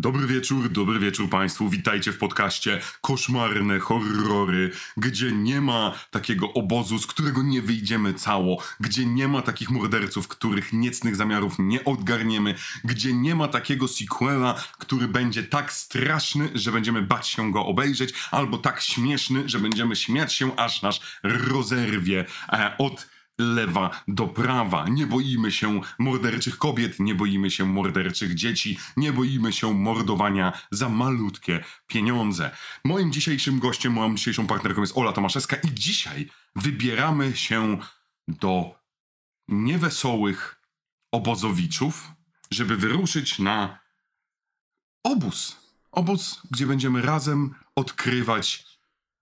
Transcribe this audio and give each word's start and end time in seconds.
Dobry 0.00 0.26
wieczór, 0.26 0.68
dobry 0.68 0.98
wieczór 0.98 1.30
Państwu. 1.30 1.68
Witajcie 1.68 2.12
w 2.12 2.18
podcaście 2.18 2.80
Koszmarne 3.00 3.78
Horrory, 3.78 4.70
gdzie 4.96 5.32
nie 5.32 5.60
ma 5.60 5.94
takiego 6.10 6.52
obozu, 6.52 6.98
z 6.98 7.06
którego 7.06 7.42
nie 7.42 7.62
wyjdziemy 7.62 8.14
cało, 8.14 8.62
gdzie 8.80 9.06
nie 9.06 9.28
ma 9.28 9.42
takich 9.42 9.70
morderców, 9.70 10.28
których 10.28 10.72
niecnych 10.72 11.16
zamiarów 11.16 11.54
nie 11.58 11.84
odgarniemy, 11.84 12.54
gdzie 12.84 13.12
nie 13.12 13.34
ma 13.34 13.48
takiego 13.48 13.88
sequela, 13.88 14.54
który 14.78 15.08
będzie 15.08 15.42
tak 15.42 15.72
straszny, 15.72 16.48
że 16.54 16.72
będziemy 16.72 17.02
bać 17.02 17.28
się 17.28 17.52
go 17.52 17.66
obejrzeć, 17.66 18.14
albo 18.30 18.58
tak 18.58 18.80
śmieszny, 18.80 19.48
że 19.48 19.58
będziemy 19.58 19.96
śmiać 19.96 20.32
się, 20.32 20.56
aż 20.56 20.82
nas 20.82 21.00
rozerwie 21.22 22.24
e, 22.52 22.74
od 22.78 23.06
lewa 23.40 23.90
do 24.08 24.26
prawa. 24.26 24.88
Nie 24.88 25.06
boimy 25.06 25.52
się 25.52 25.80
morderczych 25.98 26.58
kobiet, 26.58 27.00
nie 27.00 27.14
boimy 27.14 27.50
się 27.50 27.64
morderczych 27.64 28.34
dzieci, 28.34 28.78
nie 28.96 29.12
boimy 29.12 29.52
się 29.52 29.74
mordowania 29.74 30.52
za 30.70 30.88
malutkie 30.88 31.64
pieniądze. 31.86 32.50
Moim 32.84 33.12
dzisiejszym 33.12 33.58
gościem, 33.58 33.92
moją 33.92 34.14
dzisiejszą 34.14 34.46
partnerką 34.46 34.80
jest 34.80 34.98
Ola 34.98 35.12
Tomaszewska 35.12 35.56
i 35.56 35.74
dzisiaj 35.74 36.30
wybieramy 36.56 37.36
się 37.36 37.78
do 38.28 38.80
niewesołych 39.48 40.60
obozowiczów, 41.12 42.08
żeby 42.50 42.76
wyruszyć 42.76 43.38
na 43.38 43.78
obóz. 45.04 45.56
Obóz, 45.92 46.42
gdzie 46.50 46.66
będziemy 46.66 47.02
razem 47.02 47.54
odkrywać, 47.76 48.66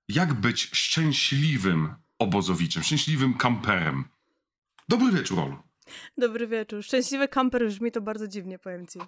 jak 0.08 0.34
być 0.34 0.70
szczęśliwym 0.72 1.94
obozowiczem, 2.18 2.82
szczęśliwym 2.82 3.34
kamperem. 3.34 4.04
Dobry 4.88 5.12
wieczór, 5.12 5.38
Olu. 5.40 5.56
Dobry 6.18 6.46
wieczór. 6.46 6.84
Szczęśliwy 6.84 7.28
kamper 7.28 7.66
brzmi 7.66 7.92
to 7.92 8.00
bardzo 8.00 8.28
dziwnie, 8.28 8.58
powiem 8.58 8.86
ci. 8.86 8.98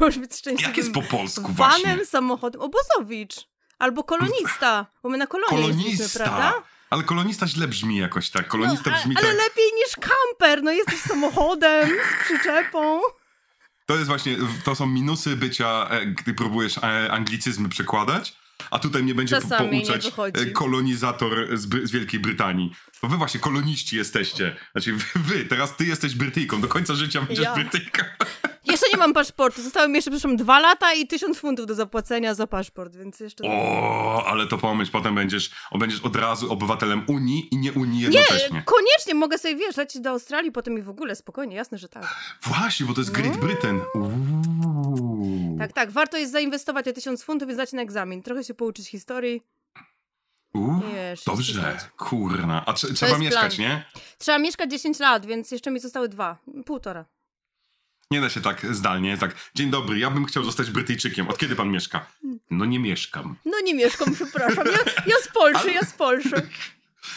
Może 0.00 0.20
być 0.20 0.34
szczęśliwym 0.36 0.68
Jak 0.68 0.76
jest 0.76 0.92
po 0.92 1.02
polsku 1.02 1.52
właśnie? 1.52 1.84
vanem, 1.84 2.06
samochodem. 2.06 2.60
Obozowicz. 2.60 3.34
Albo 3.78 4.04
kolonista, 4.04 4.86
bo 5.02 5.08
my 5.08 5.18
na 5.18 5.26
kolonie 5.26 5.50
Kolonista. 5.50 6.24
prawda? 6.24 6.62
Ale 6.90 7.02
kolonista 7.02 7.46
źle 7.46 7.68
brzmi 7.68 7.96
jakoś 7.96 8.30
tak. 8.30 8.48
Kolonista 8.48 8.90
No, 8.90 8.96
a- 8.96 8.98
brzmi 9.00 9.16
ale 9.16 9.26
tak. 9.28 9.36
lepiej 9.36 9.64
niż 9.74 9.96
kamper. 9.96 10.62
No 10.62 10.70
jesteś 10.72 11.00
samochodem, 11.00 11.88
z 11.88 12.24
przyczepą. 12.24 13.00
To 13.86 13.94
jest 13.94 14.06
właśnie, 14.06 14.36
to 14.64 14.74
są 14.74 14.86
minusy 14.86 15.36
bycia, 15.36 15.88
e, 15.90 16.06
gdy 16.06 16.34
próbujesz 16.34 16.78
e, 16.78 17.12
anglicyzmy 17.12 17.68
przekładać. 17.68 18.36
A 18.70 18.78
tutaj 18.78 19.02
mnie 19.02 19.14
będzie 19.14 19.40
Czasami 19.40 19.78
nie 19.78 19.86
pouczać 19.86 20.12
e, 20.34 20.46
kolonizator 20.46 21.58
z, 21.58 21.88
z 21.88 21.90
Wielkiej 21.90 22.20
Brytanii. 22.20 22.72
To 23.00 23.08
wy 23.08 23.16
właśnie 23.16 23.40
koloniści 23.40 23.96
jesteście. 23.96 24.56
Znaczy 24.72 24.92
wy, 24.92 25.04
wy, 25.14 25.44
teraz 25.44 25.76
ty 25.76 25.84
jesteś 25.84 26.14
Brytyjką. 26.14 26.60
Do 26.60 26.68
końca 26.68 26.94
życia 26.94 27.20
będziesz 27.22 27.44
Ja. 27.44 27.54
Brytyjką. 27.54 28.02
Jeszcze 28.66 28.86
nie 28.92 28.98
mam 28.98 29.12
paszportu. 29.12 29.62
Zostały 29.62 29.88
mi 29.88 29.94
jeszcze, 29.94 30.10
przepraszam, 30.10 30.36
dwa 30.36 30.60
lata 30.60 30.92
i 30.92 31.06
tysiąc 31.06 31.38
funtów 31.38 31.66
do 31.66 31.74
zapłacenia 31.74 32.34
za 32.34 32.46
paszport, 32.46 32.96
więc 32.96 33.20
jeszcze... 33.20 33.44
O, 33.48 34.24
ale 34.26 34.46
to 34.46 34.58
pomyśl, 34.58 34.92
potem 34.92 35.14
będziesz, 35.14 35.50
będziesz 35.78 36.00
od 36.00 36.16
razu 36.16 36.52
obywatelem 36.52 37.04
Unii 37.06 37.48
i 37.54 37.56
nie 37.56 37.72
Unii 37.72 37.98
nie, 37.98 38.18
jednocześnie. 38.18 38.62
koniecznie 38.64 39.14
mogę 39.14 39.38
sobie, 39.38 39.56
wiesz, 39.56 39.76
lecieć 39.76 40.02
do 40.02 40.10
Australii, 40.10 40.52
potem 40.52 40.78
i 40.78 40.82
w 40.82 40.88
ogóle, 40.88 41.16
spokojnie, 41.16 41.56
jasne, 41.56 41.78
że 41.78 41.88
tak. 41.88 42.16
Właśnie, 42.42 42.86
bo 42.86 42.94
to 42.94 43.00
jest 43.00 43.12
Great 43.12 43.36
Britain. 43.36 43.80
Uuu. 43.94 44.25
Tak, 45.58 45.72
tak, 45.72 45.90
warto 45.90 46.16
jest 46.16 46.32
zainwestować 46.32 46.84
te 46.84 46.92
tysiąc 46.92 47.22
funtów 47.22 47.50
i 47.50 47.54
zdać 47.54 47.72
na 47.72 47.82
egzamin. 47.82 48.22
Trochę 48.22 48.44
się 48.44 48.54
pouczyć 48.54 48.88
historii. 48.88 49.42
Uuu, 50.54 50.80
Wiesz, 50.94 51.24
Dobrze, 51.24 51.78
kurna. 51.96 52.64
A 52.66 52.72
trze- 52.72 52.94
trzeba 52.94 53.18
mieszkać, 53.18 53.56
plan. 53.56 53.68
nie? 53.68 53.84
Trzeba 54.18 54.38
mieszkać 54.38 54.70
10 54.70 54.98
lat, 54.98 55.26
więc 55.26 55.50
jeszcze 55.50 55.70
mi 55.70 55.80
zostały 55.80 56.08
dwa, 56.08 56.36
półtora. 56.66 57.04
Nie 58.10 58.20
da 58.20 58.28
się 58.30 58.40
tak 58.40 58.74
zdalnie, 58.74 59.18
tak. 59.18 59.34
Dzień 59.54 59.70
dobry, 59.70 59.98
ja 59.98 60.10
bym 60.10 60.24
chciał 60.24 60.44
zostać 60.44 60.70
Brytyjczykiem. 60.70 61.28
Od 61.28 61.38
kiedy 61.38 61.56
pan 61.56 61.70
mieszka? 61.70 62.06
No 62.50 62.64
nie 62.64 62.78
mieszkam. 62.78 63.36
No 63.44 63.60
nie 63.64 63.74
mieszkam, 63.74 64.14
przepraszam. 64.14 64.66
Ja, 64.66 64.92
ja 65.06 65.16
z 65.22 65.28
Polszy, 65.34 65.70
ja 65.72 65.82
z 65.82 65.92
Polszy. 65.92 66.42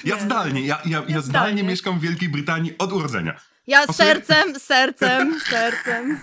Ja 0.04 0.16
Nie. 0.16 0.22
zdalnie, 0.22 0.62
ja, 0.62 0.82
ja, 0.86 0.98
ja, 0.98 1.04
zdalnie 1.06 1.22
zdalnie. 1.22 1.64
mieszkam 1.64 2.00
w 2.00 2.02
Wielkiej 2.02 2.30
Brytanii 2.30 2.78
od 2.78 2.94
urodzenia. 2.94 3.40
Ja 3.68 3.88
sercem, 3.88 4.60
sercem, 4.60 5.40
sercem. 5.50 6.20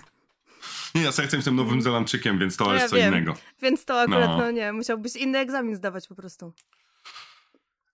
Nie, 0.96 1.02
ja 1.08 1.12
sercem 1.12 1.38
jestem 1.38 1.56
Nowym 1.56 1.82
Zelandczykiem, 1.82 2.38
więc 2.38 2.56
to 2.56 2.64
No 2.64 2.72
jest 2.72 2.82
ja 2.84 2.88
co 2.88 2.96
wiem. 2.96 3.12
innego. 3.14 3.36
Więc 3.62 3.84
to 3.84 4.00
akurat, 4.00 4.28
No. 4.30 4.36
no. 4.38 4.50
nie, 4.50 4.72
musiałbyś 4.72 5.16
inny 5.16 5.38
egzamin 5.38 5.76
zdawać 5.76 6.08
po 6.08 6.14
prostu. 6.14 6.52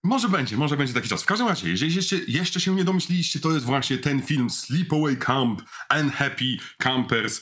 Może 0.05 0.29
będzie, 0.29 0.57
może 0.57 0.77
będzie 0.77 0.95
taki 0.95 1.09
czas. 1.09 1.23
W 1.23 1.27
każdym 1.27 1.49
razie, 1.49 1.69
jeżeli 1.71 1.95
jeszcze, 1.95 2.17
jeszcze 2.29 2.61
się 2.61 2.75
nie 2.75 2.85
domyśliliście, 2.85 3.41
to 3.41 3.53
jest 3.53 3.67
właśnie 3.67 3.99
ten 3.99 4.23
film 4.23 4.51
Sleepaway 4.51 5.17
Camp 5.17 5.63
and 5.89 6.15
Happy 6.15 6.57
Campers. 6.79 7.41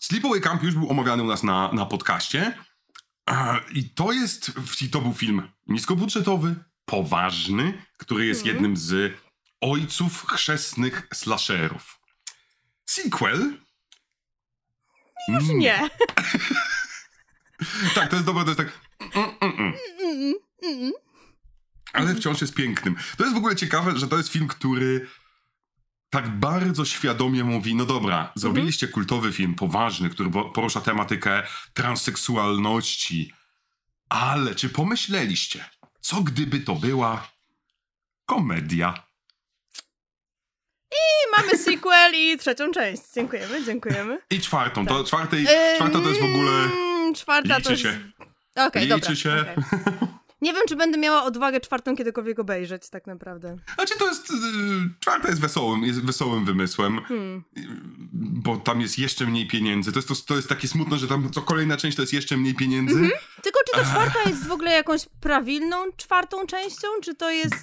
Sleepaway 0.00 0.40
Camp 0.40 0.62
już 0.62 0.74
był 0.74 0.90
omawiany 0.90 1.22
u 1.22 1.26
nas 1.26 1.42
na, 1.42 1.72
na 1.72 1.86
podcaście. 1.86 2.58
I 3.74 3.90
to 3.90 4.12
jest, 4.12 4.52
i 4.82 4.88
to 4.90 5.00
był 5.00 5.12
film 5.14 5.48
niskobudżetowy, 5.66 6.54
poważny, 6.84 7.82
który 7.96 8.26
jest 8.26 8.40
Mhm. 8.40 8.56
jednym 8.56 8.76
z 8.76 9.12
ojców 9.60 10.26
chrzestnych 10.26 11.08
slasherów. 11.14 12.00
Sequel? 12.86 13.58
Już 15.28 15.44
Mm, 15.44 15.58
nie. 15.58 15.88
Tak, 17.94 18.08
to 18.10 18.16
jest 18.16 18.26
dobre, 18.26 18.44
to 18.44 18.50
jest 18.50 18.58
tak... 18.58 18.72
Mm, 19.14 19.30
mm, 20.62 20.92
ale 21.92 22.14
wciąż 22.14 22.40
jest 22.40 22.54
pięknym. 22.54 22.96
To 23.16 23.22
jest 23.24 23.34
w 23.34 23.38
ogóle 23.38 23.56
ciekawe, 23.56 23.98
że 23.98 24.08
to 24.08 24.16
jest 24.16 24.28
film, 24.28 24.48
który 24.48 25.08
tak 26.10 26.28
bardzo 26.38 26.84
świadomie 26.84 27.44
mówi, 27.44 27.74
no 27.74 27.84
dobra, 27.84 28.32
zrobiliście 28.34 28.88
kultowy 28.88 29.32
film, 29.32 29.54
poważny, 29.54 30.10
który 30.10 30.30
po- 30.30 30.50
porusza 30.50 30.80
tematykę 30.80 31.42
transseksualności, 31.74 33.32
ale 34.08 34.54
czy 34.54 34.68
pomyśleliście, 34.68 35.64
co 36.00 36.22
gdyby 36.22 36.60
to 36.60 36.74
była 36.74 37.28
komedia? 38.26 39.07
I 40.92 41.30
mamy 41.36 41.58
sequel 41.58 42.12
i 42.14 42.38
trzecią 42.38 42.70
część. 42.72 43.02
Dziękujemy, 43.14 43.64
dziękujemy. 43.64 44.18
I 44.30 44.40
czwartą, 44.40 44.86
to 44.86 44.98
Tak. 44.98 45.06
czwartej, 45.06 45.46
czwarta 45.76 46.00
to 46.00 46.08
jest 46.08 46.20
w 46.20 46.24
ogóle... 46.24 46.52
Czwarta 47.14 47.48
Liczy 47.56 47.62
to 47.64 47.70
jest... 47.70 47.82
się. 47.82 47.98
Okej, 48.56 48.82
Liczy 48.82 48.94
dobra. 49.00 49.14
się. 49.14 49.30
okej. 49.40 50.07
Nie 50.40 50.52
wiem, 50.52 50.62
czy 50.68 50.76
będę 50.76 50.98
miała 50.98 51.24
odwagę 51.24 51.60
czwartą 51.60 51.96
kiedykolwiek 51.96 52.38
obejrzeć, 52.38 52.88
tak 52.88 53.06
naprawdę. 53.06 53.56
Znaczy 53.74 53.98
to 53.98 54.08
jest, 54.08 54.30
y, 54.30 54.34
czwarta 55.00 55.28
jest 55.28 55.40
wesołym, 55.40 55.84
jest 55.84 56.04
wesołym 56.04 56.44
wymysłem. 56.44 57.00
Hmm. 57.04 57.44
bo 58.12 58.56
tam 58.56 58.80
jest 58.80 58.98
jeszcze 58.98 59.26
mniej 59.26 59.48
pieniędzy. 59.48 59.92
To 59.92 59.98
jest, 59.98 60.08
to, 60.08 60.14
to 60.26 60.36
jest 60.36 60.48
takie 60.48 60.68
smutne, 60.68 60.96
że 60.96 61.08
tam 61.08 61.30
co 61.30 61.42
kolejna 61.42 61.76
część 61.76 61.96
to 61.96 62.02
jest 62.02 62.12
jeszcze 62.12 62.36
mniej 62.36 62.54
pieniędzy. 62.54 62.94
Mhm. 62.94 63.12
Tylko 63.42 63.60
czy 63.66 63.72
ta 63.72 63.84
czwarta 63.84 64.28
jest 64.30 64.46
w 64.46 64.52
ogóle 64.52 64.70
jakąś 64.70 65.06
prawilną 65.20 65.76
czwartą 65.96 66.46
częścią, 66.46 66.88
czy 67.02 67.14
to 67.14 67.30
jest... 67.30 67.54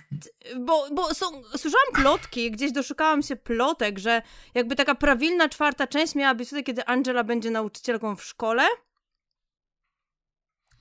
Bo, 0.60 0.88
bo 0.92 1.14
są, 1.14 1.26
słyszałam 1.58 1.88
plotki, 1.94 2.52
gdzieś 2.52 2.72
doszukałam 2.72 3.24
się 3.24 3.36
plotek, 3.36 4.00
że 4.00 4.22
jakby 4.54 4.76
taka 4.76 4.96
prawilna 4.96 5.50
czwarta 5.50 5.88
część 5.88 6.16
miała 6.16 6.36
być 6.36 6.48
wtedy, 6.48 6.64
kiedy 6.64 6.86
Angela 6.86 7.24
będzie 7.24 7.52
nauczycielką 7.52 8.16
w 8.16 8.24
szkole. 8.24 8.64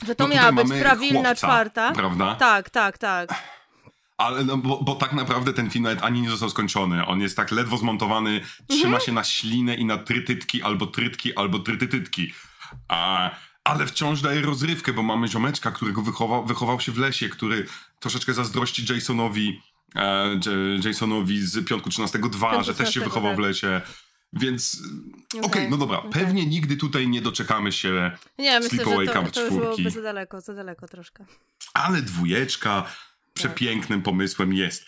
Że 0.07 0.15
to 0.15 0.29
No 0.29 0.35
miała 0.35 0.53
być 0.53 0.69
prawilna 0.81 1.21
chłopca, 1.23 1.35
czwarta. 1.35 1.93
Prawda? 1.93 2.35
Tak, 2.35 2.71
tak, 2.71 2.99
tak. 2.99 3.35
Ale 4.17 4.45
no, 4.45 4.57
bo, 4.57 4.81
bo 4.83 4.95
tak 4.95 5.13
naprawdę 5.13 5.53
ten 5.53 5.71
film 5.71 5.85
nawet 5.85 6.03
ani 6.03 6.23
nie 6.23 6.31
został 6.31 6.51
skończony. 6.51 7.07
On 7.07 7.21
jest 7.21 7.37
tak 7.37 7.51
ledwo 7.51 7.77
zmontowany, 7.77 8.41
trzyma 8.69 8.85
Mhm. 8.87 9.03
się 9.03 9.13
na 9.13 9.25
ślinę 9.25 9.75
i 9.75 9.85
na 9.85 9.99
trytytki, 9.99 10.63
albo 10.63 10.87
trytki, 10.87 11.35
albo 11.37 11.59
trytytytki. 11.59 12.33
A, 12.89 13.31
ale 13.65 13.87
wciąż 13.87 14.21
daje 14.21 14.41
rozrywkę, 14.43 14.93
bo 14.93 15.03
mamy 15.03 15.29
ziomeczka, 15.29 15.71
którego 15.71 16.03
wychował, 16.03 16.47
wychował 16.47 16.81
się 16.81 16.93
w 16.93 16.99
lesie, 16.99 17.29
który 17.29 17.67
troszeczkę 18.01 18.35
zazdrości 18.35 18.95
Jasonowi, 18.95 19.63
e, 19.97 20.41
Jasonowi 20.85 21.47
z 21.47 21.69
Piątku 21.69 21.91
13.2, 21.91 22.51
Piątku 22.51 22.65
że 22.65 22.75
też 22.75 22.89
się 22.89 23.01
13, 23.01 23.01
wychował 23.01 23.33
w 23.33 23.37
tak. 23.37 23.45
lesie. 23.45 23.81
Więc 24.37 24.83
okej, 25.29 25.41
Okej, 25.43 25.71
no 25.71 25.77
dobra, 25.77 25.99
okej. 25.99 26.11
pewnie 26.13 26.47
nigdy 26.47 26.77
tutaj 26.77 27.09
nie 27.09 27.23
doczekamy 27.23 27.73
się 27.73 28.11
Nie, 28.39 28.63
Sleepaway 28.63 29.07
Camp 29.09 29.31
to 29.31 29.51
byłoby 29.51 29.91
za 29.91 30.03
daleko, 30.03 30.41
za 30.41 30.55
daleko 30.55 30.89
troszkę. 30.89 31.25
Ale 31.75 32.03
dwójeczka 32.03 32.87
przepięknym 33.35 34.03
pomysłem 34.03 34.53
jest. 34.53 34.87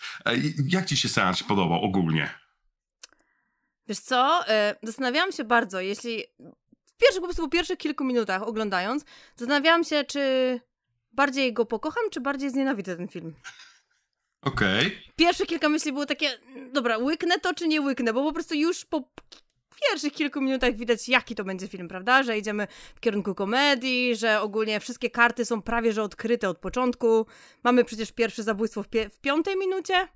Jak 0.67 0.85
ci 0.85 0.97
się 0.97 1.09
seans 1.09 1.43
podobał 1.43 1.83
ogólnie? 1.83 2.29
Wiesz 3.87 3.99
co, 3.99 4.47
e, 4.47 4.75
zastanawiałam 4.83 5.31
się 5.31 5.43
bardzo, 5.43 5.81
jeśli 5.81 6.23
w 6.85 6.97
pierwszych, 6.97 7.21
po 7.21 7.27
prostu 7.27 7.43
po 7.43 7.49
pierwszych 7.49 7.77
kilku 7.77 8.03
minutach 8.03 8.43
oglądając, 8.43 9.05
zastanawiałam 9.35 9.83
się, 9.83 10.03
czy 10.03 10.21
bardziej 11.11 11.53
go 11.53 11.65
pokocham, 11.65 12.03
czy 12.11 12.21
bardziej 12.21 12.49
znienawidzę 12.49 12.95
ten 12.95 13.07
film. 13.07 13.33
Okej. 14.41 14.97
Pierwsze 15.15 15.45
kilka 15.45 15.69
myśli 15.69 15.91
było 15.93 16.05
takie, 16.05 16.29
dobra, 16.73 16.97
łyknę 16.97 17.39
to, 17.39 17.53
czy 17.53 17.67
nie 17.67 17.81
łyknę, 17.81 18.13
bo 18.13 18.23
po 18.23 18.33
prostu 18.33 18.55
już 18.55 18.85
po 18.85 19.03
pierwszych 19.89 20.13
kilku 20.13 20.41
minutach 20.41 20.75
widać, 20.75 21.09
jaki 21.09 21.35
to 21.35 21.43
będzie 21.43 21.67
film, 21.67 21.87
prawda? 21.87 22.23
Że 22.23 22.37
idziemy 22.37 22.67
w 22.95 22.99
kierunku 22.99 23.35
komedii, 23.35 24.15
że 24.15 24.41
ogólnie 24.41 24.79
wszystkie 24.79 25.09
karty 25.09 25.45
są 25.45 25.61
prawie 25.61 25.93
że 25.93 26.03
odkryte 26.03 26.49
od 26.49 26.57
początku. 26.57 27.25
Mamy 27.63 27.83
przecież 27.83 28.11
pierwsze 28.11 28.43
zabójstwo 28.43 28.83
w, 28.83 28.87
pie- 28.89 29.09
w 29.09 29.19
piątej 29.19 29.57
minucie. 29.57 30.07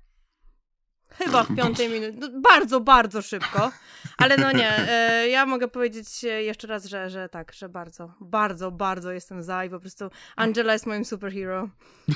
Chyba 1.18 1.44
w 1.44 1.56
piątej 1.56 1.88
minucie. 1.88 2.18
No, 2.20 2.40
bardzo, 2.40 2.80
bardzo 2.80 3.22
szybko. 3.22 3.72
Ale 4.16 4.36
no 4.36 4.52
nie, 4.52 4.88
e, 4.88 5.28
ja 5.28 5.46
mogę 5.46 5.68
powiedzieć 5.68 6.22
jeszcze 6.22 6.66
raz, 6.66 6.84
że, 6.84 7.10
że 7.10 7.28
tak, 7.28 7.52
że 7.52 7.68
bardzo, 7.68 8.14
bardzo, 8.20 8.70
bardzo 8.70 9.12
jestem 9.12 9.42
za 9.42 9.64
i 9.64 9.70
po 9.70 9.80
prostu 9.80 10.10
Angela 10.36 10.72
jest 10.72 10.86
moim 10.86 11.04
superhero. 11.04 11.68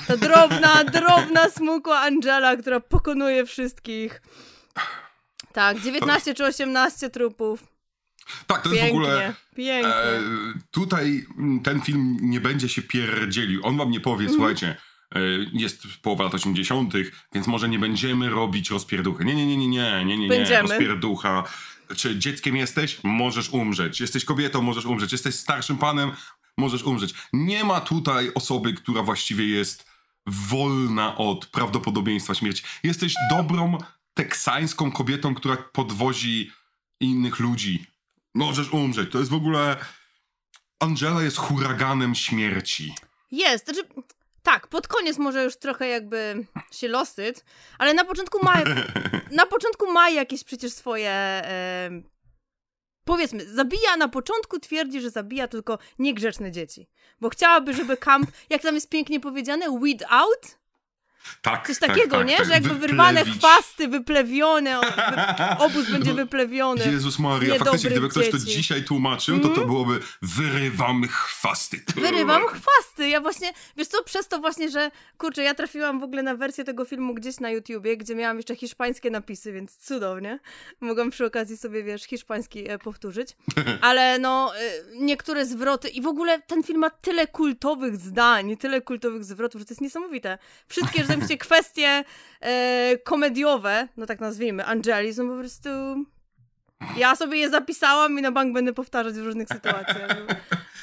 Ta 0.07 0.17
drobna, 0.17 0.83
drobna, 0.83 1.49
smukła 1.49 1.99
Angela, 1.99 2.55
która 2.57 2.79
pokonuje 2.79 3.45
wszystkich. 3.45 4.21
Tak, 5.53 5.79
19 5.79 6.33
czy 6.33 6.45
18 6.45 7.09
trupów. 7.09 7.63
Tak, 8.47 8.61
to 8.61 8.69
jest 8.69 8.81
Pięknie, 8.81 8.99
w 8.99 9.03
ogóle... 9.03 9.33
pięknie. 9.55 9.93
E, 9.93 10.21
tutaj 10.71 11.25
mm, 11.37 11.59
ten 11.59 11.81
film 11.81 12.17
nie 12.21 12.39
będzie 12.41 12.69
się 12.69 12.81
pierdzielił. 12.81 13.61
On 13.65 13.77
wam 13.77 13.91
nie 13.91 13.99
powie, 13.99 14.25
Mhm. 14.25 14.33
słuchajcie, 14.35 14.77
jest 15.53 15.83
połowa 16.01 16.23
lat 16.23 16.33
80., 16.33 16.93
więc 17.33 17.47
może 17.47 17.69
nie 17.69 17.79
będziemy 17.79 18.29
robić 18.29 18.69
rozpierduchy. 18.69 19.25
Nie, 19.25 19.35
nie, 19.35 19.45
nie, 19.45 19.57
nie, 19.57 19.67
nie, 19.67 20.05
nie, 20.05 20.17
nie, 20.17 20.27
nie. 20.27 20.61
Rozpierducha. 20.61 21.43
Czy 21.95 22.19
dzieckiem 22.19 22.55
jesteś? 22.55 22.99
Możesz 23.03 23.49
umrzeć. 23.49 23.99
Jesteś 23.99 24.25
kobietą? 24.25 24.61
Możesz 24.61 24.85
umrzeć. 24.85 25.11
Jesteś 25.11 25.35
starszym 25.35 25.77
panem? 25.77 26.11
Możesz 26.57 26.83
umrzeć. 26.83 27.13
Nie 27.33 27.63
ma 27.63 27.81
tutaj 27.81 28.31
osoby, 28.35 28.73
która 28.73 29.03
właściwie 29.03 29.47
jest 29.47 29.85
wolna 30.25 31.17
od 31.17 31.45
prawdopodobieństwa 31.45 32.33
śmierci. 32.33 32.63
Jesteś 32.83 33.13
dobrą 33.29 33.77
teksańską 34.13 34.91
kobietą, 34.91 35.35
która 35.35 35.57
podwozi 35.57 36.51
innych 36.99 37.39
ludzi. 37.39 37.85
Możesz 38.35 38.73
umrzeć. 38.73 39.11
To 39.11 39.19
jest 39.19 39.31
w 39.31 39.35
ogóle. 39.35 39.77
Angela 40.79 41.23
jest 41.23 41.37
huraganem 41.37 42.15
śmierci. 42.15 42.93
Jest, 43.31 43.65
znaczy, 43.65 43.83
tak, 44.47 44.67
pod 44.67 44.87
koniec 44.87 45.17
może 45.17 45.43
już 45.43 45.57
trochę 45.57 45.87
jakby 45.87 46.45
się 46.71 46.87
losyć, 46.87 47.35
ale 47.77 47.93
na 47.93 48.05
początku 48.05 48.45
ma, 48.45 48.53
na 49.41 49.45
początku 49.45 49.91
ma 49.91 50.09
jakieś 50.09 50.43
przecież 50.43 50.73
swoje, 50.73 51.11
em, 51.11 52.09
powiedzmy, 53.05 53.45
zabija, 53.45 53.97
na 53.97 54.07
początku 54.07 54.59
twierdzi, 54.59 55.01
że 55.01 55.09
zabija 55.09 55.47
tylko 55.47 55.77
niegrzeczne 55.99 56.51
dzieci, 56.51 56.89
bo 57.21 57.29
chciałaby, 57.29 57.73
żeby 57.73 57.97
kamp, 57.97 58.31
jak 58.49 58.61
tam 58.61 58.75
jest 58.75 58.89
pięknie 58.89 59.19
powiedziane, 59.19 59.79
weed 59.79 60.03
out, 60.09 60.56
Tak. 61.41 61.67
coś 61.67 61.79
tak, 61.79 61.89
takiego, 61.89 62.17
tak, 62.17 62.27
nie, 62.27 62.37
tak. 62.37 62.45
że 62.47 62.53
jakby 62.53 62.75
wyrwane 62.75 63.19
Wyplewić. 63.19 63.43
chwasty, 63.43 63.87
wyplewione, 63.87 64.79
obóz 65.59 65.89
będzie 65.91 66.09
No, 66.09 66.15
wyplewiony. 66.15 66.85
Jezus 66.91 67.19
Maria, 67.19 67.55
faktycznie, 67.55 67.89
gdyby 67.89 68.09
ktoś 68.09 68.29
to 68.31 68.37
dzieci. 68.37 68.51
dzisiaj 68.57 68.83
tłumaczył, 68.83 69.39
to 69.39 69.49
to 69.49 69.65
byłoby 69.65 69.99
wyrywamy 70.21 71.07
chwasty. 71.07 71.81
Wyrywam 71.95 72.41
chwasty. 72.47 73.09
Ja 73.09 73.21
właśnie, 73.21 73.53
wiesz 73.77 73.87
co, 73.87 74.03
przez 74.03 74.27
to 74.27 74.39
właśnie, 74.39 74.69
że 74.69 74.91
kurczę, 75.17 75.43
ja 75.43 75.53
trafiłam 75.55 75.99
w 75.99 76.03
ogóle 76.03 76.23
na 76.23 76.35
wersję 76.35 76.63
tego 76.63 76.85
filmu 76.85 77.13
gdzieś 77.13 77.39
na 77.39 77.49
YouTubie, 77.49 77.97
gdzie 77.97 78.15
miałam 78.15 78.37
jeszcze 78.37 78.55
hiszpańskie 78.55 79.09
napisy, 79.11 79.51
więc 79.53 79.77
cudownie. 79.77 80.39
Mogłam 80.81 81.09
przy 81.09 81.25
okazji 81.25 81.57
sobie, 81.57 81.83
wiesz, 81.83 82.03
hiszpański 82.03 82.69
e, 82.69 82.79
powtórzyć. 82.79 83.35
Ale 83.81 84.19
no, 84.19 84.51
e, 84.55 84.59
niektóre 84.95 85.45
zwroty 85.45 85.89
i 85.89 86.01
w 86.01 86.07
ogóle 86.07 86.41
ten 86.41 86.63
film 86.63 86.79
ma 86.79 86.89
tyle 86.89 87.27
kultowych 87.27 87.95
zdań, 87.97 88.57
tyle 88.57 88.81
kultowych 88.81 89.23
zwrotów, 89.23 89.59
że 89.61 89.65
to 89.65 89.71
jest 89.71 89.81
niesamowite. 89.81 90.37
Wszystkie, 90.67 91.01
że 91.01 91.16
się 91.27 91.37
kwestie 91.37 92.03
e, 92.41 92.97
komediowe, 93.03 93.87
no 93.97 94.05
tak 94.05 94.19
nazwijmy, 94.19 94.65
Angeli 94.65 95.13
są 95.13 95.29
po 95.29 95.35
prostu... 95.35 95.69
Ja 96.97 97.15
sobie 97.15 97.37
je 97.37 97.49
zapisałam 97.49 98.19
i 98.19 98.21
na 98.21 98.31
bank 98.31 98.53
będę 98.53 98.73
powtarzać 98.73 99.13
w 99.13 99.25
różnych 99.25 99.47
sytuacjach. 99.47 100.17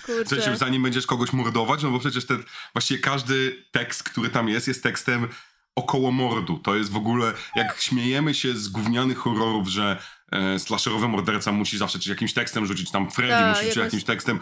W 0.02 0.06
Kurczę. 0.06 0.28
sensie, 0.28 0.56
zanim 0.56 0.82
będziesz 0.82 1.06
kogoś 1.06 1.32
mordować, 1.32 1.82
no 1.82 1.90
bo 1.90 1.98
przecież 1.98 2.26
ten, 2.26 2.44
właściwie 2.72 3.00
każdy 3.00 3.64
tekst, 3.72 4.02
który 4.02 4.28
tam 4.31 4.48
jest, 4.48 4.69
jest 4.69 4.82
tekstem 4.82 5.28
około 5.75 6.12
mordu. 6.12 6.58
To 6.58 6.76
jest 6.76 6.90
w 6.90 6.96
ogóle, 6.96 7.32
jak 7.56 7.81
śmiejemy 7.81 8.34
się 8.34 8.54
z 8.56 8.69
gównianych 8.69 9.19
horrorów, 9.19 9.69
że 9.69 10.02
e, 10.32 10.58
slasherowy 10.58 11.08
morderca 11.08 11.52
musi 11.52 11.78
zawsze 11.78 11.98
czy 11.98 12.10
jakimś 12.10 12.32
tekstem 12.32 12.66
rzucić, 12.66 12.90
tam 12.90 13.10
Freddy 13.10 13.34
Tak, 13.34 13.48
musi 13.48 13.62
rzucić 13.62 13.76
jakimś 13.76 14.04
tekstem. 14.04 14.40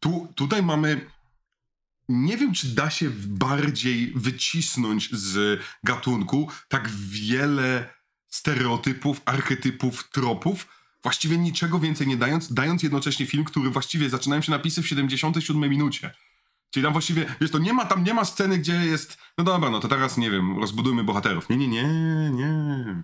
Tu, 0.00 0.28
tutaj 0.34 0.62
mamy 0.62 1.06
nie 2.08 2.36
wiem, 2.36 2.54
czy 2.54 2.74
da 2.74 2.90
się 2.90 3.10
bardziej 3.26 4.12
wycisnąć 4.16 5.10
z 5.12 5.60
gatunku 5.84 6.48
tak 6.68 6.90
wiele 6.90 7.94
stereotypów, 8.28 9.20
archetypów, 9.24 10.10
tropów, 10.10 10.66
właściwie 11.02 11.38
niczego 11.38 11.78
więcej 11.78 12.06
nie 12.06 12.16
dając, 12.16 12.52
dając 12.52 12.82
jednocześnie 12.82 13.26
film, 13.26 13.44
który 13.44 13.70
właściwie 13.70 14.10
zaczynają 14.10 14.42
się 14.42 14.50
napisy 14.50 14.82
w 14.82 14.88
77 14.88 15.70
minucie. 15.70 16.14
Czyli 16.70 16.84
tam 16.84 16.92
właściwie, 16.92 17.34
wiesz, 17.40 17.50
to 17.50 17.58
nie 17.58 17.72
ma, 17.72 17.84
tam 17.84 18.04
nie 18.04 18.14
ma 18.14 18.24
sceny, 18.24 18.58
gdzie 18.58 18.72
jest, 18.72 19.18
no 19.38 19.44
dobra, 19.44 19.70
no 19.70 19.80
to 19.80 19.88
teraz, 19.88 20.16
nie 20.16 20.30
wiem, 20.30 20.58
rozbudujmy 20.58 21.04
bohaterów. 21.04 21.48
Nie, 21.48 21.56
nie, 21.56 21.68
nie, 21.68 22.30
nie. 22.30 23.02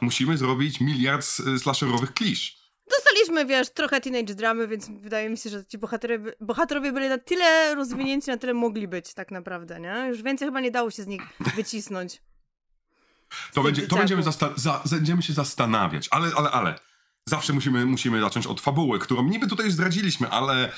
Musimy 0.00 0.38
zrobić 0.38 0.80
miliard 0.80 1.26
slasherowych 1.58 2.14
klisz. 2.14 2.63
Dostaliśmy, 2.90 3.46
wiesz, 3.46 3.70
trochę 3.70 4.00
teenage 4.00 4.34
dramy, 4.34 4.68
więc 4.68 4.88
wydaje 4.88 5.30
mi 5.30 5.38
się, 5.38 5.50
że 5.50 5.64
ci 5.66 5.78
bohaterowie, 5.78 6.32
bohaterowie 6.40 6.92
byli 6.92 7.08
na 7.08 7.18
tyle 7.18 7.74
rozwinięci, 7.74 8.30
na 8.30 8.36
tyle 8.36 8.54
mogli 8.54 8.88
być 8.88 9.14
tak 9.14 9.30
naprawdę, 9.30 9.80
nie? 9.80 10.06
Już 10.08 10.22
więcej 10.22 10.48
chyba 10.48 10.60
nie 10.60 10.70
dało 10.70 10.90
się 10.90 11.02
z 11.02 11.06
nich 11.06 11.22
wycisnąć. 11.56 12.22
To, 13.52 13.62
będzie, 13.62 13.86
to 13.86 13.96
będziemy, 13.96 14.22
za, 14.56 14.82
będziemy 14.90 15.22
się 15.22 15.32
zastanawiać, 15.32 16.08
ale, 16.10 16.30
ale, 16.36 16.50
ale. 16.50 16.78
Zawsze 17.26 17.52
musimy, 17.52 17.86
musimy 17.86 18.20
zacząć 18.20 18.46
od 18.46 18.60
fabuły, 18.60 18.98
którą 18.98 19.24
niby 19.24 19.46
tutaj 19.46 19.66
już 19.66 19.74
zdradziliśmy, 19.74 20.28
ale. 20.28 20.72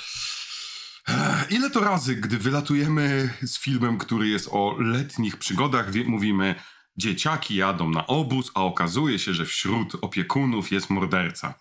Ech, 1.09 1.51
Ile 1.51 1.71
to 1.71 1.81
razy, 1.81 2.17
gdy 2.17 2.39
wylatujemy 2.39 3.35
z 3.43 3.59
filmem, 3.59 3.99
który 3.99 4.29
jest 4.29 4.49
o 4.51 4.77
letnich 4.79 5.37
przygodach, 5.37 5.91
wie, 5.91 6.05
mówimy, 6.05 6.55
dzieciaki 6.97 7.55
jadą 7.55 7.91
na 7.91 8.07
obóz, 8.07 8.51
a 8.55 8.63
okazuje 8.63 9.19
się, 9.19 9.35
że 9.35 9.45
wśród 9.45 9.95
opiekunów 10.03 10.73
jest 10.73 10.91
morderca. 10.91 11.55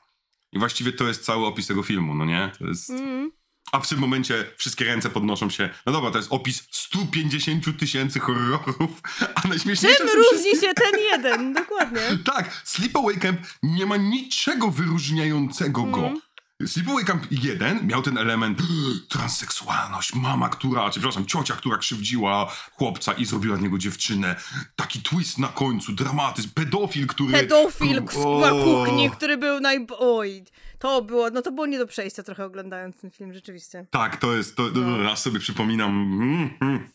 I 0.56 0.60
właściwie 0.60 0.92
to 0.92 1.07
jest 1.07 1.25
cały 1.25 1.46
opis 1.46 1.68
tego 1.68 1.84
filmu, 1.84 2.16
no 2.16 2.25
nie? 2.25 2.52
To 2.60 2.68
jest... 2.68 2.90
Mm. 2.90 3.31
A 3.72 3.80
w 3.80 3.88
tym 3.88 4.00
momencie 4.00 4.46
wszystkie 4.57 4.86
ręce 4.86 5.10
podnoszą 5.10 5.50
się. 5.50 5.69
No 5.86 5.92
dobra, 5.92 6.12
to 6.12 6.18
jest 6.18 6.31
opis 6.31 6.68
150 6.72 7.80
tysięcy 7.80 8.19
horrorów, 8.19 9.02
a 9.36 9.48
najśmieszniejsze 9.48 9.98
Czym 9.98 10.07
różni 10.16 10.52
się 10.62 10.74
ten 10.74 11.00
jeden? 11.12 11.54
Dokładnie. 11.54 12.02
tak, 12.34 12.62
Sleepaway 12.63 13.18
Camp 13.18 13.40
nie 13.63 13.86
ma 13.86 13.98
niczego 13.98 14.72
wyróżniającego 14.72 15.84
go. 15.84 16.00
Mhm. 16.00 16.22
Sleepaway 16.63 17.06
Camp 17.06 17.28
1 17.31 17.88
miał 17.88 18.02
ten 18.02 18.18
element 18.18 18.60
transseksualność, 19.10 20.13
mama, 20.13 20.50
która, 20.50 20.90
czy 20.90 21.00
przepraszam, 21.00 21.25
ciocia, 21.25 21.56
która 21.56 21.78
krzywdziła 21.78 22.52
chłopca 22.74 23.13
i 23.13 23.25
zrobiła 23.25 23.57
z 23.57 23.62
niego 23.62 23.78
dziewczynę. 23.78 24.36
Taki 24.75 25.02
twist 25.02 25.38
na 25.38 25.48
końcu, 25.48 25.92
dramatyzm, 25.92 26.50
pedofil, 26.50 27.07
który... 27.07 27.31
Pedofil 27.34 28.02
O. 28.25 28.40
na 28.40 28.50
kuchni, 28.50 29.12
który 29.12 29.38
był 29.38 29.60
naj... 29.60 29.88
Oj, 30.00 30.44
to 30.80 31.02
było, 31.02 31.30
no 31.30 31.42
to 31.42 31.52
było 31.52 31.66
nie 31.66 31.78
do 31.78 31.88
przejścia 31.88 32.24
trochę 32.24 32.46
oglądając 32.46 32.98
ten 33.02 33.12
film, 33.12 33.34
rzeczywiście. 33.34 33.86
Tak, 33.92 34.18
to 34.18 34.34
jest, 34.34 34.56
to, 34.56 34.63
No. 34.74 35.04
raz 35.04 35.22
sobie 35.22 35.40
przypominam. 35.40 35.90
Mm, 35.92 36.50
mm. 36.62 36.90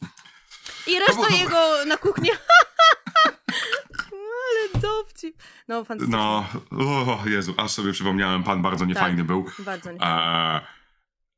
I 0.87 0.99
reszta 0.99 1.37
jego 1.37 1.85
na 1.87 1.97
kuchni... 1.97 2.31
Dowcip. 4.83 5.43
No, 5.69 5.85
fantastycznie. 5.85 6.19
No, 6.19 6.45
o 6.71 7.23
Jezu, 7.27 7.55
aż 7.57 7.71
sobie 7.71 7.93
przypomniałem, 7.93 8.43
pan 8.43 8.63
bardzo 8.63 8.85
niefajny 8.85 9.25
był. 9.25 9.45
Bardzo 9.59 9.93
nie. 9.93 10.03
E, 10.03 10.61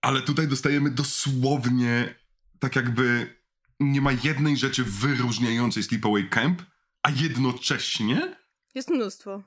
ale 0.02 0.22
tutaj 0.22 0.48
dostajemy 0.48 0.90
dosłownie 0.90 2.14
tak 2.58 2.76
jakby 2.76 3.36
nie 3.80 4.00
ma 4.00 4.10
jednej 4.24 4.56
rzeczy 4.56 4.84
wyróżniającej 4.84 5.82
Sleepaway 5.82 6.28
Camp, 6.28 6.62
a 7.02 7.10
jednocześnie 7.10 8.36
Jest 8.74 8.90
mnóstwo. 8.90 9.42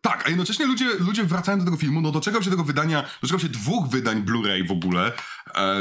tak, 0.00 0.26
a 0.26 0.28
jednocześnie 0.28 0.66
ludzie, 0.66 0.88
ludzie 0.98 1.24
wracają 1.24 1.58
do 1.58 1.64
tego 1.64 1.76
filmu, 1.76 2.00
no 2.00 2.10
doczekał 2.10 2.42
się 2.42 2.50
tego 2.50 2.64
wydania, 2.64 3.04
doczekał 3.22 3.40
się 3.40 3.48
dwóch 3.48 3.88
wydań 3.88 4.22
Blu-ray 4.24 4.68
w 4.68 4.72
ogóle, 4.72 5.12
e, 5.54 5.76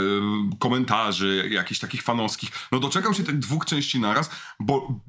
komentarzy, 0.60 1.48
jakichś 1.52 1.80
takich 1.80 2.04
fanowskich, 2.04 2.50
no 2.72 2.80
doczekał 2.80 3.14
się 3.14 3.24
tych 3.24 3.40
dwóch 3.40 3.66
części 3.66 4.00
naraz, 4.00 4.30
bo, 4.60 5.00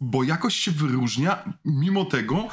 bo 0.00 0.22
jakoś 0.22 0.56
się 0.56 0.70
wyróżnia, 0.70 1.58
mimo 1.64 2.04
tego, 2.04 2.48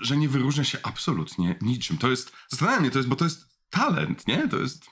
że 0.00 0.16
nie 0.16 0.28
wyróżnia 0.28 0.64
się 0.64 0.78
absolutnie 0.82 1.58
niczym. 1.60 1.98
To 1.98 2.10
jest, 2.10 2.32
zastanawia 2.48 2.80
mnie, 2.80 2.90
to 2.90 2.98
jest, 2.98 3.08
bo 3.08 3.16
to 3.16 3.24
jest 3.24 3.40
talent, 3.70 4.26
nie? 4.26 4.48
To 4.48 4.58
jest... 4.58 4.84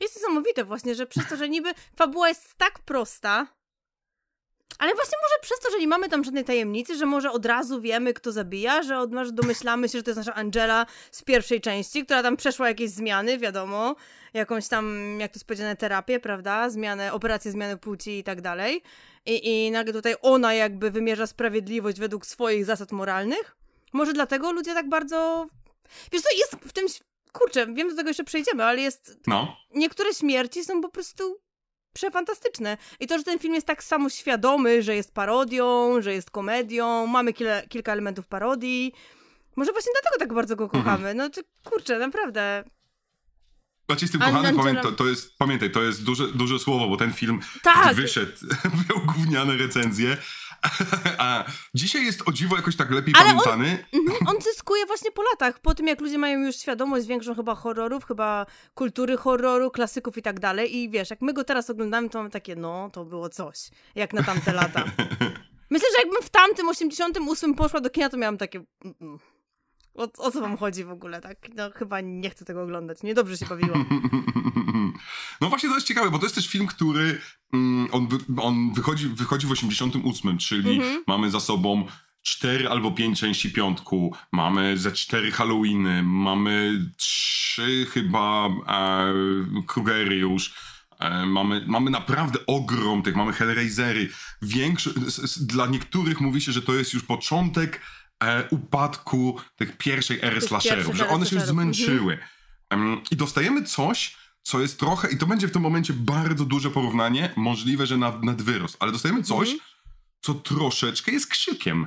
Jest 0.00 0.16
niesamowite 0.16 0.64
właśnie, 0.64 0.94
że 0.94 1.06
przez 1.06 1.26
to, 1.28 1.36
że 1.36 1.48
niby 1.48 1.74
fabuła 1.96 2.28
jest 2.28 2.54
tak 2.56 2.78
prosta, 2.78 3.56
ale 4.78 4.94
właśnie 4.94 5.18
może 5.22 5.42
przez 5.42 5.60
to, 5.60 5.70
że 5.70 5.78
nie 5.78 5.88
mamy 5.88 6.08
tam 6.08 6.24
żadnej 6.24 6.44
tajemnicy, 6.44 6.96
że 6.96 7.06
może 7.06 7.30
od 7.30 7.46
razu 7.46 7.80
wiemy, 7.80 8.14
kto 8.14 8.32
zabija, 8.32 8.82
że 8.82 8.98
od 8.98 9.14
razu 9.14 9.32
domyślamy 9.32 9.88
się, 9.88 9.98
że 9.98 10.02
to 10.02 10.10
jest 10.10 10.18
nasza 10.18 10.34
Angela 10.34 10.86
z 11.10 11.22
pierwszej 11.22 11.60
części, 11.60 12.04
która 12.04 12.22
tam 12.22 12.36
przeszła 12.36 12.68
jakieś 12.68 12.90
zmiany, 12.90 13.38
wiadomo, 13.38 13.96
jakąś 14.34 14.68
tam, 14.68 15.16
jak 15.20 15.32
to 15.32 15.36
jest 15.36 15.46
powiedziane, 15.46 15.76
terapię, 15.76 16.20
prawda, 16.20 16.70
zmianę, 16.70 17.12
operację 17.12 17.52
zmiany 17.52 17.76
płci 17.76 18.18
i 18.18 18.24
tak 18.24 18.40
dalej. 18.40 18.82
I, 19.26 19.66
I 19.66 19.70
nagle 19.70 19.92
tutaj 19.92 20.14
ona 20.22 20.54
jakby 20.54 20.90
wymierza 20.90 21.26
sprawiedliwość 21.26 21.98
według 21.98 22.26
swoich 22.26 22.64
zasad 22.64 22.92
moralnych. 22.92 23.56
Może 23.92 24.12
dlatego 24.12 24.52
ludzie 24.52 24.74
tak 24.74 24.88
bardzo... 24.88 25.46
Wiesz 26.12 26.22
co, 26.22 26.28
jest 26.36 26.52
w 26.68 26.72
tym... 26.72 26.86
Kurczę, 27.32 27.66
wiem, 27.74 27.88
do 27.88 27.96
tego 27.96 28.10
jeszcze 28.10 28.24
przejdziemy, 28.24 28.64
ale 28.64 28.80
jest 28.80 29.18
No. 29.26 29.56
niektóre 29.74 30.14
śmierci 30.14 30.64
są 30.64 30.80
po 30.80 30.88
prostu 30.88 31.40
przefantastyczne. 31.92 32.76
I 33.00 33.06
to, 33.06 33.18
że 33.18 33.24
ten 33.24 33.38
film 33.38 33.54
jest 33.54 33.66
tak 33.66 33.82
samoświadomy, 33.84 34.82
że 34.82 34.94
jest 34.96 35.14
parodią, 35.14 36.00
że 36.02 36.12
jest 36.14 36.30
komedią, 36.30 37.06
mamy 37.06 37.32
kilka, 37.32 37.62
kilka 37.62 37.92
elementów 37.92 38.26
parodii. 38.26 38.92
Może 39.56 39.72
właśnie 39.72 39.92
dlatego 39.92 40.18
tak 40.18 40.34
bardzo 40.34 40.56
go 40.56 40.68
kochamy. 40.68 41.14
No 41.14 41.30
to 41.30 41.40
kurczę, 41.64 41.98
naprawdę. 41.98 42.64
Znaczy 43.86 44.08
z 44.08 44.10
tym 44.10 44.22
A 44.22 44.26
kochanym, 44.26 44.56
Angela- 44.56 44.64
pamię, 44.64 44.80
to, 44.82 44.92
to 44.92 45.06
jest, 45.06 45.38
pamiętaj, 45.38 45.70
to 45.70 45.82
jest 45.82 46.04
duże, 46.04 46.28
duże 46.28 46.58
słowo, 46.58 46.88
bo 46.88 46.96
ten 46.96 47.12
film 47.12 47.40
Tak. 47.62 47.94
wyszedł, 47.94 48.32
miał 48.90 49.06
gówniane 49.06 49.56
recenzje, 49.56 50.16
a 51.18 51.44
dzisiaj 51.74 52.04
jest 52.06 52.22
o 52.28 52.32
dziwo 52.32 52.56
jakoś 52.56 52.76
tak 52.76 52.90
lepiej 52.90 53.14
Ale 53.18 53.30
on- 53.30 53.38
pamiętany. 53.44 53.84
Mhm, 53.92 54.28
on 54.28 54.42
zyskuje 54.42 54.86
właśnie 54.86 55.12
po 55.12 55.22
latach, 55.22 55.60
po 55.60 55.74
tym 55.74 55.86
jak 55.86 56.00
ludzie 56.00 56.18
mają 56.18 56.40
już 56.46 56.56
świadomość 56.56 57.06
większą 57.06 57.34
chyba 57.34 57.54
horrorów, 57.54 58.04
chyba 58.04 58.46
kultury 58.74 59.16
horroru, 59.16 59.70
klasyków 59.70 60.18
i 60.18 60.22
tak 60.22 60.40
dalej. 60.40 60.76
I 60.76 60.90
wiesz, 60.90 61.10
jak 61.10 61.22
my 61.22 61.32
go 61.32 61.44
teraz 61.44 61.70
oglądamy, 61.70 62.08
to 62.10 62.18
mamy 62.18 62.30
takie, 62.30 62.56
no, 62.56 62.90
to 62.92 63.04
było 63.04 63.28
coś, 63.28 63.58
jak 63.94 64.12
na 64.12 64.22
tamte 64.22 64.52
lata. 64.52 64.84
Myślę, 65.70 65.88
że 65.96 66.02
jakbym 66.02 66.22
w 66.22 66.30
tamtym 66.30 66.68
88 66.68 67.54
poszła 67.54 67.80
do 67.80 67.90
kina, 67.90 68.08
to 68.08 68.16
miałam 68.16 68.38
takie. 68.38 68.58
mm, 68.84 68.94
mm. 69.00 69.18
O, 69.96 70.08
o 70.18 70.30
co 70.30 70.40
wam 70.40 70.56
chodzi 70.56 70.84
w 70.84 70.90
ogóle, 70.90 71.20
tak? 71.20 71.36
No 71.54 71.70
chyba 71.74 72.00
nie 72.00 72.30
chcę 72.30 72.44
tego 72.44 72.62
oglądać. 72.62 73.02
Niedobrze 73.02 73.36
się 73.36 73.46
bawiłam. 73.46 73.84
No 75.40 75.48
właśnie 75.48 75.68
to 75.68 75.74
jest 75.74 75.86
ciekawe, 75.86 76.10
bo 76.10 76.18
to 76.18 76.24
jest 76.24 76.34
też 76.34 76.48
film, 76.48 76.66
który 76.66 77.20
mm, 77.52 77.88
on, 77.92 78.08
wy, 78.08 78.18
on 78.42 78.72
wychodzi, 78.74 79.08
wychodzi 79.08 79.46
w 79.46 79.50
88, 79.50 80.38
czyli 80.38 80.76
Mhm. 80.76 81.04
mamy 81.06 81.30
za 81.30 81.40
sobą 81.40 81.86
cztery 82.22 82.68
albo 82.68 82.90
pięć 82.90 83.20
części 83.20 83.52
piątku, 83.52 84.14
mamy 84.32 84.78
ze 84.78 84.92
cztery 84.92 85.30
Halloweeny, 85.32 86.02
mamy 86.02 86.84
trzy 86.96 87.86
chyba 87.90 88.48
e, 88.68 89.14
Krugery 89.66 90.16
już, 90.16 90.54
e, 91.00 91.26
mamy, 91.26 91.64
mamy 91.66 91.90
naprawdę 91.90 92.38
ogrom 92.46 93.02
tych, 93.02 93.16
mamy 93.16 93.32
Hellraisery. 93.32 94.08
Większy, 94.42 94.94
s, 95.06 95.18
s, 95.18 95.46
dla 95.46 95.66
niektórych 95.66 96.20
mówi 96.20 96.40
się, 96.40 96.52
że 96.52 96.62
to 96.62 96.74
jest 96.74 96.94
już 96.94 97.02
początek 97.02 97.80
e, 98.24 98.48
upadku 98.50 99.40
tych 99.56 99.76
pierwszej 99.76 100.18
ery 100.22 100.40
Tych 100.40 100.48
slasherów, 100.48 100.96
że 100.96 101.08
one 101.08 101.26
się 101.26 101.36
już 101.36 101.44
mhm. 101.44 101.48
zmęczyły. 101.48 102.18
Em, 102.70 103.00
I 103.10 103.16
dostajemy 103.16 103.64
coś, 103.64 104.16
co 104.42 104.60
jest 104.60 104.78
trochę, 104.78 105.12
i 105.12 105.18
to 105.18 105.26
będzie 105.26 105.48
w 105.48 105.52
tym 105.52 105.62
momencie 105.62 105.92
bardzo 105.92 106.44
duże 106.44 106.70
porównanie, 106.70 107.32
możliwe, 107.36 107.86
że 107.86 107.96
nad, 107.96 108.24
nad 108.24 108.42
wyrost, 108.42 108.76
ale 108.80 108.92
dostajemy 108.92 109.22
coś, 109.22 109.48
Mhm. 109.48 109.70
co 110.20 110.34
troszeczkę 110.34 111.12
jest 111.12 111.26
krzykiem. 111.26 111.86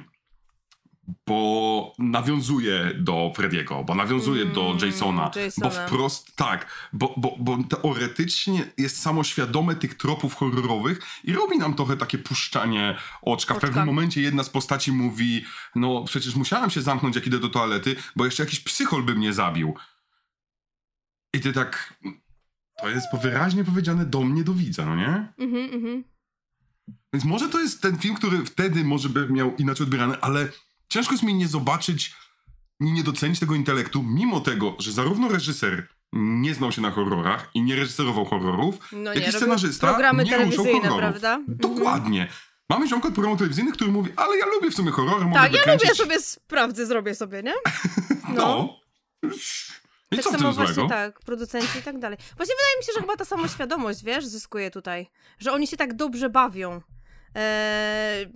Bo 1.27 1.93
nawiązuje 1.99 2.93
do 2.93 3.31
Frediego, 3.35 3.83
bo 3.83 3.95
nawiązuje 3.95 4.45
do 4.45 4.65
Mm, 4.71 4.85
Jasona, 4.85 5.31
Jasona. 5.35 5.69
bo 5.69 5.75
wprost 5.75 6.35
tak, 6.35 6.89
bo, 6.93 7.13
bo, 7.17 7.35
bo 7.39 7.57
teoretycznie 7.69 8.71
jest 8.77 9.01
samoświadome 9.01 9.75
tych 9.75 9.93
tropów 9.93 10.35
horrorowych 10.35 11.01
i 11.23 11.33
robi 11.33 11.57
nam 11.57 11.73
trochę 11.73 11.97
takie 11.97 12.17
puszczanie 12.17 12.97
oczka. 13.21 13.53
W 13.53 13.57
Oczka. 13.57 13.67
pewnym 13.67 13.85
momencie 13.85 14.21
jedna 14.21 14.43
z 14.43 14.49
postaci 14.49 14.91
mówi, 14.91 15.45
no 15.75 16.03
przecież 16.03 16.35
musiałam 16.35 16.69
się 16.69 16.81
zamknąć 16.81 17.15
jak 17.15 17.27
idę 17.27 17.39
do 17.39 17.49
toalety, 17.49 17.95
bo 18.15 18.25
jeszcze 18.25 18.43
jakiś 18.43 18.59
psychol 18.59 19.03
by 19.03 19.15
mnie 19.15 19.33
zabił. 19.33 19.73
I 21.33 21.39
ty 21.39 21.53
tak, 21.53 21.93
to 22.81 22.89
jest 22.89 23.07
wyraźnie 23.21 23.63
powiedziane 23.63 24.05
do 24.05 24.21
mnie, 24.21 24.43
do 24.43 24.53
widza, 24.53 24.85
no 24.85 24.95
nie? 24.95 25.33
Mhm, 25.37 25.73
mhm. 25.73 26.03
Więc 27.13 27.25
może 27.25 27.49
to 27.49 27.59
jest 27.59 27.81
ten 27.81 27.97
film, 27.97 28.15
który 28.15 28.45
wtedy 28.45 28.83
może 28.83 29.09
by 29.09 29.29
miał 29.29 29.55
inaczej 29.55 29.83
odbierany, 29.83 30.21
ale 30.21 30.47
ciężko 30.89 31.13
jest 31.13 31.23
mi 31.23 31.33
nie 31.33 31.47
zobaczyć, 31.47 32.13
nie, 32.79 32.91
nie 32.91 33.03
docenić 33.03 33.39
tego 33.39 33.55
intelektu, 33.55 34.03
mimo 34.03 34.39
tego, 34.39 34.75
że 34.79 34.91
zarówno 34.91 35.27
reżyser 35.29 35.87
nie 36.13 36.53
znał 36.53 36.71
się 36.71 36.81
na 36.81 36.91
horrorach 36.91 37.49
i 37.53 37.61
nie 37.61 37.75
reżyserował 37.75 38.25
horrorów, 38.25 38.75
No 38.91 39.13
jak 39.13 39.23
nie, 39.23 39.29
i 39.29 39.33
scenarzysta 39.33 39.87
programy 39.87 40.23
nie 40.23 40.37
ruszał 40.37 40.65
horrorów. 40.65 40.97
prawda? 40.97 41.35
Mhm. 41.35 41.57
Dokładnie. 41.57 42.27
Mamy 42.69 42.87
ziomka 42.87 43.07
od 43.07 43.13
programu 43.13 43.37
telewizyjnych, 43.37 43.73
który 43.75 43.91
mówi, 43.91 44.11
ale 44.15 44.37
ja 44.37 44.45
lubię 44.45 44.71
w 44.71 44.75
sumie 44.75 44.91
horrory, 44.91 45.25
mogę 45.25 45.41
Tak, 45.41 45.53
ja 45.53 45.73
lubię 45.73 45.95
sobie 45.95 46.19
sprawdzę, 46.21 46.85
zrobię 46.85 47.15
sobie, 47.15 47.43
nie? 47.43 47.53
No. 48.35 48.79
I 50.11 50.15
tak 50.15 50.23
co 50.25 50.31
samo 50.31 50.51
właśnie 50.51 50.73
złego? 50.73 50.89
tak, 50.89 51.19
producenci 51.19 51.79
i 51.79 51.81
tak 51.81 51.99
dalej. 51.99 52.17
Właśnie 52.37 52.55
wydaje 52.55 52.77
mi 52.79 52.83
się, 52.85 52.91
że 52.95 52.99
chyba 53.01 53.15
ta 53.15 53.25
samoświadomość, 53.25 54.03
wiesz, 54.03 54.25
zyskuje 54.25 54.71
tutaj. 54.71 55.09
Że 55.39 55.51
oni 55.51 55.67
się 55.67 55.77
tak 55.77 55.93
dobrze 55.93 56.29
bawią. 56.29 56.81
Eee, 57.35 58.27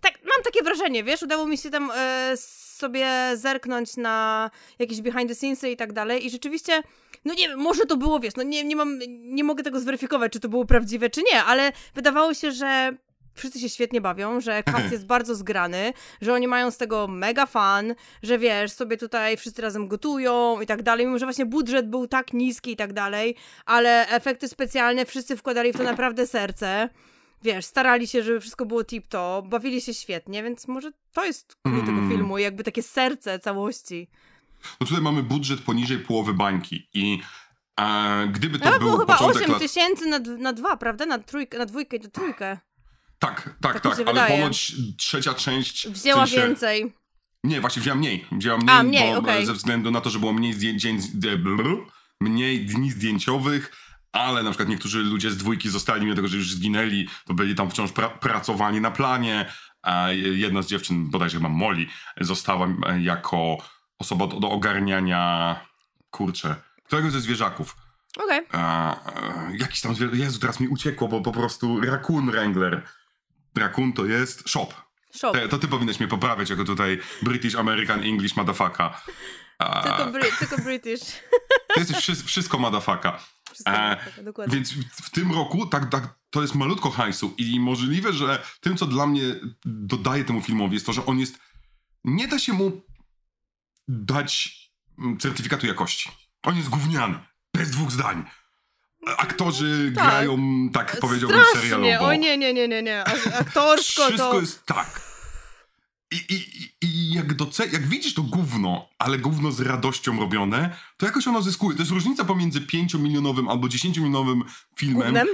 tak, 0.00 0.19
mam 0.40 0.52
takie 0.52 0.64
wrażenie, 0.64 1.04
wiesz, 1.04 1.22
udało 1.22 1.46
mi 1.46 1.58
się 1.58 1.70
tam 1.70 1.90
e, 1.94 2.36
sobie 2.36 3.08
zerknąć 3.34 3.96
na 3.96 4.50
jakieś 4.78 5.00
behind 5.00 5.28
the 5.28 5.34
scenesy 5.34 5.70
i 5.70 5.76
tak 5.76 5.92
dalej 5.92 6.26
i 6.26 6.30
rzeczywiście, 6.30 6.82
no 7.24 7.34
nie 7.34 7.48
wiem, 7.48 7.58
może 7.58 7.86
to 7.86 7.96
było, 7.96 8.20
wiesz, 8.20 8.36
no 8.36 8.42
nie, 8.42 8.64
nie 8.64 8.76
mam, 8.76 8.98
nie 9.08 9.44
mogę 9.44 9.62
tego 9.64 9.80
zweryfikować, 9.80 10.32
czy 10.32 10.40
to 10.40 10.48
było 10.48 10.64
prawdziwe, 10.64 11.10
czy 11.10 11.22
nie, 11.32 11.44
ale 11.44 11.72
wydawało 11.94 12.34
się, 12.34 12.52
że 12.52 12.96
wszyscy 13.34 13.60
się 13.60 13.68
świetnie 13.68 14.00
bawią, 14.00 14.40
że 14.40 14.62
cast 14.72 14.92
jest 14.92 15.06
bardzo 15.06 15.34
zgrany, 15.34 15.92
że 16.20 16.34
oni 16.34 16.48
mają 16.48 16.70
z 16.70 16.76
tego 16.76 17.08
mega 17.08 17.46
fan, 17.46 17.94
że 18.22 18.38
wiesz, 18.38 18.72
sobie 18.72 18.96
tutaj 18.96 19.36
wszyscy 19.36 19.62
razem 19.62 19.88
gotują 19.88 20.60
i 20.60 20.66
tak 20.66 20.82
dalej, 20.82 21.06
mimo 21.06 21.18
że 21.18 21.26
właśnie 21.26 21.46
budżet 21.46 21.90
był 21.90 22.06
tak 22.06 22.32
niski 22.32 22.72
i 22.72 22.76
tak 22.76 22.92
dalej, 22.92 23.36
ale 23.66 24.08
efekty 24.08 24.48
specjalne 24.48 25.06
wszyscy 25.06 25.36
wkładali 25.36 25.72
w 25.72 25.76
to 25.76 25.82
naprawdę 25.82 26.26
serce. 26.26 26.88
Wiesz, 27.42 27.64
starali 27.64 28.08
się, 28.08 28.22
żeby 28.22 28.40
wszystko 28.40 28.66
było 28.66 28.82
tip-top, 28.82 29.48
bawili 29.48 29.80
się 29.80 29.94
świetnie, 29.94 30.42
więc 30.42 30.68
może 30.68 30.92
to 31.12 31.24
jest 31.24 31.56
klucz 31.64 31.80
tego 31.86 31.98
Mm. 31.98 32.10
filmu, 32.10 32.38
jakby 32.38 32.64
takie 32.64 32.82
serce 32.82 33.38
całości. 33.38 34.08
No 34.80 34.86
tutaj 34.86 35.02
mamy 35.02 35.22
budżet 35.22 35.60
poniżej 35.60 35.98
połowy 35.98 36.34
bańki 36.34 36.88
i 36.94 37.20
e, 37.80 38.28
gdyby 38.32 38.58
to 38.58 38.66
Ale 38.66 38.78
był 38.78 38.88
było 38.88 38.98
chyba 39.00 39.12
początek 39.12 39.42
8 39.42 39.50
lat... 39.52 39.60
tysięcy 39.62 40.06
na, 40.06 40.18
na 40.18 40.52
dwa, 40.52 40.76
prawda? 40.76 41.06
Na 41.06 41.18
trójkę, 41.18 41.58
na 41.58 41.66
dwójkę 41.66 41.96
i 41.96 42.00
na 42.00 42.08
trójkę. 42.10 42.58
Tak, 43.18 43.42
tak, 43.60 43.72
Tak 43.72 43.82
tak, 43.82 43.92
ale 43.94 44.04
wydaje. 44.04 44.38
ponoć 44.38 44.72
trzecia 44.96 45.34
część... 45.34 45.88
w 45.88 45.92
Wzięła 45.92 46.26
sensie- 46.26 46.36
więcej. 46.36 46.92
Nie, 47.44 47.60
właśnie 47.60 47.82
wzięła 47.82 47.96
mniej. 47.96 48.26
Wzięła 48.32 48.58
mniej, 48.58 48.70
A, 48.76 48.82
mniej, 48.82 49.12
bo, 49.12 49.18
okej. 49.18 49.46
ze 49.46 49.52
względu 49.54 49.90
na 49.90 50.00
to, 50.00 50.10
że 50.10 50.18
było 50.18 50.32
mniej, 50.32 50.54
mniej 52.20 52.66
dni 52.66 52.90
zdjęciowych, 52.90 53.72
ale 54.12 54.42
na 54.42 54.50
przykład 54.50 54.68
niektórzy 54.68 54.98
ludzie 54.98 55.30
z 55.30 55.36
dwójki 55.36 55.70
zostali, 55.70 56.04
mimo 56.04 56.16
tego, 56.16 56.28
że 56.28 56.36
już 56.36 56.52
zginęli, 56.54 57.08
to 57.26 57.34
byli 57.34 57.54
tam 57.54 57.70
wciąż 57.70 57.92
pra 57.92 58.08
pracowani 58.08 58.80
na 58.80 58.90
planie, 58.90 59.52
a 59.82 60.08
jedna 60.12 60.62
z 60.62 60.66
dziewczyn, 60.66 61.10
bodajże 61.10 61.36
chyba 61.36 61.48
Molly, 61.48 61.86
została 62.20 62.66
e, 62.86 63.00
jako 63.02 63.56
osoba 63.98 64.26
do, 64.26 64.40
do 64.40 64.50
ogarniania, 64.50 65.60
kurczę, 66.10 66.56
któregoś 66.84 67.12
ze 67.12 67.20
zwierzaków. 67.20 67.76
Okej. 68.24 68.40
E, 68.54 68.94
jakiś 69.58 69.80
tam 69.80 69.94
zwierzę, 69.94 70.16
Jezu, 70.16 70.38
teraz 70.40 70.60
mi 70.60 70.68
uciekło, 70.68 71.08
bo 71.08 71.20
po 71.20 71.32
prostu 71.32 71.80
Raccoon 71.80 72.30
Wrangler. 72.30 72.82
Raccoon 73.56 73.92
to 73.92 74.06
jest 74.06 74.48
shop. 74.48 74.68
Shop. 75.16 75.32
E, 75.36 75.48
To 75.48 75.58
ty 75.58 75.68
powinieneś 75.68 76.00
mnie 76.00 76.08
poprawiać 76.08 76.50
jako 76.50 76.64
tutaj 76.64 77.00
British, 77.22 77.54
American, 77.54 78.02
English, 78.02 78.36
motherfucker. 78.36 78.90
Tylko, 79.82 80.06
bry- 80.06 80.38
tylko 80.38 80.56
British. 80.58 81.00
to 81.74 81.80
jest 81.80 81.92
wszy- 81.96 82.24
wszystko 82.24 82.58
motherfucker. 82.58 83.12
E, 83.60 83.62
tak, 83.64 84.24
dokładnie. 84.24 84.54
Więc 84.54 84.72
w, 84.92 85.10
tym 85.10 85.32
roku 85.32 85.66
tak, 85.66 85.90
tak, 85.90 86.14
to 86.30 86.42
jest 86.42 86.54
malutko 86.54 86.90
hajsu 86.90 87.34
i 87.38 87.60
możliwe, 87.60 88.12
że 88.12 88.42
tym, 88.60 88.76
co 88.76 88.86
dla 88.86 89.06
mnie 89.06 89.22
dodaje 89.64 90.24
temu 90.24 90.40
filmowi 90.40 90.74
jest 90.74 90.86
to, 90.86 90.92
że 90.92 91.06
on 91.06 91.18
jest... 91.18 91.38
Nie 92.04 92.28
da 92.28 92.38
się 92.38 92.52
mu 92.52 92.82
dać 93.88 94.56
mm, 94.98 95.18
certyfikatu 95.18 95.66
jakości. 95.66 96.10
On 96.42 96.56
jest 96.56 96.68
gówniany. 96.68 97.18
Bez 97.54 97.70
dwóch 97.70 97.90
zdań. 97.90 98.24
Aktorzy 99.16 99.92
Tak. 99.94 100.04
grają, 100.04 100.38
tak 100.72 101.00
powiedziałbym, 101.00 101.40
Strasznie, 101.40 101.70
serialowo. 101.70 102.06
o 102.06 102.14
nie, 102.14 102.38
nie, 102.38 102.54
nie, 102.54 102.68
nie, 102.68 102.82
nie. 102.82 103.04
A- 103.04 103.38
Aktorsko 103.38 104.02
Wszystko 104.06 104.30
to... 104.30 104.40
jest 104.40 104.66
tak. 104.66 105.09
I, 106.12 106.16
i, 106.34 106.68
i- 106.86 107.14
jak, 107.14 107.34
doce- 107.34 107.72
jak 107.72 107.86
widzisz 107.86 108.14
to 108.14 108.22
gówno, 108.22 108.88
ale 108.98 109.18
gówno 109.18 109.52
z 109.52 109.60
radością 109.60 110.20
robione, 110.20 110.76
to 110.96 111.06
jakoś 111.06 111.28
ono 111.28 111.42
zyskuje. 111.42 111.76
To 111.76 111.82
jest 111.82 111.92
różnica 111.92 112.24
pomiędzy 112.24 112.60
5-milionowym 112.60 113.48
albo 113.50 113.66
10-milionowym 113.68 114.40
filmem. 114.76 115.02
Gównem. 115.04 115.26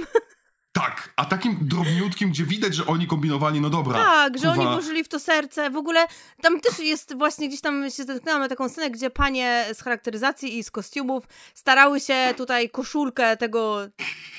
Tak, 0.71 1.13
a 1.15 1.25
takim 1.25 1.57
drobniutkim, 1.61 2.29
gdzie 2.29 2.43
widać, 2.45 2.75
że 2.75 2.85
oni 2.85 3.07
kombinowali, 3.07 3.61
no 3.61 3.69
dobra. 3.69 3.93
Tak, 3.97 4.37
że 4.37 4.49
oni 4.51 4.63
włożyli 4.73 5.03
w 5.03 5.07
to 5.07 5.19
serce. 5.19 5.69
W 5.69 5.77
ogóle 5.77 6.05
tam 6.41 6.59
też 6.59 6.79
jest 6.79 7.17
właśnie 7.17 7.47
gdzieś 7.47 7.61
tam 7.61 7.83
się 7.89 8.03
zetknęłam 8.03 8.41
na 8.41 8.47
taką 8.47 8.69
scenę, 8.69 8.91
gdzie 8.91 9.09
panie 9.09 9.65
z 9.73 9.81
charakteryzacji 9.81 10.57
i 10.57 10.63
z 10.63 10.71
kostiumów 10.71 11.23
starały 11.53 11.99
się 11.99 12.33
tutaj 12.37 12.69
koszulkę 12.69 13.37
tego, 13.37 13.77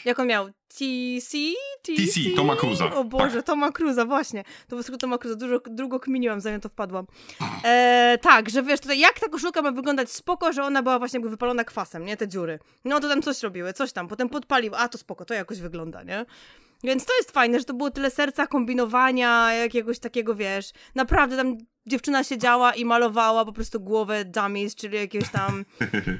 jak 0.04 0.18
on 0.18 0.26
miał? 0.26 0.50
TC? 0.68 1.36
TC, 1.82 2.20
Toma 2.36 2.56
Cruza. 2.56 2.94
O 2.94 3.04
Boże, 3.04 3.36
Tak. 3.36 3.46
Toma 3.46 3.72
Cruza, 3.72 4.04
właśnie. 4.04 4.44
To 4.68 4.76
był 4.76 4.82
skrót 4.82 5.00
Toma 5.00 5.18
Cruza. 5.18 5.36
Dużo, 5.36 5.60
długo 5.70 6.00
kminiłam, 6.00 6.40
zanim 6.40 6.60
to 6.60 6.68
wpadłam. 6.68 7.06
E, 7.64 8.18
tak, 8.22 8.50
że 8.50 8.62
wiesz, 8.62 8.80
tutaj 8.80 8.98
jak 8.98 9.20
ta 9.20 9.28
koszulka 9.28 9.62
ma 9.62 9.72
wyglądać 9.72 10.10
spoko, 10.12 10.52
że 10.52 10.64
ona 10.64 10.82
była 10.82 10.98
właśnie 10.98 11.16
jakby 11.16 11.30
wypalona 11.30 11.64
kwasem, 11.64 12.04
nie? 12.04 12.16
Te 12.16 12.28
dziury. 12.28 12.58
No 12.84 13.00
to 13.00 13.08
tam 13.08 13.22
coś 13.22 13.42
robiły, 13.42 13.72
coś 13.72 13.92
tam. 13.92 14.08
Potem 14.08 14.28
podpalił, 14.28 14.72
a 14.76 14.88
to 14.88 14.98
spoko, 14.98 15.24
to 15.24 15.34
jakoś 15.34 15.60
wygląda, 15.60 16.02
nie? 16.02 16.26
Więc 16.84 17.04
to 17.04 17.12
jest 17.16 17.30
fajne, 17.30 17.58
że 17.58 17.64
to 17.64 17.74
było 17.74 17.90
tyle 17.90 18.10
serca, 18.10 18.46
kombinowania, 18.46 19.52
jakiegoś 19.54 19.98
takiego, 19.98 20.34
wiesz, 20.34 20.70
naprawdę 20.94 21.36
tam 21.36 21.58
dziewczyna 21.86 22.24
siedziała 22.24 22.74
i 22.74 22.84
malowała 22.84 23.44
po 23.44 23.52
prostu 23.52 23.80
głowę 23.80 24.24
dummies, 24.24 24.74
czyli 24.74 24.96
jakiegoś 24.96 25.28
tam, 25.30 25.64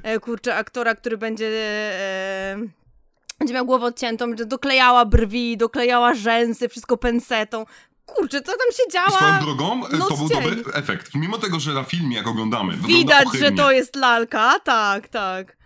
e, 0.03 0.21
kurczę, 0.21 0.55
aktora, 0.55 0.95
który 0.95 1.19
będzie, 1.19 1.47
e, 1.47 2.57
będzie 3.39 3.55
miał 3.55 3.67
głowę 3.67 3.87
odciętą, 3.87 4.37
że 4.39 4.47
doklejała 4.47 5.05
brwi, 5.05 5.57
doklejała 5.57 6.15
rzęsy, 6.15 6.69
wszystko 6.69 6.97
pensetą. 6.97 7.67
Kurczę, 8.07 8.43
co 8.43 8.53
tam 8.53 8.73
się 8.73 8.93
działa? 8.93 9.11
swoją 9.11 9.41
drogą 9.41 9.87
e, 9.87 9.99
to 9.99 10.17
był 10.17 10.29
dzień. 10.29 10.43
dobry 10.43 10.73
efekt. 10.75 11.15
Mimo 11.15 11.39
tego, 11.39 11.61
że 11.61 11.75
na 11.75 11.85
filmie, 11.85 12.17
jak 12.17 12.27
oglądamy, 12.27 12.77
Widać, 12.77 13.29
że 13.39 13.53
to 13.53 13.73
jest 13.73 13.97
lalka, 13.97 14.55
tak, 14.65 15.09
tak. 15.09 15.57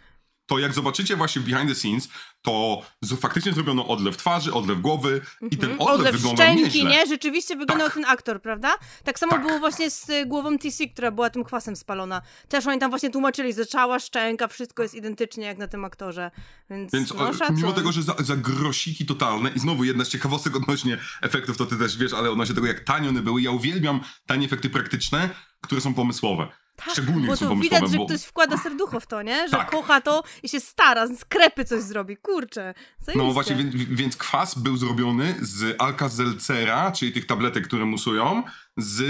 to 0.46 0.58
jak 0.58 0.72
zobaczycie 0.72 1.16
właśnie 1.16 1.42
behind 1.42 1.68
the 1.68 1.74
scenes, 1.74 2.08
to 2.42 2.82
faktycznie 3.20 3.52
zrobiono 3.52 3.88
odlew 3.88 4.16
twarzy, 4.16 4.52
odlew 4.52 4.80
głowy 4.80 5.20
i 5.50 5.56
ten 5.56 5.70
odlew, 5.70 5.80
Mhm. 5.80 6.00
Odlew 6.00 6.12
wyglądał 6.16 6.46
szczęki, 6.46 6.62
nieźle. 6.64 6.90
nie? 6.90 7.06
Rzeczywiście 7.06 7.56
wyglądał 7.56 7.90
ten 7.90 8.04
aktor, 8.04 8.42
prawda? 8.42 8.74
Tak 9.04 9.18
samo 9.18 9.32
Tak. 9.32 9.46
było 9.46 9.58
właśnie 9.58 9.90
z 9.90 10.10
y, 10.10 10.26
głową 10.26 10.58
TC, 10.58 10.88
która 10.88 11.10
była 11.10 11.30
tym 11.30 11.44
kwasem 11.44 11.76
spalona. 11.76 12.22
Też 12.48 12.66
oni 12.66 12.78
tam 12.80 12.90
właśnie 12.90 13.10
tłumaczyli, 13.10 13.52
że 13.54 13.66
cała 13.66 13.98
szczęka, 13.98 14.48
wszystko 14.48 14.82
jest 14.82 14.94
identycznie 14.94 15.46
jak 15.46 15.58
na 15.58 15.68
tym 15.68 15.84
aktorze. 15.84 16.30
Więc, 16.70 16.92
Więc 16.92 17.14
no, 17.14 17.32
szacun. 17.34 17.56
mimo 17.56 17.72
tego, 17.72 17.92
że 17.92 18.02
za, 18.02 18.14
za 18.18 18.36
grosiki 18.36 19.06
totalne 19.06 19.50
i 19.50 19.58
znowu 19.58 19.84
jedna 19.84 20.04
z 20.04 20.08
ciekawostek 20.08 20.56
odnośnie 20.56 20.98
efektów, 21.22 21.56
to 21.56 21.66
ty 21.66 21.76
też 21.76 21.96
wiesz, 21.98 22.12
ale 22.12 22.30
odnośnie 22.30 22.54
tego, 22.54 22.66
jak 22.66 22.80
tanie 22.80 23.08
one 23.08 23.22
były, 23.22 23.42
ja 23.42 23.50
uwielbiam 23.50 24.00
tanie 24.26 24.46
efekty 24.46 24.70
praktyczne, 24.70 25.30
które 25.60 25.80
są 25.80 25.94
pomysłowe. 25.94 26.48
Szczególnie 26.92 27.20
Tak, 27.20 27.26
Bo 27.26 27.32
jak 27.32 27.38
są 27.38 27.48
to 27.48 27.56
widać, 27.56 27.90
że 27.90 27.96
bo... 27.98 28.06
ktoś 28.06 28.22
wkłada 28.22 28.58
serducho 28.58 29.00
w 29.00 29.06
to, 29.06 29.22
nie? 29.22 29.48
Że 29.48 29.56
Tak. 29.56 29.70
kocha 29.70 30.00
to 30.00 30.22
i 30.42 30.48
się 30.48 30.60
stara, 30.60 31.06
z 31.06 31.24
krepy 31.24 31.64
coś 31.64 31.82
zrobi. 31.82 32.16
Kurczę. 32.16 32.74
No 33.14 33.32
właśnie, 33.32 33.56
więc, 33.56 33.74
więc 33.74 34.16
kwas 34.16 34.54
był 34.58 34.76
zrobiony 34.76 35.34
z 35.40 35.76
Alka-Seltzera, 35.78 36.92
czyli 36.92 37.12
tych 37.12 37.26
tabletek, 37.26 37.66
które 37.66 37.84
musują, 37.84 38.42
z 38.76 39.00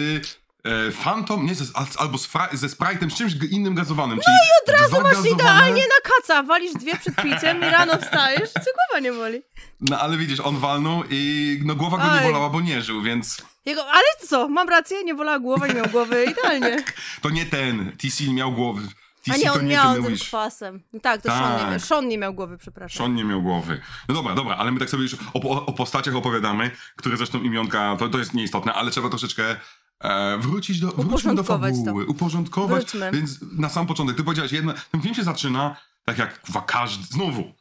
e, 0.64 0.92
Phantom, 0.92 1.46
nie, 1.46 1.54
z, 1.54 1.76
al- 1.76 1.86
albo 1.98 2.18
z 2.18 2.26
fra, 2.26 2.48
ze 2.52 2.66
Sprite'em, 2.66 3.10
z 3.10 3.14
czymś 3.14 3.32
innym 3.50 3.74
gazowanym. 3.74 4.18
No 4.26 4.32
i 4.32 4.68
od 4.74 4.80
razu 4.80 5.02
Masz 5.02 5.32
idealnie 5.32 5.82
na 5.82 6.10
kaca, 6.10 6.42
walisz 6.42 6.72
dwie 6.72 6.96
przed 6.98 7.16
piciem 7.16 7.58
i 7.58 7.64
rano 7.64 7.98
wstajesz, 7.98 8.50
co 8.52 8.60
głowa 8.60 9.00
nie 9.00 9.12
boli. 9.12 9.42
No 9.80 10.00
ale 10.00 10.16
widzisz, 10.16 10.40
on 10.40 10.58
walnął 10.58 11.02
i 11.10 11.60
no, 11.64 11.74
głowa 11.74 11.96
go 11.98 12.04
Oj. 12.12 12.18
nie 12.20 12.26
bolała, 12.26 12.50
bo 12.50 12.60
nie 12.60 12.82
żył, 12.82 13.02
więc 13.02 13.42
Jego, 13.64 13.86
ale 13.90 14.04
co, 14.28 14.48
mam 14.48 14.68
rację, 14.68 15.04
nie 15.04 15.14
bolała 15.14 15.38
głowa, 15.38 15.66
nie 15.66 15.74
miał 15.74 15.86
głowy, 15.86 16.24
idealnie. 16.32 16.84
to 17.20 17.30
nie 17.30 17.46
ten. 17.46 17.92
TC 17.96 18.24
miał 18.32 18.52
głowy. 18.52 18.82
TC 19.22 19.34
A 19.34 19.36
nie, 19.36 19.52
on 19.52 19.60
nie 19.66 19.68
miał 19.74 19.94
tym 19.94 20.02
mówisz. 20.02 20.24
kwasem. 20.24 20.82
Tak, 21.02 21.22
to 21.22 21.28
Sean, 21.28 21.52
nie 21.52 21.58
Tak. 21.58 21.70
miał, 21.70 21.80
Sean 21.80 22.08
nie 22.08 22.18
miał 22.18 22.34
głowy, 22.34 22.58
przepraszam. 22.58 22.98
Sean 22.98 23.14
nie 23.14 23.24
miał 23.24 23.42
głowy. 23.42 23.80
No 24.08 24.14
dobra, 24.14 24.34
dobra, 24.34 24.56
ale 24.56 24.72
my 24.72 24.80
tak 24.80 24.90
sobie 24.90 25.02
już 25.02 25.16
o, 25.34 25.66
o, 25.66 25.72
postaciach 25.72 26.14
opowiadamy, 26.16 26.70
które 26.96 27.16
zresztą 27.16 27.42
imionka, 27.42 27.96
to, 27.98 28.08
to 28.08 28.18
jest 28.18 28.34
nieistotne, 28.34 28.72
ale 28.74 28.90
trzeba 28.90 29.08
troszeczkę 29.08 29.56
e, 30.00 30.38
wrócić 30.38 30.80
do, 30.80 30.86
wróćmy 30.86 31.04
do 31.06 31.08
Uporządkować 31.42 31.74
to. 31.78 31.84
fabuły, 31.84 32.06
uporządkować. 32.06 32.82
Wróćmy. 32.82 33.10
Więc 33.12 33.38
na 33.58 33.68
sam 33.68 33.86
początek, 33.86 34.16
ty 34.16 34.24
powiedziałaś, 34.24 34.52
jedna, 34.52 34.74
ten 34.92 35.00
film 35.02 35.14
się 35.14 35.22
zaczyna 35.24 35.76
tak 36.04 36.18
jak 36.18 36.40
kuwa, 36.40 36.60
każdy, 36.60 37.04
znowu, 37.04 37.54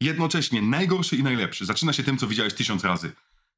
jednocześnie 0.00 0.62
najgorszy 0.62 1.16
i 1.16 1.22
najlepszy. 1.22 1.66
Zaczyna 1.66 1.92
się 1.92 2.02
tym, 2.02 2.18
co 2.18 2.26
widziałeś 2.26 2.54
tysiąc 2.54 2.84
razy. 2.84 3.12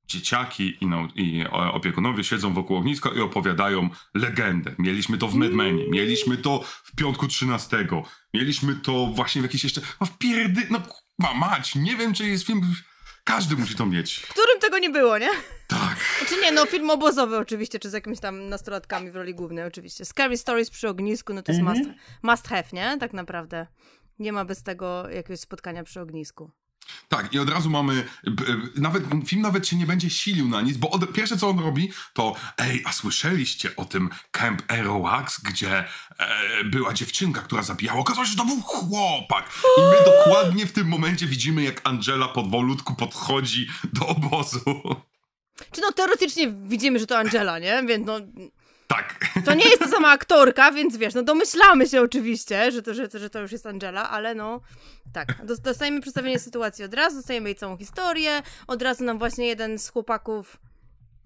Dzieciaki 0.07 0.77
i, 0.81 0.87
no, 0.87 1.09
i 1.15 1.45
opiekunowie 1.53 2.25
siedzą 2.25 2.55
wokół 2.55 2.77
ogniska 2.77 3.11
i 3.17 3.21
opowiadają 3.21 3.89
legendę. 4.15 4.75
Mieliśmy 4.79 5.19
to 5.19 5.29
w 5.29 5.35
Mad 5.35 5.53
Menie, 5.53 5.85
mieliśmy 5.91 6.37
to 6.37 6.61
w 6.85 6.95
Piątku 6.97 7.29
13, 7.29 7.87
mieliśmy 8.35 8.75
to 8.77 9.07
właśnie 9.07 9.41
w 9.43 9.45
jakiejś 9.45 9.65
jeszcze... 9.65 9.81
No 10.01 10.07
w 10.07 10.19
pierdy... 10.19 10.67
No 10.71 10.81
ma 11.19 11.35
mać, 11.35 11.75
nie 11.75 11.97
wiem, 11.97 12.15
czy 12.15 12.29
jest 12.29 12.47
film... 12.47 12.75
Każdy 13.25 13.57
musi 13.57 13.75
to 13.75 13.87
mieć. 13.87 14.15
W 14.17 14.29
którym 14.29 14.61
tego 14.61 14.79
nie 14.79 14.91
było, 14.91 15.19
nie? 15.19 15.29
Tak. 15.69 15.97
Znaczy 16.19 16.35
nie, 16.43 16.53
no 16.53 16.67
film 16.67 16.91
obozowy 16.91 17.39
oczywiście, 17.39 17.79
czy 17.79 17.91
z 17.91 17.93
jakimiś 17.93 18.21
tam 18.21 18.49
nastolatkami 18.49 19.11
w 19.11 19.17
roli 19.17 19.35
głównej 19.35 19.65
oczywiście. 19.65 20.05
Scary 20.05 20.37
Stories 20.37 20.71
przy 20.71 20.89
ognisku, 20.89 21.35
no 21.35 21.43
to 21.43 21.53
jest 21.53 21.61
Mhm. 21.61 21.79
must, 21.79 21.91
must 22.23 22.49
have, 22.49 22.65
nie? 22.73 22.97
Tak 23.01 23.13
naprawdę. 23.13 23.67
Nie 24.19 24.33
ma 24.33 24.45
bez 24.45 24.63
tego 24.63 25.09
jakiegoś 25.11 25.41
spotkania 25.41 25.85
przy 25.85 26.01
ognisku. 26.01 26.51
Tak, 27.09 27.35
i 27.35 27.39
od 27.39 27.51
razu 27.51 27.71
mamy. 27.71 28.05
b- 28.25 28.31
b- 28.31 28.57
Nawet 28.77 29.05
film 29.27 29.43
nawet 29.43 29.69
się 29.69 29.77
nie 29.77 29.87
będzie 29.87 30.11
silił 30.11 30.49
na 30.49 30.61
nic, 30.61 30.77
bo 30.77 30.91
od, 30.91 31.13
pierwsze 31.13 31.37
co 31.37 31.49
on 31.49 31.59
robi, 31.59 31.93
to 32.13 32.35
ej, 32.59 32.83
a 32.87 32.93
słyszeliście 32.93 33.77
o 33.77 33.85
tym 33.85 34.11
Camp 34.31 34.63
Aerowax, 34.73 35.41
gdzie 35.41 35.79
e, 36.19 36.65
była 36.65 36.95
dziewczynka, 36.95 37.41
która 37.41 37.63
zabijała? 37.63 38.01
Okazało 38.01 38.25
się, 38.27 38.31
że 38.31 38.37
to 38.37 38.45
był 38.45 38.61
chłopak. 38.63 39.51
I 39.79 39.81
my 39.81 39.97
dokładnie 40.05 40.67
w 40.67 40.73
tym 40.73 40.89
momencie 40.89 41.27
widzimy, 41.27 41.63
jak 41.63 41.81
Angela 41.85 42.29
powolutku 42.29 42.95
podchodzi 42.95 43.69
do 43.93 44.07
obozu. 44.07 44.61
Czy 45.73 45.81
no 45.81 45.93
teoretycznie 45.93 46.53
widzimy, 46.67 46.99
że 46.99 47.07
to 47.07 47.19
Angela, 47.19 47.59
nie? 47.59 47.83
Więc 47.89 48.07
no, 48.07 48.21
Tak. 48.97 49.45
to 49.45 49.55
nie 49.55 49.65
jest 49.65 49.79
ta 49.79 49.89
sama 49.89 50.11
aktorka, 50.11 50.73
więc 50.73 50.97
wiesz, 50.97 51.15
no 51.15 51.23
domyślamy 51.23 51.89
się 51.89 52.01
oczywiście, 52.01 52.73
że 52.73 52.83
to, 52.83 52.95
że, 52.95 53.09
to- 53.09 53.19
że 53.19 53.31
to 53.31 53.41
już 53.41 53.53
jest 53.53 53.67
Angela, 53.67 54.11
ale 54.11 54.35
no 54.35 54.61
tak. 55.13 55.45
Dos- 55.47 55.61
Dostajemy 55.61 56.01
przedstawienie 56.01 56.39
sytuacji 56.39 56.85
od 56.85 56.95
razu, 56.95 57.17
dostajemy 57.17 57.49
jej 57.49 57.57
całą 57.57 57.77
historię, 57.77 58.43
od 58.67 58.83
razu 58.83 59.05
nam 59.05 59.19
właśnie 59.19 59.47
jeden 59.47 59.79
z 59.79 59.89
chłopaków 59.89 60.57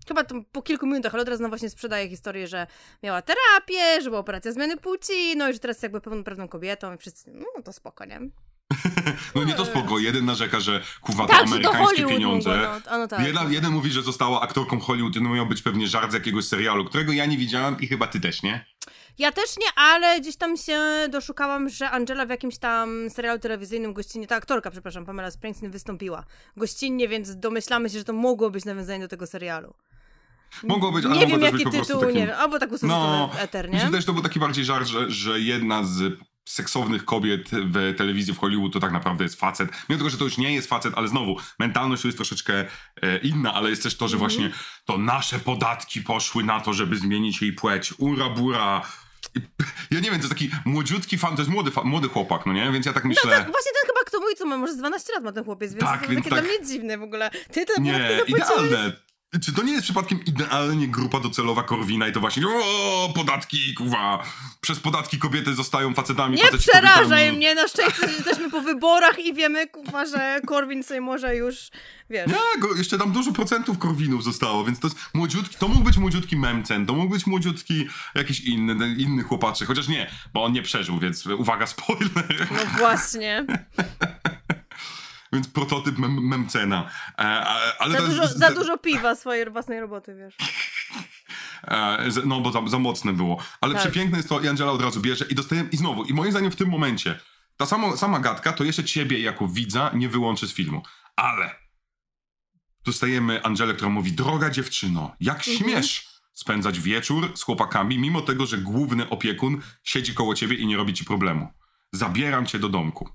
Chyba 0.09 0.25
po 0.53 0.63
kilku 0.63 0.87
minutach, 0.87 1.15
ale 1.15 1.23
od 1.23 1.29
razu 1.29 1.43
nam 1.43 1.51
właśnie 1.51 1.71
sprzedaje 1.71 2.09
historię, 2.09 2.47
że 2.47 2.67
miała 3.03 3.23
terapię, 3.23 4.03
że 4.03 4.11
była 4.11 4.19
operacja 4.21 4.53
zmiany 4.53 4.77
płci, 4.77 5.37
no 5.37 5.49
i 5.49 5.53
że 5.53 5.59
teraz 5.59 5.75
jest 5.77 5.83
jakby 5.83 6.01
pełnoprawną 6.01 6.49
kobietą 6.49 6.95
i 6.95 6.99
wszyscy, 6.99 7.31
no 7.35 7.63
to 7.65 7.73
spoko, 7.73 8.05
nie? 8.05 8.21
No 9.35 9.45
nie 9.45 9.55
to 9.55 9.65
spoko. 9.65 9.99
Jeden 9.99 10.25
narzeka, 10.25 10.61
że 10.61 10.83
kuwa 11.01 11.27
to 11.27 11.33
Tak, 11.33 11.39
że 11.49 11.55
amerykańskie 11.55 11.85
Hollywood 11.85 12.13
pieniądze. 12.13 12.51
mogło, 12.51 12.67
no, 12.87 12.91
a 12.93 12.99
no 12.99 13.09
tak. 13.09 13.27
Jedna, 13.27 13.45
jeden 13.51 13.73
mówi, 13.73 13.91
że 13.91 14.03
została 14.03 14.41
aktorką 14.41 14.81
Hollywood 14.81 15.17
i 15.17 15.21
no 15.23 15.31
miał 15.31 15.47
być 15.47 15.63
pewnie 15.63 15.87
żart 15.87 16.11
z 16.11 16.15
jakiegoś 16.15 16.45
serialu, 16.45 16.85
którego 16.85 17.13
ja 17.13 17.27
nie 17.27 17.37
widziałam 17.39 17.81
i 17.81 17.87
chyba 17.87 18.07
ty 18.07 18.21
też, 18.21 18.43
nie? 18.43 18.65
Ja 19.19 19.33
też 19.33 19.57
nie, 19.57 19.67
ale 19.77 20.21
gdzieś 20.21 20.37
tam 20.37 20.57
się 20.57 20.81
doszukałam, 21.11 21.69
że 21.69 21.91
Angela 21.91 22.27
w 22.27 22.31
jakimś 22.31 22.59
tam 22.59 23.11
serialu 23.11 23.39
telewizyjnym 23.39 23.93
gościnnie, 23.93 24.27
ta 24.27 24.37
aktorka, 24.37 24.71
przepraszam, 24.71 25.07
Pamela 25.07 25.31
Springsteen 25.31 25.71
wystąpiła 25.71 26.25
gościnnie, 26.57 27.09
więc 27.09 27.37
domyślamy 27.37 27.91
się, 27.91 27.99
że 27.99 28.05
to 28.05 28.13
mogło 28.13 28.51
być 28.51 28.65
nawiązanie 28.65 29.01
do 29.01 29.09
tego 29.09 29.27
serialu. 29.27 29.75
Mogło 30.63 30.93
być, 30.93 31.05
ale 31.05 31.15
nie 31.15 31.21
mogło 31.21 31.39
wiem 31.39 31.41
też 31.41 31.53
jaki 31.53 31.57
być 31.57 31.65
po 31.65 31.71
prostu 31.71 31.87
tytuł, 31.93 32.01
takim... 32.01 32.17
nie 32.17 32.27
wiem, 32.27 32.37
albo 32.39 32.59
tak 32.59 32.73
usłyszałem 32.73 33.29
No, 33.35 33.41
eter, 33.41 33.67
Mi 33.69 33.73
się 33.73 33.79
nie? 33.79 33.85
wydaje, 33.85 34.01
że 34.01 34.07
to 34.07 34.13
był 34.13 34.23
taki 34.23 34.41
bardziej 34.41 34.65
żart, 34.65 34.87
że, 34.89 35.11
że 35.11 35.41
jedna 35.41 35.85
z 35.85 36.19
seksownych 36.49 37.05
kobiet 37.05 37.49
w 37.53 37.95
telewizji 37.97 38.35
w 38.35 38.39
Hollywood 38.39 38.73
to 38.73 38.81
tak 38.81 38.93
naprawdę 38.93 39.25
jest 39.25 39.41
facet. 39.41 39.69
Mimo 39.89 39.99
tego, 39.99 40.11
że 40.11 40.19
to 40.19 40.25
już 40.25 40.39
nie 40.39 40.55
jest 40.55 40.69
facet, 40.69 40.93
ale 40.97 41.09
znowu, 41.09 41.37
mentalność 41.59 42.03
tu 42.03 42.09
jest 42.09 42.19
troszeczkę 42.19 42.65
e, 43.03 43.19
inna, 43.19 43.55
ale 43.55 43.71
jest 43.71 43.83
też 43.83 43.97
to, 43.97 44.09
że 44.09 44.17
Mhm. 44.17 44.31
właśnie 44.31 44.51
to 44.85 44.99
nasze 44.99 45.39
podatki 45.39 46.03
poszły 46.03 46.45
na 46.45 46.61
to, 46.61 46.73
żeby 46.73 46.97
zmienić 46.97 47.43
jej 47.43 47.53
płeć. 47.53 47.95
Ura 47.99 48.29
bura. 48.29 48.83
Ja 49.91 50.01
nie 50.01 50.11
wiem, 50.11 50.21
to 50.21 50.27
jest 50.27 50.29
taki 50.29 50.51
młodziutki 50.65 51.19
fan, 51.19 51.37
to 51.37 51.43
jest 51.43 51.51
młody, 51.51 51.71
młody 51.85 52.09
chłopak, 52.09 52.47
no 52.47 52.53
nie? 52.53 52.73
Więc 52.73 52.87
ja 52.87 52.93
tak 52.93 53.05
No 53.05 53.09
myślę... 53.09 53.31
tak, 53.31 53.51
właśnie 53.51 53.73
ten 53.81 53.87
chyba, 53.87 54.01
kto 54.07 54.21
mówi, 54.21 54.35
co 54.35 54.47
ma, 54.47 54.57
może 54.59 54.73
z 54.73 54.77
12 54.77 55.13
lat 55.13 55.25
ma 55.25 55.33
ten 55.33 55.45
chłopiec, 55.45 55.73
więc 55.73 55.85
Tak, 55.85 56.03
to 56.03 56.09
więc 56.09 56.25
takie 56.25 56.37
tak. 56.37 56.45
dla 56.45 56.55
mnie 56.59 56.67
dziwne 56.67 56.99
w 56.99 57.03
ogóle. 57.03 57.31
Ty 57.53 57.67
to 57.67 57.81
Nie, 57.81 58.21
idealne. 58.27 58.93
Czy 59.45 59.53
to 59.53 59.63
nie 59.63 59.73
jest 59.73 59.85
przypadkiem 59.85 60.25
idealnie 60.25 60.89
grupa 60.89 61.21
docelowa 61.21 61.63
Korwina 61.63 62.09
i 62.09 62.13
to 62.13 62.21
właśnie 62.21 62.43
o, 62.49 63.13
podatki, 63.15 63.75
kuwa, 63.75 64.23
przez 64.61 64.81
podatki 64.81 65.19
kobiety 65.19 65.55
zostają 65.55 65.95
facetami, 65.95 66.37
Nie 66.37 66.43
faceci 66.45 66.69
przerażaj 66.71 67.05
kobietami. 67.09 67.37
mnie, 67.37 67.55
na 67.55 67.69
szczęście 67.69 68.07
jesteśmy 68.17 68.51
po 68.51 68.61
wyborach 68.61 69.19
i 69.19 69.35
wiemy, 69.35 69.67
kuwa, 69.67 70.07
że 70.07 70.41
Korwin 70.47 70.83
sobie 70.83 71.01
może 71.01 71.37
już, 71.37 71.71
wiesz... 72.11 72.27
Nie, 72.27 72.61
go, 72.61 72.75
jeszcze 72.75 72.99
tam 72.99 73.13
dużo 73.13 73.33
procentów 73.33 73.79
Korwinów 73.79 74.25
zostało, 74.25 74.65
więc 74.65 74.81
to 74.81 74.87
jest 74.87 74.99
młodziutki, 75.15 75.57
to 75.59 75.69
mógł 75.69 75.85
być 75.85 75.97
młodziutki 75.99 76.37
Memcen, 76.37 76.87
to 76.87 76.93
mógł 76.95 77.15
być 77.15 77.27
młodziutki 77.27 77.87
jakiś 78.15 78.41
inny, 78.41 78.95
inny 78.99 79.23
chłopaczek, 79.23 79.69
chociaż 79.69 79.89
nie, 79.89 80.11
bo 80.33 80.45
on 80.45 80.53
nie 80.53 80.63
przeżył, 80.63 80.99
więc 80.99 81.27
uwaga, 81.27 81.67
spoiler, 81.67 82.47
No 82.51 82.79
właśnie. 82.79 83.45
więc 85.33 85.49
prototyp 85.49 85.99
mem, 85.99 86.29
Memcena. 86.29 86.91
E, 87.19 87.23
ale 87.79 87.93
Za 87.93 87.99
jest- 88.07 88.11
dużo, 88.17 88.29
za 88.29 88.51
dużo 88.55 88.79
piwa 88.79 89.15
swojej 89.15 89.51
własnej 89.51 89.81
roboty, 89.81 90.15
wiesz. 90.15 90.35
E, 91.69 92.09
no 92.27 92.41
bo 92.41 92.53
za, 92.53 92.63
za 92.67 92.79
mocne 92.79 93.13
było. 93.13 93.43
Ale 93.61 93.75
Tak. 93.75 93.83
przepiękne 93.83 94.17
jest 94.17 94.29
to, 94.29 94.41
i 94.41 94.49
Angela 94.49 94.73
od 94.73 94.83
razu 94.83 95.01
bierze 95.01 95.25
i 95.31 95.35
dostajemy, 95.35 95.69
i 95.73 95.77
znowu, 95.77 96.05
i 96.05 96.15
moim 96.15 96.31
zdaniem 96.31 96.51
w 96.51 96.57
tym 96.57 96.69
momencie, 96.69 97.19
ta 97.57 97.67
sama, 97.67 97.97
sama 97.97 98.21
gadka 98.21 98.53
to 98.53 98.65
jeszcze 98.65 98.85
ciebie 98.85 99.21
jako 99.21 99.49
widza 99.49 99.91
nie 99.95 100.09
wyłączy 100.09 100.47
z 100.49 100.53
filmu. 100.55 100.83
Ale 101.17 101.51
dostajemy 102.85 103.43
Angelę, 103.45 103.75
która 103.75 103.91
mówi, 103.91 104.13
droga 104.13 104.51
dziewczyno, 104.51 105.17
jak 105.21 105.37
Mhm. 105.39 105.57
śmiesz 105.57 106.09
spędzać 106.35 106.81
wieczór 106.81 107.33
z 107.35 107.43
chłopakami, 107.43 107.99
mimo 107.99 108.21
tego, 108.21 108.47
że 108.47 108.59
główny 108.59 109.09
opiekun 109.11 109.63
siedzi 109.85 110.15
koło 110.15 110.35
ciebie 110.35 110.57
i 110.57 110.67
nie 110.67 110.77
robi 110.77 110.95
ci 110.95 111.05
problemu. 111.05 111.49
Zabieram 111.93 112.47
cię 112.47 112.59
do 112.59 112.69
domku. 112.69 113.09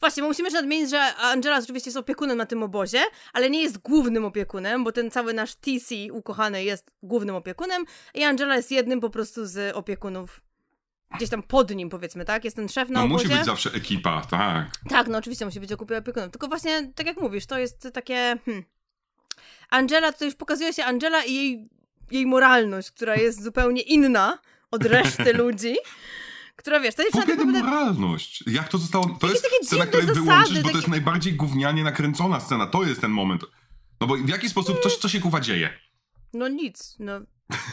Właśnie, 0.00 0.22
bo 0.22 0.28
musimy 0.28 0.46
jeszcze 0.46 0.60
nadmienić, 0.60 0.90
że 0.90 1.14
Angela 1.16 1.58
oczywiście 1.58 1.88
jest 1.90 1.98
opiekunem 1.98 2.38
na 2.38 2.46
tym 2.46 2.62
obozie, 2.62 3.00
ale 3.32 3.50
nie 3.50 3.62
jest 3.62 3.78
głównym 3.78 4.24
opiekunem, 4.24 4.84
bo 4.84 4.92
ten 4.92 5.10
cały 5.10 5.34
nasz 5.34 5.54
TC 5.54 5.94
ukochany 6.12 6.64
jest 6.64 6.90
głównym 7.02 7.36
opiekunem 7.36 7.84
i 8.14 8.24
Angela 8.24 8.56
jest 8.56 8.70
jednym 8.70 9.00
po 9.00 9.10
prostu 9.10 9.46
z 9.46 9.76
opiekunów. 9.76 10.40
Gdzieś 11.16 11.30
tam 11.30 11.42
pod 11.42 11.74
nim, 11.74 11.90
powiedzmy, 11.90 12.24
tak? 12.24 12.44
Jest 12.44 12.56
ten 12.56 12.68
szef 12.68 12.88
na 12.88 13.00
No 13.00 13.06
obozie. 13.06 13.24
musi 13.24 13.36
być 13.38 13.46
zawsze 13.46 13.70
ekipa, 13.72 14.22
tak. 14.30 14.66
Tak, 14.88 15.08
no 15.08 15.18
oczywiście 15.18 15.44
musi 15.44 15.60
być 15.60 15.72
opiekunem. 15.72 16.30
Tylko 16.30 16.48
właśnie, 16.48 16.92
tak 16.94 17.06
jak 17.06 17.20
mówisz, 17.20 17.46
to 17.46 17.58
jest 17.58 17.88
takie. 17.94 18.36
Hmm. 18.44 18.64
Angela, 19.70 20.12
to 20.12 20.24
już 20.24 20.34
pokazuje 20.34 20.72
się 20.72 20.84
Angela 20.84 21.24
i 21.24 21.34
jej, 21.34 21.68
jej 22.10 22.26
moralność, 22.26 22.90
która 22.90 23.16
jest 23.16 23.42
zupełnie 23.42 23.82
inna 23.82 24.38
od 24.70 24.84
reszty 24.84 25.32
ludzi, 25.42 25.76
która 26.58 26.80
wiesz, 26.80 26.94
dziewczyna 26.94 27.24
Głupia 27.24 27.36
tak 27.36 27.46
naprawdę... 27.46 27.70
moralność. 27.70 28.44
Jak 28.46 28.68
to 28.68 28.78
zostało... 28.78 29.16
To 29.20 29.26
jest 29.28 29.46
scena, 29.62 29.86
której 29.86 30.06
zasady, 30.06 30.24
wyłączysz, 30.24 30.54
bo 30.54 30.60
takie- 30.62 30.70
to 30.70 30.76
jest 30.78 30.88
najbardziej 30.88 31.32
gównianie 31.32 31.84
nakręcona 31.84 32.40
scena. 32.40 32.66
To 32.66 32.82
jest 32.84 33.00
ten 33.00 33.10
moment. 33.10 33.42
No 34.00 34.06
bo 34.06 34.16
w 34.16 34.28
jaki 34.28 34.48
sposób, 34.48 34.80
coś, 34.82 34.96
co 34.96 35.08
się 35.08 35.20
kuwa 35.20 35.40
dzieje? 35.40 35.70
No 36.32 36.48
nic, 36.48 36.96
no. 36.98 37.20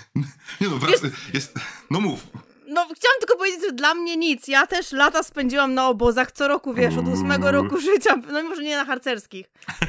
Nie 0.62 0.68
no, 0.68 0.78
wrac... 0.78 1.02
jest... 1.34 1.60
No 1.92 2.00
mów. 2.02 2.28
No, 2.68 2.82
chciałam 2.96 3.20
tylko 3.20 3.38
powiedzieć, 3.38 3.62
że 3.62 3.72
dla 3.72 3.94
mnie 3.94 4.18
nic. 4.18 4.48
Ja 4.48 4.68
też 4.68 4.92
lata 4.92 5.24
spędziłam 5.24 5.74
na 5.74 5.88
obozach 5.88 6.32
co 6.32 6.48
roku, 6.48 6.74
wiesz, 6.74 6.98
od 6.98 7.08
ósmego 7.08 7.50
Mm. 7.50 7.64
roku 7.64 7.78
życia. 7.82 8.16
No 8.32 8.44
może 8.44 8.64
nie 8.64 8.76
na 8.78 8.86
harcerskich. 8.86 9.46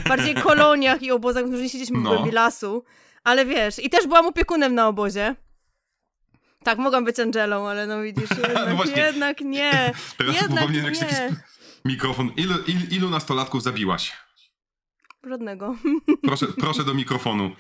Bardziej 0.09 0.35
koloniach 0.35 1.02
i 1.02 1.11
obozach, 1.11 1.46
może 1.46 1.62
nie 1.62 1.68
siedzieliśmy 1.68 1.98
w 1.98 2.02
No. 2.02 2.11
głębi 2.14 2.30
lasu. 2.30 2.85
Ale 3.24 3.46
wiesz, 3.46 3.78
i 3.85 3.90
też 3.90 4.06
byłam 4.06 4.26
opiekunem 4.26 4.74
na 4.74 4.88
obozie. 4.88 5.37
Tak, 6.66 6.79
mogłam 6.79 7.05
być 7.05 7.20
Angelą, 7.20 7.68
ale 7.68 7.87
no 7.87 8.02
widzisz, 8.02 8.31
jednak, 8.42 8.68
No 8.68 8.76
właśnie. 8.76 9.02
jednak 9.02 9.40
nie. 9.40 9.70
Teraz 10.18 10.42
Jednak 10.42 10.74
jakiś 10.74 11.00
nie. 11.00 11.09
sp- 11.22 11.37
mikrofon. 11.85 12.31
Ilu, 12.37 12.55
il, 12.66 12.96
ilu 12.96 13.11
nastolatków 13.11 13.62
zabiłaś? 13.62 14.12
Żadnego. 15.24 15.76
Proszę, 16.22 16.46
proszę 16.61 16.85
do 16.85 16.94
mikrofonu. 16.94 17.50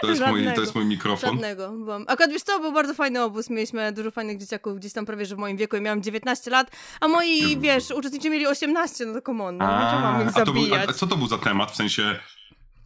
To 0.00 0.06
jest, 0.10 0.22
mój, 0.26 0.44
to 0.54 0.60
jest 0.60 0.74
mój 0.74 0.84
mikrofon. 0.84 1.30
Żadnego. 1.30 1.70
Byłam. 1.70 2.04
Akurat 2.08 2.32
wiesz 2.32 2.42
co, 2.42 2.60
był 2.60 2.72
bardzo 2.72 2.94
fajny 2.94 3.22
obóz. 3.22 3.50
Mieliśmy 3.50 3.92
dużo 3.92 4.10
fajnych 4.10 4.38
dzieciaków 4.38 4.76
gdzieś 4.76 4.92
tam 4.92 5.06
prawie, 5.06 5.26
że 5.26 5.36
w 5.36 5.38
moim 5.38 5.56
wieku. 5.56 5.76
Ja 5.76 5.82
miałam 5.82 6.02
19 6.02 6.50
lat, 6.50 6.70
a 7.00 7.08
moi, 7.08 7.56
wiesz, 7.60 7.90
uczestnicy 7.90 8.30
mieli 8.30 8.46
18, 8.46 9.06
no 9.06 9.14
to 9.14 9.22
come 9.22 9.44
on, 9.44 9.56
no, 9.56 9.90
czemu 9.90 10.02
mam 10.02 10.22
ich 10.28 10.36
a, 10.36 10.44
to 10.44 10.52
był, 10.52 10.74
a, 10.74 10.78
a 10.88 10.92
co 10.92 11.06
to 11.06 11.16
był 11.16 11.26
za 11.26 11.38
temat? 11.38 11.72
W 11.72 11.76
sensie, 11.76 12.18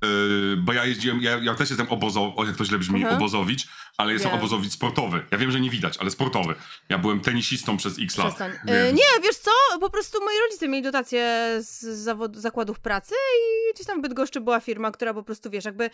yy, 0.03 0.57
bo 0.57 0.73
ja 0.73 0.85
jeździłem, 0.85 1.21
ja, 1.23 1.39
ja 1.43 1.55
też 1.55 1.71
jestem 1.71 1.89
obozo, 1.89 2.35
o 2.37 2.45
jak 2.45 2.57
to 2.57 2.65
źle 2.65 2.79
brzmi, 2.79 3.05
Aha. 3.05 3.17
obozowicz, 3.17 3.69
ale 3.97 4.13
jestem 4.13 4.31
Wiem. 4.31 4.39
obozowicz 4.41 4.73
sportowy. 4.73 5.23
Ja 5.31 5.39
wiem, 5.39 5.51
że 5.51 5.61
nie 5.61 5.71
widać, 5.71 5.99
ale 5.99 6.11
sportowy. 6.11 6.55
Ja 6.89 6.99
byłem 6.99 7.21
tenisistą 7.21 7.77
przez 7.77 7.99
x 7.99 8.17
lat. 8.19 8.27
Przestań. 8.27 8.51
więc- 8.65 8.71
E, 8.71 8.93
nie, 8.93 9.23
wiesz 9.23 9.37
co? 9.37 9.51
Po 9.81 9.91
prostu 9.91 10.21
moi 10.21 10.35
rodzice 10.49 10.69
mieli 10.69 10.83
dotacje 10.83 11.57
z 11.59 12.09
zakładów 12.35 12.81
pracy 12.81 13.15
i 13.15 13.75
gdzieś 13.75 13.87
tam 13.87 13.99
w 13.99 14.03
Bydgoszczy 14.03 14.41
była 14.41 14.61
firma, 14.61 14.91
która 14.91 15.15
po 15.15 15.23
prostu, 15.23 15.51
wiesz, 15.51 15.65
jakby... 15.65 15.91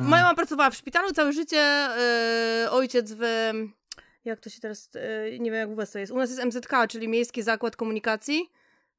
Moja 0.00 0.22
mama 0.22 0.34
pracowała 0.34 0.70
w 0.70 0.76
szpitalu 0.76 1.12
całe 1.12 1.32
życie, 1.32 1.58
e, 1.58 2.68
ojciec 2.70 3.12
w... 3.12 3.22
Jak 4.24 4.40
to 4.40 4.50
się 4.50 4.60
teraz... 4.60 4.88
E, 4.94 5.38
nie 5.38 5.50
wiem, 5.50 5.60
jak 5.60 5.68
u 5.68 5.74
was 5.74 5.90
to 5.90 5.98
jest. 5.98 6.12
U 6.12 6.16
nas 6.18 6.30
jest 6.30 6.44
MZK, 6.44 6.72
czyli 6.88 7.08
Miejski 7.08 7.42
Zakład 7.42 7.76
Komunikacji. 7.76 8.50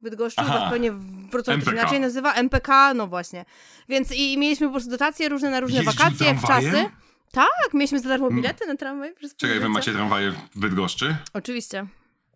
W 0.04 0.10
Bydgoszczy, 0.10 0.42
Aha. 0.42 0.68
pewnie 0.72 0.92
w 0.92 1.30
Wrocławiu 1.32 1.66
to 1.66 1.72
się 1.72 1.78
inaczej 1.78 2.00
nazywa, 2.00 2.34
MPK, 2.34 2.94
no 2.94 3.08
właśnie. 3.08 3.46
Więc 3.90 4.12
i 4.12 4.38
mieliśmy 4.38 4.68
po 4.68 4.72
prostu 4.74 4.92
dotacje 4.92 5.30
różne 5.30 5.50
na 5.50 5.60
różne 5.60 5.84
wakacje, 5.84 6.36
w 6.36 6.42
tramwajem? 6.46 6.74
czasy. 6.74 6.90
Tak, 7.32 7.74
mieliśmy 7.74 8.00
za 8.00 8.10
darmo 8.10 8.30
bilety 8.32 8.68
na 8.68 8.76
tramwaj. 8.76 9.14
Czekaj, 9.38 9.60
wy 9.60 9.70
macie 9.70 9.94
tramwaje 9.94 10.32
w 10.32 10.60
Bydgoszczy? 10.60 11.16
Oczywiście. 11.34 11.88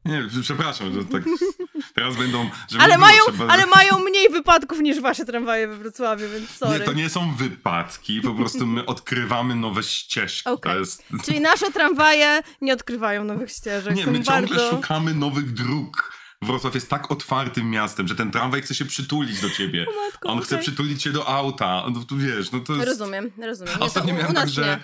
Nie, 0.05 0.23
przepraszam, 0.41 0.93
że 0.93 1.05
tak 1.05 1.23
teraz 1.95 2.15
będą... 2.15 2.49
Ale 2.79 2.97
mają, 2.97 3.21
trzeba- 3.27 3.47
ale 3.47 3.65
mają 3.65 3.99
mniej 3.99 4.29
wypadków 4.29 4.79
niż 4.79 4.99
wasze 5.01 5.25
tramwaje 5.25 5.67
we 5.67 5.77
Wrocławiu, 5.77 6.25
więc 6.33 6.49
sorry. 6.49 6.79
Nie, 6.79 6.85
to 6.85 6.93
nie 6.93 7.09
są 7.09 7.35
wypadki, 7.35 8.21
po 8.21 8.33
prostu 8.33 8.65
my 8.67 8.85
odkrywamy 8.95 9.55
nowe 9.55 9.83
ścieżki. 9.83 10.49
To 10.61 10.79
jest... 10.79 11.03
Czyli 11.25 11.41
nasze 11.41 11.71
tramwaje 11.71 12.41
nie 12.61 12.73
odkrywają 12.73 13.23
nowych 13.23 13.51
ścieżek. 13.51 13.95
Nie, 13.95 14.07
my 14.07 14.23
ciągle 14.23 14.57
bardzo... 14.57 14.69
szukamy 14.69 15.13
nowych 15.13 15.53
dróg. 15.53 16.16
Wrocław 16.41 16.75
jest 16.75 16.89
tak 16.89 17.11
otwartym 17.11 17.69
miastem, 17.69 18.07
że 18.07 18.15
ten 18.15 18.31
tramwaj 18.31 18.61
chce 18.61 18.75
się 18.75 18.85
przytulić 18.85 19.41
do 19.41 19.49
ciebie. 19.49 19.85
O 19.89 20.05
matko, 20.05 20.29
On 20.29 20.39
chce 20.41 20.55
okej. 20.55 20.63
przytulić 20.67 21.03
się 21.03 21.11
do 21.11 21.27
auta. 21.27 21.83
No 21.93 22.03
to 22.03 22.15
wiesz, 22.15 22.51
no 22.51 22.59
to 22.59 22.75
jest... 22.75 22.87
Rozumiem, 22.87 23.31
rozumiem. 23.37 23.73
Nie, 23.79 23.85
Ostatnio 23.85 24.13
u, 24.13 24.17
miałem 24.17 24.31
u 24.31 24.35
tak, 24.35 24.49
że 24.49 24.73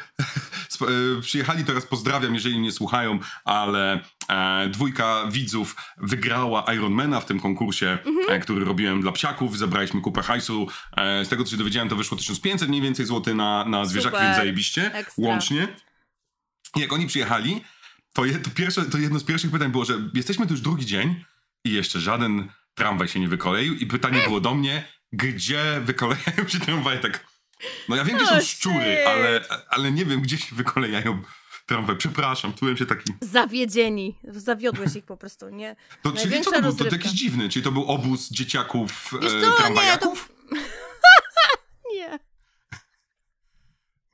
e, 1.17 1.21
przyjechali, 1.21 1.65
teraz 1.65 1.85
pozdrawiam, 1.85 2.33
jeżeli 2.33 2.59
mnie 2.59 2.71
słuchają, 2.71 3.19
ale 3.45 3.99
e, 4.29 4.69
dwójka 4.69 5.27
widzów 5.31 5.75
wygrała 5.97 6.73
Ironmana 6.73 7.19
w 7.19 7.25
tym 7.25 7.39
konkursie, 7.39 7.97
Mhm. 8.05 8.29
e, 8.29 8.39
który 8.39 8.65
robiłem 8.65 9.01
dla 9.01 9.11
psiaków. 9.11 9.57
Zebraliśmy 9.57 10.01
kupę 10.01 10.21
hajsu. 10.21 10.67
E, 10.97 11.25
z 11.25 11.29
tego, 11.29 11.43
co 11.43 11.51
się 11.51 11.57
dowiedziałem, 11.57 11.89
to 11.89 11.95
wyszło 11.95 12.17
1500 12.17 12.69
mniej 12.69 12.81
więcej 12.81 13.05
złotych 13.05 13.35
na, 13.35 13.65
na 13.65 13.85
zwierzaki, 13.85 14.15
Super. 14.15 14.25
więc 14.27 14.37
zajebiście. 14.37 14.93
Ekstra. 14.93 15.27
Łącznie. 15.27 15.67
I 16.75 16.79
jak 16.79 16.93
oni 16.93 17.07
przyjechali, 17.07 17.63
to, 18.13 18.25
je, 18.25 18.39
to, 18.39 18.49
pierwsze, 18.49 18.85
to 18.85 18.97
jedno 18.97 19.19
z 19.19 19.23
pierwszych 19.23 19.51
pytań 19.51 19.71
było, 19.71 19.85
że 19.85 19.93
jesteśmy 20.13 20.47
tu 20.47 20.53
już 20.53 20.61
drugi 20.61 20.85
dzień 20.85 21.23
i 21.63 21.73
jeszcze 21.73 21.99
żaden 21.99 22.49
tramwaj 22.75 23.07
się 23.07 23.19
nie 23.19 23.27
wykoleił 23.27 23.73
i 23.73 23.85
pytanie 23.85 24.21
było 24.23 24.39
do 24.39 24.53
mnie, 24.55 24.87
gdzie 25.11 25.81
wykolejają 25.81 26.47
się 26.47 26.59
tramwaje 26.59 26.99
tak... 26.99 27.25
No 27.89 27.95
ja 27.95 28.03
wiem, 28.03 28.17
gdzie 28.17 28.25
są 28.25 28.41
szczury, 28.41 29.05
ale, 29.07 29.45
ale 29.69 29.91
nie 29.91 30.05
wiem, 30.05 30.21
gdzie 30.21 30.37
się 30.37 30.55
wykolejają 30.55 31.21
tramwaje. 31.65 31.97
Przepraszam, 31.97 32.53
czułem 32.53 32.77
się 32.77 32.85
taki... 32.85 33.13
Zawiedzieni. 33.21 34.15
Zawiodłeś 34.23 34.95
ich 34.95 35.05
po 35.05 35.17
prostu, 35.17 35.49
nie? 35.49 35.75
To, 36.01 36.11
czyli 36.11 36.41
co 36.41 36.51
to 36.51 36.61
był? 36.61 36.73
To, 36.73 36.85
jakiś 36.85 37.11
dziwny, 37.11 37.49
czyli 37.49 37.63
to 37.63 37.71
był 37.71 37.85
obóz 37.85 38.29
dzieciaków 38.29 39.11
Wiesz 39.21 39.31
co, 39.31 39.37
e, 39.37 39.41
nie, 39.41 39.47
to- 39.47 39.57
tramwajaków? 39.57 40.29
Nie. 41.95 42.19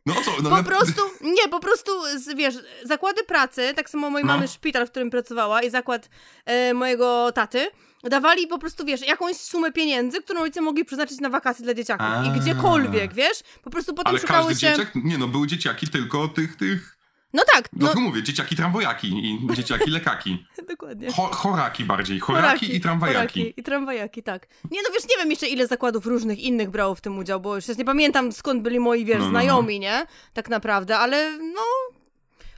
No 0.05 0.13
co? 0.25 0.31
No, 0.43 0.49
Po 0.49 0.57
ja- 0.57 0.63
prostu, 0.63 1.01
nie, 1.21 1.47
po 1.51 1.59
prostu, 1.59 1.91
wiesz, 2.35 2.55
zakłady 2.83 3.23
pracy, 3.23 3.73
tak 3.75 3.89
samo 3.89 4.09
mojej 4.09 4.25
No. 4.27 4.33
mamy 4.33 4.47
szpital, 4.47 4.87
w 4.87 4.91
którym 4.91 5.09
pracowała 5.09 5.61
i 5.61 5.69
zakład 5.69 6.09
e, 6.45 6.73
mojego 6.73 7.31
taty, 7.31 7.67
dawali 8.03 8.47
po 8.47 8.59
prostu, 8.59 8.85
wiesz, 8.85 9.07
jakąś 9.07 9.37
sumę 9.37 9.71
pieniędzy, 9.71 10.21
którą 10.21 10.39
rodzice 10.39 10.61
mogli 10.61 10.85
przeznaczyć 10.85 11.19
na 11.19 11.29
wakacje 11.29 11.63
dla 11.65 11.73
dzieciaków. 11.73 12.05
A. 12.09 12.23
I 12.23 12.39
gdziekolwiek, 12.39 13.13
wiesz, 13.13 13.39
po 13.63 13.69
prostu 13.69 13.93
potem 13.93 14.09
Ale 14.11 14.19
szukało 14.19 14.47
każdy 14.47 14.61
się... 14.61 14.71
dzieciak? 14.71 14.91
Nie 14.95 15.17
no, 15.17 15.27
były 15.27 15.47
dzieciaki 15.47 15.87
tylko 15.87 16.27
tych, 16.27 16.55
tych... 16.55 16.98
No 17.33 17.43
tak, 17.53 17.69
No, 17.73 17.87
no, 17.87 17.93
to 17.93 17.99
mówię, 17.99 18.23
dzieciaki 18.23 18.55
tramwojaki 18.55 19.07
i 19.07 19.39
dzieciaki 19.55 19.89
lekaki. 19.91 20.45
dokładnie. 20.69 21.11
Cho, 21.11 21.21
choraki 21.23 21.83
bardziej, 21.83 22.19
choraki, 22.19 22.75
i 22.75 22.81
tramwajaki. 22.81 23.39
choraki 23.39 23.53
I 23.59 23.63
tramwajaki, 23.63 24.23
tak. 24.23 24.47
Nie 24.71 24.79
no 24.83 24.89
wiesz, 24.93 25.03
nie 25.09 25.17
wiem 25.17 25.29
jeszcze 25.29 25.47
ile 25.47 25.67
zakładów 25.67 26.05
różnych 26.05 26.39
innych 26.39 26.69
brało 26.69 26.95
w 26.95 27.01
tym 27.01 27.17
udział, 27.17 27.39
bo 27.39 27.55
już 27.55 27.67
nie 27.77 27.85
pamiętam 27.85 28.31
skąd 28.31 28.61
byli 28.63 28.79
moi, 28.79 29.05
wiesz, 29.05 29.17
No, 29.17 29.23
no, 29.25 29.25
no. 29.25 29.29
znajomi, 29.29 29.79
nie? 29.79 30.05
Tak 30.33 30.49
naprawdę, 30.49 30.97
ale 30.97 31.37
no... 31.37 31.61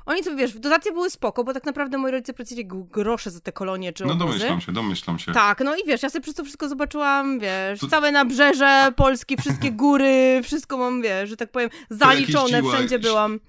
Oni 0.06 0.24
to, 0.24 0.36
wiesz, 0.36 0.54
dotacje 0.60 0.92
były 0.92 1.10
spoko, 1.10 1.44
bo 1.44 1.54
tak 1.54 1.66
naprawdę 1.66 1.98
moi 1.98 2.12
rodzice 2.12 2.34
płacili 2.34 2.66
grosze 2.68 3.32
za 3.32 3.40
te 3.40 3.52
kolonie 3.52 3.94
czy 3.94 4.06
No 4.06 4.16
domyślam 4.16 4.62
się, 4.62 4.72
domyślam 4.72 5.20
się. 5.20 5.32
Tak, 5.32 5.60
no 5.66 5.76
i 5.76 5.80
wiesz, 5.88 6.04
ja 6.04 6.10
sobie 6.10 6.24
przez 6.24 6.36
to 6.36 6.44
wszystko 6.44 6.70
zobaczyłam, 6.70 7.40
wiesz, 7.40 7.80
To- 7.80 7.88
całe 7.88 8.12
nabrzeże 8.12 8.92
Polski, 8.96 9.38
wszystkie 9.38 9.72
góry, 9.72 10.42
wszystko 10.44 10.78
mam, 10.78 11.02
wiesz, 11.02 11.30
że 11.30 11.38
tak 11.38 11.52
powiem, 11.52 11.70
zaliczone, 11.90 12.64
wszędzie 12.64 13.00
byłam. 13.00 13.40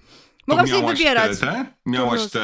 Mogłam 0.47 0.67
sobie 0.67 0.87
wybierać. 0.87 1.39
Te, 1.39 1.47
te? 1.47 1.65
Miałaś 1.85 2.27
te, 2.31 2.43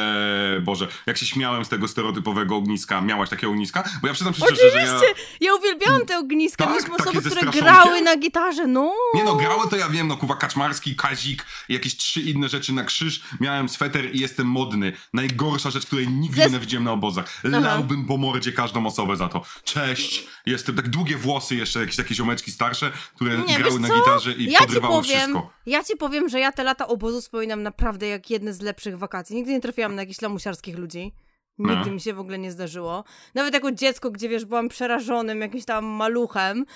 Boże, 0.62 0.88
jak 1.06 1.18
się 1.18 1.26
śmiałem 1.26 1.64
z 1.64 1.68
tego 1.68 1.88
stereotypowego 1.88 2.56
ogniska, 2.56 3.00
miałaś 3.00 3.28
takie 3.28 3.48
ogniska? 3.48 3.84
Bo 4.02 4.08
ja 4.08 4.14
przyznam 4.14 4.34
szczerze, 4.34 4.54
że 4.56 4.78
ja... 4.78 4.96
Oczywiście! 4.96 5.14
Ja 5.40 5.54
uwielbiałam 5.54 6.06
te 6.06 6.18
ogniska, 6.18 6.64
Tak? 6.64 6.74
mieliśmy 6.74 6.94
osoby, 6.96 7.30
które 7.30 7.50
grały 7.50 8.02
na 8.02 8.16
gitarze, 8.16 8.66
no. 8.66 8.94
Nie 9.14 9.24
no, 9.24 9.34
grały 9.34 9.68
to 9.70 9.76
ja 9.76 9.88
wiem, 9.88 10.08
no 10.08 10.16
kuwa 10.16 10.36
Kaczmarski, 10.36 10.96
Kazik, 10.96 11.44
jakieś 11.68 11.96
trzy 11.96 12.20
inne 12.20 12.48
rzeczy 12.48 12.72
na 12.72 12.84
krzyż. 12.84 13.22
Miałem 13.40 13.68
sweter 13.68 14.14
i 14.14 14.20
jestem 14.20 14.46
modny. 14.46 14.92
Najgorsza 15.14 15.70
rzecz, 15.70 15.86
której 15.86 16.08
nigdy 16.08 16.42
Zes- 16.42 16.52
nie 16.52 16.58
widziałem 16.58 16.84
na 16.84 16.92
obozach. 16.92 17.40
Lałbym 17.44 18.04
po 18.04 18.16
mordzie 18.16 18.52
każdą 18.52 18.86
osobę 18.86 19.16
za 19.16 19.28
to. 19.28 19.42
Cześć! 19.64 20.26
Jestem, 20.46 20.74
tak 20.74 20.88
długie 20.88 21.16
włosy 21.16 21.56
jeszcze, 21.56 21.80
jakieś 21.80 21.96
takie 21.96 22.14
ziomeczki 22.14 22.50
starsze, 22.52 22.92
które 23.14 23.38
Nie, 23.38 23.58
grały 23.58 23.80
na 23.80 23.88
gitarze 23.88 24.32
i 24.32 24.44
ja 24.44 24.58
ci 24.58 24.64
podrywały 24.66 24.94
powiem, 24.94 25.18
wszystko. 25.18 25.50
Ja 25.66 25.84
ci 25.84 25.96
powiem, 25.96 26.28
że 26.28 26.40
ja 26.40 26.52
te 26.52 26.64
lata 26.64 26.86
obozu 26.86 27.20
wspominam 27.20 27.62
naprawdę 27.62 27.89
jak 28.06 28.30
jedne 28.30 28.54
z 28.54 28.60
lepszych 28.60 28.98
wakacji. 28.98 29.36
Nigdy 29.36 29.52
nie 29.52 29.60
trafiłam 29.60 29.94
na 29.94 30.02
jakichś 30.02 30.20
lamusiarskich 30.20 30.78
ludzi. 30.78 31.12
Nigdy 31.60 31.86
No. 31.86 31.92
mi 31.92 32.00
się 32.00 32.14
w 32.14 32.20
ogóle 32.20 32.38
nie 32.38 32.52
zdarzyło. 32.52 33.04
Nawet 33.34 33.54
jako 33.54 33.72
dziecko, 33.72 34.10
gdzie 34.10 34.28
wiesz, 34.28 34.44
byłam 34.44 34.68
przerażonym 34.68 35.40
jakimś 35.40 35.64
tam 35.64 35.84
maluchem. 35.84 36.66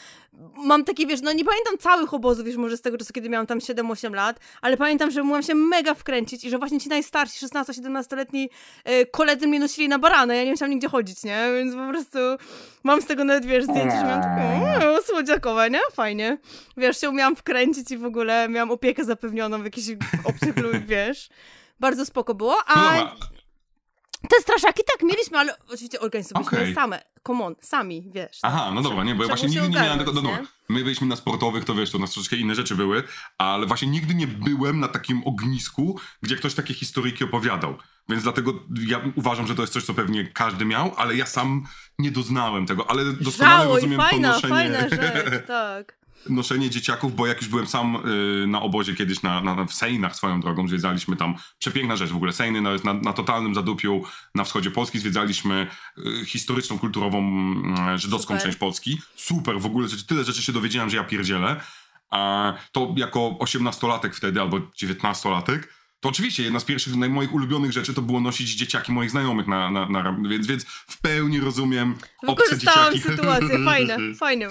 Mam 0.57 0.85
takie, 0.85 1.07
wiesz, 1.07 1.21
no 1.23 1.33
nie 1.33 1.45
pamiętam 1.45 1.79
całych 1.79 2.15
obozów, 2.15 2.45
wiesz, 2.47 2.57
może 2.57 2.77
z 2.77 2.81
tego 2.81 2.99
czasu, 2.99 3.13
kiedy 3.13 3.29
miałam 3.29 3.47
tam 3.47 3.59
7-8 3.59 4.15
lat, 4.15 4.41
ale 4.63 4.77
pamiętam, 4.77 5.11
że 5.11 5.23
mogłam 5.23 5.43
się 5.43 5.55
mega 5.55 5.95
wkręcić 5.95 6.45
i 6.45 6.51
że 6.51 6.59
właśnie 6.59 6.81
ci 6.81 6.89
najstarsi, 6.89 7.47
16-17-letni 7.47 8.51
e, 8.85 9.07
koledzy 9.07 9.47
mnie 9.47 9.61
nosili 9.61 9.89
na 9.89 9.99
barana, 9.99 10.35
ja 10.35 10.45
nie 10.45 10.51
musiałam 10.51 10.71
nigdzie 10.71 10.89
chodzić, 10.89 11.25
nie? 11.25 11.47
Więc 11.59 11.75
po 11.75 11.89
prostu 11.89 12.19
mam 12.85 13.03
z 13.03 13.07
tego 13.07 13.25
nawet, 13.25 13.45
wiesz, 13.47 13.65
zdjęcie, 13.65 13.97
że 13.97 14.05
miałam 14.05 14.23
takie, 14.23 14.89
o, 14.91 15.03
słodziakowe, 15.03 15.71
nie? 15.71 15.81
Fajnie. 15.93 16.39
Wiesz, 16.77 17.01
się 17.01 17.11
umiałam 17.11 17.37
wkręcić 17.37 17.91
i 17.91 17.97
w 17.99 18.05
ogóle 18.05 18.49
miałam 18.49 18.71
opiekę 18.71 19.05
zapewnioną 19.05 19.61
w 19.61 19.65
jakichś 19.65 19.87
obcych 20.25 20.57
ludzi, 20.57 20.85
wiesz. 20.95 21.29
Bardzo 21.81 22.07
spoko 22.07 22.35
było, 22.35 22.53
No 22.55 22.65
a 22.75 22.97
dobra, 22.99 23.17
te 24.31 24.43
straszaki 24.43 24.83
tak 24.93 25.03
mieliśmy, 25.03 25.39
ale 25.39 25.57
oczywiście 25.69 26.01
organizowaliśmy 26.01 26.69
je 26.69 26.75
same. 26.75 27.03
Come 27.27 27.45
on, 27.45 27.55
sami, 27.61 28.11
wiesz. 28.15 28.39
Aha, 28.43 28.71
no 28.75 28.83
dobra, 28.83 29.05
nie, 29.05 29.15
bo 29.15 29.23
ja 29.23 29.29
właśnie 29.29 29.49
nigdy 29.49 29.69
nie 29.69 29.75
miałem 29.75 29.99
tego. 29.99 30.13
No, 30.13 30.23
dobra. 30.23 30.43
My 30.69 30.85
byliśmy 30.85 31.07
na 31.07 31.17
sportowych, 31.17 31.65
to 31.65 31.75
wiesz, 31.75 31.91
to 31.91 31.99
nas 31.99 32.11
troszeczkę 32.11 32.37
inne 32.37 32.55
rzeczy 32.55 32.75
były, 32.75 33.03
ale 33.39 33.67
właśnie 33.67 33.89
nigdy 33.89 34.15
nie 34.15 34.27
byłem 34.27 34.81
na 34.81 34.89
takim 34.89 35.23
ognisku, 35.25 36.01
gdzie 36.23 36.37
ktoś 36.37 36.55
takie 36.55 36.75
historyjki 36.75 37.25
opowiadał. 37.25 37.79
Więc 38.09 38.23
dlatego 38.23 38.53
ja 38.87 39.01
uważam, 39.15 39.47
że 39.47 39.55
to 39.55 39.63
jest 39.63 39.73
coś, 39.73 39.85
co 39.85 39.95
pewnie 39.95 40.25
każdy 40.25 40.65
miał, 40.65 40.95
ale 40.97 41.17
ja 41.17 41.27
sam 41.27 41.67
nie 41.99 42.11
doznałem 42.11 42.67
tego, 42.67 42.91
ale 42.91 43.05
doskonale 43.05 43.59
Żałuj, 43.65 43.75
rozumiem 43.75 44.01
fajna, 44.01 44.29
to 44.29 44.35
noszenie. 44.35 44.55
fajna 44.55 44.89
rzecz, 44.89 45.47
tak. 45.47 46.04
Noszenie 46.29 46.71
dzieciaków, 46.71 47.17
bo 47.17 47.27
jak 47.27 47.41
już 47.41 47.49
byłem 47.51 47.67
sam 47.67 47.97
y, 47.97 48.47
na 48.47 48.63
obozie 48.63 48.95
kiedyś 48.95 49.23
na, 49.23 49.41
na, 49.41 49.65
w 49.65 49.75
Sejnach 49.75 50.17
swoją 50.17 50.41
drogą, 50.41 50.69
zwiedzaliśmy 50.69 51.17
tam, 51.17 51.35
przepiękna 51.59 51.97
rzecz 51.97 52.11
w 52.11 52.17
ogóle, 52.17 52.33
Sejny 52.33 52.61
no, 52.61 52.73
jest 52.73 52.85
na, 52.85 52.95
na 52.95 53.13
totalnym 53.13 53.55
zadupiu 53.55 54.03
na 54.35 54.45
wschodzie 54.45 54.71
Polski, 54.71 54.99
zwiedzaliśmy 54.99 55.67
y, 55.99 56.27
historyczną, 56.27 56.79
kulturową, 56.79 57.53
y, 57.95 57.99
żydowską 57.99 58.35
Super. 58.35 58.43
część 58.43 58.59
Polski. 58.59 59.01
Super, 59.17 59.61
w 59.61 59.67
ogóle 59.67 59.89
rzeczy- 59.89 60.07
tyle 60.07 60.25
rzeczy 60.25 60.43
się 60.43 60.53
dowiedziałem, 60.53 60.91
że 60.91 60.97
ja 60.97 61.05
pierdzielę. 61.05 61.61
A 62.11 62.53
to 62.73 62.95
jako 62.97 63.39
osiemnastolatek 63.39 64.15
wtedy, 64.15 64.41
albo 64.41 64.61
dziewiętnastolatek, 64.77 65.75
to 66.05 66.09
oczywiście 66.09 66.43
jedna 66.43 66.61
z 66.61 66.65
pierwszych 66.65 66.95
moich 66.95 67.35
ulubionych 67.35 67.73
rzeczy 67.73 67.95
to 67.95 68.03
było 68.03 68.21
nosić 68.21 68.51
dzieciaki 68.55 68.93
moich 68.93 69.11
znajomych 69.11 69.47
na, 69.47 69.71
na, 69.71 69.89
na 69.89 70.17
więc, 70.29 70.47
więc 70.47 70.65
w 70.65 71.01
pełni 71.01 71.41
rozumiem 71.41 71.95
obce 72.27 72.45
Wykorzystałam 72.45 72.95
dzieciaki. 72.95 73.17
sytuację, 73.17 73.65
fajne, 73.65 73.97
fajne. 74.21 74.49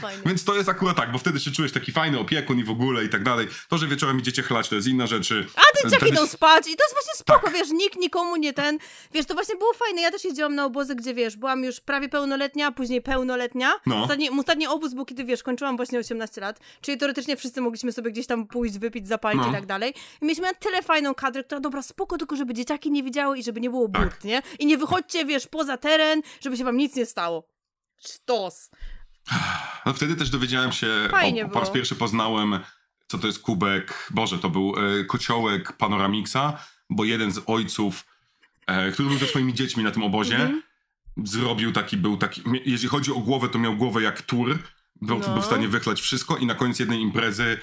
Fajne. 0.00 0.22
Więc 0.26 0.44
to 0.44 0.56
jest 0.56 0.68
akurat 0.68 0.96
tak, 0.96 1.12
bo 1.12 1.18
wtedy 1.18 1.40
się 1.40 1.50
czujesz 1.50 1.72
taki 1.72 1.92
fajny 1.92 2.18
opiekun 2.18 2.58
i 2.58 2.64
w 2.64 2.70
ogóle 2.70 3.04
i 3.04 3.08
tak 3.08 3.22
dalej. 3.22 3.48
To, 3.68 3.78
że 3.78 3.86
wieczorem 3.86 4.18
idziecie 4.20 4.42
chlać, 4.42 4.68
to 4.68 4.74
jest 4.74 4.88
inna 4.88 5.06
rzeczy. 5.06 5.46
A 5.56 5.60
dzieciaki 5.76 5.96
Wtedy 5.96 6.08
idą 6.16 6.26
spać 6.26 6.60
i 6.68 6.76
to 6.76 6.84
jest 6.84 6.94
właśnie 6.94 7.14
spoko, 7.14 7.40
Tak. 7.46 7.52
wiesz, 7.54 7.70
nikt 7.70 7.96
nikomu 7.98 8.36
nie 8.36 8.52
ten, 8.52 8.78
wiesz, 9.14 9.26
to 9.26 9.34
właśnie 9.34 9.56
było 9.56 9.72
fajne, 9.74 10.00
ja 10.02 10.10
też 10.10 10.24
jeździłam 10.24 10.54
na 10.54 10.64
obozy, 10.64 10.94
gdzie, 10.94 11.14
wiesz, 11.14 11.36
byłam 11.36 11.64
już 11.64 11.80
prawie 11.80 12.08
pełnoletnia, 12.08 12.72
później 12.72 13.02
pełnoletnia, 13.02 13.72
No. 13.86 14.02
ostatni, 14.02 14.30
ostatni 14.30 14.66
obóz 14.66 14.94
był, 14.94 15.04
kiedy, 15.04 15.24
wiesz, 15.24 15.42
kończyłam 15.42 15.76
właśnie 15.76 15.98
18 15.98 16.40
lat, 16.40 16.60
czyli 16.80 16.98
teoretycznie 16.98 17.36
wszyscy 17.36 17.60
mogliśmy 17.60 17.92
sobie 17.92 18.10
gdzieś 18.10 18.26
tam 18.26 18.46
pójść, 18.46 18.78
wypić, 18.78 19.08
zapalić 19.08 19.42
No. 19.42 19.48
i 19.50 19.52
tak 19.52 19.66
dalej 19.66 19.94
i 20.22 20.24
mieliśmy 20.24 20.46
na 20.46 20.54
tyle 20.54 20.73
fajną 20.82 21.14
kadrę, 21.14 21.44
która, 21.44 21.60
dobra, 21.60 21.82
spoko, 21.82 22.18
tylko 22.18 22.36
żeby 22.36 22.54
dzieciaki 22.54 22.90
nie 22.90 23.02
widziały 23.02 23.38
i 23.38 23.42
żeby 23.42 23.60
nie 23.60 23.70
było 23.70 23.88
Tak. 23.88 24.02
burt, 24.02 24.24
nie? 24.24 24.42
I 24.58 24.66
nie 24.66 24.78
wychodźcie, 24.78 25.24
wiesz, 25.24 25.46
poza 25.46 25.76
teren, 25.76 26.22
żeby 26.40 26.56
się 26.56 26.64
wam 26.64 26.76
nic 26.76 26.96
nie 26.96 27.06
stało. 27.06 27.48
Sztos. 28.06 28.70
No 29.86 29.94
wtedy 29.94 30.16
też 30.16 30.30
dowiedziałem 30.30 30.72
się, 30.72 30.86
Fajnie 31.10 31.46
o, 31.46 31.48
po 31.48 31.60
raz 31.60 31.70
pierwszy 31.70 31.94
poznałem, 31.96 32.58
co 33.06 33.18
to 33.18 33.26
jest 33.26 33.38
kubek, 33.38 34.08
Boże, 34.10 34.38
to 34.38 34.50
był 34.50 34.74
e, 35.00 35.04
kociołek 35.04 35.72
Panoramixa, 35.72 36.58
bo 36.90 37.04
jeden 37.04 37.32
z 37.32 37.40
ojców, 37.46 38.04
e, 38.66 38.92
który 38.92 39.08
był 39.08 39.18
ze 39.18 39.26
swoimi 39.26 39.54
dziećmi 39.54 39.84
na 39.84 39.90
tym 39.90 40.02
obozie, 40.02 40.34
Mhm. 40.36 40.62
zrobił 41.24 41.72
taki, 41.72 41.96
był 41.96 42.16
taki, 42.16 42.42
jeśli 42.64 42.88
chodzi 42.88 43.12
o 43.12 43.18
głowę, 43.20 43.48
to 43.48 43.58
miał 43.58 43.76
głowę 43.76 44.02
jak 44.02 44.22
tur, 44.22 44.58
był, 45.02 45.18
No. 45.18 45.28
był 45.28 45.42
w 45.42 45.46
stanie 45.46 45.68
wychlać 45.68 46.00
wszystko 46.00 46.36
i 46.36 46.46
na 46.46 46.54
koniec 46.54 46.78
jednej 46.78 47.00
imprezy 47.00 47.58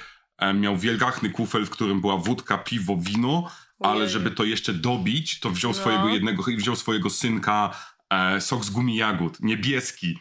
miał 0.53 0.77
wielgachny 0.77 1.29
kufel, 1.29 1.65
w 1.65 1.69
którym 1.69 2.01
była 2.01 2.17
wódka, 2.17 2.57
piwo, 2.57 2.97
wino, 2.97 3.51
ale 3.79 4.09
żeby 4.09 4.31
to 4.31 4.43
jeszcze 4.43 4.73
dobić, 4.73 5.39
to 5.39 5.49
wziął 5.49 5.71
No. 5.71 5.77
swojego 5.77 6.09
jednego, 6.09 6.43
wziął 6.57 6.75
swojego 6.75 7.09
synka 7.09 7.75
e, 8.09 8.41
sok 8.41 8.65
z 8.65 8.69
gumi 8.69 8.95
jagód, 8.95 9.37
niebieski. 9.39 10.19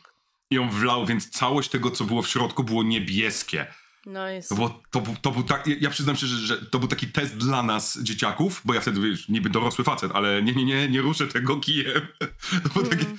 I 0.51 0.59
on 0.59 0.71
wlał, 0.71 1.07
więc 1.07 1.31
całość 1.31 1.69
tego, 1.71 1.91
co 1.91 2.05
było 2.05 2.23
w 2.23 2.29
środku, 2.29 2.65
było 2.65 2.83
niebieskie. 2.83 3.67
No 4.07 4.29
jest. 4.29 4.49
To, 4.49 4.81
to, 5.23 5.31
był- 5.31 5.43
tak, 5.43 5.67
ja- 5.81 5.91
przyznam 5.91 6.17
się, 6.17 6.27
że, 6.27 6.37
że 6.47 6.67
to 6.67 6.79
był 6.79 6.89
taki 6.89 7.07
test 7.07 7.37
dla 7.37 7.63
nas, 7.63 7.99
dzieciaków, 8.03 8.63
bo 8.65 8.75
ja 8.75 8.81
wtedy, 8.81 9.01
wiesz, 9.01 9.29
niby 9.29 9.51
dorosły 9.51 9.85
facet, 9.85 10.13
ale 10.15 10.43
nie, 10.43 10.53
nie, 10.53 10.65
nie, 10.65 10.89
nie 10.89 11.01
ruszę 11.01 11.27
tego 11.27 11.57
kijem. 11.57 12.07
To 12.63 12.69
było 12.69 12.85
takie, 12.87 13.05
Mm. 13.05 13.19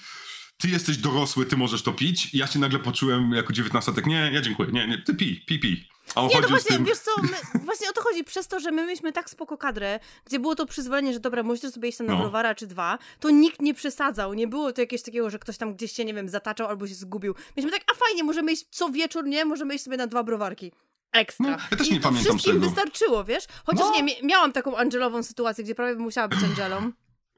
Ty 0.62 0.68
jesteś 0.68 0.98
dorosły, 0.98 1.46
ty 1.46 1.58
możesz 1.58 1.84
to 1.84 1.94
pić. 1.94 2.34
I 2.34 2.38
ja 2.38 2.48
się 2.48 2.60
nagle 2.60 2.80
poczułem 2.80 3.32
jako 3.32 3.54
dziewiętnastolatek, 3.54 4.06
nie, 4.06 4.32
ja 4.34 4.42
dziękuję, 4.42 4.70
nie, 4.72 4.88
nie, 4.88 4.98
ty 4.98 5.14
pij, 5.14 5.44
pij, 5.48 5.60
pij. 5.60 5.88
A 6.16 6.22
on 6.22 6.28
Nie, 6.30 6.42
no 6.42 6.48
właśnie, 6.48 6.76
tym, 6.76 6.86
wiesz 6.86 6.98
co, 6.98 7.12
my, 7.22 7.30
właśnie 7.66 7.90
o 7.90 7.94
to 7.94 8.02
chodzi, 8.02 8.24
przez 8.24 8.48
to, 8.48 8.60
że 8.60 8.72
my 8.72 8.86
mieliśmy 8.86 9.12
tak 9.12 9.30
spoko 9.30 9.58
kadrę, 9.58 10.00
gdzie 10.26 10.40
było 10.40 10.56
to 10.56 10.66
przyzwolenie, 10.66 11.14
że 11.14 11.20
dobra, 11.20 11.44
możecie 11.44 11.72
sobie 11.72 11.90
iść 11.90 11.98
tam 11.98 12.08
na 12.08 12.14
No. 12.14 12.20
browara 12.20 12.56
czy 12.56 12.68
dwa, 12.68 12.98
to 13.20 13.30
nikt 13.30 13.62
nie 13.62 13.74
przesadzał, 13.74 14.34
nie 14.34 14.48
było 14.48 14.74
to 14.74 14.82
jakiegoś 14.82 15.04
takiego, 15.04 15.30
że 15.30 15.40
ktoś 15.40 15.58
tam 15.58 15.76
gdzieś 15.76 15.92
się, 15.92 16.06
nie 16.06 16.14
wiem, 16.14 16.30
zataczał 16.30 16.68
albo 16.68 16.88
się 16.88 16.96
zgubił. 16.96 17.36
Mieliśmy 17.58 17.80
tak, 17.80 17.88
a 17.92 18.06
fajnie, 18.06 18.24
możemy 18.24 18.52
iść 18.52 18.66
co 18.70 18.90
wieczór, 18.90 19.26
nie? 19.26 19.46
Możemy 19.46 19.76
iść 19.76 19.84
sobie 19.84 19.98
na 19.98 20.08
dwa 20.08 20.24
browarki. 20.24 20.72
Ekstra. 21.14 21.46
No, 21.52 21.58
ja 21.72 21.78
też 21.78 21.88
I 21.88 21.94
nie 21.94 22.00
to 22.00 22.04
pamiętam 22.04 22.38
wszystkim 22.38 22.54
tego. 22.62 22.66
wystarczyło, 22.74 23.24
wiesz? 23.24 23.44
Chociaż 23.66 23.82
No. 23.86 23.92
nie, 23.96 24.04
mia- 24.04 24.24
miałam 24.26 24.52
taką 24.54 24.78
Angelową 24.78 25.24
sytuację, 25.24 25.64
gdzie 25.64 25.76
prawie 25.76 25.96
musiała 25.96 26.28
być 26.28 26.40
Angelą. 26.44 26.92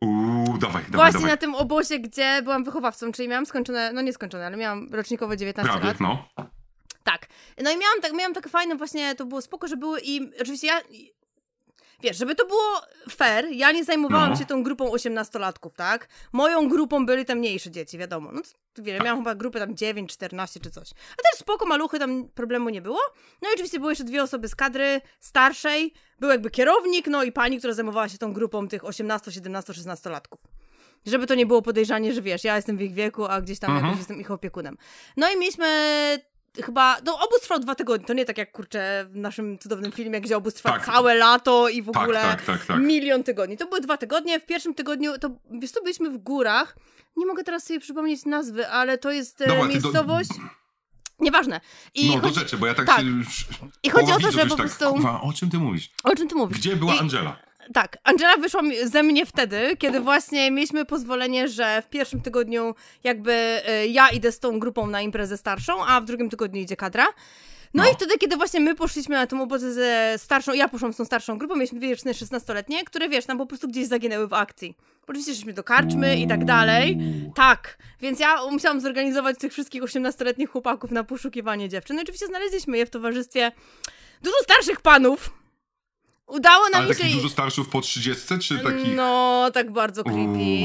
Uuu, 0.03 0.57
dawaj, 0.57 0.83
dawaj, 0.83 0.91
Właśnie 0.91 1.13
dawaj. 1.13 1.31
na 1.31 1.37
tym 1.37 1.55
obozie, 1.55 1.99
gdzie 1.99 2.41
byłam 2.43 2.63
wychowawcą, 2.63 3.11
czyli 3.11 3.27
miałam 3.29 3.45
skończone, 3.45 3.93
no 3.93 4.01
nie 4.01 4.13
skończone, 4.13 4.45
ale 4.45 4.57
miałam 4.57 4.89
rocznikowe 4.93 5.37
19 5.37 5.71
Prawie, 5.71 5.87
lat. 5.87 5.99
no. 5.99 6.25
Tak. 7.03 7.27
No 7.63 7.71
i 7.71 7.77
miałam, 7.77 8.01
tak, 8.01 8.13
miałam 8.13 8.33
takie 8.33 8.49
fajne 8.49 8.75
właśnie, 8.75 9.15
to 9.15 9.25
było 9.25 9.41
spoko, 9.41 9.67
że 9.67 9.77
były 9.77 9.99
i 10.03 10.31
oczywiście 10.41 10.67
ja... 10.67 10.81
Wiesz, 12.03 12.17
żeby 12.17 12.35
to 12.35 12.45
było 12.45 12.81
fair, 13.09 13.45
ja 13.51 13.71
nie 13.71 13.83
zajmowałam 13.83 14.29
No. 14.29 14.35
się 14.35 14.45
tą 14.45 14.63
grupą 14.63 14.91
osiemnastolatków, 14.91 15.73
tak? 15.75 16.07
Moją 16.33 16.69
grupą 16.69 17.05
byli 17.05 17.25
te 17.25 17.35
mniejsze 17.35 17.71
dzieci, 17.71 17.97
wiadomo. 17.97 18.31
No 18.31 18.41
to, 18.73 18.83
wiele, 18.83 18.99
miałam 18.99 19.19
chyba 19.19 19.35
grupę 19.35 19.59
tam 19.59 19.75
9, 19.75 20.13
14 20.13 20.59
czy 20.59 20.71
coś. 20.71 20.89
A 20.91 21.21
też 21.31 21.39
spoko, 21.39 21.65
maluchy, 21.65 21.99
tam 21.99 22.27
problemu 22.29 22.69
nie 22.69 22.81
było. 22.81 22.99
No 23.41 23.49
i 23.49 23.53
oczywiście 23.53 23.79
były 23.79 23.91
jeszcze 23.91 24.03
dwie 24.03 24.23
osoby 24.23 24.47
z 24.47 24.55
kadry 24.55 25.01
starszej. 25.19 25.93
Był 26.19 26.29
jakby 26.29 26.49
kierownik, 26.51 27.07
no 27.07 27.23
i 27.23 27.31
pani, 27.31 27.57
która 27.57 27.73
zajmowała 27.73 28.09
się 28.09 28.17
tą 28.17 28.33
grupą 28.33 28.67
tych 28.67 28.85
18, 28.85 29.31
17, 29.31 29.73
16 29.73 30.09
latków. 30.09 30.39
Żeby 31.05 31.27
to 31.27 31.35
nie 31.35 31.45
było 31.45 31.61
podejrzanie, 31.61 32.13
że 32.13 32.21
wiesz, 32.21 32.43
ja 32.43 32.55
jestem 32.55 32.77
w 32.77 32.81
ich 32.81 32.93
wieku, 32.93 33.25
a 33.25 33.41
gdzieś 33.41 33.59
tam 33.59 33.69
Mhm. 33.71 33.85
jakoś 33.85 33.99
jestem 33.99 34.19
ich 34.21 34.31
opiekunem. 34.31 34.77
No 35.17 35.31
i 35.31 35.37
mieliśmy 35.37 35.67
chyba, 36.61 36.97
no 37.05 37.19
obóz 37.19 37.41
trwał 37.41 37.59
dwa 37.59 37.75
tygodnie, 37.75 38.07
to 38.07 38.13
nie 38.13 38.25
tak 38.25 38.37
jak 38.37 38.51
kurczę 38.51 39.05
w 39.09 39.15
naszym 39.15 39.59
cudownym 39.59 39.91
filmie, 39.91 40.21
gdzie 40.21 40.37
obóz 40.37 40.53
trwa 40.53 40.69
Tak. 40.71 40.85
całe 40.85 41.15
lato 41.15 41.69
i 41.69 41.81
w 41.81 41.91
Tak, 41.91 42.03
ogóle 42.03 42.21
tak, 42.21 42.41
tak, 42.45 42.65
tak. 42.65 42.79
milion 42.79 43.23
tygodni. 43.23 43.57
To 43.57 43.65
były 43.67 43.81
dwa 43.81 43.97
tygodnie, 43.97 44.39
w 44.39 44.45
pierwszym 44.45 44.73
tygodniu, 44.73 45.17
to 45.19 45.29
wiesz 45.51 45.71
co, 45.71 45.81
byliśmy 45.81 46.09
w 46.09 46.17
górach, 46.17 46.75
nie 47.17 47.25
mogę 47.25 47.43
teraz 47.43 47.63
sobie 47.65 47.79
przypomnieć 47.79 48.25
nazwy, 48.25 48.67
ale 48.67 48.97
to 48.97 49.11
jest 49.11 49.41
e, 49.41 49.47
Dobra, 49.47 49.61
do- 49.63 49.69
miejscowość, 49.69 50.29
nieważne. 51.19 51.61
I 51.93 52.07
no, 52.15 52.21
chodzi, 52.21 52.33
do 52.33 52.39
rzeczy, 52.39 52.57
bo 52.57 52.67
ja 52.67 52.73
tak, 52.73 52.85
tak. 52.85 52.99
się. 52.99 53.05
I 53.83 53.89
chodzi 53.89 54.11
o 54.11 54.19
to, 54.19 54.31
że 54.31 54.41
po 54.43 54.47
tak, 54.55 54.57
prostu- 54.57 54.89
Kurwa, 54.93 55.21
o 55.21 55.33
czym 55.33 55.49
ty 55.49 55.57
mówisz? 55.57 55.89
o 56.03 56.15
czym 56.15 56.27
ty 56.27 56.35
mówisz? 56.35 56.57
Gdzie 56.57 56.75
była 56.75 56.95
I- 56.95 56.99
Angela? 56.99 57.35
Tak, 57.73 57.97
Angela 58.03 58.37
wyszła 58.37 58.61
ze 58.83 59.03
mnie 59.03 59.25
wtedy, 59.25 59.77
kiedy 59.77 59.99
właśnie 59.99 60.51
mieliśmy 60.51 60.85
pozwolenie, 60.85 61.47
że 61.47 61.81
w 61.81 61.89
pierwszym 61.89 62.21
tygodniu 62.21 62.75
jakby 63.03 63.31
e, 63.33 63.87
ja 63.87 64.09
idę 64.09 64.31
z 64.31 64.39
tą 64.39 64.59
grupą 64.59 64.87
na 64.87 65.01
imprezę 65.01 65.37
starszą, 65.37 65.85
a 65.85 66.01
w 66.01 66.05
drugim 66.05 66.29
tygodniu 66.29 66.61
idzie 66.61 66.75
kadra. 66.75 67.05
No, 67.73 67.83
No. 67.83 67.91
i 67.91 67.93
wtedy, 67.93 68.17
kiedy 68.17 68.37
właśnie 68.37 68.59
my 68.59 68.75
poszliśmy 68.75 69.15
na 69.15 69.27
tą 69.27 69.41
obozę 69.41 69.73
ze 69.73 70.13
starszą, 70.17 70.53
ja 70.53 70.69
poszłam 70.69 70.93
z 70.93 70.97
tą 70.97 71.05
starszą 71.05 71.37
grupą, 71.37 71.55
mieliśmy 71.55 71.79
dwie 71.79 71.87
dziewczyny 71.87 72.13
16-letnie, 72.13 72.83
które 72.83 73.09
wiesz, 73.09 73.25
tam 73.25 73.37
po 73.37 73.45
prostu 73.45 73.67
gdzieś 73.67 73.87
zaginęły 73.87 74.27
w 74.27 74.33
akcji. 74.33 74.77
Oczywiście 75.07 75.33
szliśmy 75.33 75.53
do 75.53 75.63
karczmy 75.63 76.17
i 76.17 76.27
tak 76.27 76.45
dalej. 76.45 76.97
Tak, 77.35 77.77
więc 78.01 78.19
ja 78.19 78.35
musiałam 78.51 78.81
zorganizować 78.81 79.37
tych 79.39 79.51
wszystkich 79.53 79.83
18-letnich 79.83 80.49
chłopaków 80.49 80.91
na 80.91 81.03
poszukiwanie 81.03 81.69
dziewczyn. 81.69 81.95
No 81.95 82.01
oczywiście 82.01 82.27
znaleźliśmy 82.27 82.77
je 82.77 82.85
w 82.85 82.89
towarzystwie 82.89 83.51
dużo 84.21 84.35
starszych 84.43 84.81
panów. 84.81 85.42
Udało 86.27 86.69
nam 86.69 86.81
Ale 86.83 86.93
się... 86.93 86.99
takich 86.99 87.15
dużo 87.15 87.29
starszych 87.29 87.69
po 87.69 87.81
30, 87.81 88.39
czy 88.39 88.59
takich... 88.59 88.95
No, 88.95 89.49
tak 89.53 89.71
bardzo 89.71 90.03
creepy, 90.03 90.19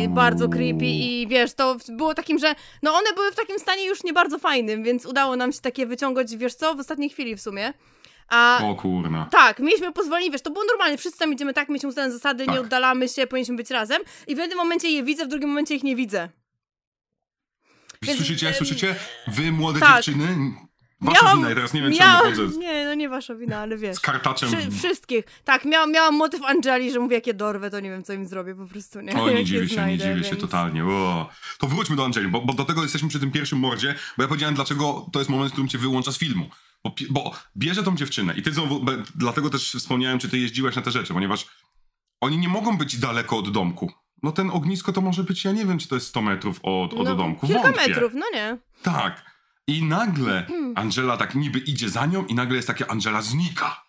Uuu. 0.05 0.09
bardzo 0.09 0.49
creepy 0.49 0.85
i 0.85 1.27
wiesz, 1.29 1.55
to 1.55 1.77
było 1.88 2.14
takim, 2.14 2.38
że 2.38 2.55
no 2.83 2.94
one 2.94 3.12
były 3.14 3.33
w 3.33 3.35
takim 3.37 3.59
stanie 3.59 3.87
już 3.87 4.05
nie 4.05 4.12
bardzo 4.12 4.38
fajnym, 4.38 4.83
więc 4.85 5.07
udało 5.07 5.37
nam 5.37 5.53
się 5.53 5.61
takie 5.61 5.87
wyciągać, 5.87 6.37
wiesz 6.37 6.55
co, 6.55 6.75
w 6.75 6.81
ostatniej 6.81 7.11
chwili 7.11 7.37
w 7.37 7.40
sumie. 7.40 7.73
A 8.29 8.61
O 8.64 8.75
kurna. 8.75 9.29
tak, 9.31 9.59
mieliśmy 9.59 9.92
pozwolenie, 9.92 10.31
wiesz, 10.31 10.42
to 10.42 10.51
było 10.51 10.64
normalnie, 10.64 10.99
wszyscy 10.99 11.18
tam 11.18 11.33
idziemy 11.33 11.55
tak, 11.55 11.68
mieliśmy 11.68 11.88
ustalone 11.88 12.12
zasady, 12.12 12.47
nie 12.47 12.53
Tak. 12.53 12.62
oddalamy 12.62 13.09
się, 13.09 13.27
powinniśmy 13.27 13.57
być 13.57 13.71
razem 13.71 14.03
i 14.27 14.35
w 14.35 14.38
jednym 14.38 14.59
momencie 14.59 14.90
je 14.90 15.03
widzę, 15.03 15.25
w 15.25 15.29
drugim 15.29 15.49
momencie 15.49 15.75
ich 15.75 15.83
nie 15.85 15.97
widzę. 15.97 16.29
Więc- 18.03 18.16
Słyszycie, 18.18 18.55
słyszycie? 18.55 18.94
Wy, 19.29 19.53
młode 19.53 19.81
Tak. 19.81 20.05
dziewczyny? 20.05 20.37
Wasza 21.01 21.35
wina, 21.37 21.49
ja 21.49 21.55
teraz 21.55 21.75
nie 21.75 21.83
wiem, 21.83 21.93
czemu 21.93 22.05
miałam, 22.11 22.25
chodzę 22.35 22.59
Nie, 22.59 22.85
no 22.85 22.95
nie 22.95 23.09
wasza 23.09 23.35
wina, 23.35 23.59
ale 23.59 23.77
wiesz. 23.79 23.97
z 23.97 24.01
kartaczem. 24.01 24.49
Wszy, 24.49 24.71
wszystkich. 24.71 25.25
Tak, 25.45 25.65
miałam, 25.65 25.93
miałam 25.93 26.17
motyw 26.17 26.43
Angeli, 26.45 26.93
że 26.93 26.99
mówię, 27.01 27.15
jak 27.15 27.27
je 27.27 27.35
dorwę, 27.35 27.71
to 27.71 27.81
nie 27.81 27.91
wiem, 27.91 28.03
co 28.03 28.13
im 28.13 28.27
zrobię 28.27 28.55
po 28.55 28.67
prostu. 28.67 29.01
Nie, 29.01 29.13
O, 29.15 29.31
nie 29.31 29.45
dziwię 29.45 29.59
się, 29.61 29.65
nie 29.67 29.75
znajdę, 29.75 30.05
dziwię 30.05 30.25
się 30.25 30.31
więc- 30.31 30.41
totalnie. 30.41 30.85
O. 30.85 31.29
To 31.59 31.67
wróćmy 31.67 31.97
do 31.97 32.05
Angeli, 32.05 32.29
bo, 32.29 32.41
bo 32.41 32.53
do 32.53 32.65
tego 32.65 32.83
jesteśmy 32.83 33.09
przy 33.09 33.21
tym 33.21 33.31
pierwszym 33.31 33.59
mordzie, 33.59 33.95
bo 34.17 34.23
ja 34.23 34.29
powiedziałem, 34.29 34.55
dlaczego 34.55 35.07
to 35.13 35.19
jest 35.19 35.31
moment, 35.31 35.51
w 35.51 35.53
którym 35.53 35.69
cię 35.69 35.79
wyłącza 35.79 36.13
z 36.13 36.19
filmu. 36.19 36.51
Bo, 36.85 36.95
bo 37.11 37.35
bierze 37.57 37.83
tą 37.83 37.97
dziewczynę 37.97 38.35
i 38.37 38.43
ty 38.43 38.53
znowu, 38.53 38.81
be- 38.81 39.03
dlatego 39.15 39.51
też 39.51 39.73
wspomniałem, 39.79 40.19
czy 40.19 40.29
ty 40.29 40.39
jeździłeś 40.39 40.77
na 40.77 40.83
te 40.83 40.91
rzeczy, 40.91 41.15
ponieważ 41.15 41.47
oni 42.21 42.39
nie 42.39 42.49
mogą 42.49 42.79
być 42.79 42.97
daleko 42.99 43.37
od 43.39 43.51
domku. 43.53 43.93
No 44.23 44.33
ten 44.33 44.51
ognisko 44.51 44.93
to 44.93 45.01
może 45.01 45.25
być, 45.25 45.45
ja 45.45 45.53
nie 45.53 45.67
wiem, 45.67 45.79
czy 45.79 45.89
to 45.89 45.95
jest 45.95 46.07
100 46.07 46.23
metrów 46.23 46.61
od, 46.63 46.95
od 46.95 47.05
no, 47.09 47.15
domku. 47.17 47.47
Kilka 47.47 47.63
Wątpię. 47.63 47.89
metrów, 47.89 48.13
no 48.15 48.27
nie. 48.35 48.59
Tak. 48.83 49.38
I 49.68 49.83
nagle 49.83 50.46
Angela 50.74 51.16
tak 51.16 51.35
niby 51.35 51.59
idzie 51.59 51.88
za 51.88 52.07
nią 52.07 52.26
i 52.26 52.35
nagle 52.35 52.57
jest 52.57 52.68
takie 52.68 52.90
Angela 52.90 53.22
znika. 53.22 53.85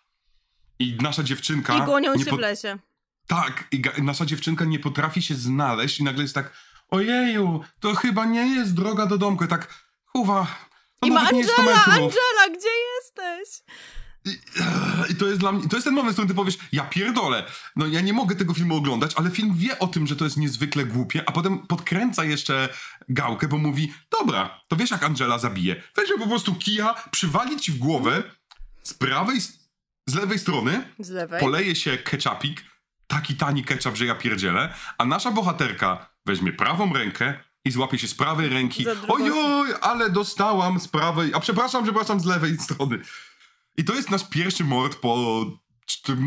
I 0.78 0.96
nasza 1.00 1.22
dziewczynka... 1.22 1.76
I 1.76 1.82
gonią 1.86 2.18
się 2.18 2.24
po- 2.30 2.36
w 2.36 2.40
lesie. 2.40 2.78
Tak, 3.26 3.64
i 3.72 3.82
ga- 3.82 4.02
nasza 4.02 4.26
dziewczynka 4.26 4.64
nie 4.64 4.78
potrafi 4.78 5.22
się 5.22 5.34
znaleźć 5.34 6.00
i 6.00 6.04
nagle 6.04 6.22
jest 6.22 6.34
tak, 6.34 6.52
ojeju, 6.88 7.60
to 7.80 7.94
chyba 7.94 8.24
nie 8.24 8.46
jest 8.46 8.74
droga 8.74 9.06
do 9.06 9.18
domku. 9.18 9.44
I 9.44 9.48
tak, 9.48 9.74
to 10.14 10.46
I 11.06 11.10
ma 11.10 11.14
nawet 11.14 11.32
nie 11.32 11.38
jest 11.40 11.52
100 11.52 11.62
Angela. 11.62 11.84
Angela, 11.84 12.56
gdzie 12.58 12.68
jesteś? 12.96 13.62
I, 14.24 14.30
i 15.10 15.14
to 15.14 15.26
jest 15.26 15.40
dla 15.40 15.52
mnie, 15.52 15.68
to 15.68 15.76
jest 15.76 15.84
ten 15.84 15.94
moment, 15.94 16.12
w 16.12 16.14
którym 16.14 16.28
ty 16.28 16.34
powiesz, 16.34 16.58
ja 16.72 16.84
pierdolę, 16.84 17.44
no 17.76 17.86
ja 17.86 18.00
nie 18.00 18.12
mogę 18.12 18.36
tego 18.36 18.54
filmu 18.54 18.76
oglądać, 18.76 19.12
ale 19.16 19.30
film 19.30 19.54
wie 19.56 19.78
o 19.78 19.86
tym, 19.86 20.06
że 20.06 20.16
to 20.16 20.24
jest 20.24 20.36
niezwykle 20.36 20.84
głupie, 20.84 21.22
a 21.28 21.32
potem 21.32 21.58
podkręca 21.66 22.24
jeszcze 22.24 22.68
gałkę, 23.08 23.48
bo 23.48 23.58
mówi, 23.58 23.92
dobra, 24.20 24.60
to 24.68 24.76
wiesz 24.76 24.90
jak 24.90 25.02
Angela 25.02 25.38
zabije, 25.38 25.82
weźmie 25.96 26.18
po 26.18 26.26
prostu 26.26 26.54
kija, 26.54 26.94
przywali 27.10 27.56
ci 27.56 27.72
w 27.72 27.78
głowę 27.78 28.22
z 28.82 28.94
prawej, 28.94 29.40
z 30.08 30.14
lewej 30.14 30.38
strony, 30.38 30.84
Z 30.98 31.10
lewej. 31.10 31.40
poleje 31.40 31.76
się 31.76 31.98
ketchupik, 31.98 32.64
taki 33.06 33.34
tani 33.36 33.64
ketchup, 33.64 33.96
że 33.96 34.06
ja 34.06 34.14
pierdzielę, 34.14 34.74
a 34.98 35.04
nasza 35.04 35.30
bohaterka 35.30 36.10
weźmie 36.26 36.52
prawą 36.52 36.92
rękę 36.92 37.34
i 37.64 37.70
złapie 37.70 37.98
się 37.98 38.08
z 38.08 38.14
prawej 38.14 38.48
ręki. 38.48 38.84
Ojoj, 39.08 39.70
ale 39.80 40.10
dostałam 40.10 40.80
z 40.80 40.88
prawej, 40.88 41.30
a 41.34 41.40
przepraszam, 41.40 41.84
przepraszam, 41.84 42.20
z 42.20 42.24
lewej 42.24 42.58
strony. 42.58 42.98
I 43.76 43.84
to 43.84 43.94
jest 43.94 44.10
nasz 44.10 44.28
pierwszy 44.28 44.64
mord 44.64 44.96
po, 44.96 45.44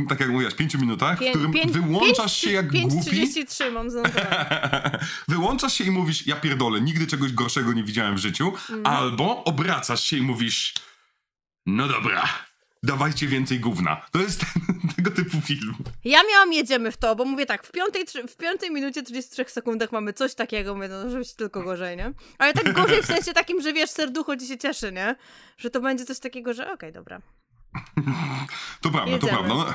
tak 0.10 0.20
jak 0.20 0.30
mówiłaś, 0.30 0.56
pięciu 0.56 0.80
minutach, 0.80 1.20
w 1.20 1.30
którym 1.30 1.54
wyłączasz 1.72 2.38
się 2.38 2.52
jak 2.52 2.72
głupi. 2.72 3.10
5.33 3.12 3.72
mam. 3.72 3.88
Wyłączasz 5.28 5.74
się 5.74 5.84
i 5.84 5.92
mówisz, 5.92 6.28
ja 6.28 6.36
pierdolę, 6.36 6.82
nigdy 6.82 7.08
czegoś 7.08 7.34
gorszego 7.34 7.74
nie 7.74 7.84
widziałem 7.84 8.16
w 8.16 8.20
życiu, 8.20 8.48
Mhm. 8.48 8.86
albo 8.86 9.44
obracasz 9.44 10.04
się 10.04 10.18
i 10.18 10.22
mówisz, 10.22 10.74
no 11.66 11.88
dobra, 11.88 12.30
dawajcie 12.84 13.28
więcej 13.28 13.60
gówna. 13.60 14.02
To 14.12 14.20
jest 14.20 14.40
ten, 14.40 14.80
tego 14.96 15.12
typu 15.12 15.42
film. 15.42 15.76
Ja 16.06 16.20
miałam 16.32 16.54
jedziemy 16.54 16.92
w 16.92 16.98
to, 16.98 17.16
bo 17.16 17.26
mówię 17.26 17.46
tak, 17.46 17.68
w 17.68 17.72
piątej, 17.72 18.06
w 18.30 18.36
piątej 18.38 18.72
minucie 18.72 19.04
33 19.04 19.46
sekundach 19.48 19.92
mamy 19.92 20.14
coś 20.14 20.36
takiego, 20.36 20.76
mówię, 20.76 20.88
no 20.88 21.04
może 21.04 21.18
być 21.18 21.34
tylko 21.34 21.64
gorzej, 21.64 21.98
nie? 21.98 22.14
Ale 22.38 22.54
tak 22.54 22.74
gorzej 22.74 23.02
w 23.04 23.06
sensie 23.06 23.34
takim, 23.34 23.62
że 23.62 23.74
wiesz, 23.74 23.90
serducho 23.90 24.38
ci 24.38 24.48
się 24.48 24.58
cieszy, 24.58 24.92
nie? 24.92 25.16
Że 25.58 25.70
to 25.70 25.82
będzie 25.82 26.06
coś 26.06 26.20
takiego, 26.20 26.54
że 26.54 26.72
okej, 26.72 26.94
dobra. 26.94 27.22
To 28.82 28.90
prawda, 28.90 29.12
Jedziemy. 29.12 29.38
to 29.38 29.44
prawda. 29.44 29.74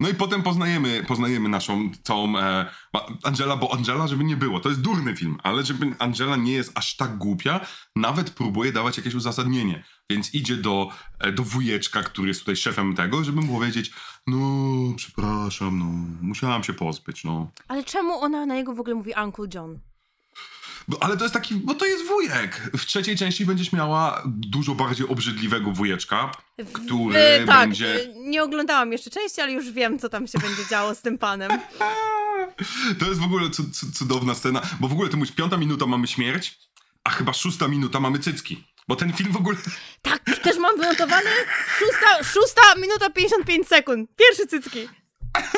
No, 0.00 0.08
i 0.08 0.14
potem 0.14 0.42
poznajemy, 0.42 1.04
poznajemy 1.08 1.48
naszą 1.48 1.90
całą 2.02 2.38
e, 2.38 2.66
Angela, 3.22 3.56
bo 3.56 3.74
Angela, 3.74 4.06
żeby 4.06 4.24
nie 4.24 4.36
było, 4.36 4.60
to 4.60 4.68
jest 4.68 4.80
durny 4.80 5.16
film, 5.16 5.38
ale 5.42 5.64
żeby 5.64 5.94
Angela 5.98 6.36
nie 6.36 6.52
jest 6.52 6.72
aż 6.74 6.96
tak 6.96 7.18
głupia, 7.18 7.60
nawet 7.96 8.30
próbuje 8.30 8.72
dawać 8.72 8.96
jakieś 8.96 9.14
uzasadnienie. 9.14 9.84
Więc 10.10 10.34
idzie 10.34 10.56
do, 10.56 10.90
e, 11.18 11.32
do 11.32 11.42
wujeczka, 11.42 12.02
który 12.02 12.28
jest 12.28 12.40
tutaj 12.40 12.56
szefem 12.56 12.94
tego, 12.94 13.24
żeby 13.24 13.40
mu 13.40 13.54
powiedzieć, 13.54 13.92
no 14.26 14.38
przepraszam, 14.96 15.78
no 15.78 15.84
musiałam 16.22 16.64
się 16.64 16.72
pozbyć, 16.72 17.24
no. 17.24 17.50
Ale 17.68 17.84
czemu 17.84 18.20
ona 18.20 18.46
na 18.46 18.54
niego 18.54 18.74
w 18.74 18.80
ogóle 18.80 18.94
mówi 18.94 19.12
Uncle 19.24 19.46
John? 19.54 19.78
Bo, 20.88 21.02
ale 21.02 21.16
to 21.16 21.24
jest 21.24 21.34
taki, 21.34 21.54
bo 21.54 21.74
to 21.74 21.86
jest 21.86 22.06
wujek. 22.06 22.70
W 22.78 22.86
trzeciej 22.86 23.16
części 23.16 23.46
będziesz 23.46 23.72
miała 23.72 24.22
dużo 24.26 24.74
bardziej 24.74 25.08
obrzydliwego 25.08 25.70
wujeczka, 25.70 26.30
który 26.72 27.16
E, 27.18 27.46
tak, 27.46 27.68
będzie... 27.68 27.94
e, 28.04 28.08
nie 28.14 28.42
oglądałam 28.42 28.92
jeszcze 28.92 29.10
części, 29.10 29.40
ale 29.40 29.52
już 29.52 29.70
wiem, 29.70 29.98
co 29.98 30.08
tam 30.08 30.26
się 30.26 30.38
będzie 30.38 30.66
działo 30.70 30.94
z 30.94 31.02
tym 31.02 31.18
panem. 31.18 31.50
To 32.98 33.06
jest 33.06 33.20
w 33.20 33.24
ogóle 33.24 33.50
cu- 33.50 33.70
cu- 33.70 33.92
cudowna 33.92 34.34
scena, 34.34 34.62
bo 34.80 34.88
w 34.88 34.92
ogóle 34.92 35.08
to 35.08 35.16
mówisz, 35.16 35.32
piąta 35.34 35.56
minuta 35.56 35.86
mamy 35.86 36.06
śmierć, 36.06 36.58
a 37.04 37.10
chyba 37.10 37.32
szósta 37.32 37.68
minuta 37.68 38.00
mamy 38.00 38.18
cycki. 38.18 38.64
Bo 38.88 38.96
ten 38.96 39.12
film 39.12 39.32
w 39.32 39.36
ogóle... 39.36 39.56
Tak, 40.02 40.22
też 40.42 40.58
mam 40.58 40.76
wynotowane 40.76 41.30
szósta, 41.78 42.24
szósta 42.24 42.60
minuta 42.80 43.10
55 43.10 43.68
sekund. 43.68 44.10
Pierwsze 44.16 44.46
cycki. 44.46 44.88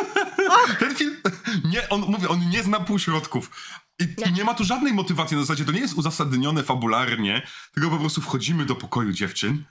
Ten 0.80 0.94
film... 0.96 1.16
Nie, 1.64 1.88
on, 1.88 2.00
mówię, 2.00 2.28
on 2.28 2.50
nie 2.50 2.62
zna 2.62 2.80
półśrodków. 2.80 3.50
I, 4.00 4.04
Nie. 4.18 4.26
I 4.30 4.32
nie 4.32 4.44
ma 4.44 4.54
tu 4.54 4.64
żadnej 4.64 4.92
motywacji 4.92 5.36
na 5.36 5.42
zasadzie, 5.42 5.64
to 5.64 5.72
nie 5.72 5.80
jest 5.80 5.94
uzasadnione 5.94 6.62
fabularnie, 6.62 7.46
tylko 7.74 7.90
po 7.90 7.98
prostu 7.98 8.20
wchodzimy 8.20 8.64
do 8.64 8.74
pokoju 8.74 9.12
dziewczyn 9.12 9.64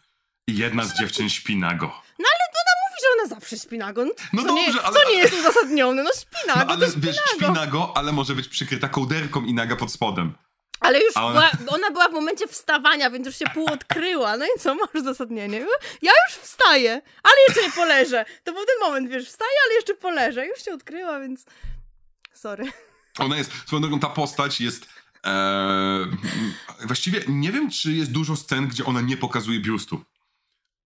i 0.48 0.58
jedna 0.58 0.84
z 0.86 1.00
dziewczyn 1.00 1.30
śpi 1.30 1.56
nago. 1.58 1.86
No 2.20 2.26
ale 2.34 2.44
ona 2.50 2.74
mówi, 2.90 3.02
że 3.02 3.08
ona 3.20 3.40
zawsze 3.40 3.58
śpi 3.58 3.78
nago. 3.78 4.06
No 4.34 4.44
co 4.44 4.54
nie, 4.54 4.66
dobrze, 4.66 4.84
ale- 4.84 5.00
Co 5.04 5.10
nie 5.10 5.16
jest 5.18 5.34
uzasadnione? 5.34 6.04
No 6.04 6.10
śpi 6.22 6.48
nago, 6.48 6.60
No 6.66 6.74
ale 6.74 6.86
to 6.86 6.92
śpi 6.92 7.02
wiesz, 7.02 7.18
śpi 7.36 7.52
nago. 7.52 7.94
ale 7.98 8.12
może 8.12 8.36
być 8.36 8.48
przykryta 8.48 8.90
kołderką 8.90 9.46
i 9.46 9.54
naga 9.54 9.76
pod 9.76 9.92
spodem. 9.92 10.34
Ale 10.80 11.00
już 11.04 11.18
ona- 11.18 11.32
była, 11.32 11.76
ona 11.76 11.92
była 11.92 12.10
w 12.10 12.14
momencie 12.14 12.48
wstawania, 12.48 13.10
więc 13.10 13.26
już 13.28 13.36
się 13.36 13.46
półodkryła. 13.54 14.38
No 14.38 14.46
i 14.46 14.60
co, 14.60 14.76
masz 14.76 14.96
uzasadnienie? 14.96 15.60
Ja 16.02 16.12
już 16.28 16.36
wstaję, 16.42 17.02
ale 17.24 17.36
jeszcze 17.48 17.62
nie 17.64 17.72
poleżę. 17.72 18.26
To 18.44 18.54
był 18.54 18.66
ten 18.66 18.76
moment, 18.82 19.10
wiesz, 19.10 19.28
wstaję, 19.28 19.52
ale 19.66 19.74
jeszcze 19.76 19.94
poleżę. 19.96 20.48
Już 20.48 20.66
się 20.66 20.74
odkryła, 20.74 21.20
więc... 21.20 21.46
Sorry. 22.34 22.72
Ona 23.18 23.38
jest, 23.38 23.52
swoją 23.66 23.82
drogą 23.82 24.00
ta 24.00 24.10
postać 24.10 24.62
jest. 24.62 24.88
E, 25.26 26.08
właściwie 26.86 27.24
nie 27.28 27.52
wiem, 27.52 27.70
czy 27.70 27.94
jest 27.94 28.12
dużo 28.12 28.36
scen, 28.36 28.68
gdzie 28.68 28.86
ona 28.86 29.02
nie 29.02 29.18
pokazuje 29.18 29.60
biustu. 29.60 30.04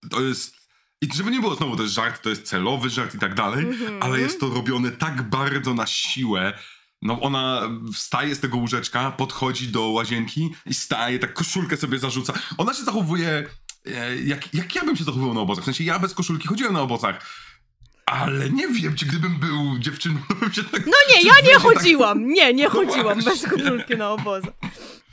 To 0.09 0.21
jest. 0.21 0.55
I 1.01 1.09
żeby 1.15 1.31
nie 1.31 1.39
było 1.39 1.55
znowu, 1.55 1.75
to 1.75 1.81
jest 1.83 1.95
żart, 1.95 2.23
to 2.23 2.29
jest 2.29 2.43
celowy 2.43 2.89
żart 2.89 3.15
i 3.15 3.19
tak 3.19 3.33
dalej, 3.35 3.65
Mhm. 3.65 4.03
ale 4.03 4.19
jest 4.19 4.39
to 4.39 4.49
robione 4.49 4.91
tak 4.91 5.21
bardzo 5.29 5.73
na 5.73 5.87
siłę. 5.87 6.53
No 7.01 7.21
ona 7.21 7.61
wstaje 7.93 8.35
z 8.35 8.39
tego 8.39 8.57
łóżeczka, 8.57 9.11
podchodzi 9.11 9.67
do 9.67 9.81
łazienki 9.87 10.49
i 10.65 10.73
staje, 10.73 11.19
tak 11.19 11.33
koszulkę 11.33 11.77
sobie 11.77 11.99
zarzuca. 11.99 12.33
Ona 12.57 12.73
się 12.73 12.83
zachowuje 12.83 13.49
e, 13.85 14.15
jak, 14.17 14.53
jak 14.53 14.75
ja 14.75 14.85
bym 14.85 14.95
się 14.97 15.03
zachowywał 15.03 15.33
na 15.33 15.41
obozach. 15.41 15.63
W 15.63 15.65
sensie 15.65 15.83
ja 15.83 15.99
bez 15.99 16.13
koszulki 16.13 16.47
chodziłem 16.47 16.73
na 16.73 16.81
obozach. 16.81 17.25
Ale 18.05 18.49
nie 18.49 18.67
wiem, 18.67 18.95
czy 18.95 19.05
gdybym 19.05 19.35
był 19.39 19.79
dziewczyną, 19.79 20.19
bym 20.39 20.53
się 20.53 20.63
tak... 20.63 20.85
No 20.85 20.93
nie, 21.09 21.21
ja 21.27 21.33
nie 21.41 21.47
się 21.47 21.53
tak- 21.53 21.61
chodziłam. 21.61 22.27
Nie, 22.27 22.53
nie 22.53 22.63
No 22.63 22.69
chodziłam 22.69 23.15
bez 23.15 23.23
właśnie. 23.25 23.49
koszulki 23.49 23.97
na 23.97 24.09
obozu. 24.11 24.47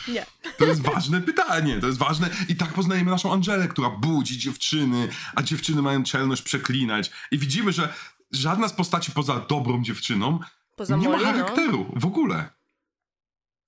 Nie. 0.08 0.26
To 0.58 0.64
jest 0.64 0.82
ważne 0.82 1.20
pytanie, 1.20 1.78
to 1.80 1.86
jest 1.86 1.98
ważne. 1.98 2.30
I 2.48 2.56
tak 2.56 2.68
poznajemy 2.72 3.10
naszą 3.10 3.32
Angelę, 3.32 3.68
która 3.68 3.90
budzi 3.90 4.38
dziewczyny, 4.38 5.08
a 5.34 5.42
dziewczyny 5.42 5.82
mają 5.82 6.02
czelność 6.04 6.42
przeklinać. 6.42 7.10
I 7.30 7.38
widzimy, 7.38 7.72
że 7.72 7.94
żadna 8.32 8.68
z 8.68 8.72
postaci 8.72 9.12
poza 9.12 9.40
dobrą 9.48 9.82
dziewczyną 9.82 10.38
Poza 10.76 10.96
nie 10.96 11.08
ma 11.08 11.16
no. 11.16 11.24
charakteru 11.24 11.92
w 11.96 12.06
ogóle. 12.06 12.50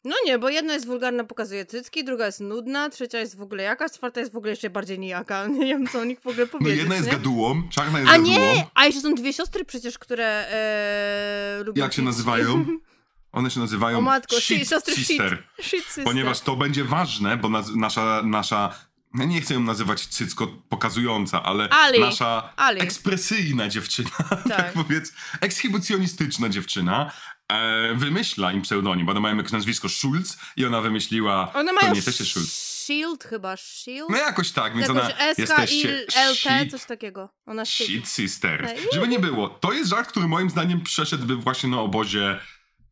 No 0.04 0.16
nie, 0.26 0.38
bo 0.38 0.48
jedna 0.48 0.72
jest 0.72 0.86
wulgarna, 0.86 1.24
pokazuje 1.24 1.66
cycki, 1.66 2.04
druga 2.04 2.26
jest 2.26 2.40
nudna, 2.40 2.90
trzecia 2.90 3.18
jest 3.18 3.36
w 3.36 3.42
ogóle 3.42 3.62
jakaś, 3.62 3.92
czwarta 3.92 4.20
jest 4.20 4.32
w 4.32 4.36
ogóle 4.36 4.50
jeszcze 4.52 4.70
bardziej 4.70 4.98
nijaka. 4.98 5.46
Nie 5.58 5.66
wiem, 5.66 5.86
co 5.88 6.00
o 6.00 6.04
nich 6.04 6.20
w 6.20 6.26
ogóle 6.26 6.44
No 6.52 6.58
powiedzieć, 6.58 6.78
jedna 6.80 6.94
jest 6.94 7.06
nie? 7.06 7.12
gadułą, 7.12 7.68
czarna 7.68 7.98
jest 7.98 8.10
A 8.10 8.16
gadułą. 8.18 8.32
nie! 8.38 8.66
A 8.74 8.86
jeszcze 8.86 9.00
są 9.00 9.14
dwie 9.14 9.32
siostry 9.32 9.64
przecież, 9.64 9.98
które 9.98 10.26
e, 10.48 11.62
lubią 11.64 11.82
Jak 11.82 11.92
się 11.92 12.02
nazywają? 12.02 12.64
One 13.32 13.50
się 13.50 13.60
nazywają 13.60 13.98
O 13.98 14.00
matko, 14.00 14.36
Shit 14.40 14.58
shit, 14.58 14.68
siostry 14.68 14.94
Sister. 14.94 15.44
shit. 15.56 15.66
Shit 15.66 15.84
sister. 15.84 16.04
Ponieważ 16.04 16.40
to 16.40 16.56
będzie 16.56 16.84
ważne, 16.84 17.36
bo 17.36 17.48
naz- 17.48 17.76
nasza, 17.76 18.22
nasza 18.24 18.74
ja 19.14 19.24
nie 19.24 19.40
chcę 19.40 19.54
ją 19.54 19.60
nazywać 19.60 20.06
cycko 20.06 20.46
pokazująca, 20.68 21.42
ale 21.42 21.68
Ali. 21.70 22.00
nasza 22.00 22.52
Ali. 22.56 22.80
ekspresyjna 22.82 23.68
dziewczyna, 23.68 24.10
tak. 24.28 24.44
Tak. 24.48 24.72
powiedz, 24.72 25.12
ekshibicjonistyczna 25.40 26.48
dziewczyna 26.48 27.12
e, 27.50 27.94
wymyśla 27.94 28.52
im 28.52 28.62
pseudonim, 28.62 29.06
bo 29.06 29.12
one 29.12 29.20
mają 29.20 29.36
jakieś 29.36 29.52
nazwisko 29.52 29.88
Schulz 29.88 30.38
i 30.56 30.66
ona 30.66 30.80
wymyśliła, 30.80 31.52
One 31.52 31.72
mają 31.72 31.94
nie 31.94 32.02
też 32.02 32.30
Schulz. 32.30 32.70
Shield 32.86 33.24
chyba, 33.24 33.56
Shield? 33.56 34.10
No 34.10 34.16
jakoś 34.16 34.50
tak, 34.50 34.74
więc 34.76 34.88
Jakoś 34.88 35.02
ona 35.04 35.10
I, 35.10 35.40
jesteście 35.40 36.06
L, 36.16 36.36
T, 36.36 36.58
shit, 36.60 36.70
coś 36.70 36.84
takiego. 36.84 37.28
Ona 37.46 37.64
shit. 37.64 38.08
Ej. 38.44 38.78
Żeby 38.92 39.08
nie 39.08 39.18
było, 39.18 39.48
to 39.48 39.72
jest 39.72 39.90
żart, 39.90 40.08
który 40.10 40.28
moim 40.28 40.50
zdaniem 40.50 40.80
przeszedłby 40.80 41.36
właśnie 41.36 41.70
na 41.70 41.80
obozie 41.80 42.38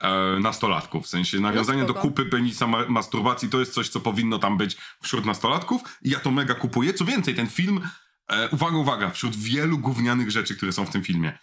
e, 0.01 0.39
nastolatków. 0.41 1.07
W 1.07 1.09
sensie 1.09 1.41
nawiązanie 1.41 1.81
do 1.83 1.87
No 1.87 1.93
spoko. 1.93 2.09
kupy 2.09 2.25
penisa 2.25 2.67
ma 2.67 2.85
masturbacji 2.89 3.49
to 3.49 3.61
jest 3.61 3.75
coś, 3.75 3.89
co 3.89 4.01
powinno 4.01 4.39
tam 4.39 4.59
być 4.59 4.77
wśród 5.03 5.25
nastolatków 5.27 5.83
i 6.03 6.11
ja 6.11 6.21
to 6.21 6.31
mega 6.31 6.55
kupuję. 6.55 6.95
Co 6.95 7.05
więcej, 7.05 7.35
ten 7.35 7.47
film, 7.47 7.89
e, 8.29 8.49
uwaga, 8.49 8.77
uwaga, 8.77 9.11
wśród 9.11 9.37
wielu 9.37 9.79
gównianych 9.79 10.31
rzeczy, 10.31 10.57
które 10.57 10.73
są 10.73 10.87
w 10.87 10.91
tym 10.91 11.05
filmie, 11.05 11.39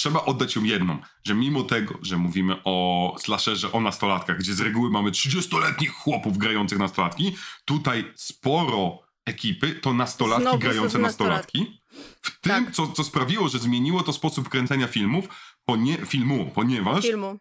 trzeba 0.00 0.24
oddać 0.24 0.56
ją 0.56 0.64
jedną, 0.64 0.98
że 1.24 1.34
mimo 1.34 1.62
tego, 1.62 1.98
że 2.02 2.16
mówimy 2.16 2.56
o 2.64 3.16
slasherze, 3.18 3.72
o 3.72 3.80
nastolatkach, 3.80 4.38
gdzie 4.38 4.54
z 4.54 4.60
reguły 4.60 4.90
mamy 4.90 5.10
30-letnich 5.10 5.92
chłopów 5.92 6.38
grających 6.38 6.78
nastolatki, 6.78 7.36
tutaj 7.64 8.12
sporo 8.16 8.98
ekipy 9.24 9.74
to 9.74 9.92
nastolatki 9.92 10.42
Znowu 10.42 10.58
grające 10.58 10.90
są 10.90 10.98
nastolatki. 10.98 11.80
W 12.22 12.40
tym, 12.40 12.64
Tak. 12.64 12.74
co, 12.74 12.86
co 12.88 13.04
sprawiło, 13.04 13.48
że 13.48 13.58
zmieniło 13.58 14.02
to 14.02 14.12
sposób 14.12 14.48
kręcenia 14.48 14.86
filmów, 14.86 15.24
ponie, 15.64 15.96
filmu, 16.06 16.50
ponieważ 16.54 17.04
Filmu. 17.04 17.38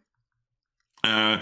e, 1.06 1.40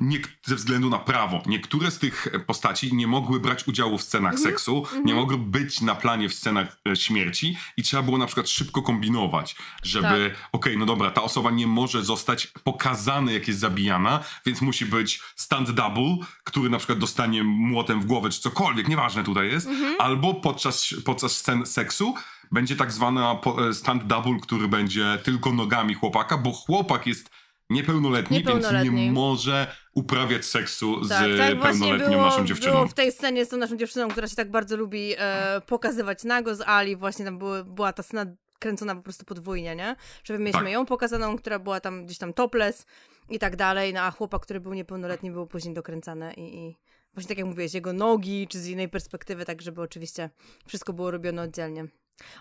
nie, 0.00 0.18
ze 0.44 0.54
względu 0.56 0.90
na 0.90 0.98
prawo. 0.98 1.42
Niektóre 1.46 1.90
z 1.90 1.98
tych 1.98 2.28
postaci 2.46 2.94
nie 2.94 3.06
mogły 3.06 3.40
brać 3.40 3.68
udziału 3.68 3.98
w 3.98 4.02
scenach 4.02 4.32
Mhm, 4.32 4.50
seksu, 4.50 4.86
nie 5.04 5.14
mogły 5.14 5.38
być 5.38 5.80
na 5.80 5.94
planie 5.94 6.28
w 6.28 6.34
scenach 6.34 6.76
e, 6.88 6.96
śmierci 6.96 7.56
i 7.76 7.82
trzeba 7.82 8.02
było 8.02 8.18
na 8.18 8.26
przykład 8.26 8.48
szybko 8.48 8.82
kombinować, 8.82 9.56
żeby, 9.82 10.30
Tak. 10.34 10.48
okej, 10.52 10.78
no 10.78 10.86
dobra, 10.86 11.10
ta 11.10 11.22
osoba 11.22 11.50
nie 11.50 11.66
może 11.66 12.04
zostać 12.04 12.46
pokazane, 12.64 13.32
jak 13.32 13.48
jest 13.48 13.60
zabijana, 13.60 14.24
więc 14.46 14.60
musi 14.60 14.86
być 14.86 15.20
stand 15.36 15.70
double, 15.70 16.16
który 16.44 16.70
na 16.70 16.78
przykład 16.78 16.98
dostanie 16.98 17.42
młotem 17.44 18.00
w 18.00 18.06
głowę, 18.06 18.30
czy 18.30 18.40
cokolwiek, 18.40 18.88
nieważne 18.88 19.24
tutaj 19.24 19.48
jest, 19.48 19.66
Mhm. 19.66 19.94
albo 19.98 20.34
podczas, 20.34 20.94
podczas 21.04 21.32
scen 21.36 21.66
seksu 21.66 22.14
będzie 22.52 22.76
tak 22.76 22.92
zwana 22.92 23.36
e, 23.68 23.74
stand 23.74 24.04
double, 24.06 24.36
który 24.42 24.68
będzie 24.68 25.18
tylko 25.24 25.52
nogami 25.52 25.94
chłopaka, 25.94 26.38
bo 26.38 26.52
chłopak 26.52 27.06
jest 27.06 27.30
niepełnoletni, 27.70 28.36
więc 28.36 28.46
Niepełnoletni. 28.46 29.06
nie 29.06 29.12
może 29.12 29.74
uprawiać 29.94 30.44
seksu 30.44 31.04
z 31.04 31.08
Tak, 31.08 31.26
tak 31.38 31.60
pełnoletnią 31.60 32.10
było, 32.10 32.22
naszą 32.22 32.44
dziewczyną. 32.46 32.72
było 32.74 32.86
w 32.86 32.94
tej 32.94 33.12
scenie 33.12 33.44
z 33.44 33.48
tą 33.48 33.56
naszą 33.56 33.76
dziewczyną, 33.76 34.08
która 34.08 34.28
się 34.28 34.36
tak 34.36 34.50
bardzo 34.50 34.76
lubi 34.76 35.14
e, 35.18 35.60
pokazywać 35.66 36.24
nago 36.24 36.54
z 36.54 36.60
Ali. 36.60 36.96
Właśnie 36.96 37.24
tam 37.24 37.38
były, 37.38 37.64
była 37.64 37.92
ta 37.92 38.02
scena 38.02 38.26
kręcona 38.58 38.94
po 38.94 39.02
prostu 39.02 39.24
podwójnie, 39.24 39.76
nie? 39.76 39.96
Żeby 40.24 40.38
mieliśmy 40.38 40.60
Tak. 40.62 40.72
ją 40.72 40.86
pokazaną, 40.86 41.36
która 41.36 41.58
była 41.58 41.80
tam 41.80 42.04
gdzieś 42.06 42.18
tam 42.18 42.32
topless 42.32 42.86
i 43.28 43.38
tak 43.38 43.56
dalej, 43.56 43.94
no 43.94 44.00
a 44.00 44.10
chłopak, 44.10 44.42
który 44.42 44.60
był 44.60 44.74
niepełnoletni, 44.74 45.30
był 45.30 45.46
później 45.46 45.74
dokręcane 45.74 46.34
i, 46.34 46.56
i 46.58 46.76
właśnie 47.14 47.28
tak 47.28 47.38
jak 47.38 47.46
mówiłeś, 47.46 47.74
jego 47.74 47.92
nogi, 47.92 48.46
czy 48.48 48.58
z 48.60 48.66
innej 48.68 48.88
perspektywy, 48.88 49.44
tak 49.44 49.62
żeby 49.62 49.82
oczywiście 49.82 50.30
wszystko 50.66 50.92
było 50.92 51.10
robione 51.10 51.42
oddzielnie. 51.42 51.86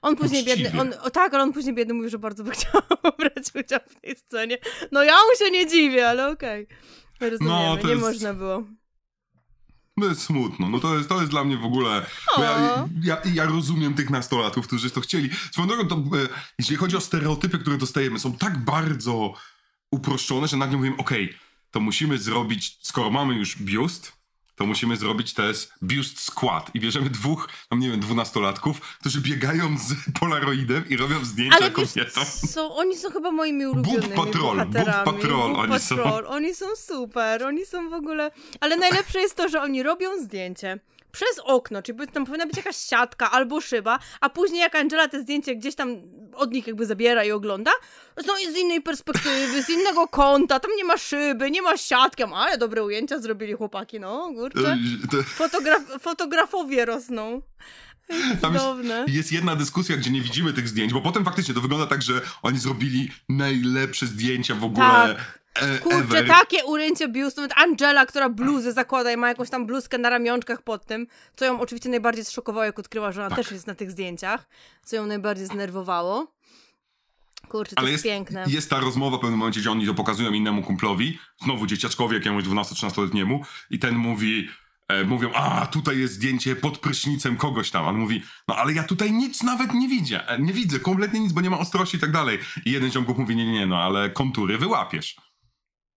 On 0.02 0.16
później 0.16 0.42
Uczciwie. 0.44 0.64
biedny, 0.64 0.82
on, 0.82 0.94
o, 1.02 1.10
tak, 1.10 1.34
ale 1.34 1.44
on 1.44 1.54
później 1.54 1.76
biedny 1.76 1.94
mówił, 1.94 2.10
że 2.10 2.20
bardzo 2.20 2.44
by 2.44 2.52
chciał 2.56 2.82
brać 3.18 3.46
udział 3.66 3.80
w 3.90 4.02
tej 4.02 4.16
scenie. 4.16 4.58
No 4.92 5.04
ja 5.04 5.14
mu 5.14 5.46
się 5.46 5.52
nie 5.52 5.68
dziwię, 5.68 6.10
ale 6.10 6.28
okej. 6.30 6.68
Rozumiemy, 7.20 7.56
No, 7.56 7.78
to 7.78 7.84
nie 7.88 7.94
jest- 7.94 8.06
można 8.06 8.34
było. 8.34 8.64
No 9.98 10.06
jest 10.08 10.22
smutno, 10.22 10.70
no 10.70 10.80
to 10.80 10.96
jest, 10.98 11.10
to 11.10 11.20
jest 11.20 11.32
dla 11.32 11.44
mnie 11.44 11.58
w 11.58 11.66
ogóle... 11.66 12.06
Ja, 12.38 12.88
ja, 13.04 13.22
ja 13.34 13.46
rozumiem 13.46 13.94
tych 13.94 14.10
nastolatków, 14.10 14.68
którzy 14.68 14.90
to 14.92 15.02
chcieli. 15.02 15.30
Swoją 15.52 15.68
drogą, 15.68 15.88
to, 15.88 15.96
e, 15.96 16.28
jeśli 16.60 16.76
chodzi 16.76 16.98
o 16.98 17.02
stereotypy, 17.02 17.60
które 17.60 17.78
dostajemy, 17.78 18.20
są 18.20 18.34
tak 18.38 18.58
bardzo 18.58 19.34
uproszczone, 19.92 20.48
że 20.48 20.58
nagle 20.58 20.78
mówimy, 20.78 20.98
okej, 20.98 21.34
to 21.72 21.80
musimy 21.80 22.18
zrobić, 22.18 22.78
skoro 22.82 23.10
mamy 23.10 23.34
już 23.36 23.58
biust, 23.58 24.19
to 24.60 24.66
musimy 24.66 24.98
zrobić 24.98 25.34
też 25.34 25.70
biust 25.84 26.20
skład. 26.20 26.72
I 26.74 26.80
bierzemy 26.80 27.10
dwóch, 27.10 27.50
no 27.72 27.78
nie 27.78 27.90
wiem, 27.90 28.00
dwunastolatków, 28.00 28.82
którzy 29.00 29.22
biegają 29.22 29.78
z 29.78 29.94
polaroidem 30.20 30.90
i 30.90 30.98
robią 30.98 31.26
zdjęcia 31.26 31.58
Ale 31.58 31.72
kobietom. 31.72 32.26
co, 32.54 32.76
oni 32.76 32.98
są 32.98 33.12
chyba 33.12 33.32
moimi 33.32 33.66
ulubionymi 33.66 34.14
Patrol, 34.16 34.58
Boob 34.58 34.70
bohaterami. 34.70 35.06
Patrol, 35.06 35.54
Boob 35.54 35.58
oni 35.58 35.80
są. 35.80 35.98
Patrol, 35.98 36.26
oni 36.28 36.56
są 36.56 36.66
super, 36.76 37.44
oni 37.44 37.66
są 37.66 37.90
w 37.90 37.94
ogóle... 37.94 38.32
Ale 38.60 38.78
najlepsze 38.78 39.20
jest 39.20 39.36
to, 39.36 39.50
że 39.50 39.62
oni 39.62 39.84
robią 39.84 40.10
zdjęcie 40.24 40.80
przez 41.12 41.40
okno, 41.44 41.82
czyli 41.82 42.08
tam 42.08 42.26
powinna 42.26 42.46
być 42.46 42.58
jakaś 42.58 42.76
siatka 42.78 43.32
albo 43.32 43.62
szyba, 43.62 44.00
a 44.22 44.30
później 44.30 44.60
jak 44.60 44.76
Angela 44.76 45.08
te 45.08 45.22
zdjęcie 45.22 45.56
gdzieś 45.56 45.76
tam 45.76 45.96
od 46.34 46.52
nich 46.52 46.68
jakby 46.68 46.86
zabiera 46.86 47.24
i 47.24 47.32
ogląda, 47.32 47.72
no 48.28 48.34
i 48.38 48.54
z 48.54 48.58
innej 48.58 48.82
perspektywy, 48.82 49.64
z 49.64 49.70
innego 49.70 50.08
kąta, 50.08 50.60
tam 50.60 50.72
nie 50.78 50.84
ma 50.84 50.98
szyby, 50.98 51.52
nie 51.52 51.62
ma 51.62 51.78
siatki, 51.78 52.24
ale 52.24 52.58
dobre 52.58 52.84
ujęcia 52.84 53.20
zrobili 53.20 53.54
chłopaki, 53.54 54.00
no 54.00 54.30
kurczę. 54.36 54.78
To- 55.12 55.24
Fotograf 55.24 55.82
fotografowie 56.02 56.86
rosną. 56.86 57.42
Tam 58.42 58.54
jest, 58.54 58.66
jest 59.08 59.32
jedna 59.32 59.56
dyskusja, 59.56 59.98
gdzie 59.98 60.12
nie 60.12 60.22
widzimy 60.22 60.54
tych 60.54 60.68
zdjęć, 60.68 60.94
bo 60.94 61.02
potem 61.02 61.26
faktycznie 61.26 61.54
to 61.54 61.62
wygląda 61.62 61.88
tak, 61.88 62.02
że 62.02 62.22
oni 62.42 62.60
zrobili 62.60 63.12
najlepsze 63.30 64.06
zdjęcia 64.06 64.56
w 64.56 64.64
ogóle 64.64 64.86
Tak. 64.88 65.39
E, 65.56 65.78
Kurczę, 65.78 65.98
ever. 65.98 66.28
takie 66.28 66.66
ujęcie 66.66 67.08
biustu. 67.08 67.42
Nawet 67.42 67.58
Angela, 67.58 68.06
która 68.06 68.30
bluzę 68.30 68.74
zakłada 68.74 69.12
i 69.12 69.18
ma 69.18 69.28
jakąś 69.28 69.50
tam 69.50 69.66
bluzkę 69.66 69.98
na 69.98 70.10
ramionczkach 70.10 70.62
pod 70.62 70.86
tym, 70.86 71.08
co 71.36 71.46
ją 71.46 71.60
oczywiście 71.60 71.90
najbardziej 71.90 72.26
zszokowało, 72.26 72.66
jak 72.66 72.80
odkryła, 72.80 73.12
że 73.12 73.22
ona 73.22 73.30
Tak. 73.30 73.38
też 73.38 73.52
jest 73.52 73.68
na 73.68 73.76
tych 73.76 73.92
zdjęciach, 73.92 74.48
co 74.86 74.96
ją 74.96 75.06
najbardziej 75.06 75.46
zdenerwowało. 75.46 76.34
Kurczę, 77.48 77.76
to 77.76 77.82
Ale 77.82 77.92
jest, 77.92 78.06
jest, 78.06 78.16
piękne. 78.16 78.44
jest 78.48 78.70
ta 78.70 78.80
rozmowa 78.80 79.18
w 79.18 79.20
pewnym 79.20 79.40
momencie, 79.40 79.60
gdzie 79.60 79.72
oni 79.72 79.86
to 79.86 79.94
pokazują 79.94 80.32
innemu 80.34 80.62
kumplowi, 80.64 81.20
znowu 81.44 81.66
dzieciaczkowi 81.66 82.16
jakiemuś 82.16 82.44
12-13-letniemu 82.44 83.40
i 83.70 83.80
ten 83.80 83.96
mówi, 83.96 84.50
e, 84.88 85.04
mówią, 85.04 85.32
a 85.34 85.66
tutaj 85.68 86.00
jest 86.00 86.14
zdjęcie 86.14 86.56
pod 86.56 86.78
prysznicem 86.78 87.38
kogoś 87.38 87.72
tam. 87.72 87.86
On 87.86 87.96
mówi, 87.98 88.24
no 88.48 88.56
ale 88.56 88.74
ja 88.74 88.84
tutaj 88.84 89.12
nic 89.12 89.44
nawet 89.44 89.74
nie 89.74 89.88
widzę, 89.88 90.28
e, 90.28 90.40
nie 90.40 90.54
widzę, 90.54 90.80
kompletnie 90.80 91.20
nic, 91.20 91.32
bo 91.34 91.42
nie 91.42 91.50
ma 91.50 91.60
ostrości 91.60 91.98
i 91.98 92.00
tak 92.00 92.12
dalej. 92.12 92.40
I 92.66 92.72
jeden 92.72 92.92
ciągów 92.92 93.18
mówi, 93.18 93.36
nie, 93.36 93.46
nie, 93.46 93.54
nie, 93.54 93.68
no 93.68 93.78
ale 93.84 94.10
kontury 94.10 94.58
wyłapiesz. 94.58 95.16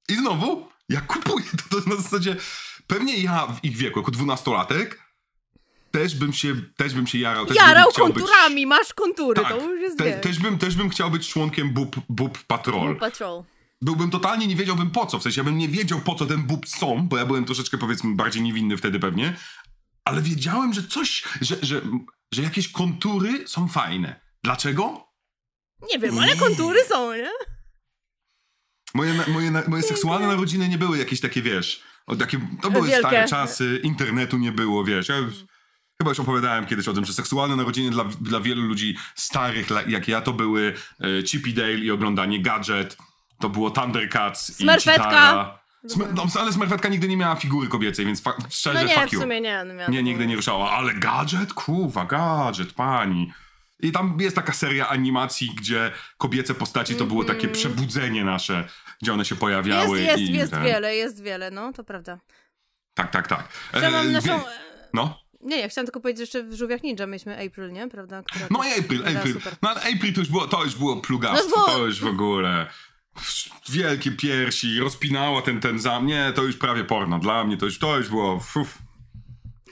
I 0.09 0.15
znowu, 0.17 0.69
ja 0.89 1.01
kupuję 1.01 1.45
to, 1.71 1.81
to 1.81 1.91
na 1.91 1.97
zasadzie, 1.97 2.37
pewnie 2.87 3.19
ja 3.19 3.47
w 3.47 3.65
ich 3.65 3.77
wieku, 3.77 3.99
jako 4.01 4.11
dwunastolatek, 4.11 5.03
też 5.91 6.15
bym 6.15 6.33
się, 6.33 6.55
też 6.77 6.95
bym 6.95 7.07
się 7.07 7.19
jarał. 7.19 7.47
Też 7.47 7.57
Jarał 7.57 7.85
bym 7.85 7.93
chciał 7.93 8.07
być- 8.07 8.15
konturami, 8.17 8.67
masz 8.67 8.95
kontury, 8.95 9.43
Tak, 9.43 9.49
to 9.53 9.71
już 9.71 9.81
jest 9.81 9.99
te, 9.99 10.13
też, 10.21 10.39
bym, 10.39 10.59
też 10.59 10.75
bym 10.77 10.91
chciał 10.91 11.11
być 11.11 11.29
członkiem 11.29 11.71
Bub, 11.71 11.97
Bub 12.09 12.39
Patrol. 12.39 12.97
Paw 12.97 13.01
Patrol. 13.13 13.43
Byłbym 13.83 14.11
totalnie, 14.11 14.47
nie 14.47 14.57
wiedziałbym 14.57 14.91
po 14.91 15.07
co. 15.07 15.19
W 15.19 15.23
sensie, 15.23 15.41
ja 15.41 15.45
bym 15.45 15.59
nie 15.59 15.69
wiedział 15.69 16.01
po 16.01 16.15
co 16.15 16.27
ten 16.27 16.43
bób 16.43 16.69
są, 16.69 17.09
bo 17.09 17.17
ja 17.19 17.27
byłem 17.27 17.45
troszeczkę, 17.45 17.79
powiedzmy, 17.79 18.15
bardziej 18.15 18.43
niewinny 18.43 18.77
wtedy 18.77 18.99
pewnie. 19.01 19.37
Ale 20.05 20.23
wiedziałem, 20.23 20.73
że 20.73 20.83
coś, 20.83 21.23
że, 21.41 21.57
że, 21.63 21.81
że 22.35 22.43
jakieś 22.43 22.69
kontury 22.69 23.49
są 23.49 23.69
fajne. 23.69 24.21
Dlaczego? 24.45 25.09
Nie 25.93 25.99
wiem, 25.99 26.19
ale 26.19 26.37
kontury 26.37 26.81
są, 26.89 27.15
nie? 27.15 27.31
Moje, 28.95 29.15
moje, 29.29 29.51
moje 29.69 29.83
seksualne 29.83 30.27
narodziny 30.27 30.69
nie 30.69 30.79
były 30.79 30.99
jakieś 30.99 31.21
takie, 31.21 31.43
wiesz, 31.43 31.83
o, 32.07 32.17
takie, 32.17 32.41
to 32.63 32.71
były 32.71 32.89
Wielkie. 32.89 33.09
stare 33.09 33.29
czasy, 33.29 33.81
internetu 33.83 34.39
nie 34.39 34.53
było, 34.53 34.85
wiesz. 34.85 35.09
Ja 35.09 35.15
chyba 35.99 36.11
już 36.11 36.21
opowiadałem 36.21 36.67
kiedyś 36.67 36.89
o 36.89 36.93
tym, 36.93 37.05
że 37.05 37.13
seksualne 37.13 37.57
narodziny 37.57 37.91
dla, 37.91 38.05
dla 38.21 38.41
wielu 38.41 38.63
ludzi 38.63 38.97
starych, 39.15 39.69
jak 39.87 40.09
ja, 40.09 40.21
to 40.21 40.33
były 40.33 40.75
e, 41.01 41.23
Chippy 41.27 41.53
Dale 41.53 41.73
i 41.75 41.91
oglądanie 41.91 42.43
Gadget, 42.43 42.97
to 43.41 43.49
było 43.49 43.71
Thundercats 43.71 44.57
Smerfetka. 44.57 44.93
i 44.93 45.05
Chitara. 45.05 45.59
Smer, 45.89 46.15
no, 46.15 46.27
ale 46.41 46.53
Smerfetka 46.53 46.89
nigdy 46.89 47.09
nie 47.09 47.17
miała 47.17 47.37
figury 47.37 47.69
kobiecej, 47.69 48.07
więc 48.07 48.23
szczerze, 48.51 48.79
No 48.83 48.89
nie, 48.89 48.95
fuck 48.95 49.09
w 49.11 49.13
you. 49.13 49.21
sumie 49.21 49.41
nie. 49.41 49.65
No 49.65 49.89
Nie, 49.89 50.03
nigdy 50.03 50.27
nie 50.27 50.37
ruszała, 50.37 50.71
ale 50.71 50.95
gadżet? 50.95 51.53
Kurwa, 51.53 52.05
gadżet, 52.05 52.73
pani. 52.73 53.33
I 53.83 53.93
tam 53.93 54.17
jest 54.21 54.37
taka 54.37 54.53
seria 54.53 54.89
animacji, 54.89 55.51
gdzie 55.57 55.91
kobiece 56.19 56.55
postaci 56.55 56.95
to 56.95 57.05
było 57.07 57.25
takie 57.25 57.49
przebudzenie 57.49 58.25
nasze, 58.25 58.69
gdzie 59.03 59.13
one 59.13 59.25
się 59.25 59.35
Mhm. 59.35 59.57
Jest, 59.59 59.65
pojawiały. 59.65 60.01
jest, 60.01 60.19
i 60.19 60.33
jest 60.33 60.53
ten- 60.53 60.65
wiele, 60.65 60.97
jest 60.97 61.23
wiele, 61.23 61.51
no, 61.51 61.73
to 61.73 61.85
prawda. 61.85 62.19
Tak, 62.95 63.11
tak, 63.11 63.29
tak. 63.29 63.49
E, 63.75 63.81
Ja 63.83 63.91
mam 63.91 64.13
naszą... 64.13 64.41
No. 64.95 65.19
Nie, 65.41 65.61
ja 65.61 65.69
chciałam 65.69 65.87
tylko 65.87 66.01
powiedzieć, 66.01 66.19
że 66.33 66.39
jeszcze 66.39 66.51
w 66.51 66.59
Żółwiach 66.59 66.83
Ninja 66.83 67.07
mieliśmy 67.07 67.47
April, 67.47 67.73
nie? 67.73 67.89
Prawda? 67.89 68.23
Która 68.23 68.47
No 68.51 68.65
i 68.65 68.81
April, 68.81 69.03
April. 69.19 69.35
super. 69.35 69.55
No 69.63 69.71
ale 69.71 69.81
April 69.81 70.15
to 70.15 70.21
już 70.21 70.29
było, 70.29 70.49
to 70.49 70.65
już 70.65 70.75
było 70.75 70.97
plugastwo, 71.01 71.61
No, 71.61 71.67
bo- 71.67 71.73
to 71.73 71.87
już 71.87 72.01
w 72.01 72.07
ogóle. 72.07 72.67
Wielkie 73.69 74.11
piersi, 74.13 74.79
rozpinała 74.81 75.43
ten, 75.43 75.61
ten 75.61 75.79
zam. 75.79 76.07
Nie, 76.07 76.33
to 76.35 76.43
już 76.43 76.57
prawie 76.57 76.85
porno. 76.85 77.19
Dla 77.19 77.45
mnie 77.45 77.57
to 77.57 77.65
już, 77.67 77.79
to 77.79 77.99
już 77.99 78.09
było, 78.09 78.41
fuf. 78.41 78.79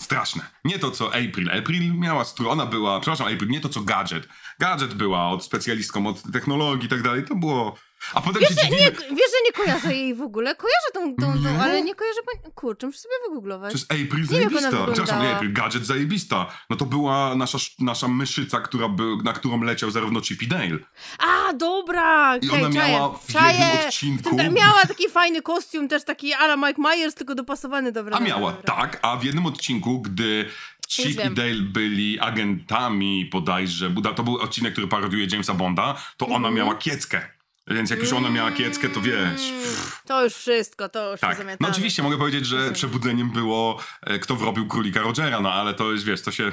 Straszne. 0.01 0.43
Nie 0.65 0.79
to, 0.79 0.91
co 0.91 1.07
April. 1.07 1.51
April 1.59 1.95
miała 1.95 2.25
stru... 2.25 2.51
Ona 2.51 2.67
była, 2.67 3.01
przepraszam, 3.01 3.35
April, 3.35 3.51
nie 3.51 3.61
to, 3.61 3.69
co 3.69 3.81
Gadget. 3.81 4.29
Gadget 4.59 4.95
była 4.95 5.29
od 5.29 5.45
specjalistką 5.45 6.07
od 6.07 6.23
technologii 6.33 6.87
i 6.87 6.89
tak 6.89 7.03
dalej. 7.03 7.25
To 7.25 7.35
było... 7.35 7.77
A 8.15 8.21
potem 8.21 8.43
się 8.43 8.49
Wiesz, 8.49 8.59
że 8.59 8.65
dziwimy... 8.71 8.81
nie, 8.81 8.91
wiesz, 8.91 9.31
że 9.31 9.43
nie 9.45 9.53
kojarzę 9.53 9.95
jej 9.95 10.15
w 10.15 10.23
ogóle? 10.23 10.55
Kojarzę 10.57 10.87
tą, 10.95 11.15
tą, 11.17 11.43
tą 11.43 11.61
ale 11.63 11.83
nie 11.83 11.95
kojarzę... 11.95 12.21
Pani... 12.27 12.55
Kurczę, 12.55 12.87
muszę 12.87 12.99
sobie 12.99 13.15
wygooglować. 13.29 13.75
Przecież 13.75 13.91
April 13.91 14.21
Nie 14.21 14.27
zajebista. 14.27 14.71
Przepraszam, 14.93 15.23
nie. 15.23 15.37
April, 15.37 15.53
Gadget 15.53 15.87
zajebista. 15.87 16.47
No 16.71 16.77
to 16.77 16.85
była 16.85 17.35
nasza, 17.35 17.59
nasza 17.79 18.09
myszyca, 18.09 18.61
która 18.61 18.89
by, 18.89 19.03
na 19.25 19.33
którą 19.33 19.63
leciał 19.63 19.91
zarówno 19.91 20.21
Chip 20.21 20.43
i 20.43 20.49
Dale. 20.49 20.79
A, 21.19 21.53
dobra! 21.53 22.37
I 22.37 22.49
okej, 22.49 22.65
ona 22.65 22.69
miała 22.69 23.19
w 23.19 23.33
czaję. 23.33 23.59
jednym 23.59 23.89
odcinku- 23.89 24.53
Miała 24.53 24.87
taki 24.87 25.09
fajny 25.09 25.43
kostium, 25.43 25.89
też 25.89 26.05
taki 26.05 26.33
ala 26.35 26.57
Mike 26.57 26.83
Myers, 26.83 27.15
tylko 27.15 27.35
dopasowany 27.35 27.93
dobra. 27.93 28.17
A 28.17 28.21
miała, 28.21 28.53
dobra. 28.53 28.77
tak, 28.77 28.99
a 29.03 29.17
w 29.17 29.25
jednym 29.25 29.47
odcinku, 29.47 30.01
gdy 30.01 30.49
Chip 30.89 31.07
i. 31.25 31.31
Dale 31.35 31.55
byli 31.63 32.21
agentami 32.21 33.29
bodajże, 33.33 33.91
bo 33.91 34.15
to 34.15 34.23
był 34.23 34.37
odcinek, 34.37 34.73
który 34.73 34.89
parodiuje 34.89 35.27
Jamesa 35.31 35.55
Bonda, 35.55 35.95
to 36.17 36.27
ona 36.27 36.37
Mhm. 36.37 36.55
miała 36.55 36.75
kieckę. 36.75 37.29
Więc 37.71 37.91
jak 37.91 38.01
już 38.01 38.13
ona 38.13 38.31
miała 38.31 38.53
kieckę, 38.53 38.89
to 38.89 39.01
wiesz... 39.01 39.51
Mm, 39.51 39.65
To 40.07 40.25
już 40.25 40.35
wszystko, 40.35 40.89
to 40.89 41.11
już 41.13 41.21
Tak, 41.21 41.39
no 41.61 41.69
oczywiście 41.69 42.03
mogę 42.03 42.19
powiedzieć, 42.19 42.47
że 42.47 42.57
Rozumiem. 42.57 42.75
przebudzeniem 42.75 43.31
było 43.31 43.79
e, 44.03 44.19
kto 44.19 44.37
wrobił 44.37 44.67
królika 44.67 45.01
Rogera, 45.01 45.41
no 45.41 45.53
ale 45.53 45.75
to 45.75 45.93
jest, 45.93 46.05
wiesz, 46.05 46.23
to 46.23 46.31
się... 46.33 46.51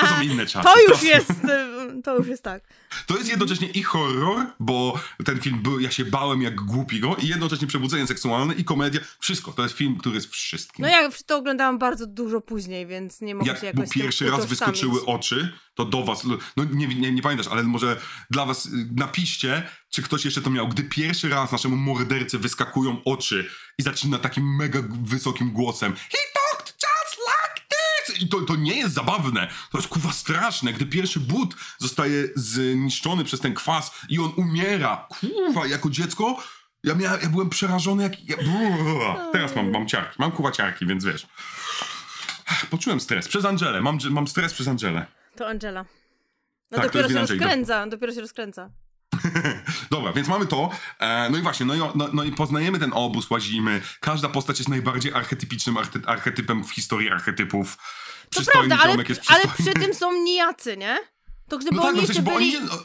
To 0.00 0.06
są 0.06 0.22
inne 0.22 0.46
czasy. 0.52 0.68
To 0.68 0.82
już 0.92 1.02
jest, 1.02 1.30
y, 1.30 2.02
to 2.02 2.16
już 2.16 2.26
jest 2.26 2.42
tak. 2.42 2.62
To 3.06 3.16
jest 3.16 3.30
jednocześnie 3.30 3.68
i 3.68 3.82
horror, 3.82 4.46
bo 4.60 5.00
ten 5.24 5.40
film 5.40 5.62
był, 5.62 5.80
ja 5.80 5.90
się 5.90 6.04
bałem 6.04 6.42
jak 6.42 6.60
głupi 6.60 7.00
go, 7.00 7.16
i 7.16 7.28
jednocześnie 7.28 7.66
przebudzenie 7.66 8.06
seksualne 8.06 8.54
i 8.54 8.64
komedia. 8.64 9.00
Wszystko. 9.18 9.52
To 9.52 9.62
jest 9.62 9.74
film, 9.74 9.98
który 9.98 10.14
jest 10.14 10.30
wszystkim. 10.30 10.82
No 10.82 10.88
ja 10.88 11.10
to 11.26 11.36
oglądałam 11.36 11.78
bardzo 11.78 12.06
dużo 12.06 12.40
później, 12.40 12.86
więc 12.86 13.20
nie 13.20 13.34
mogę 13.34 13.46
się 13.46 13.52
jak 13.52 13.62
jakoś 13.62 13.80
mu 13.80 13.86
z 13.86 13.90
tym 13.90 14.02
pierwszy 14.02 14.30
raz 14.30 14.46
wyskoczyły 14.46 15.06
oczy, 15.06 15.52
to 15.74 15.84
do 15.84 16.04
was, 16.04 16.24
no 16.56 16.64
nie, 16.64 16.86
nie, 16.86 17.12
nie 17.12 17.22
pamiętasz, 17.22 17.48
ale 17.48 17.62
może 17.62 18.00
dla 18.30 18.46
was 18.46 18.68
napiszcie, 18.96 19.62
czy 19.90 20.02
ktoś 20.02 20.24
jeszcze 20.24 20.42
to 20.42 20.50
miał, 20.50 20.68
gdy 20.68 20.82
pierwszy 20.82 21.28
raz 21.28 21.52
naszemu 21.52 21.76
mordercy 21.76 22.38
wyskakują 22.38 23.04
oczy 23.04 23.50
i 23.78 23.82
zaczyna 23.82 24.18
takim 24.18 24.56
mega 24.56 24.82
wysokim 25.02 25.50
głosem 25.50 25.94
He 25.94 26.18
I 28.20 28.28
to, 28.28 28.40
to 28.40 28.56
nie 28.56 28.76
jest 28.76 28.94
zabawne, 28.94 29.48
to 29.72 29.78
jest 29.78 29.88
kuwa 29.88 30.12
straszne, 30.12 30.72
gdy 30.72 30.86
pierwszy 30.86 31.20
but 31.20 31.54
zostaje 31.78 32.28
zniszczony 32.34 33.24
przez 33.24 33.40
ten 33.40 33.54
kwas 33.54 33.90
i 34.08 34.18
on 34.18 34.32
umiera, 34.36 35.08
kuwa, 35.20 35.66
jako 35.66 35.90
dziecko, 35.90 36.36
ja, 36.84 36.94
miałem, 36.94 37.20
ja 37.22 37.28
byłem 37.28 37.48
przerażony 37.50 38.02
jak... 38.02 38.28
Ja, 38.28 38.36
teraz 39.32 39.56
mam, 39.56 39.70
mam 39.70 39.88
ciarki, 39.88 40.16
mam 40.18 40.32
kuwa 40.32 40.52
ciarki, 40.52 40.86
więc 40.86 41.04
wiesz. 41.04 41.26
Poczułem 42.70 43.00
stres. 43.00 43.28
Przez 43.28 43.44
Angelę. 43.44 43.80
Mam, 43.80 43.98
mam 44.10 44.28
stres 44.28 44.54
przez 44.54 44.68
Angelę. 44.68 45.06
To 45.36 45.48
Angela. 45.48 45.84
No 46.70 46.78
Tak, 46.78 46.86
dopiero 46.86 47.08
się 47.08 47.14
rozkręca, 47.18 47.86
dopiero 47.86 48.14
się 48.14 48.20
rozkręca. 48.20 48.70
Dobra, 49.90 50.12
więc 50.12 50.28
mamy 50.28 50.46
to. 50.46 50.70
E, 50.98 51.30
no 51.30 51.38
i 51.38 51.42
właśnie, 51.42 51.66
no 51.66 51.74
i, 51.74 51.78
no, 51.78 52.08
no 52.12 52.24
i 52.24 52.32
poznajemy 52.32 52.78
ten 52.78 52.90
obóz, 52.94 53.30
łazimy. 53.30 53.80
Każda 54.00 54.28
postać 54.28 54.58
jest 54.58 54.68
najbardziej 54.68 55.14
archetypicznym 55.14 55.74
archety- 55.76 56.06
archetypem 56.06 56.64
w 56.64 56.70
historii 56.70 57.10
archetypów. 57.10 57.78
To 58.34 58.40
Przystojny 58.40 58.68
prawda, 58.68 58.84
ale, 58.84 59.04
jest 59.08 59.22
ale 59.30 59.40
przystojny. 59.44 59.72
przy 59.72 59.86
tym 59.86 59.94
są 59.94 60.12
nijacy, 60.22 60.76
nie? 60.76 60.98
To 61.48 61.58
gdyby 61.58 61.76
No 61.76 61.82
tak, 61.82 61.90
oni 61.90 62.00
no 62.00 62.06
w 62.06 62.08
jeszcze 62.08 62.22
byli... 62.22 62.56
oni... 62.56 62.60
no, 62.66 62.84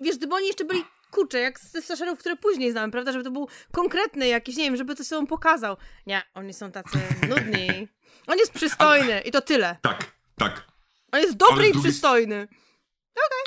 wiesz, 0.00 0.16
gdyby 0.16 0.34
oni 0.34 0.46
jeszcze 0.46 0.64
byli, 0.64 0.84
kurczę, 1.10 1.38
jak 1.38 1.60
ze 1.60 1.82
slasherów, 1.82 2.18
które 2.18 2.36
później 2.36 2.70
znamy, 2.72 2.92
prawda, 2.92 3.12
żeby 3.12 3.24
to 3.24 3.30
był 3.30 3.48
konkretny 3.72 4.26
jakiś, 4.28 4.56
nie 4.56 4.64
wiem, 4.64 4.76
żeby 4.76 4.94
to 4.94 5.04
sobą 5.04 5.26
pokazał. 5.26 5.76
Nie, 6.06 6.22
oni 6.34 6.54
są 6.54 6.72
tacy 6.72 6.98
nudni. 7.30 7.88
On 8.26 8.38
jest 8.38 8.52
przystojny 8.52 9.20
i 9.20 9.30
to 9.30 9.40
tyle. 9.40 9.76
Tak, 9.82 10.04
tak. 10.38 10.64
On 11.12 11.20
jest 11.20 11.36
dobry 11.36 11.64
Ale 11.64 11.72
z 11.74 11.76
i 11.76 11.80
przystojny. 11.80 12.48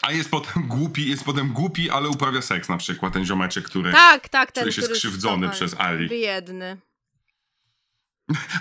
A 0.01 0.11
jest 0.11 0.31
potem 0.31 0.67
głupi, 0.67 1.09
jest 1.09 1.23
potem 1.23 1.53
głupi, 1.53 1.89
ale 1.89 2.09
uprawia 2.09 2.41
seks 2.41 2.69
na 2.69 2.77
przykład, 2.77 3.13
ten 3.13 3.25
ziomeczek, 3.25 3.65
który... 3.65 3.91
Tak, 3.91 4.29
tak, 4.29 4.51
ten, 4.51 4.63
Czuje 4.63 4.73
się 4.73 4.81
który 4.81 4.95
skrzywdzony 4.95 5.47
jest- 5.47 5.57
przez 5.59 5.75
Ali. 5.79 6.09
Biedny. 6.09 6.77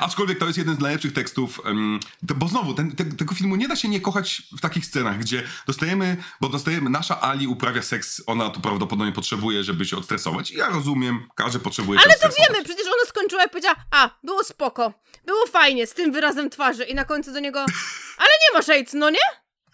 Aczkolwiek 0.01 0.39
to 0.39 0.47
jest 0.47 0.59
jeden 0.59 0.77
z 0.77 0.79
najlepszych 0.79 1.13
tekstów, 1.13 1.61
bo 2.23 2.49
znowu, 2.49 2.75
ten, 2.75 2.97
te, 2.97 3.05
tego 3.05 3.35
filmu 3.35 3.57
nie 3.57 3.69
da 3.69 3.77
się 3.77 3.89
nie 3.89 4.01
kochać 4.01 4.43
w 4.59 4.61
takich 4.61 4.87
scenach, 4.87 5.19
gdzie 5.19 5.43
dostajemy, 5.67 6.17
bo 6.41 6.49
dostajemy, 6.49 6.91
nasza 6.91 7.21
Ali 7.21 7.47
uprawia 7.47 7.83
seks, 7.83 8.23
ona 8.27 8.51
to 8.51 8.61
prawdopodobnie 8.61 9.13
potrzebuje, 9.13 9.65
żeby 9.65 9.85
się 9.85 9.97
odstresować. 9.97 10.51
I 10.51 10.55
ja 10.55 10.69
rozumiem, 10.69 11.29
każdy 11.35 11.59
potrzebuje 11.59 12.01
Ale 12.05 12.15
to 12.19 12.29
wiemy, 12.39 12.65
przecież 12.65 12.87
ona 12.87 13.09
skończyła 13.09 13.45
i 13.45 13.49
powiedziała, 13.49 13.77
a, 13.91 14.11
było 14.25 14.45
spoko, 14.45 14.93
było 15.27 15.47
fajnie, 15.47 15.87
z 15.87 15.95
tym 15.95 16.13
wyrazem 16.13 16.51
twarzy 16.51 16.85
i 16.85 16.95
na 16.95 17.05
końcu 17.05 17.33
do 17.33 17.41
niego, 17.41 17.61
ale 18.19 18.29
nie 18.29 18.59
masz 18.59 18.69
AIDS, 18.69 18.93
no 18.93 19.11
nie? 19.11 19.19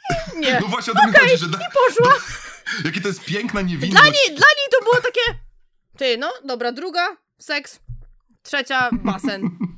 Nie. 0.47 0.61
No 0.61 0.67
właśnie 0.67 0.93
o 0.93 0.97
to 0.97 1.07
mi 1.07 1.13
chodzi, 1.13 1.39
że 1.39 1.49
da, 1.49 1.59
Poszła. 1.59 2.15
jakie 2.85 3.01
to 3.01 3.09
jest 3.09 3.25
piękna 3.25 3.63
niewinność. 3.63 3.93
Dla 3.93 4.05
niej, 4.05 4.27
dla 4.27 4.47
niej 4.57 4.69
to 4.71 4.85
było 4.85 4.97
takie, 4.97 5.39
ty, 5.97 6.19
no, 6.19 6.33
dobra, 6.45 6.73
druga, 6.73 7.17
seks, 7.39 7.81
trzecia, 8.43 8.91
basen. 8.93 9.51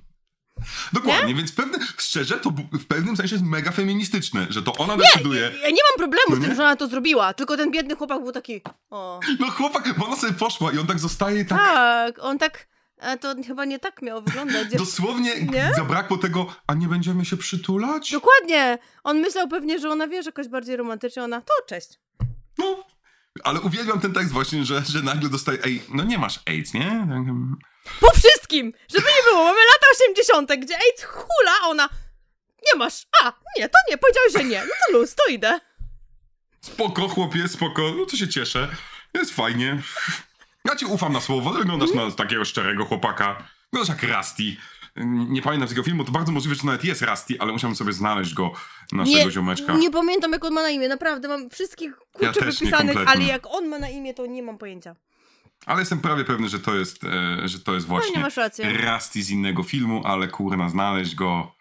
Dokładnie, 0.92 1.34
więc 1.34 1.52
pewne, 1.52 1.78
szczerze, 1.98 2.38
to 2.38 2.50
w 2.72 2.86
pewnym 2.86 3.16
sensie 3.16 3.34
jest 3.34 3.44
mega 3.46 3.70
feministyczne, 3.70 4.46
że 4.50 4.62
to 4.62 4.72
ona 4.72 4.96
Nie, 4.96 5.02
decyduje. 5.02 5.40
ja 5.40 5.68
nie 5.70 5.82
mam 5.90 5.96
problemu 5.98 6.24
No 6.30 6.36
z 6.36 6.40
tym, 6.40 6.48
nie? 6.50 6.56
że 6.56 6.62
ona 6.62 6.76
to 6.76 6.88
zrobiła, 6.88 7.34
tylko 7.34 7.56
ten 7.56 7.70
biedny 7.70 7.96
chłopak 7.96 8.22
był 8.22 8.32
taki, 8.32 8.61
o. 8.90 9.20
No 9.40 9.50
chłopak, 9.50 9.94
bo 9.98 10.06
ona 10.06 10.16
sobie 10.16 10.32
poszła 10.32 10.72
i 10.72 10.78
on 10.78 10.86
tak 10.86 10.98
zostaje 10.98 11.44
tak... 11.44 11.59
Tak, 11.59 12.18
on 12.20 12.38
tak, 12.38 12.68
a 13.00 13.16
to 13.16 13.34
chyba 13.46 13.64
nie 13.64 13.78
tak 13.78 14.02
miało 14.02 14.20
wyglądać. 14.22 14.68
Dosłownie 14.78 15.40
Nie? 15.42 15.72
zabrakło 15.76 16.16
tego, 16.18 16.46
a 16.66 16.74
nie 16.74 16.88
będziemy 16.88 17.24
się 17.24 17.36
przytulać? 17.36 18.12
Dokładnie. 18.12 18.78
On 19.04 19.18
myślał 19.20 19.48
pewnie, 19.48 19.78
że 19.78 19.90
ona 19.90 20.09
wie, 20.09 20.22
że 20.22 20.28
jakoś 20.28 20.48
bardziej 20.48 20.76
romantycznie, 20.76 21.22
ona, 21.24 21.40
to 21.40 21.52
cześć. 21.68 21.88
No. 22.59 22.84
Ale 23.44 23.61
uwielbiam 23.61 24.00
ten 24.00 24.12
tekst 24.12 24.32
właśnie, 24.32 24.64
że, 24.64 24.82
że 24.88 25.02
nagle 25.02 25.28
dostaje, 25.28 25.59
ej, 25.64 25.82
no 25.94 26.04
nie 26.04 26.18
masz 26.18 26.40
AIDS, 26.46 26.74
nie? 26.74 27.06
Po 28.01 28.11
wszystkim! 28.11 28.72
Żeby 28.95 29.07
nie 29.16 29.31
było, 29.31 29.45
mamy 29.45 29.59
lata 29.72 29.87
80., 29.93 30.51
gdzie 30.64 30.74
AIDS 30.76 31.05
hula, 31.05 31.53
a 31.62 31.68
ona, 31.68 31.89
nie 32.72 32.79
masz, 32.79 33.07
a, 33.22 33.33
nie, 33.59 33.68
to 33.68 33.79
nie, 33.91 33.99
powiedziałeś, 33.99 34.33
że 34.33 34.45
nie, 34.45 34.61
no 34.61 34.72
to 34.87 34.99
luz, 34.99 35.14
to 35.14 35.26
idę. 35.33 35.61
Spoko, 36.61 37.09
chłopie, 37.09 37.49
spoko, 37.49 37.83
no 37.97 38.07
to 38.07 38.16
się 38.16 38.29
cieszę. 38.29 38.68
Jest 39.14 39.35
fajnie. 39.35 39.83
Ja 40.64 40.76
ci 40.76 40.87
ufam 40.87 41.12
na 41.12 41.20
słowo, 41.20 41.51
wyglądasz 41.51 41.91
na 41.95 42.11
takiego 42.11 42.45
szczerego 42.45 42.85
chłopaka. 42.85 43.43
Wyglądasz 43.72 44.03
jak 44.03 44.16
Rusty. 44.16 44.43
Nie 45.07 45.43
pamiętam 45.43 45.68
z 45.68 45.70
tego 45.70 45.83
filmu, 45.83 46.05
to 46.05 46.12
bardzo 46.12 46.33
możliwe, 46.33 46.55
że 46.55 46.61
to 46.61 46.66
nawet 46.66 46.85
jest 46.85 47.03
Rusty, 47.03 47.35
ale 47.39 47.53
musiałem 47.53 47.76
sobie 47.76 47.93
znaleźć 47.93 48.35
go, 48.35 48.53
naszego 48.93 49.24
Nie, 49.24 49.31
ziomeczka. 49.31 49.74
nie 49.74 49.91
pamiętam, 49.91 50.33
jak 50.33 50.45
on 50.45 50.53
ma 50.53 50.62
na 50.62 50.70
imię, 50.70 50.89
naprawdę, 50.89 51.29
mam 51.29 51.51
wszystkich 51.51 51.93
Ja 52.20 52.33
kurczę 52.33 52.47
nie 52.47 52.53
wypisanych, 52.53 52.97
ale 53.07 53.24
jak 53.24 53.47
on 53.47 53.68
ma 53.68 53.79
na 53.79 53.89
imię, 53.89 54.14
to 54.14 54.26
nie 54.26 54.43
mam 54.43 54.59
pojęcia. 54.59 54.97
Ale 55.69 55.81
jestem 55.81 56.01
prawie 56.01 56.25
pewny, 56.25 56.49
że 56.49 56.61
to 56.61 56.75
jest, 56.75 57.05
e, 57.05 57.49
że 57.49 57.61
to 57.61 57.75
jest 57.75 57.87
właśnie 57.87 58.16
No, 58.16 58.21
masz 58.21 58.37
rację. 58.37 58.73
Rusty 58.73 59.23
z 59.23 59.31
innego 59.31 59.62
filmu, 59.62 60.03
ale 60.05 60.29
kurna, 60.29 60.69
znaleźć 60.69 61.14
go... 61.14 61.55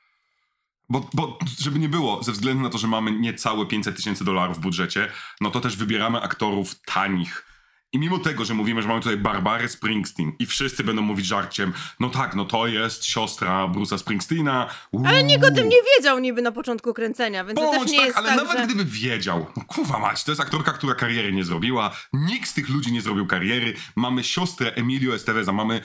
Bo, 0.89 1.09
bo, 1.13 1.39
żeby 1.59 1.79
nie 1.79 1.89
było, 1.89 2.23
ze 2.23 2.31
względu 2.31 2.63
na 2.63 2.69
to, 2.69 2.77
że 2.77 2.87
mamy 2.87 3.11
niecałe 3.11 3.65
500 3.65 3.95
tysięcy 3.95 4.25
dolarów 4.25 4.57
w 4.57 4.59
budżecie, 4.59 5.11
no 5.41 5.51
to 5.51 5.59
też 5.59 5.77
wybieramy 5.77 6.21
aktorów 6.21 6.81
tanich. 6.85 7.45
I 7.93 7.99
mimo 7.99 8.19
tego, 8.19 8.45
że 8.45 8.53
mówimy, 8.53 8.81
że 8.81 8.87
mamy 8.87 9.01
tutaj 9.01 9.17
Barbarę 9.17 9.69
Springsteen 9.69 10.31
i 10.39 10.45
wszyscy 10.45 10.83
będą 10.83 11.01
mówić 11.01 11.25
żarciem, 11.25 11.73
no 11.99 12.09
tak, 12.09 12.35
no 12.35 12.45
to 12.45 12.67
jest 12.67 13.05
siostra 13.05 13.67
Bruce'a 13.67 13.97
Springsteena. 13.97 14.69
Ale 15.05 15.23
nikt 15.23 15.43
o 15.43 15.47
uuu. 15.47 15.55
tym 15.55 15.69
nie 15.69 15.77
wiedział 15.97 16.19
niby 16.19 16.41
na 16.41 16.51
początku 16.51 16.93
kręcenia, 16.93 17.45
więc 17.45 17.59
to 17.59 17.65
Bądź 17.65 17.81
też 17.81 17.91
nie 17.91 17.97
tak, 17.97 18.05
jest 18.05 18.17
ale 18.17 18.27
tak, 18.27 18.37
nawet 18.37 18.57
że... 18.57 18.65
gdyby 18.65 18.85
wiedział, 18.85 19.45
no 19.57 19.63
kurwa 19.63 19.99
mać, 19.99 20.23
to 20.23 20.31
jest 20.31 20.41
aktorka, 20.41 20.73
która 20.73 20.95
kariery 20.95 21.33
nie 21.33 21.43
zrobiła, 21.43 21.95
nikt 22.13 22.49
z 22.49 22.53
tych 22.53 22.69
ludzi 22.69 22.91
nie 22.91 23.01
zrobił 23.01 23.27
kariery, 23.27 23.73
mamy 23.95 24.23
siostrę 24.23 24.73
Emilio 24.75 25.15
Esteveza, 25.15 25.51
mamy 25.51 25.81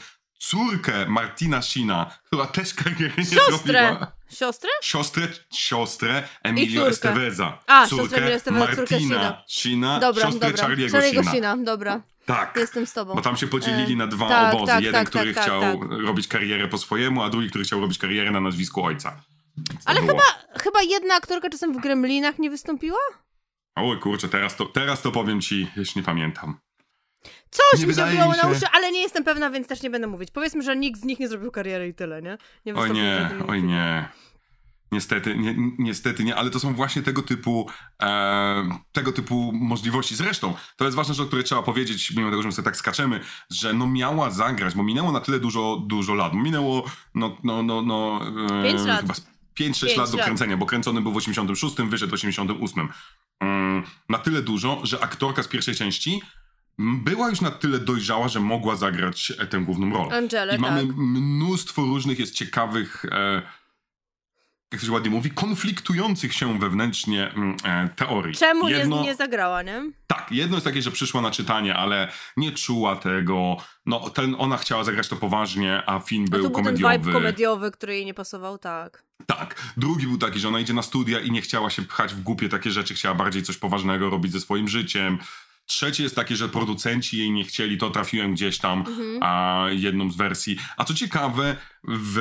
córkę 0.47 1.07
Martina 1.09 1.63
Shina, 1.63 2.11
która 2.27 2.47
też 2.47 2.75
kariery 2.75 3.13
nie 3.19 3.25
Siostrę! 3.25 3.89
zrobiła. 3.89 4.13
Siostrę? 4.33 4.71
Siostrę, 4.83 5.29
siostrę 5.53 6.29
Emilio. 6.43 6.89
Esteveza. 6.89 7.59
A, 7.67 7.87
córkę 7.87 8.03
siostrę 8.03 8.19
Emilio 8.19 8.37
Esteveza, 8.37 8.67
córkę 8.67 8.81
Martina 8.95 9.19
Sheena. 9.19 9.43
Shina, 9.49 10.01
Dobra, 10.01 10.23
siostrę 10.23 10.51
dobra. 10.51 10.69
Charlie'ego 10.69 10.91
Charlie'ego. 11.01 11.31
Sheena, 11.31 11.57
dobra. 11.57 12.01
Tak. 12.27 12.57
Jestem 12.57 12.87
z 12.87 12.93
tobą. 12.93 13.15
Bo 13.15 13.23
tam 13.23 13.37
się 13.37 13.47
podzielili 13.47 13.93
E, 13.93 13.97
na 13.97 14.07
dwa 14.07 14.29
tak, 14.29 14.55
obozy. 14.55 14.67
tak, 14.73 14.85
Jeden, 14.85 15.01
tak, 15.05 15.09
który 15.09 15.35
tak, 15.35 15.45
chciał 15.45 15.61
tak. 15.61 15.91
robić 15.91 16.29
karierę 16.29 16.69
po 16.69 16.79
swojemu, 16.79 17.23
a 17.23 17.31
drugi, 17.31 17.49
który 17.49 17.65
chciał 17.65 17.81
robić 17.81 17.99
karierę 17.99 18.31
na 18.31 18.41
nazwisku 18.41 18.85
ojca. 18.85 19.23
Ale 19.85 20.01
było. 20.03 20.13
chyba, 20.13 20.59
chyba 20.63 20.83
jedna 20.83 21.15
aktorka 21.15 21.51
czasem 21.51 21.73
w 21.73 21.83
Gremlinach 21.83 22.39
nie 22.39 22.51
wystąpiła? 22.51 22.99
Oj 23.77 23.99
kurczę, 24.01 24.29
teraz 24.29 24.57
to, 24.57 24.65
teraz 24.67 25.03
to 25.03 25.13
powiem 25.13 25.41
ci, 25.41 25.69
jeśli 25.77 25.99
nie 26.01 26.05
pamiętam. 26.07 26.59
Coś 27.53 27.81
Nie 27.81 27.87
mi 27.87 27.95
się 27.95 28.07
mi 28.07 28.19
na 28.19 28.49
uszy, 28.49 28.67
ale 28.73 28.93
nie 28.93 29.01
jestem 29.01 29.25
pewna, 29.25 29.51
więc 29.51 29.69
też 29.69 29.83
nie 29.83 29.91
będę 29.91 30.07
mówić. 30.07 30.31
Powiedzmy, 30.31 30.63
że 30.63 30.77
nikt 30.77 31.01
z 31.01 31.05
nich 31.05 31.21
nie 31.21 31.29
zrobił 31.29 31.51
kariery 31.51 31.89
i 31.89 31.95
tyle, 31.95 32.23
nie? 32.23 32.39
nie 32.67 32.75
Oj 32.75 32.91
nie, 32.91 33.31
oj 33.49 33.63
nie. 33.63 34.09
Niestety, 34.93 35.37
nie, 35.37 35.55
niestety 35.79 36.25
nie, 36.25 36.37
ale 36.37 36.51
to 36.51 36.61
są 36.61 36.75
właśnie 36.75 37.03
tego 37.03 37.23
typu, 37.23 37.71
e, 38.03 38.79
tego 38.93 39.13
typu 39.13 39.53
możliwości. 39.55 40.17
Zresztą, 40.17 40.55
to 40.77 40.85
jest 40.85 40.97
ważna 40.97 41.15
rzecz, 41.15 41.25
o 41.25 41.27
której 41.27 41.45
trzeba 41.45 41.63
powiedzieć, 41.63 42.13
mimo 42.17 42.31
tego, 42.31 42.43
że 42.43 42.49
my 42.49 42.53
sobie 42.53 42.65
tak 42.65 42.77
skaczemy, 42.77 43.21
że 43.51 43.73
no 43.73 43.87
miała 43.87 44.31
zagrać, 44.31 44.75
bo 44.75 44.83
minęło 44.83 45.13
na 45.13 45.21
tyle 45.21 45.41
dużo, 45.41 45.83
dużo 45.87 46.15
lat. 46.15 46.35
Minęło, 46.35 46.85
no, 47.15 47.37
no, 47.45 47.63
no, 47.63 47.83
no... 47.83 48.21
E, 48.61 48.63
Pięć 48.63 48.85
lat. 48.87 49.01
Chyba 49.01 49.15
5-6 49.15 49.21
Pięć 49.55 49.97
lat 49.97 50.11
do 50.11 50.17
lat. 50.17 50.27
kręcenia, 50.27 50.57
bo 50.57 50.67
kręcony 50.67 51.01
był 51.01 51.13
w 51.13 51.17
86, 51.17 51.77
wyszedł 51.77 52.11
w 52.11 52.15
88. 52.15 52.89
Mm, 53.41 53.83
na 54.09 54.19
tyle 54.19 54.43
dużo, 54.43 54.81
że 54.83 55.01
aktorka 55.01 55.43
z 55.43 55.49
pierwszej 55.49 55.75
części 55.75 56.23
była 56.79 57.31
już 57.31 57.41
na 57.41 57.51
tyle 57.51 57.79
dojrzała, 57.79 58.29
że 58.29 58.41
mogła 58.41 58.77
zagrać 58.77 59.33
e, 59.39 59.47
tę 59.47 59.61
główną 59.61 59.93
rolę. 59.93 60.17
Angelę, 60.17 60.57
I 60.57 60.59
mamy 60.59 60.87
tak. 60.87 60.97
mnóstwo 60.97 61.83
różnych 61.83 62.19
jest 62.19 62.35
ciekawych, 62.35 63.05
e, 63.05 63.43
jak 64.73 64.81
to 64.81 64.87
się 64.87 64.93
ładnie 64.93 65.11
mówi, 65.11 65.31
konfliktujących 65.31 66.35
się 66.35 66.59
wewnętrznie 66.59 67.35
e, 67.65 67.89
teorii. 67.97 68.35
Czemu 68.35 68.69
jedno, 68.69 68.97
nie, 68.97 69.03
nie 69.03 69.15
zagrała, 69.15 69.63
nie? 69.63 69.91
Tak, 70.07 70.27
jedno 70.31 70.57
jest 70.57 70.65
takie, 70.65 70.83
że 70.83 70.91
przyszła 70.91 71.21
na 71.21 71.31
czytanie, 71.31 71.75
ale 71.75 72.13
nie 72.37 72.53
czuła 72.53 72.97
tego. 72.97 73.57
No, 73.87 74.11
ten, 74.11 74.37
ona 74.39 74.57
chciała 74.57 74.85
zagrać 74.85 75.09
to 75.09 75.17
poważnie, 75.17 75.83
a 75.87 75.99
film 76.01 76.25
No 76.25 76.31
był 76.31 76.51
to 76.51 76.51
był 76.51 76.65
ten 76.65 76.77
vibe 76.77 77.13
komediowy, 77.13 77.71
który 77.71 77.95
jej 77.95 78.07
nie 78.07 78.15
pasował, 78.15 78.59
tak. 78.59 79.05
Tak. 79.27 79.63
Drugi 79.77 80.07
był 80.07 80.19
taki, 80.19 80.41
że 80.41 80.49
ona 80.49 80.61
idzie 80.61 80.75
na 80.75 80.83
studia 80.83 81.21
i 81.21 81.31
nie 81.31 81.43
chciała 81.43 81.71
się 81.71 81.83
pchać 81.83 82.15
w 82.15 82.23
głupie 82.23 82.49
takie 82.49 82.71
rzeczy, 82.71 82.95
chciała 82.95 83.15
bardziej 83.15 83.43
coś 83.43 83.57
poważnego 83.57 84.11
robić 84.11 84.33
ze 84.33 84.41
swoim 84.41 84.69
życiem. 84.69 85.19
Trzeci 85.73 86.03
jest 86.03 86.17
taki, 86.17 86.37
że 86.37 86.49
producenci 86.49 87.19
jej 87.19 87.31
nie 87.31 87.45
chcieli, 87.45 87.79
to 87.79 87.91
trafiłem 87.91 88.35
gdzieś 88.35 88.59
tam, 88.59 88.79
Mhm. 88.79 89.19
a 89.23 89.65
jedną 89.71 90.11
z 90.11 90.17
wersji. 90.17 90.57
A 90.77 90.85
co 90.85 90.95
ciekawe, 90.95 91.57
w 91.85 92.19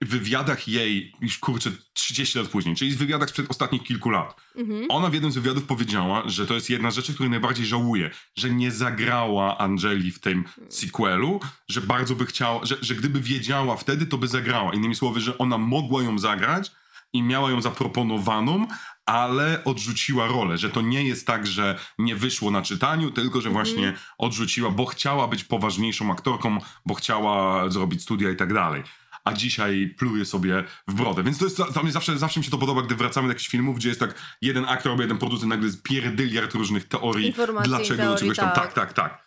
wywiadach 0.00 0.68
jej, 0.68 1.12
już 1.20 1.38
kurczę, 1.38 1.70
30 1.92 2.38
lat 2.38 2.48
później, 2.48 2.76
czyli 2.76 2.90
w 2.90 2.98
wywiadach 2.98 3.28
sprzed 3.28 3.50
ostatnich 3.50 3.82
kilku 3.82 4.10
lat, 4.10 4.40
Mhm. 4.56 4.86
ona 4.88 5.10
w 5.10 5.12
jednym 5.14 5.32
z 5.32 5.34
wywiadów 5.34 5.64
powiedziała, 5.64 6.22
że 6.26 6.46
to 6.46 6.54
jest 6.54 6.70
jedna 6.70 6.90
z 6.90 6.94
rzeczy, 6.94 7.14
której 7.14 7.30
najbardziej 7.30 7.66
żałuje, 7.66 8.10
że 8.36 8.50
nie 8.50 8.70
zagrała 8.70 9.58
Angeli 9.58 10.10
w 10.10 10.20
tym 10.20 10.44
sequelu, 10.68 11.40
że 11.68 11.80
bardzo 11.80 12.14
by 12.14 12.26
chciała, 12.26 12.66
że, 12.66 12.76
że 12.82 12.94
gdyby 12.94 13.20
wiedziała 13.20 13.76
wtedy, 13.76 14.06
to 14.06 14.18
by 14.18 14.28
zagrała. 14.28 14.74
Innymi 14.74 14.94
słowy, 14.94 15.20
że 15.20 15.38
ona 15.38 15.58
mogła 15.58 16.02
ją 16.02 16.18
zagrać 16.18 16.70
i 17.12 17.22
miała 17.22 17.50
ją 17.50 17.62
zaproponowaną, 17.62 18.66
ale 19.08 19.64
odrzuciła 19.64 20.26
rolę, 20.26 20.58
że 20.58 20.70
to 20.70 20.80
nie 20.80 21.04
jest 21.04 21.26
tak, 21.26 21.46
że 21.46 21.78
nie 21.98 22.16
wyszło 22.16 22.50
na 22.50 22.62
czytaniu, 22.62 23.10
tylko 23.10 23.40
że 23.40 23.50
właśnie 23.50 23.94
odrzuciła, 24.18 24.70
bo 24.70 24.86
chciała 24.86 25.28
być 25.28 25.44
poważniejszą 25.44 26.12
aktorką, 26.12 26.58
bo 26.86 26.94
chciała 26.94 27.68
zrobić 27.70 28.02
studia 28.02 28.30
i 28.30 28.36
tak 28.36 28.54
dalej. 28.54 28.82
A 29.24 29.32
dzisiaj 29.32 29.94
pluje 29.98 30.24
sobie 30.24 30.64
w 30.88 30.94
brodę. 30.94 31.22
Więc 31.22 31.38
to 31.38 31.44
jest 31.44 31.62
dla 31.72 31.82
mnie 31.82 31.92
zawsze, 31.92 32.18
zawsze 32.18 32.40
mi 32.40 32.44
się 32.44 32.50
to 32.50 32.58
podoba, 32.58 32.82
gdy 32.82 32.94
wracamy 32.94 33.28
do 33.28 33.32
jakichś 33.32 33.48
filmów, 33.48 33.76
gdzie 33.76 33.88
jest 33.88 34.00
tak 34.00 34.14
jeden 34.42 34.64
aktor 34.64 34.92
albo 34.92 35.02
jeden 35.02 35.18
producent, 35.18 35.48
nagle 35.48 35.66
jest 35.66 35.82
pierdyliard 35.82 36.54
różnych 36.54 36.88
teorii. 36.88 37.26
Informacji, 37.26 37.68
dlaczego 37.68 38.02
teorii, 38.02 38.18
czegoś 38.18 38.36
tam. 38.36 38.50
tak. 38.50 38.72
Tak, 38.74 38.92
tak, 38.92 38.92
tak. 38.92 39.24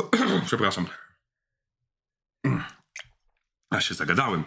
Przepraszam. 0.46 0.86
Ja 3.72 3.80
się 3.80 3.94
zagadałem. 3.94 4.44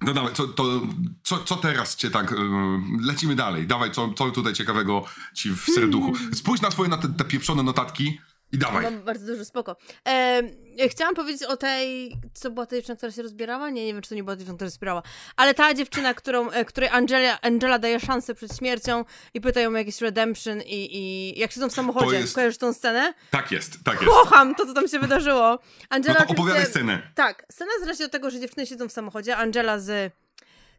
No 0.00 0.14
dawaj, 0.14 0.32
co, 0.34 0.48
to, 0.48 0.80
co, 1.22 1.38
co 1.38 1.56
teraz 1.56 1.96
cię 1.96 2.10
tak... 2.10 2.32
ym, 2.32 2.98
lecimy 3.02 3.34
dalej. 3.36 3.66
Dawaj, 3.66 3.90
co, 3.90 4.12
co 4.12 4.30
tutaj 4.30 4.52
ciekawego 4.52 5.04
ci 5.34 5.50
w 5.50 5.60
serduchu. 5.60 6.12
Spójrz 6.34 6.60
na 6.60 6.70
twoje 6.70 6.88
na 6.88 6.96
te, 6.96 7.08
te 7.08 7.24
pieprzone 7.24 7.62
notatki. 7.62 8.20
I 8.52 8.58
dawaj. 8.58 8.82
Mam 8.82 9.02
bardzo 9.02 9.26
dużo 9.26 9.44
spoko. 9.44 9.76
E, 10.08 10.42
chciałam 10.88 11.14
powiedzieć 11.14 11.42
o 11.42 11.56
tej, 11.56 12.16
co 12.34 12.50
była 12.50 12.66
ta 12.66 12.76
dziewczyna, 12.76 12.96
która 12.96 13.12
się 13.12 13.22
rozbierała? 13.22 13.70
Nie, 13.70 13.86
nie 13.86 13.92
wiem, 13.92 14.02
czy 14.02 14.08
to 14.08 14.14
nie 14.14 14.24
była 14.24 14.36
dziewczyna, 14.36 14.56
która 14.56 14.66
się 14.68 14.70
rozbierała. 14.72 15.02
Ale 15.36 15.54
ta 15.54 15.74
dziewczyna, 15.74 16.14
którą, 16.14 16.50
e, 16.50 16.64
której 16.64 16.88
Angela, 16.90 17.40
Angela 17.40 17.78
daje 17.78 18.00
szansę 18.00 18.34
przed 18.34 18.56
śmiercią 18.56 19.04
i 19.34 19.40
pyta 19.40 19.60
ją 19.60 19.70
o 19.70 19.76
jakiś 19.76 20.00
redemption 20.00 20.60
i, 20.62 20.96
i 20.96 21.38
jak 21.38 21.52
siedzą 21.52 21.68
w 21.70 21.72
samochodzie. 21.72 22.16
jest- 22.16 22.34
Kojarzysz 22.34 22.58
tą 22.58 22.72
scenę? 22.72 23.14
Tak 23.30 23.52
jest, 23.52 23.72
tak 23.84 23.94
jest. 23.94 24.06
Kocham 24.14 24.54
to, 24.54 24.66
co 24.66 24.74
tam 24.74 24.88
się 24.88 24.98
wydarzyło. 24.98 25.38
No 25.50 25.58
Angela 25.90 26.14
to 26.14 26.20
oczywiście- 26.24 26.42
opowiadaj 26.42 26.66
scenę. 26.70 27.02
Tak, 27.14 27.46
scena 27.52 27.94
się 27.98 28.04
od 28.04 28.12
tego, 28.12 28.30
że 28.30 28.40
dziewczyny 28.40 28.66
siedzą 28.66 28.88
w 28.88 28.92
samochodzie, 28.92 29.36
Angela 29.36 29.78
z... 29.78 30.12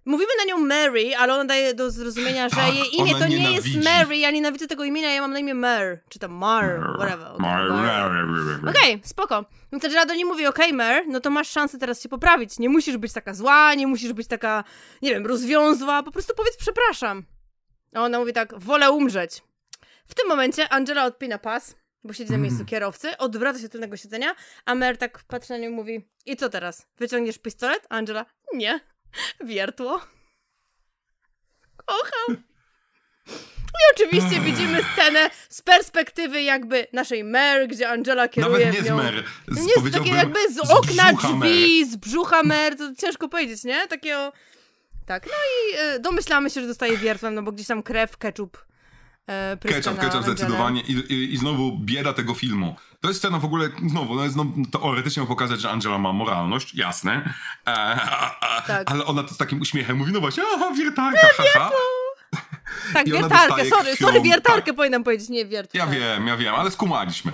Mówimy 0.06 0.32
na 0.38 0.43
nią 0.45 0.58
Mary, 0.66 1.16
ale 1.18 1.34
ona 1.34 1.45
daje 1.45 1.74
do 1.74 1.91
zrozumienia, 1.91 2.50
że 2.50 2.56
Tak, 2.56 2.76
jej 2.76 2.95
imię 3.00 3.16
to 3.20 3.28
nie 3.28 3.52
jest. 3.52 3.68
Mary, 3.84 4.18
ja 4.18 4.32
nienawidzę 4.32 4.68
tego 4.68 4.84
imienia, 4.84 5.14
ja 5.14 5.22
mam 5.22 5.34
na 5.34 5.39
imię 5.39 5.54
Mer, 5.54 6.00
czy 6.10 6.20
tam 6.20 6.32
Mar, 6.32 6.80
whatever. 6.97 7.28
okay. 8.62 8.70
Okej, 8.70 9.02
spoko. 9.06 9.45
Więc 9.72 9.86
Angela 9.86 10.06
do 10.06 10.14
niej 10.14 10.26
mówi, 10.26 10.45
okej, 10.47 10.74
Mer, 10.74 11.04
no 11.08 11.20
to 11.20 11.30
masz 11.30 11.50
szansę 11.50 11.78
teraz 11.78 12.02
się 12.04 12.10
poprawić. 12.10 12.60
Nie 12.60 12.70
musisz 12.70 12.97
być 12.97 13.14
taka 13.14 13.34
zła, 13.34 13.74
nie 13.74 13.88
musisz 13.88 14.14
być 14.14 14.28
taka, 14.28 14.64
nie 15.02 15.10
wiem, 15.14 15.26
rozwiązła, 15.26 16.04
po 16.04 16.12
prostu 16.12 16.34
powiedz 16.36 16.58
przepraszam. 16.58 17.24
A 17.95 18.02
ona 18.02 18.20
mówi 18.20 18.34
tak, 18.34 18.60
wolę 18.60 18.91
umrzeć. 18.91 19.43
W 20.08 20.16
tym 20.16 20.28
momencie 20.28 20.70
Angela 20.70 21.06
odpina 21.06 21.38
pas, 21.38 21.76
bo 22.04 22.14
siedzi 22.14 22.32
na 22.32 22.36
Mm. 22.38 22.41
miejscu 22.47 22.66
kierowcy, 22.66 23.18
odwraca 23.18 23.58
się 23.60 23.64
do 23.66 23.70
tylnego 23.70 23.97
siedzenia, 23.97 24.36
a 24.66 24.76
Mer 24.76 24.97
tak 24.97 25.24
patrzy 25.28 25.50
na 25.54 25.58
nią 25.58 25.70
i 25.70 25.74
mówi, 25.74 26.10
i 26.26 26.36
co 26.38 26.50
teraz? 26.50 26.88
Wyciągniesz 26.97 27.38
pistolet? 27.38 27.88
A 27.89 27.95
Angela, 27.95 28.26
nie. 28.54 28.80
Wiertło. 29.43 30.01
Kocham. 31.86 32.43
I 33.70 33.82
oczywiście 33.95 34.39
widzimy 34.41 34.82
scenę 34.93 35.30
z 35.49 35.62
perspektywy 35.62 36.41
jakby 36.41 36.88
naszej 36.93 37.24
Mer, 37.24 37.68
gdzie 37.68 37.89
Angela 37.89 38.28
kieruje 38.28 38.66
Nawet 38.66 38.74
nie 38.80 38.84
z 38.84 38.89
nią. 38.89 38.97
mer. 38.97 39.24
Z, 39.47 39.57
Nie, 39.66 39.89
z 39.89 39.93
takie 39.93 40.10
jakby 40.10 40.39
z 40.53 40.60
okna 40.60 41.03
mer. 41.03 41.16
drzwi, 41.16 41.86
z 41.86 41.95
brzucha 41.95 42.43
mer, 42.43 42.78
to 42.78 42.95
ciężko 42.95 43.30
powiedzieć, 43.30 43.64
nie? 43.64 43.88
Takiego... 43.88 44.34
Tak, 45.05 45.26
no 45.26 45.32
i 45.32 45.76
e, 45.78 45.99
domyślamy 45.99 46.49
się, 46.49 46.62
że 46.62 46.68
dostaje 46.68 46.97
wiertłem, 46.97 47.36
no 47.36 47.41
bo 47.43 47.51
gdzieś 47.51 47.68
tam 47.68 47.84
krew, 47.84 48.18
ketchup 48.18 48.57
e, 49.30 49.58
Ketchup, 49.58 49.98
na 49.98 50.04
ketchup 50.04 50.24
zdecydowanie 50.24 50.82
I, 50.82 50.92
i, 50.92 51.34
i 51.34 51.38
znowu 51.38 51.78
bieda 51.78 52.14
tego 52.14 52.34
filmu. 52.34 52.76
To 53.02 53.08
jest 53.08 53.20
scena 53.20 53.40
w 53.40 53.46
ogóle, 53.46 53.70
znowu, 53.88 54.16
no 54.16 54.24
jest, 54.24 54.36
no, 54.36 54.46
teoretycznie 54.72 55.26
pokazać, 55.26 55.62
że 55.62 55.72
Angela 55.72 55.98
ma 55.98 56.14
moralność, 56.14 56.76
jasne, 56.76 57.34
e, 57.68 57.72
a, 57.72 58.40
a, 58.40 58.62
Tak. 58.62 58.92
ale 58.92 59.06
ona 59.06 59.24
to 59.24 59.34
z 59.34 59.38
takim 59.38 59.62
uśmiechem 59.62 59.98
mówi, 59.98 60.12
no 60.12 60.20
właśnie, 60.20 60.44
aha, 60.56 60.72
wiertarka, 60.78 61.28
haha. 61.38 61.72
Tak, 62.94 63.08
i 63.08 63.12
wiertarkę, 63.12 63.66
sorry, 63.66 63.92
krwią, 63.92 64.08
sorry, 64.08 64.22
wiertarkę 64.22 64.66
tak. 64.66 64.76
powinnam 64.76 65.04
powiedzieć, 65.04 65.30
nie 65.30 65.46
wiertło. 65.46 65.78
Ja 65.78 65.88
wiem, 65.88 66.28
ja 66.28 66.38
wiem, 66.38 66.56
ale 66.56 66.72
skumaliśmy. 66.72 67.32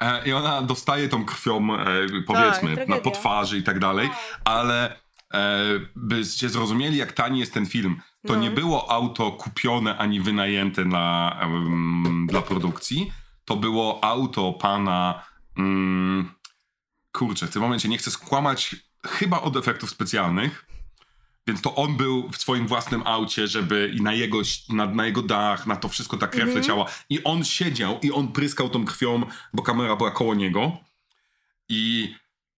E, 0.00 0.24
I 0.24 0.32
ona 0.32 0.62
dostaje 0.62 1.08
tą 1.08 1.24
krwią, 1.24 1.74
e, 1.74 1.86
powiedzmy, 2.26 2.70
na, 2.70 2.76
tragedia. 2.76 3.00
po 3.00 3.10
twarzy 3.10 3.58
i 3.58 3.62
tak 3.62 3.78
dalej, 3.78 4.10
ale 4.44 4.96
e, 5.34 5.58
byście 5.96 6.48
zrozumieli, 6.48 6.96
jak 6.96 7.12
tani 7.12 7.40
jest 7.40 7.54
ten 7.54 7.66
film. 7.66 8.00
To 8.26 8.32
No. 8.34 8.40
nie 8.40 8.50
było 8.50 8.90
auto 8.90 9.32
kupione 9.32 9.98
ani 9.98 10.20
wynajęte 10.20 10.84
dla, 10.84 11.38
em, 11.40 12.26
dla 12.30 12.42
produkcji. 12.42 13.12
To 13.44 13.56
było 13.56 14.04
auto 14.04 14.52
pana. 14.52 15.24
Mm, 15.58 16.30
kurczę, 17.12 17.46
w 17.46 17.50
tym 17.50 17.62
momencie 17.62 17.88
nie 17.88 17.98
chcę 17.98 18.10
skłamać, 18.10 18.76
chyba 19.06 19.40
od 19.40 19.56
efektów 19.56 19.90
specjalnych. 19.90 20.66
Więc 21.46 21.62
to 21.62 21.74
on 21.74 21.96
był 21.96 22.30
w 22.30 22.36
swoim 22.36 22.66
własnym 22.66 23.02
aucie, 23.06 23.46
żeby 23.48 23.92
i 23.94 24.00
na 24.02 24.12
jego, 24.12 24.38
na, 24.68 24.86
na 24.86 25.06
jego 25.06 25.22
dach, 25.22 25.66
na 25.66 25.76
to 25.76 25.88
wszystko 25.88 26.16
ta 26.16 26.26
krew 26.26 26.54
leciała. 26.54 26.86
I 27.10 27.24
on 27.24 27.44
siedział 27.44 27.98
i 28.02 28.12
on 28.12 28.28
pryskał 28.28 28.68
tą 28.68 28.84
krwią, 28.84 29.22
bo 29.52 29.62
kamera 29.62 29.96
była 29.96 30.10
koło 30.10 30.34
niego. 30.34 30.76
I 31.68 32.14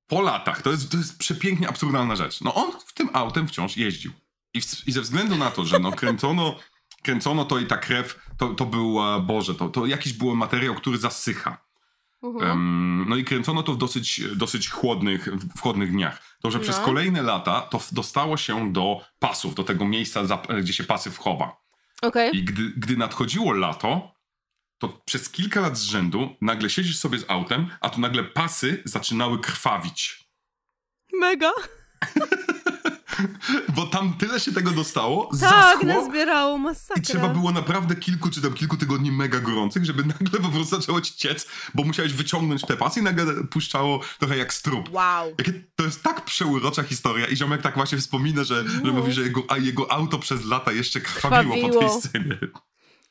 po 0.06 0.20
latach, 0.20 0.62
to 0.62 0.70
jest, 0.70 0.90
to 0.90 0.96
jest 0.96 1.18
przepięknie 1.18 1.68
absurdalna 1.68 2.16
rzecz. 2.16 2.40
No 2.40 2.54
on 2.54 2.72
w 2.86 2.92
tym 2.92 3.08
autem 3.12 3.48
wciąż 3.48 3.76
jeździł. 3.76 4.12
I, 4.54 4.60
w, 4.60 4.88
i 4.88 4.92
ze 4.92 5.00
względu 5.00 5.36
na 5.36 5.50
to, 5.50 5.64
że 5.64 5.78
no 5.78 5.92
kręcono, 5.92 6.58
kręcono 7.02 7.44
to 7.44 7.58
i 7.58 7.66
ta 7.66 7.76
krew, 7.76 8.28
to, 8.38 8.48
to 8.54 8.66
był, 8.66 8.98
Boże, 9.22 9.54
to, 9.54 9.68
to 9.68 9.86
jakiś 9.86 10.12
był 10.12 10.36
materiał, 10.36 10.74
który 10.74 10.98
zasycha. 10.98 11.64
Em, 12.40 13.06
no 13.08 13.16
i 13.16 13.24
kręcono 13.24 13.62
to 13.62 13.72
w 13.72 13.78
dosyć, 13.78 14.20
dosyć 14.36 14.68
chłodnych, 14.70 15.28
w 15.56 15.60
chłodnych 15.60 15.90
dniach. 15.90 16.22
To, 16.42 16.50
że 16.50 16.60
przez 16.60 16.78
No. 16.78 16.84
kolejne 16.84 17.22
lata 17.22 17.60
to 17.60 17.80
dostało 17.92 18.36
się 18.36 18.72
do 18.72 19.00
pasów, 19.18 19.54
do 19.54 19.64
tego 19.64 19.84
miejsca, 19.84 20.24
zap- 20.24 20.60
gdzie 20.60 20.72
się 20.72 20.84
pasy 20.84 21.10
wchowa. 21.10 21.56
Okej. 22.02 22.36
I 22.36 22.44
gdy, 22.44 22.72
gdy 22.76 22.96
nadchodziło 22.96 23.52
lato, 23.52 24.14
to 24.78 24.88
przez 24.88 25.30
kilka 25.30 25.60
lat 25.60 25.78
z 25.78 25.82
rzędu 25.82 26.36
nagle 26.40 26.70
siedzisz 26.70 26.98
sobie 26.98 27.18
z 27.18 27.30
autem, 27.30 27.66
a 27.80 27.90
tu 27.90 28.00
nagle 28.00 28.24
pasy 28.24 28.82
zaczynały 28.84 29.38
krwawić. 29.40 30.28
Mega. 31.20 31.50
Bo 33.74 33.86
tam 33.86 34.14
tyle 34.18 34.40
się 34.40 34.52
tego 34.52 34.70
dostało, 34.70 35.26
Tak, 35.26 35.36
zaschło 35.38 35.88
nazbierało 35.88 36.58
masakra. 36.58 37.02
i 37.02 37.06
trzeba 37.06 37.28
było 37.28 37.52
naprawdę 37.52 37.96
kilku 37.96 38.30
czy 38.30 38.42
tam 38.42 38.52
kilku 38.54 38.76
tygodni 38.76 39.12
mega 39.12 39.40
gorących, 39.40 39.84
żeby 39.84 40.04
nagle 40.20 40.40
po 40.40 40.48
prostu 40.48 40.76
zaczęło 40.80 41.00
ci 41.00 41.14
ciec, 41.14 41.46
bo 41.74 41.82
musiałeś 41.84 42.12
wyciągnąć 42.12 42.62
te 42.62 42.76
pasy 42.76 43.00
i 43.00 43.02
nagle 43.02 43.26
puszczało 43.50 44.00
trochę 44.18 44.36
jak 44.36 44.54
strup. 44.54 44.88
Wow. 44.92 45.34
Jakie, 45.38 45.52
to 45.76 45.84
jest 45.84 46.02
tak 46.02 46.24
przeurocza 46.24 46.82
historia 46.82 47.26
i 47.26 47.36
ziomek 47.36 47.62
tak 47.62 47.74
właśnie 47.74 47.98
wspomina, 47.98 48.44
że, 48.44 48.68
że 48.68 48.80
No. 48.84 48.92
mówi, 48.92 49.12
że 49.12 49.22
jego, 49.22 49.42
a 49.48 49.56
jego 49.58 49.92
auto 49.92 50.18
przez 50.18 50.44
lata 50.44 50.72
jeszcze 50.72 51.00
krwawiło, 51.00 51.54
po 51.54 51.60
Krwawiło. 51.68 51.90
tej 51.90 52.00
scenie. 52.02 52.38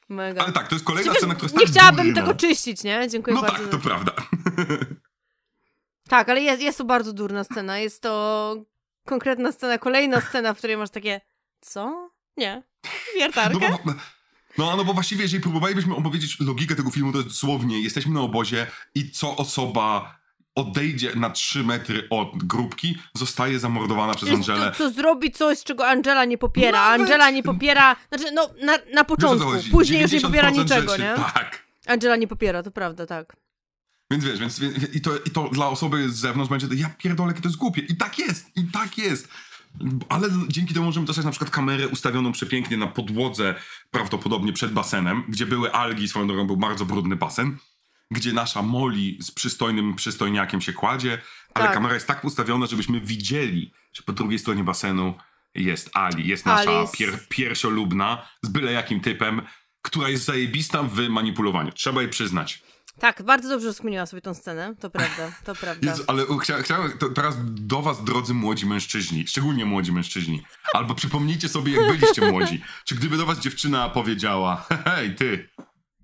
Mega. 0.09 0.41
Ale 0.43 0.53
tak, 0.53 0.67
to 0.67 0.75
jest 0.75 0.85
kolejna 0.85 1.11
Ciebie- 1.11 1.17
scena, 1.19 1.35
która 1.35 1.45
jest 1.45 1.55
nie 1.55 1.61
tak 1.65 1.71
chciałabym 1.75 2.05
durna. 2.05 2.21
tego 2.21 2.33
czyścić, 2.39 2.83
nie? 2.83 3.07
Dziękuję 3.09 3.35
No 3.35 3.41
bardzo. 3.41 3.57
tak, 3.59 3.67
to 3.69 3.79
prawda. 3.79 4.11
Tak, 6.09 6.29
ale 6.29 6.41
jest, 6.41 6.61
jest 6.61 6.77
to 6.77 6.83
bardzo 6.85 7.13
durna 7.13 7.43
scena. 7.43 7.77
Jest 7.79 8.01
to 8.01 8.55
konkretna 9.05 9.51
scena, 9.51 9.77
kolejna 9.77 10.21
scena, 10.21 10.53
w 10.53 10.57
której 10.57 10.77
masz 10.77 10.89
takie, 10.89 11.21
co? 11.61 12.11
Nie. 12.37 12.63
No 12.83 12.89
Wiertarkę? 13.15 13.77
bo, 13.85 13.93
no, 14.57 14.75
no 14.77 14.85
bo 14.85 14.93
właściwie, 14.93 15.21
jeżeli 15.21 15.43
próbowalibyśmy 15.43 15.95
opowiedzieć 15.95 16.39
logikę 16.39 16.75
tego 16.75 16.91
filmu, 16.91 17.13
to 17.13 17.23
dosłownie, 17.23 17.81
jesteśmy 17.81 18.13
na 18.13 18.21
obozie 18.21 18.67
i 18.95 19.11
co 19.11 19.37
osoba 19.37 20.15
odejdzie 20.55 21.15
na 21.15 21.29
3 21.29 21.63
metry 21.63 22.07
od 22.09 22.43
grupki, 22.43 22.97
zostaje 23.13 23.59
zamordowana 23.59 24.13
przez 24.13 24.29
Angelę. 24.29 24.71
to, 24.71 24.77
co 24.77 24.89
zrobi 24.89 25.31
coś, 25.31 25.63
czego 25.63 25.87
Angela 25.87 26.25
nie 26.25 26.37
popiera. 26.37 26.79
Nawet. 26.79 27.01
Angela 27.01 27.29
nie 27.29 27.43
popiera, 27.43 27.95
znaczy 28.09 28.33
no 28.33 28.49
na, 28.61 28.77
na 28.93 29.01
co 29.01 29.05
początku, 29.05 29.51
później 29.71 30.01
już 30.01 30.11
nie 30.11 30.21
popiera 30.21 30.51
90% 30.51 30.57
niczego, 30.57 30.91
rzeczy, 30.91 31.03
nie? 31.03 31.15
Tak. 31.33 31.63
Angela 31.87 32.15
nie 32.15 32.27
popiera, 32.27 32.63
to 32.63 32.71
prawda, 32.71 33.05
tak. 33.05 33.35
Więc 34.13 34.25
wiesz, 34.25 34.39
więc, 34.39 34.61
i, 34.93 35.01
to, 35.01 35.17
i 35.17 35.29
to 35.29 35.49
dla 35.49 35.67
osoby 35.67 36.09
z 36.09 36.15
zewnątrz 36.15 36.49
będzie, 36.49 36.67
to, 36.67 36.73
ja 36.73 36.89
pierdolę, 36.89 37.29
jakie 37.29 37.41
to 37.41 37.47
jest 37.47 37.57
głupie. 37.59 37.81
I 37.81 37.95
tak 37.95 38.19
jest, 38.19 38.57
i 38.57 38.63
tak 38.63 38.97
jest. 38.97 39.27
Ale 40.09 40.29
dzięki 40.47 40.73
temu 40.73 40.85
możemy 40.85 41.05
dostać 41.05 41.25
na 41.25 41.31
przykład 41.31 41.51
kamerę 41.51 41.87
ustawioną 41.87 42.31
przepięknie 42.31 42.77
na 42.77 42.87
podłodze, 42.87 43.55
prawdopodobnie 43.91 44.53
przed 44.53 44.71
basenem, 44.71 45.23
gdzie 45.29 45.45
były 45.45 45.71
algi, 45.73 46.07
swoją 46.07 46.27
drogą 46.27 46.47
był 46.47 46.57
bardzo 46.57 46.85
brudny 46.85 47.15
basen, 47.15 47.57
gdzie 48.11 48.33
nasza 48.33 48.61
Molly 48.61 49.17
z 49.19 49.31
przystojnym 49.31 49.95
przystojniakiem 49.95 50.61
się 50.61 50.73
kładzie, 50.73 51.21
ale 51.53 51.65
Tak. 51.65 51.73
kamera 51.73 51.93
jest 51.93 52.07
tak 52.07 52.25
ustawiona, 52.25 52.65
żebyśmy 52.65 53.01
widzieli, 53.01 53.71
że 53.93 54.03
po 54.03 54.13
drugiej 54.13 54.39
stronie 54.39 54.63
basenu 54.63 55.13
jest 55.55 55.89
Ali, 55.93 56.27
jest 56.27 56.45
nasza 56.45 56.79
Alice. 56.79 56.97
pier, 56.97 57.27
piersiolubna, 57.29 58.27
z 58.41 58.49
byle 58.49 58.71
jakim 58.71 58.99
typem, 58.99 59.41
która 59.81 60.09
jest 60.09 60.25
zajebista 60.25 60.83
w 60.83 61.09
manipulowaniu. 61.09 61.71
Trzeba 61.71 62.01
jej 62.01 62.09
przyznać. 62.09 62.63
Tak, 62.99 63.23
bardzo 63.23 63.49
dobrze 63.49 63.67
rozkminiła 63.67 64.05
sobie 64.05 64.21
tą 64.21 64.33
scenę, 64.33 64.75
to 64.79 64.89
prawda, 64.89 65.31
to 65.43 65.55
prawda. 65.65 65.91
Jezu, 65.91 66.03
ale 66.07 66.25
chcia, 66.41 66.61
chciałem 66.61 66.97
to 66.97 67.09
teraz 67.09 67.35
do 67.43 67.81
was, 67.81 68.03
drodzy 68.03 68.33
młodzi 68.33 68.65
mężczyźni, 68.65 69.27
szczególnie 69.27 69.65
młodzi 69.65 69.91
mężczyźni, 69.91 70.43
albo 70.73 70.95
przypomnijcie 70.95 71.49
sobie, 71.49 71.73
jak 71.73 71.87
byliście 71.87 72.31
młodzi. 72.31 72.61
Czy 72.85 72.95
gdyby 72.95 73.17
do 73.17 73.25
was 73.25 73.39
dziewczyna 73.39 73.89
powiedziała, 73.89 74.65
hej, 74.85 75.15
ty, 75.15 75.49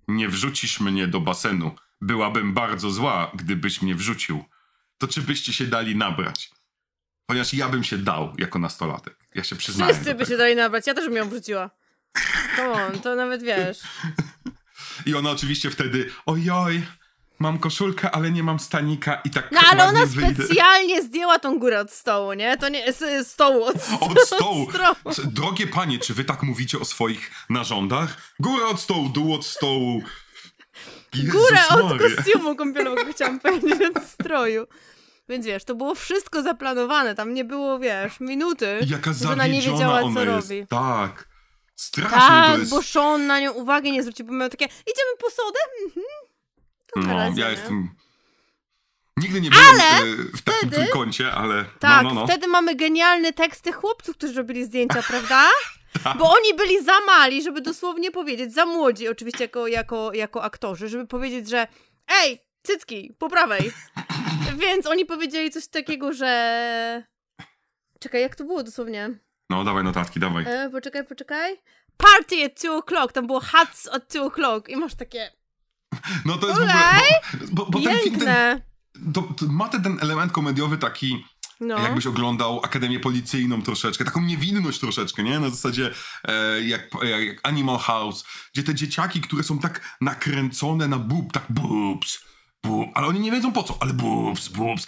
nie 0.08 0.30
wrzucisz 0.30 0.80
mnie 0.80 1.08
do 1.08 1.20
basenu, 1.20 1.72
byłabym 2.02 2.54
bardzo 2.54 2.92
zła, 2.92 3.32
gdybyś 3.36 3.82
mnie 3.82 3.96
wrzucił, 3.96 4.44
to 4.98 5.08
czy 5.08 5.22
byście 5.22 5.54
się 5.54 5.66
dali 5.66 5.96
nabrać? 5.96 6.52
Ponieważ 7.26 7.54
ja 7.54 7.70
bym 7.70 7.84
się 7.84 7.98
dał 7.98 8.34
jako 8.38 8.60
nastolatek. 8.60 9.18
Ja 9.36 9.44
się 9.44 9.56
przyznaję 9.56 9.94
Wszyscy 9.94 10.16
by 10.16 10.26
się 10.26 10.38
dali 10.38 10.56
nabrać, 10.56 10.88
ja 10.88 10.94
też 10.94 11.06
bym 11.06 11.16
ją 11.16 11.30
wrzuciła. 11.30 11.70
Come 12.56 12.72
on, 12.72 13.00
to 13.00 13.16
nawet 13.16 13.44
wiesz. 13.44 13.80
I 15.06 15.16
ona 15.16 15.32
oczywiście 15.32 15.70
wtedy, 15.72 16.10
ojoj, 16.26 16.82
mam 17.40 17.60
koszulkę, 17.60 18.12
ale 18.12 18.32
nie 18.32 18.44
mam 18.44 18.60
stanika 18.60 19.22
i 19.26 19.30
tak 19.30 19.52
No 19.52 19.60
ale 19.72 19.86
ona 19.86 20.06
wyjdę. 20.06 20.44
specjalnie 20.46 21.02
zdjęła 21.04 21.40
tą 21.40 21.60
górę 21.60 21.80
od 21.80 21.92
stołu, 21.92 22.34
nie? 22.34 22.58
To 22.58 22.70
nie, 22.70 22.94
z 22.94 23.28
stołu, 23.28 23.64
od, 23.64 23.76
Od 23.76 24.20
stołu. 24.20 24.68
stołu. 24.72 24.96
C- 25.16 25.22
Drogie 25.26 25.68
panie, 25.68 26.00
czy 26.00 26.14
wy 26.14 26.24
tak 26.24 26.44
mówicie 26.44 26.80
o 26.80 26.86
swoich 26.86 27.32
narządach? 27.50 28.18
Góra 28.40 28.66
od 28.68 28.80
stołu, 28.82 29.10
dół 29.10 29.34
od 29.34 29.46
stołu. 29.46 30.02
Jezus 31.14 31.32
Górę 31.32 31.60
od 31.70 31.84
Maria. 32.00 32.16
kostiumu 32.16 32.56
kąpielowego 32.56 33.14
chciałam 33.14 33.40
powiedzieć, 33.50 33.74
od 33.98 34.04
stroju. 34.04 34.66
Więc 35.30 35.46
wiesz, 35.46 35.64
to 35.64 35.76
było 35.76 35.96
wszystko 35.96 36.42
zaplanowane, 36.44 37.16
tam 37.16 37.34
nie 37.34 37.46
było, 37.46 37.80
wiesz, 37.80 38.20
minuty, 38.20 38.80
Jaka 38.88 39.14
że 39.14 39.30
ona 39.30 39.48
nie 39.48 39.62
wiedziała, 39.62 40.02
co 40.02 40.08
jest. 40.24 40.50
robi. 40.50 40.68
Tak. 40.68 41.30
Strasznie 41.80 42.20
to 42.20 42.20
Tak, 42.20 42.60
jest. 42.60 42.72
bo 42.72 42.82
Sean 42.84 43.28
na 43.28 43.40
nią 43.40 43.52
uwagę 43.52 43.92
nie 43.92 44.04
zwrócił, 44.04 44.26
bo 44.26 44.34
miał 44.34 44.50
takie, 44.50 44.66
idziemy 44.66 45.18
po 45.20 45.30
sodę? 45.30 45.60
Mhm. 45.86 46.06
To 46.94 47.00
No, 47.00 47.14
razie, 47.18 47.42
ja 47.42 47.48
nie? 47.48 47.52
jestem... 47.54 47.90
Nigdy 49.18 49.42
nie 49.42 49.50
byłem 49.50 49.66
Ale 49.70 49.84
e, 49.84 50.06
w 50.16 50.42
takim 50.42 50.60
wtedy- 50.60 50.76
trójkącie, 50.76 51.32
ale 51.32 51.66
Tak, 51.80 52.04
no, 52.04 52.10
no, 52.10 52.16
no. 52.22 52.28
wtedy 52.28 52.48
mamy 52.48 52.76
genialny 52.76 53.34
tekst 53.34 53.62
tych 53.62 53.76
chłopców, 53.76 54.18
którzy 54.18 54.34
robili 54.34 54.66
zdjęcia, 54.66 55.04
prawda? 55.10 55.48
Tak. 56.04 56.18
Bo 56.18 56.32
oni 56.32 56.54
byli 56.54 56.84
za 56.84 57.00
mali, 57.06 57.44
żeby 57.44 57.62
dosłownie 57.62 58.12
powiedzieć, 58.12 58.54
za 58.54 58.66
młodzi 58.66 59.08
oczywiście 59.08 59.44
jako, 59.44 59.68
jako, 59.68 60.14
jako 60.14 60.44
aktorzy, 60.44 60.90
żeby 60.90 61.08
powiedzieć, 61.08 61.50
że 61.50 61.68
ej, 62.08 62.40
cycki, 62.64 63.14
po 63.20 63.30
prawej. 63.30 63.72
Więc 64.62 64.86
oni 64.88 65.06
powiedzieli 65.06 65.52
coś 65.52 65.68
takiego, 65.68 66.14
że... 66.14 67.04
Czekaj, 68.00 68.22
jak 68.22 68.36
to 68.36 68.44
było 68.44 68.64
dosłownie? 68.64 69.20
No, 69.50 69.64
dawaj 69.64 69.84
notatki, 69.84 70.20
dawaj. 70.20 70.46
E, 70.48 70.70
poczekaj, 70.70 71.06
poczekaj. 71.06 71.58
Party 71.98 72.46
at 72.46 72.62
2 72.62 72.80
o'clock, 72.80 73.12
tam 73.12 73.28
było 73.28 73.40
hats 73.40 73.88
at 73.88 74.14
2 74.14 74.22
o'clock 74.22 74.70
i 74.70 74.76
masz 74.76 74.96
takie, 74.96 75.32
No 76.26 76.38
to 76.38 76.48
jest 76.48 76.60
w 76.60 76.64
ogóle... 76.64 76.76
Bo, 77.52 77.66
bo, 77.66 77.72
bo 77.72 77.82
ten 77.82 78.00
film 78.00 78.20
ten, 78.20 78.62
to, 79.14 79.22
to 79.22 79.46
ma 79.46 79.70
ten, 79.70 79.98
element 80.02 80.32
komediowy 80.32 80.78
taki... 80.78 81.26
No. 81.60 81.80
Jakbyś 81.80 82.08
oglądał 82.08 82.62
Akademię 82.64 83.00
Policyjną 83.00 83.62
troszeczkę, 83.62 84.06
taką 84.06 84.22
niewinność 84.22 84.80
troszeczkę, 84.80 85.24
nie? 85.24 85.40
Na 85.40 85.50
zasadzie 85.50 85.92
e, 86.28 86.62
jak, 86.62 86.82
jak, 87.04 87.22
jak 87.26 87.40
Animal 87.44 87.78
House, 87.78 88.26
gdzie 88.54 88.64
te 88.64 88.76
dzieciaki, 88.76 89.22
które 89.22 89.44
są 89.44 89.60
tak 89.60 89.98
nakręcone 90.02 90.88
na 90.88 90.98
bób, 90.98 91.34
tak 91.34 91.44
boobs, 91.50 92.20
bób, 92.64 92.90
ale 92.94 93.08
oni 93.08 93.20
nie 93.20 93.32
wiedzą 93.32 93.52
po 93.52 93.64
co, 93.64 93.78
ale 93.80 93.94
boobs, 93.94 94.48
boobs. 94.48 94.88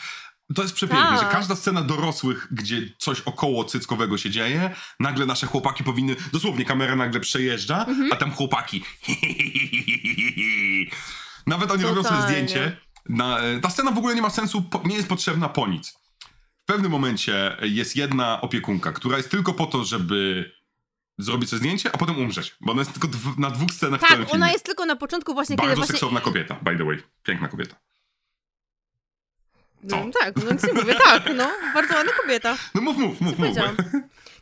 To 0.56 0.62
jest 0.62 0.74
przepiękne, 0.76 1.10
Tak. 1.10 1.20
że 1.20 1.26
każda 1.26 1.56
scena 1.56 1.82
dorosłych, 1.82 2.48
gdzie 2.52 2.82
coś 2.98 3.22
około 3.22 3.64
cyckowego 3.66 4.18
się 4.18 4.30
dzieje, 4.30 4.76
nagle 5.00 5.26
nasze 5.26 5.48
chłopaki 5.48 5.84
powinny, 5.84 6.16
dosłownie 6.34 6.66
kamera 6.66 6.96
nagle 6.96 7.20
przejeżdża, 7.20 7.86
Mhm. 7.86 8.14
a 8.14 8.16
tam 8.16 8.32
chłopaki 8.32 8.84
Nawet 11.48 11.72
oni 11.72 11.84
robią 11.84 12.04
sobie 12.04 12.16
Totalnie. 12.16 12.28
zdjęcie. 12.48 12.78
Na, 13.10 13.40
e, 13.40 13.60
ta 13.60 13.70
scena 13.70 13.92
w 13.92 13.98
ogóle 13.98 14.16
nie 14.16 14.22
ma 14.22 14.30
sensu, 14.30 14.62
po, 14.62 14.82
nie 14.86 14.96
jest 14.96 15.08
potrzebna 15.10 15.50
po 15.50 15.68
nic. 15.68 15.94
W 16.64 16.66
pewnym 16.66 16.92
momencie 16.92 17.58
jest 17.62 17.96
jedna 17.96 18.42
opiekunka, 18.42 18.92
która 18.92 19.18
jest 19.18 19.32
tylko 19.32 19.54
po 19.54 19.66
to, 19.66 19.84
żeby 19.86 20.52
zrobić 21.18 21.50
sobie 21.50 21.60
zdjęcie, 21.60 21.90
a 21.94 21.98
potem 21.98 22.18
umrzeć. 22.20 22.56
Bo 22.62 22.72
ona 22.72 22.82
jest 22.82 22.94
tylko 22.94 23.08
dw- 23.08 23.38
na 23.38 23.52
dwóch 23.52 23.72
scenach 23.72 24.02
w 24.02 24.04
całym 24.04 24.20
Tak, 24.24 24.30
filmie. 24.32 24.44
ona 24.46 24.52
jest 24.54 24.66
tylko 24.66 24.86
na 24.86 24.96
początku 24.96 25.34
właśnie, 25.34 25.56
kiedy 25.56 25.68
Bardzo 25.68 25.80
właśnie... 25.82 25.94
seksowna 25.94 26.22
kobieta, 26.22 26.56
by 26.62 26.78
the 26.78 26.84
way. 26.86 27.04
Piękna 27.24 27.48
kobieta. 27.48 27.76
Co? 29.90 29.96
No, 30.06 30.12
tak, 30.22 30.36
no 30.46 30.52
nic 30.52 30.64
nie 30.64 30.74
mówię, 30.74 30.96
tak, 31.04 31.24
no, 31.36 31.52
bardzo 31.74 31.94
ładna 31.96 32.12
kobieta. 32.22 32.58
No 32.76 32.82
mów, 32.82 32.98
mów, 32.98 33.22
mów, 33.22 33.38
mów. 33.40 33.58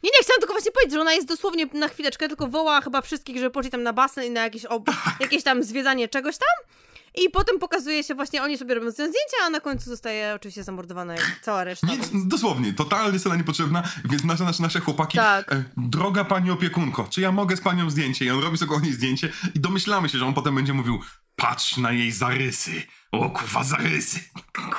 Nie, 0.04 0.10
nie, 0.10 0.24
chciałam 0.24 0.40
tylko 0.40 0.54
właśnie 0.54 0.72
powiedzieć, 0.72 0.94
że 0.94 1.02
ona 1.02 1.14
jest 1.14 1.28
dosłownie 1.28 1.66
na 1.74 1.88
chwileczkę, 1.88 2.28
tylko 2.28 2.48
woła 2.48 2.82
chyba 2.82 3.02
wszystkich, 3.02 3.38
żeby 3.38 3.50
poszli 3.50 3.72
tam 3.72 3.84
na 3.84 3.94
basen 3.94 4.24
i 4.24 4.30
na 4.30 4.42
jakieś, 4.42 4.66
ob... 4.66 4.86
Tak. 4.86 5.16
jakieś 5.20 5.44
tam 5.44 5.64
zwiedzanie 5.64 6.08
czegoś 6.08 6.38
tam. 6.38 6.76
I 7.16 7.30
potem 7.30 7.60
pokazuje 7.60 8.04
się 8.04 8.16
właśnie, 8.16 8.44
oni 8.44 8.58
sobie 8.58 8.76
robią 8.76 8.92
zdjęcia, 8.92 9.38
a 9.46 9.50
na 9.50 9.60
końcu 9.60 9.86
zostaje 9.90 10.34
oczywiście 10.36 10.64
zamordowana 10.64 11.16
cała 11.42 11.64
reszta. 11.64 11.88
Nic, 11.88 12.10
więc- 12.10 12.28
dosłownie, 12.28 12.74
totalnie 12.74 13.20
scena 13.20 13.36
niepotrzebna, 13.36 13.84
więc 14.06 14.24
nasze, 14.24 14.44
nasze, 14.44 14.64
nasze 14.64 14.80
chłopaki, 14.80 15.18
Tak. 15.18 15.52
e, 15.54 15.64
droga 15.78 16.24
pani 16.26 16.52
opiekunko, 16.52 17.08
czy 17.10 17.22
ja 17.22 17.32
mogę 17.32 17.58
z 17.58 17.62
panią 17.62 17.90
zdjęcie? 17.90 18.26
I 18.26 18.30
on 18.30 18.44
robi 18.44 18.58
sobie 18.58 18.70
kochani 18.70 18.94
zdjęcie 18.94 19.32
i 19.56 19.60
domyślamy 19.60 20.10
się, 20.10 20.18
że 20.18 20.26
on 20.26 20.34
potem 20.34 20.56
będzie 20.56 20.74
mówił, 20.74 21.00
patrz 21.40 21.78
na 21.78 21.92
jej 21.92 22.12
zarysy, 22.12 22.84
o 23.12 23.30
kurwa 23.30 23.64
zarysy. 23.64 24.20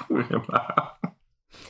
Kurwa. 0.08 0.96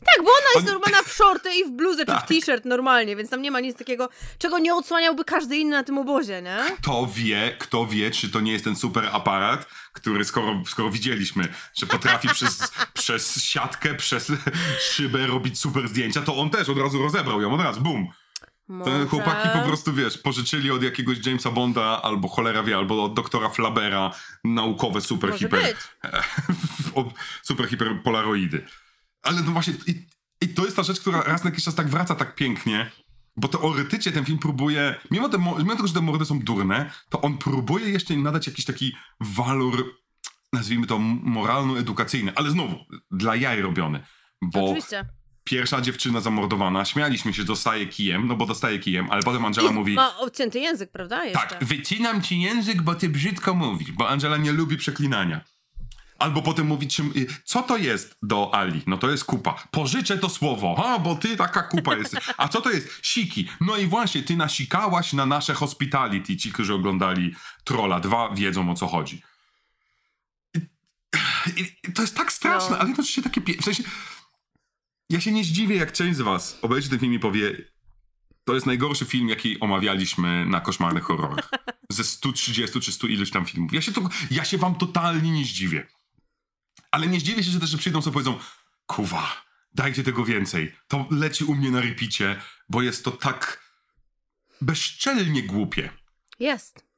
Tak, 0.04 0.24
bo 0.24 0.30
ona 0.30 0.50
jest 0.54 0.66
normalna 0.66 1.02
w 1.02 1.12
shorty 1.12 1.54
i 1.54 1.64
w 1.64 1.70
bluzę 1.70 1.98
czy 2.02 2.06
Tak. 2.06 2.24
w 2.24 2.28
t-shirt 2.28 2.64
normalnie, 2.64 3.16
więc 3.16 3.30
tam 3.30 3.42
nie 3.42 3.50
ma 3.50 3.60
nic 3.60 3.78
takiego, 3.78 4.08
czego 4.38 4.58
nie 4.58 4.74
odsłaniałby 4.74 5.24
każdy 5.24 5.56
inny 5.56 5.76
na 5.76 5.84
tym 5.84 5.98
obozie, 5.98 6.42
nie? 6.42 6.58
Kto 6.82 7.06
wie, 7.14 7.56
kto 7.58 7.86
wie, 7.86 8.10
czy 8.10 8.30
to 8.30 8.40
nie 8.40 8.52
jest 8.52 8.64
ten 8.64 8.76
super 8.76 9.08
aparat, 9.12 9.66
który 9.92 10.24
skoro, 10.24 10.62
skoro 10.66 10.90
widzieliśmy, 10.90 11.48
że 11.74 11.86
potrafi 11.86 12.28
przez, 12.34 12.72
przez 12.94 13.42
siatkę, 13.44 13.94
przez 13.94 14.32
szybę 14.92 15.26
robić 15.26 15.58
super 15.60 15.88
zdjęcia, 15.88 16.22
to 16.22 16.36
on 16.36 16.50
też 16.50 16.68
od 16.68 16.78
razu 16.78 16.98
rozebrał 17.02 17.42
ją, 17.42 17.54
od 17.54 17.60
razu, 17.60 17.80
bum. 17.80 18.08
Te 18.70 18.74
Może... 18.74 19.06
chłopaki 19.06 19.48
po 19.58 19.68
prostu, 19.68 19.92
wiesz, 19.92 20.18
pożyczyli 20.18 20.70
od 20.70 20.82
jakiegoś 20.82 21.26
Jamesa 21.26 21.50
Bonda, 21.50 22.02
albo 22.02 22.28
cholera 22.28 22.62
wie, 22.62 22.76
albo 22.76 23.04
od 23.04 23.14
doktora 23.14 23.48
Flabera 23.48 24.10
naukowe 24.44 25.00
super 25.00 25.30
Może 25.30 25.38
hiper, 25.38 25.76
super 27.48 27.68
hiper 27.68 28.02
polaroidy. 28.02 28.66
Ale 29.22 29.42
no 29.42 29.52
właśnie, 29.52 29.74
i, 29.86 30.06
i 30.40 30.48
to 30.48 30.64
jest 30.64 30.76
ta 30.76 30.82
rzecz, 30.82 31.00
która 31.00 31.22
raz 31.22 31.44
na 31.44 31.50
jakiś 31.50 31.64
czas 31.64 31.74
tak 31.74 31.88
wraca 31.88 32.14
tak 32.14 32.34
pięknie, 32.34 32.90
bo 33.36 33.48
teoretycznie 33.48 34.12
ten 34.12 34.24
film 34.24 34.38
próbuje, 34.38 34.94
mimo, 35.10 35.28
te, 35.28 35.38
mo- 35.38 35.58
mimo 35.58 35.76
tego, 35.76 35.88
że 35.88 35.94
te 35.94 36.00
mordy 36.00 36.24
są 36.24 36.38
durne, 36.40 36.90
to 37.08 37.20
on 37.20 37.38
próbuje 37.38 37.90
jeszcze 37.90 38.14
im 38.14 38.22
nadać 38.22 38.46
jakiś 38.46 38.64
taki 38.64 38.96
walor, 39.20 39.84
nazwijmy 40.52 40.86
to 40.86 40.98
moralno-edukacyjny, 40.98 42.32
ale 42.34 42.50
znowu, 42.50 42.76
dla 43.10 43.36
jaj 43.36 43.60
robiony. 43.62 44.04
Bo 44.42 44.64
Oczywiście. 44.64 45.04
Pierwsza 45.50 45.80
dziewczyna 45.80 46.20
zamordowana, 46.20 46.84
śmialiśmy 46.84 47.34
się, 47.34 47.44
dostaje 47.44 47.86
kijem, 47.86 48.26
no 48.26 48.36
bo 48.36 48.46
dostaje 48.46 48.78
kijem, 48.78 49.10
ale 49.10 49.22
potem 49.22 49.44
Angela 49.44 49.70
I 49.70 49.74
mówi, 49.74 49.94
ma 49.94 50.18
odcięty 50.18 50.60
język, 50.60 50.90
prawda? 50.90 51.24
Jeszcze. 51.24 51.46
tak, 51.48 51.64
wycinam 51.64 52.22
ci 52.22 52.40
język, 52.40 52.82
bo 52.82 52.94
ty 52.94 53.08
brzydko 53.08 53.54
mówisz, 53.54 53.92
bo 53.92 54.08
Angela 54.08 54.36
nie 54.36 54.52
lubi 54.52 54.76
przeklinania. 54.76 55.40
Albo 56.18 56.42
potem 56.42 56.66
mówi, 56.66 56.88
czym, 56.88 57.12
y, 57.16 57.26
co 57.44 57.62
to 57.62 57.76
jest 57.76 58.16
do 58.22 58.54
Ali? 58.54 58.82
No 58.86 58.98
to 58.98 59.10
jest 59.10 59.24
kupa. 59.24 59.54
Pożyczę 59.70 60.18
to 60.18 60.28
słowo. 60.28 60.84
A, 60.86 60.98
bo 60.98 61.14
ty 61.14 61.36
taka 61.36 61.62
kupa 61.62 61.96
jesteś. 61.96 62.24
A 62.36 62.48
co 62.48 62.60
to 62.60 62.70
jest? 62.70 62.88
Siki. 63.02 63.48
No 63.60 63.76
i 63.76 63.86
właśnie, 63.86 64.22
ty 64.22 64.36
nasikałaś 64.36 65.12
na 65.12 65.26
nasze 65.26 65.54
hospitality. 65.54 66.36
Ci, 66.36 66.52
którzy 66.52 66.74
oglądali 66.74 67.34
Trolla 67.64 68.00
2 68.00 68.34
wiedzą 68.34 68.70
o 68.70 68.74
co 68.74 68.86
chodzi. 68.86 69.22
I, 71.56 71.60
i, 71.88 71.92
to 71.92 72.02
jest 72.02 72.16
tak 72.16 72.32
straszne, 72.32 72.70
No. 72.70 72.78
ale 72.78 72.88
jednocześnie 72.88 73.22
takie... 73.22 73.40
W 73.40 73.64
sensie, 73.64 73.82
ja 75.10 75.20
się 75.20 75.32
nie 75.32 75.44
zdziwię, 75.44 75.76
jak 75.76 75.92
część 75.92 76.16
z 76.16 76.20
was 76.20 76.58
obejrzy 76.62 76.90
ten 76.90 76.98
film 76.98 77.12
i 77.12 77.18
powie 77.18 77.56
to 78.44 78.54
jest 78.54 78.66
najgorszy 78.66 79.04
film, 79.04 79.28
jaki 79.28 79.60
omawialiśmy 79.60 80.46
na 80.46 80.60
koszmarnych 80.60 81.04
horrorach. 81.04 81.50
Ze 81.90 82.04
130 82.04 82.80
czy 82.80 82.92
100 82.92 83.06
iluś 83.06 83.30
tam 83.30 83.46
filmów. 83.46 83.72
Ja 83.72 83.82
się, 83.82 83.92
to, 83.92 84.08
ja 84.30 84.44
się 84.44 84.58
wam 84.58 84.74
totalnie 84.74 85.30
nie 85.30 85.44
zdziwię. 85.44 85.86
Ale 86.90 87.06
nie 87.06 87.20
zdziwię 87.20 87.44
się, 87.44 87.50
że 87.50 87.60
też 87.60 87.70
że 87.70 87.78
przyjdą 87.78 88.02
sobie 88.02 88.14
powiedzą 88.14 88.38
kuwa, 88.86 89.44
dajcie 89.74 90.04
tego 90.04 90.24
więcej. 90.24 90.72
To 90.88 91.06
leci 91.10 91.44
u 91.44 91.54
mnie 91.54 91.70
na 91.70 91.80
repicie, 91.80 92.40
bo 92.68 92.82
jest 92.82 93.04
to 93.04 93.10
tak 93.10 93.60
bezczelnie 94.60 95.42
głupie. 95.42 95.90
Jest. 96.38 96.89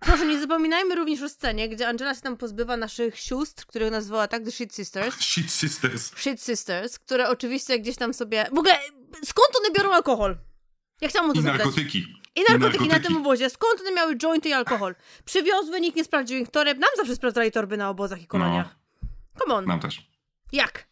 Proszę, 0.00 0.26
nie 0.26 0.40
zapominajmy 0.40 0.94
również 0.94 1.22
o 1.22 1.28
scenie, 1.28 1.68
gdzie 1.68 1.88
Angela 1.88 2.14
się 2.14 2.20
tam 2.20 2.36
pozbywa 2.36 2.76
naszych 2.76 3.18
sióstr, 3.18 3.66
których 3.66 3.90
nazwała 3.90 4.28
tak 4.28 4.44
The 4.44 4.50
Shit 4.50 4.74
Sisters. 4.74 5.14
Shit 5.32 5.52
Sisters. 5.52 6.12
Shit 6.16 6.42
Sisters, 6.42 6.98
które 6.98 7.28
oczywiście 7.28 7.78
gdzieś 7.78 7.96
tam 7.96 8.14
sobie... 8.14 8.46
W 8.52 8.58
ogóle, 8.58 8.78
skąd 9.24 9.48
one 9.58 9.70
biorą 9.76 9.92
alkohol? 9.92 10.36
Ja 11.00 11.08
chciałam 11.08 11.30
o 11.30 11.34
to 11.34 11.40
I 11.40 11.42
zapytać. 11.42 11.66
narkotyki. 11.66 12.06
I 12.36 12.40
narkotyki 12.48 12.78
na 12.78 12.88
narkotyki. 12.88 13.08
tym 13.08 13.16
obozie. 13.16 13.50
Skąd 13.50 13.80
one 13.80 13.92
miały 13.92 14.16
jointy 14.16 14.48
i 14.48 14.52
alkohol? 14.52 14.94
Przywiozły, 15.24 15.80
nikt 15.80 15.96
nie 15.96 16.04
sprawdził 16.04 16.38
ich 16.38 16.48
toreb. 16.50 16.78
Nam 16.78 16.90
zawsze 16.96 17.16
sprawdzali 17.16 17.52
torby 17.52 17.76
na 17.76 17.90
obozach 17.90 18.22
i 18.22 18.26
koloniach. 18.26 18.76
Come 19.38 19.54
on. 19.54 19.64
Nam 19.64 19.80
też. 19.80 20.06
Jak? 20.52 20.86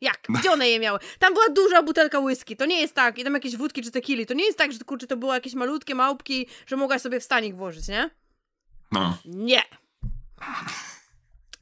Jak? 0.00 0.20
Gdzie 0.28 0.52
one 0.52 0.68
je 0.68 0.80
miały? 0.80 0.98
Tam 1.18 1.34
była 1.34 1.48
duża 1.48 1.82
butelka 1.82 2.18
whisky. 2.20 2.56
To 2.56 2.66
nie 2.66 2.80
jest 2.80 2.94
tak. 2.94 3.18
I 3.18 3.24
tam 3.24 3.34
jakieś 3.34 3.56
wódki 3.56 3.82
czy 3.82 3.90
tequili. 3.90 4.26
To 4.26 4.34
nie 4.34 4.44
jest 4.44 4.58
tak, 4.58 4.72
że 4.72 4.78
kurczę, 4.78 5.06
to 5.06 5.16
było 5.16 5.34
jakieś 5.34 5.54
malutkie 5.54 5.94
małpki, 5.94 6.46
że 6.66 6.76
mogłaś 6.76 7.02
sobie 7.02 7.20
w 7.20 7.24
stanik 7.24 7.56
włożyć, 7.56 7.88
nie? 7.88 8.10
No. 8.92 9.18
Nie. 9.24 9.62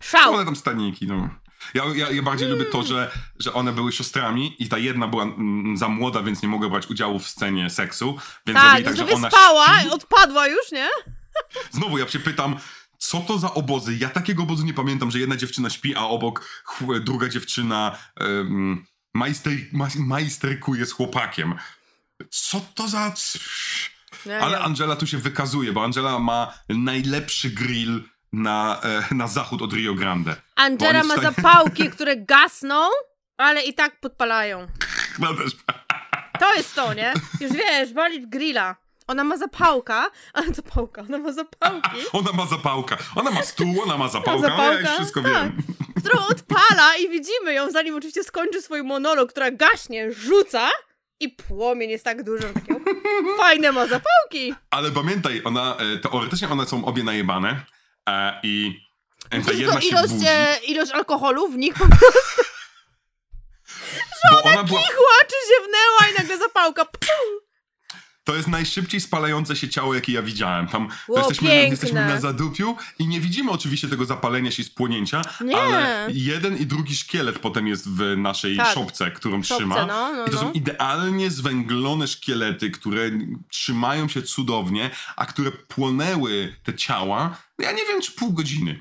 Szał. 0.00 0.34
One 0.34 0.44
tam 0.44 0.56
staniki, 0.56 1.06
no. 1.06 1.28
Ja, 1.74 1.84
ja, 1.94 2.10
ja 2.10 2.22
bardziej 2.22 2.48
lubię 2.48 2.64
to, 2.64 2.82
że, 2.82 3.10
że 3.38 3.52
one 3.52 3.72
były 3.72 3.92
siostrami 3.92 4.56
i 4.58 4.68
ta 4.68 4.78
jedna 4.78 5.08
była 5.08 5.22
mm, 5.22 5.76
za 5.76 5.88
młoda, 5.88 6.22
więc 6.22 6.42
nie 6.42 6.48
mogła 6.48 6.68
brać 6.68 6.86
udziału 6.86 7.18
w 7.18 7.28
scenie 7.28 7.70
seksu. 7.70 8.18
Więc 8.46 8.58
Tak, 8.58 8.70
zrobili 8.70 8.84
tak, 8.84 8.96
że 9.08 9.14
ona 9.14 9.30
spała, 9.30 9.80
śpi. 9.80 9.90
odpadła 9.90 10.46
już, 10.46 10.72
nie? 10.72 10.88
Znowu 11.70 11.98
ja 11.98 12.08
się 12.08 12.18
pytam, 12.18 12.56
co 12.98 13.20
to 13.20 13.38
za 13.38 13.54
obozy? 13.54 13.96
Ja 13.96 14.08
takiego 14.08 14.42
obozu 14.42 14.64
nie 14.64 14.74
pamiętam, 14.74 15.10
że 15.10 15.18
jedna 15.18 15.36
dziewczyna 15.36 15.70
śpi, 15.70 15.94
a 15.96 16.00
obok 16.04 16.48
druga 17.00 17.28
dziewczyna 17.28 17.98
um, 18.20 18.86
majster, 19.14 19.52
maj- 19.72 19.98
majsterkuje 20.00 20.86
z 20.86 20.92
chłopakiem. 20.92 21.54
Co 22.30 22.60
to 22.74 22.88
za... 22.88 23.12
Ale. 24.40 24.58
Angela 24.58 24.96
tu 24.96 25.06
się 25.06 25.18
wykazuje, 25.18 25.72
bo 25.72 25.84
Angela 25.84 26.18
ma 26.18 26.54
najlepszy 26.68 27.50
grill 27.50 28.02
na, 28.32 28.80
e, 28.82 29.14
na 29.14 29.26
zachód 29.26 29.62
od 29.62 29.72
Rio 29.72 29.94
Grande. 29.94 30.36
Angela 30.56 31.02
ma 31.04 31.14
wstają- 31.14 31.32
zapałki, 31.34 31.90
które 31.94 32.16
gasną, 32.16 32.88
ale 33.36 33.62
i 33.62 33.74
tak 33.74 34.00
podpalają. 34.00 34.66
No 35.18 35.34
też. 35.34 35.52
To 36.40 36.54
jest 36.54 36.74
to, 36.74 36.94
nie? 36.94 37.12
Już 37.40 37.52
wiesz, 37.52 37.92
walić 37.94 38.26
grilla. 38.26 38.76
Ona 39.06 39.24
ma 39.24 39.36
zapałka, 39.36 40.10
a 40.34 40.42
zapałka, 40.54 41.02
ona 41.02 41.18
ma 41.18 41.32
zapałki, 41.32 41.90
Ona 42.12 42.32
ma 42.32 42.46
zapałka. 42.46 42.96
Ona 43.16 43.30
ma 43.30 43.42
stół, 43.42 43.82
ona 43.82 43.96
ma 43.98 44.08
zapałkę, 44.08 44.42
ja 44.42 44.50
zapałka, 44.50 44.80
już 44.80 44.90
wszystko 44.90 45.22
tak. 45.22 45.32
wiem. 45.32 45.62
którą 45.98 46.26
odpala 46.26 46.96
i 47.00 47.08
widzimy 47.08 47.54
ją, 47.54 47.70
zanim 47.70 47.94
oczywiście 47.96 48.24
skończy 48.24 48.62
swój 48.62 48.82
monolog, 48.82 49.30
która 49.30 49.50
gaśnie, 49.50 50.12
rzuca 50.12 50.68
i 51.20 51.28
płomień 51.28 51.90
jest 51.90 52.04
tak 52.04 52.22
duży, 52.22 52.42
że 52.48 52.54
takie 52.54 52.74
fajne 53.40 53.72
ma 53.72 53.86
zapałki. 53.86 54.54
Ale 54.70 54.90
pamiętaj, 54.90 55.42
ona, 55.44 55.76
e, 55.76 55.98
teoretycznie 55.98 56.48
one 56.48 56.66
są 56.66 56.84
obie 56.84 57.04
najebane 57.04 57.64
e, 58.08 58.40
i 58.42 58.80
E, 59.30 59.40
Ta 59.40 59.52
jedna 59.52 59.80
ilość, 59.80 60.12
budzi, 60.12 60.26
e, 60.28 60.56
ilość 60.66 60.92
alkoholu 60.92 61.48
w 61.48 61.56
nich 61.56 61.74
bo 64.30 64.42
ona 64.42 64.64
była... 64.64 64.80
płaczy 64.80 65.36
się 65.48 65.64
wnęła 65.68 66.10
i 66.10 66.14
nagle 66.18 66.38
zapałka. 66.38 66.84
Pum! 66.84 67.49
To 68.30 68.36
jest 68.36 68.48
najszybciej 68.48 69.00
spalające 69.00 69.56
się 69.56 69.68
ciało, 69.68 69.94
jakie 69.94 70.12
ja 70.12 70.22
widziałem. 70.22 70.66
Tam 70.68 70.88
Ło, 71.08 71.18
jesteśmy, 71.18 71.48
piękne. 71.48 71.68
jesteśmy 71.68 72.06
na 72.06 72.20
zadupiu 72.20 72.76
i 72.98 73.06
nie 73.06 73.20
widzimy 73.20 73.50
oczywiście 73.50 73.88
tego 73.88 74.04
zapalenia 74.04 74.50
się 74.50 74.62
i 74.62 74.64
spłonięcia, 74.64 75.22
Nie. 75.40 75.56
ale 75.56 76.06
jeden 76.12 76.56
i 76.56 76.66
drugi 76.66 76.96
szkielet 76.96 77.38
potem 77.38 77.66
jest 77.66 77.88
w 77.88 78.16
naszej 78.16 78.56
Tak. 78.56 78.74
szopce, 78.74 79.10
którą 79.10 79.42
Szopce, 79.42 79.54
trzyma. 79.56 79.86
no, 79.86 80.12
no, 80.12 80.24
I 80.26 80.30
to 80.30 80.38
są 80.38 80.44
no. 80.44 80.52
idealnie 80.52 81.30
zwęglone 81.30 82.08
szkielety, 82.08 82.70
które 82.70 83.10
trzymają 83.48 84.08
się 84.08 84.22
cudownie, 84.22 84.90
a 85.16 85.26
które 85.26 85.50
płonęły 85.50 86.56
te 86.62 86.74
ciała, 86.74 87.36
no 87.58 87.64
ja 87.64 87.72
nie 87.72 87.84
wiem, 87.84 88.00
czy 88.02 88.12
pół 88.12 88.32
godziny. 88.32 88.80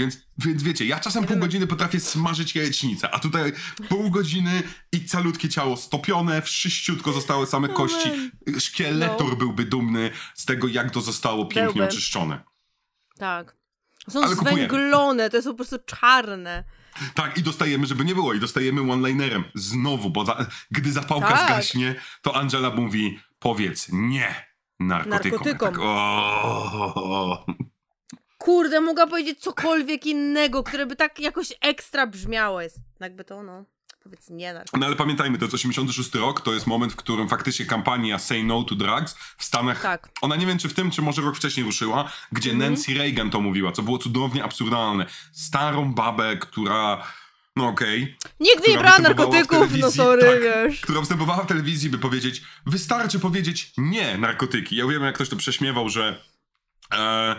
Więc, 0.00 0.18
więc 0.38 0.62
wiecie, 0.62 0.84
ja 0.86 1.00
czasem 1.00 1.24
pół 1.26 1.36
godziny 1.36 1.66
potrafię 1.66 2.00
smażyć 2.00 2.54
jajecznicę, 2.54 3.10
a 3.14 3.18
tutaj 3.18 3.52
pół 3.88 4.10
godziny 4.10 4.62
i 4.92 5.04
calutkie 5.04 5.48
ciało 5.48 5.76
stopione, 5.76 6.42
wszyściutko 6.42 7.12
zostały 7.12 7.46
same 7.46 7.68
kości. 7.68 8.10
Szkieletor 8.58 9.28
No. 9.30 9.36
byłby 9.36 9.64
dumny 9.64 10.10
z 10.34 10.44
tego, 10.44 10.68
jak 10.68 10.90
to 10.90 11.00
zostało 11.00 11.46
pięknie 11.46 11.72
Byłby. 11.74 11.88
oczyszczone. 11.88 12.40
Tak. 13.18 13.56
Są 14.08 14.22
Ale 14.24 14.34
zwęglone, 14.34 15.30
to 15.30 15.36
jest 15.36 15.48
po 15.48 15.54
prostu 15.54 15.76
czarne. 15.86 16.64
Tak, 17.14 17.38
i 17.38 17.42
dostajemy, 17.42 17.86
żeby 17.86 18.04
nie 18.04 18.14
było, 18.14 18.34
i 18.34 18.40
dostajemy 18.40 18.92
one-linerem. 18.92 19.44
Znowu, 19.54 20.10
bo 20.10 20.24
za, 20.24 20.46
gdy 20.70 20.92
zapałka 20.92 21.28
Tak. 21.28 21.46
zgaśnie, 21.46 21.94
to 22.22 22.36
Angela 22.36 22.70
mówi, 22.70 23.18
powiedz 23.38 23.88
nie 23.92 24.34
narkotykom. 24.80 25.30
Narkotykom. 25.30 25.68
Ja 25.68 25.70
Tak, 25.70 25.78
o, 25.80 27.46
Kurde, 28.44 28.80
mogła 28.80 29.06
powiedzieć 29.06 29.40
cokolwiek 29.40 30.06
innego, 30.06 30.62
które 30.62 30.86
by 30.86 30.96
tak 30.96 31.20
jakoś 31.20 31.52
ekstra 31.60 32.06
brzmiało. 32.06 32.60
Jest 32.60 32.76
jakby 33.00 33.24
to, 33.24 33.42
no, 33.42 33.64
powiedz 34.02 34.30
nie 34.30 34.52
na 34.54 34.62
No 34.78 34.86
ale 34.86 34.96
pamiętajmy, 34.96 35.38
to 35.38 35.44
jest 35.44 35.54
86 35.54 36.14
rok, 36.14 36.40
to 36.40 36.54
jest 36.54 36.66
moment, 36.66 36.92
w 36.92 36.96
którym 36.96 37.28
faktycznie 37.28 37.66
kampania 37.66 38.18
Say 38.18 38.44
No 38.44 38.62
to 38.62 38.74
Drugs 38.74 39.14
w 39.38 39.44
Stanach, 39.44 39.82
Tak. 39.82 40.08
ona 40.20 40.36
nie 40.36 40.46
wiem 40.46 40.58
czy 40.58 40.68
w 40.68 40.74
tym, 40.74 40.90
czy 40.90 41.02
może 41.02 41.22
rok 41.22 41.36
wcześniej 41.36 41.66
ruszyła, 41.66 42.12
gdzie 42.32 42.50
Mhm. 42.50 42.72
Nancy 42.72 42.94
Reagan 42.94 43.30
to 43.30 43.40
mówiła, 43.40 43.72
co 43.72 43.82
było 43.82 43.98
cudownie 43.98 44.44
absurdalne. 44.44 45.06
Starą 45.32 45.94
babę, 45.94 46.36
która, 46.36 47.06
no 47.56 47.68
okej, 47.68 48.16
Nigdy 48.40 48.70
nie 48.70 48.78
brała 48.78 48.98
narkotyków, 48.98 49.78
no 49.78 49.90
sorry, 49.90 50.22
tak, 50.22 50.40
wiesz. 50.42 50.80
która 50.80 51.00
występowała 51.00 51.44
w 51.44 51.46
telewizji, 51.46 51.90
by 51.90 51.98
powiedzieć, 51.98 52.42
wystarczy 52.66 53.18
powiedzieć 53.18 53.72
nie 53.76 54.18
narkotyki. 54.18 54.76
Ja 54.76 54.86
wiem, 54.86 55.02
jak 55.02 55.14
ktoś 55.14 55.28
to 55.28 55.36
prześmiewał, 55.36 55.88
że 55.88 56.22
e, 56.94 57.36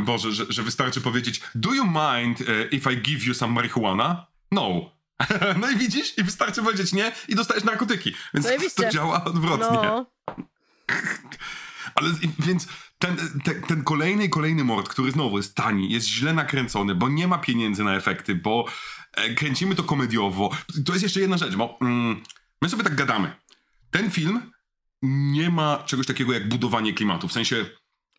Boże, 0.00 0.32
że, 0.32 0.46
że 0.48 0.62
wystarczy 0.62 1.00
powiedzieć 1.00 1.40
do 1.54 1.74
you 1.74 1.84
mind 1.84 2.40
e, 2.40 2.68
if 2.70 2.92
I 2.92 3.02
give 3.02 3.24
you 3.24 3.34
some 3.34 3.52
marihuana? 3.52 4.26
No. 4.52 4.96
no 5.60 5.70
i 5.70 5.76
widzisz, 5.76 6.18
i 6.18 6.22
wystarczy 6.22 6.62
powiedzieć 6.62 6.92
nie 6.92 7.12
i 7.28 7.34
dostajesz 7.34 7.64
narkotyki. 7.64 8.14
Więc 8.34 8.46
Zajebiście. 8.46 8.82
to 8.82 8.90
działa 8.90 9.24
odwrotnie. 9.24 9.66
No, 9.82 10.06
Ale 11.94 12.10
więc 12.38 12.66
ten, 12.98 13.16
ten, 13.44 13.62
ten 13.62 13.84
kolejny 13.84 14.24
i 14.24 14.30
kolejny 14.30 14.64
mord, 14.64 14.88
który 14.88 15.10
znowu 15.10 15.36
jest 15.36 15.54
tani, 15.54 15.92
jest 15.92 16.06
źle 16.06 16.34
nakręcony, 16.34 16.94
bo 16.94 17.08
nie 17.08 17.28
ma 17.28 17.38
pieniędzy 17.38 17.84
na 17.84 17.94
efekty, 17.94 18.34
bo 18.34 18.64
e, 19.12 19.34
kręcimy 19.34 19.74
to 19.74 19.84
komediowo. 19.84 20.50
To 20.84 20.92
jest 20.92 21.02
jeszcze 21.02 21.20
jedna 21.20 21.36
rzecz, 21.36 21.56
bo 21.56 21.78
mm, 21.80 22.22
my 22.62 22.68
sobie 22.68 22.84
tak 22.84 22.94
gadamy. 22.94 23.32
Ten 23.90 24.10
film 24.10 24.52
nie 25.02 25.50
ma 25.50 25.82
czegoś 25.86 26.06
takiego 26.06 26.32
jak 26.32 26.48
budowanie 26.48 26.92
klimatu. 26.92 27.28
W 27.28 27.32
sensie, 27.32 27.66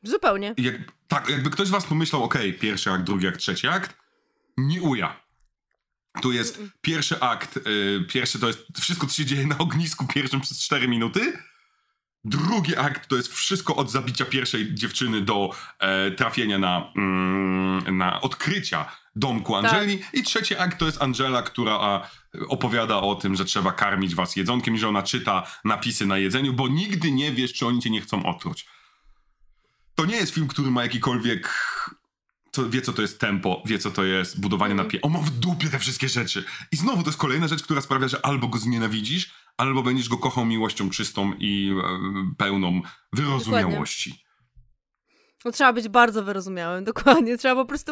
zupełnie. 0.08 0.54
jak, 0.58 0.76
tak, 1.08 1.30
jakby 1.30 1.50
ktoś 1.50 1.68
z 1.68 1.72
was 1.72 1.86
pomyślał, 1.86 2.24
okej, 2.24 2.54
pierwszy 2.54 2.92
akt, 2.92 3.04
drugi 3.04 3.28
akt, 3.28 3.40
trzeci 3.40 3.68
akt, 3.68 3.98
nie 4.58 4.82
uja. 4.82 5.28
Tu 6.22 6.32
jest 6.32 6.62
pierwszy 6.82 7.20
akt, 7.20 7.58
y, 7.58 8.06
pierwszy 8.10 8.40
to 8.40 8.48
jest 8.48 8.60
wszystko, 8.80 9.08
co 9.08 9.16
się 9.16 9.26
dzieje 9.26 9.48
na 9.48 9.58
ognisku 9.58 10.08
pierwszym 10.08 10.42
przez 10.42 10.60
4 10.60 10.88
minuty. 10.88 11.34
Drugi 12.24 12.76
akt 12.76 13.08
to 13.08 13.16
jest 13.16 13.34
wszystko 13.34 13.76
od 13.76 13.92
zabicia 13.92 14.26
pierwszej 14.26 14.74
dziewczyny 14.74 15.22
do 15.22 15.50
e, 15.80 16.12
trafienia 16.12 16.58
na, 16.58 16.92
mm, 16.96 17.98
na 17.98 18.22
odkrycia 18.22 18.92
domku 19.16 19.56
Angeli. 19.56 20.00
I 20.14 20.24
trzeci 20.24 20.58
akt 20.58 20.80
to 20.80 20.86
jest 20.86 21.02
Angela, 21.02 21.42
która 21.42 21.72
a, 21.74 22.10
opowiada 22.48 22.98
o 22.98 23.16
tym, 23.16 23.36
że 23.36 23.46
trzeba 23.46 23.72
karmić 23.72 24.16
was 24.16 24.36
jedzonkiem 24.36 24.76
i 24.76 24.80
że 24.80 24.88
ona 24.88 25.04
czyta 25.04 25.44
napisy 25.66 26.06
na 26.06 26.18
jedzeniu, 26.18 26.54
bo 26.54 26.68
nigdy 26.68 27.12
nie 27.12 27.32
wiesz, 27.32 27.54
czy 27.54 27.68
oni 27.68 27.82
cię 27.82 27.90
nie 27.90 28.02
chcą 28.02 28.26
otruć. 28.26 28.66
To 29.98 30.06
nie 30.06 30.16
jest 30.16 30.34
film, 30.34 30.48
który 30.48 30.72
ma 30.72 30.84
jakikolwiek 30.84 31.54
co, 32.52 32.70
wie, 32.70 32.82
co 32.82 32.94
to 32.94 33.02
jest 33.02 33.20
tempo, 33.20 33.64
wie, 33.66 33.80
co 33.80 33.92
to 33.92 34.04
jest 34.04 34.40
budowanie 34.40 34.72
Mhm. 34.72 34.88
napięcia. 34.88 35.06
On 35.08 35.12
ma 35.14 35.20
w 35.20 35.30
dupie 35.30 35.70
te 35.70 35.80
wszystkie 35.80 36.10
rzeczy. 36.10 36.44
I 36.72 36.76
znowu 36.78 37.04
to 37.04 37.10
jest 37.10 37.20
kolejna 37.20 37.48
rzecz, 37.48 37.64
która 37.64 37.82
sprawia, 37.82 38.08
że 38.08 38.26
albo 38.26 38.48
go 38.48 38.58
znienawidzisz, 38.60 39.34
albo 39.58 39.84
będziesz 39.84 40.10
go 40.10 40.18
kochał 40.18 40.46
miłością 40.46 40.90
czystą 40.90 41.34
i 41.40 41.72
e, 41.84 42.36
pełną 42.38 42.82
wyrozumiałości. 43.14 44.24
No, 45.46 45.52
trzeba 45.52 45.74
być 45.74 45.88
bardzo 45.90 46.24
wyrozumiałym, 46.24 46.84
dokładnie. 46.94 47.38
Trzeba 47.38 47.56
po 47.56 47.66
prostu 47.66 47.92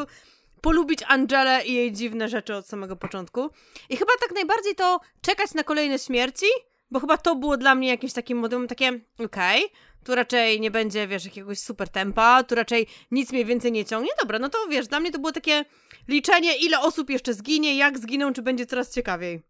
polubić 0.62 1.00
Angelę 1.08 1.66
i 1.66 1.74
jej 1.74 1.92
dziwne 1.94 2.30
rzeczy 2.30 2.56
od 2.56 2.68
samego 2.68 2.96
początku. 2.96 3.50
I 3.90 3.98
chyba 3.98 4.12
tak 4.20 4.32
najbardziej 4.36 4.76
to 4.76 5.00
czekać 5.22 5.54
na 5.54 5.64
kolejne 5.64 6.00
śmierci, 6.00 6.46
bo 6.92 7.00
chyba 7.00 7.18
to 7.18 7.36
było 7.36 7.58
dla 7.58 7.76
mnie 7.76 7.88
jakimś 7.88 8.14
takim 8.14 8.38
modelem, 8.38 8.68
takie 8.68 9.00
okej, 9.20 9.64
tu 10.04 10.16
raczej 10.16 10.60
nie 10.60 10.72
będzie, 10.72 11.08
wiesz, 11.08 11.26
jakiegoś 11.26 11.60
super 11.60 11.90
tempa, 11.90 12.44
tu 12.44 12.56
raczej 12.56 12.88
nic 13.12 13.32
mnie 13.32 13.46
więcej 13.46 13.72
nie 13.72 13.86
ciągnie. 13.86 14.12
Dobra, 14.22 14.40
no 14.40 14.50
to 14.50 14.58
wiesz, 14.70 14.88
dla 14.88 15.00
mnie 15.00 15.12
to 15.12 15.20
było 15.20 15.32
takie 15.32 15.66
liczenie, 16.08 16.58
ile 16.58 16.80
osób 16.80 17.10
jeszcze 17.10 17.34
zginie, 17.34 17.78
jak 17.78 18.00
zginą, 18.00 18.34
czy 18.34 18.42
będzie 18.42 18.66
coraz 18.66 18.94
ciekawiej. 18.94 19.42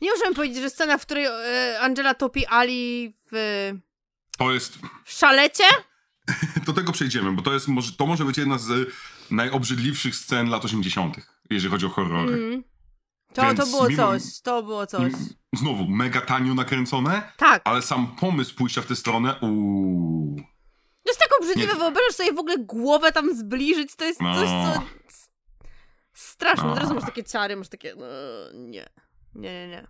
Nie 0.00 0.10
możemy 0.10 0.34
powiedzieć, 0.34 0.58
że 0.58 0.70
scena, 0.70 0.98
w 0.98 1.02
której 1.02 1.24
e, 1.26 1.80
Angela 1.80 2.14
topi 2.14 2.46
Ali 2.46 3.14
w 3.32 3.72
To 4.38 4.52
jest... 4.52 4.78
szalecie? 5.04 5.64
Do 6.66 6.72
tego 6.72 6.92
przejdziemy, 6.92 7.32
bo 7.32 7.42
to 7.42 7.52
jest 7.54 7.68
może, 7.68 7.92
to 7.92 8.06
może 8.06 8.24
być 8.24 8.38
jedna 8.38 8.58
z 8.58 8.88
najobrzydliwszych 9.30 10.16
scen 10.16 10.48
lat 10.50 10.64
80., 10.64 11.16
jeżeli 11.50 11.70
chodzi 11.70 11.86
o 11.86 11.88
horrory. 11.88 12.34
Mm. 12.34 12.64
To, 13.34 13.42
Więc 13.42 13.60
to 13.60 13.66
było 13.66 13.88
mimo- 13.88 13.96
coś, 13.96 14.40
to 14.40 14.62
było 14.62 14.86
coś. 14.86 15.12
Znowu, 15.56 15.84
mega 15.88 16.20
tanio 16.20 16.54
nakręcone, 16.54 17.32
Tak, 17.36 17.62
ale 17.64 17.82
sam 17.82 18.16
pomysł 18.20 18.54
pójścia 18.54 18.82
w 18.82 18.86
tę 18.86 18.96
stronę, 18.96 19.34
uuu. 19.40 20.36
to 21.04 21.10
jest 21.10 21.20
tak 21.20 21.28
obrzydliwe, 21.40 21.74
wyobrażasz 21.74 22.14
sobie 22.14 22.32
w 22.32 22.38
ogóle 22.38 22.58
głowę 22.58 23.12
tam 23.12 23.36
zbliżyć, 23.36 23.96
to 23.96 24.04
jest 24.04 24.20
No. 24.20 24.34
coś, 24.34 24.48
co... 24.48 24.82
Straszne, 26.14 26.64
No. 26.68 26.74
teraz 26.74 26.90
masz 26.92 27.04
takie 27.04 27.24
ciary, 27.24 27.56
masz 27.56 27.68
takie... 27.68 27.94
No, 27.96 28.06
nie, 28.54 28.86
nie, 29.34 29.52
nie, 29.52 29.68
nie. 29.68 29.86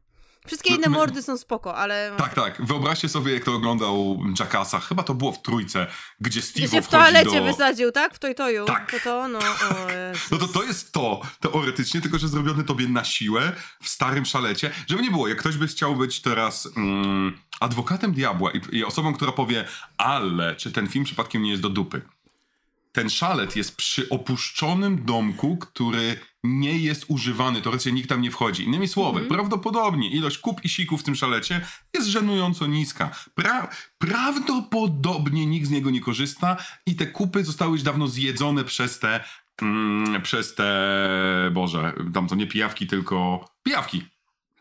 Wszystkie 0.46 0.74
inne 0.74 0.88
mordy 0.88 1.22
są 1.22 1.38
spoko, 1.38 1.76
ale... 1.76 2.12
Tak, 2.16 2.34
tak. 2.34 2.66
Wyobraźcie 2.66 3.08
sobie, 3.08 3.32
jak 3.34 3.44
to 3.44 3.54
oglądał 3.54 4.22
Jacassa. 4.38 4.80
Chyba 4.80 5.02
to 5.02 5.14
było 5.14 5.32
w 5.32 5.42
trójce, 5.42 5.86
gdzie 6.20 6.40
Gdzie 6.40 6.48
Steve 6.48 6.68
się 6.68 6.82
w 6.82 6.88
toalecie 6.88 7.38
do... 7.38 7.44
wysadził, 7.44 7.92
tak? 7.92 8.14
W 8.14 8.18
Toy-Toyu. 8.18 8.64
Tak. 8.64 8.90
To 8.90 9.00
to, 9.04 9.28
no, 9.28 9.38
Jezus. 9.38 10.30
No 10.30 10.38
to 10.38 10.48
to 10.48 10.62
jest 10.62 10.92
to, 10.92 11.20
teoretycznie, 11.40 12.00
tylko 12.00 12.18
że 12.18 12.28
zrobione 12.28 12.64
tobie 12.64 12.88
na 12.88 13.04
siłę, 13.04 13.52
w 13.82 13.88
starym 13.88 14.24
szalecie. 14.24 14.70
Żeby 14.86 15.02
nie 15.02 15.10
było, 15.10 15.28
jak 15.28 15.38
ktoś 15.38 15.56
by 15.56 15.66
chciał 15.66 15.96
być 15.96 16.20
teraz 16.20 16.68
mm, 16.76 17.38
adwokatem 17.60 18.12
diabła 18.12 18.50
i, 18.50 18.76
i 18.76 18.84
osobą, 18.84 19.14
która 19.14 19.32
powie, 19.32 19.64
ale 19.98 20.56
czy 20.56 20.72
ten 20.72 20.88
film 20.88 21.04
przypadkiem 21.04 21.42
nie 21.42 21.50
jest 21.50 21.62
do 21.62 21.68
dupy? 21.68 22.02
Ten 22.92 23.10
szalet 23.10 23.56
jest 23.56 23.76
przy 23.76 24.08
opuszczonym 24.08 25.04
domku, 25.04 25.56
który 25.56 26.20
nie 26.44 26.78
jest 26.78 27.04
używany, 27.08 27.62
teoretycznie 27.62 27.92
nikt 27.92 28.08
tam 28.08 28.20
nie 28.22 28.30
wchodzi. 28.30 28.64
Innymi 28.64 28.88
słowy, 28.88 29.20
prawdopodobnie 29.20 30.10
ilość 30.10 30.38
kup 30.38 30.64
i 30.64 30.68
sików 30.68 31.00
w 31.00 31.04
tym 31.04 31.14
szalecie 31.16 31.60
jest 31.94 32.08
żenująco 32.08 32.66
niska. 32.66 33.10
Pra 33.34 33.68
prawdopodobnie 33.98 35.46
nikt 35.46 35.66
z 35.66 35.70
niego 35.70 35.90
nie 35.90 36.00
korzysta 36.00 36.56
i 36.86 36.96
te 36.96 37.06
kupy 37.06 37.44
zostały 37.44 37.72
już 37.72 37.82
dawno 37.82 38.06
zjedzone 38.08 38.64
przez 38.64 38.98
te, 38.98 39.24
mm, 39.62 40.22
przez 40.22 40.54
te, 40.54 40.70
Boże, 41.52 41.92
tam 42.14 42.28
to 42.28 42.34
nie 42.34 42.46
pijawki, 42.46 42.86
tylko 42.86 43.44
pijawki, 43.62 44.06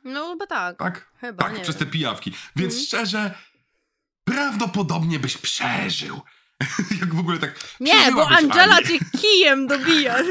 No 0.04 0.30
chyba 0.32 0.48
tak. 0.48 0.78
tak? 0.78 1.12
Chyba, 1.22 1.44
tak, 1.44 1.62
przez 1.62 1.76
wiem. 1.78 1.86
te 1.86 1.92
pijawki. 1.92 2.32
Więc 2.56 2.74
Mhm. 2.74 2.86
szczerze, 2.88 3.34
prawdopodobnie 4.24 5.20
byś 5.20 5.38
przeżył. 5.38 6.22
Jak 7.02 7.16
w 7.16 7.20
ogóle 7.20 7.38
tak... 7.38 7.60
Nie, 7.80 8.12
bo 8.12 8.28
Angela 8.30 8.78
cię 8.84 9.00
kijem 9.22 9.68
dobija. 9.68 10.16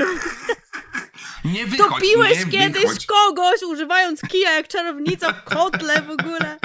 Nie 1.53 1.67
wychodź, 1.67 1.89
Topiłeś 1.89 2.39
nie 2.47 2.53
kiedyś 2.53 2.83
wychodź. 2.83 3.07
kogoś 3.07 3.63
używając 3.63 4.21
kija 4.21 4.53
jak 4.53 4.69
czarownica 4.69 5.33
w 5.33 5.45
kotle 5.45 6.03
w 6.03 6.11
ogóle. 6.11 6.59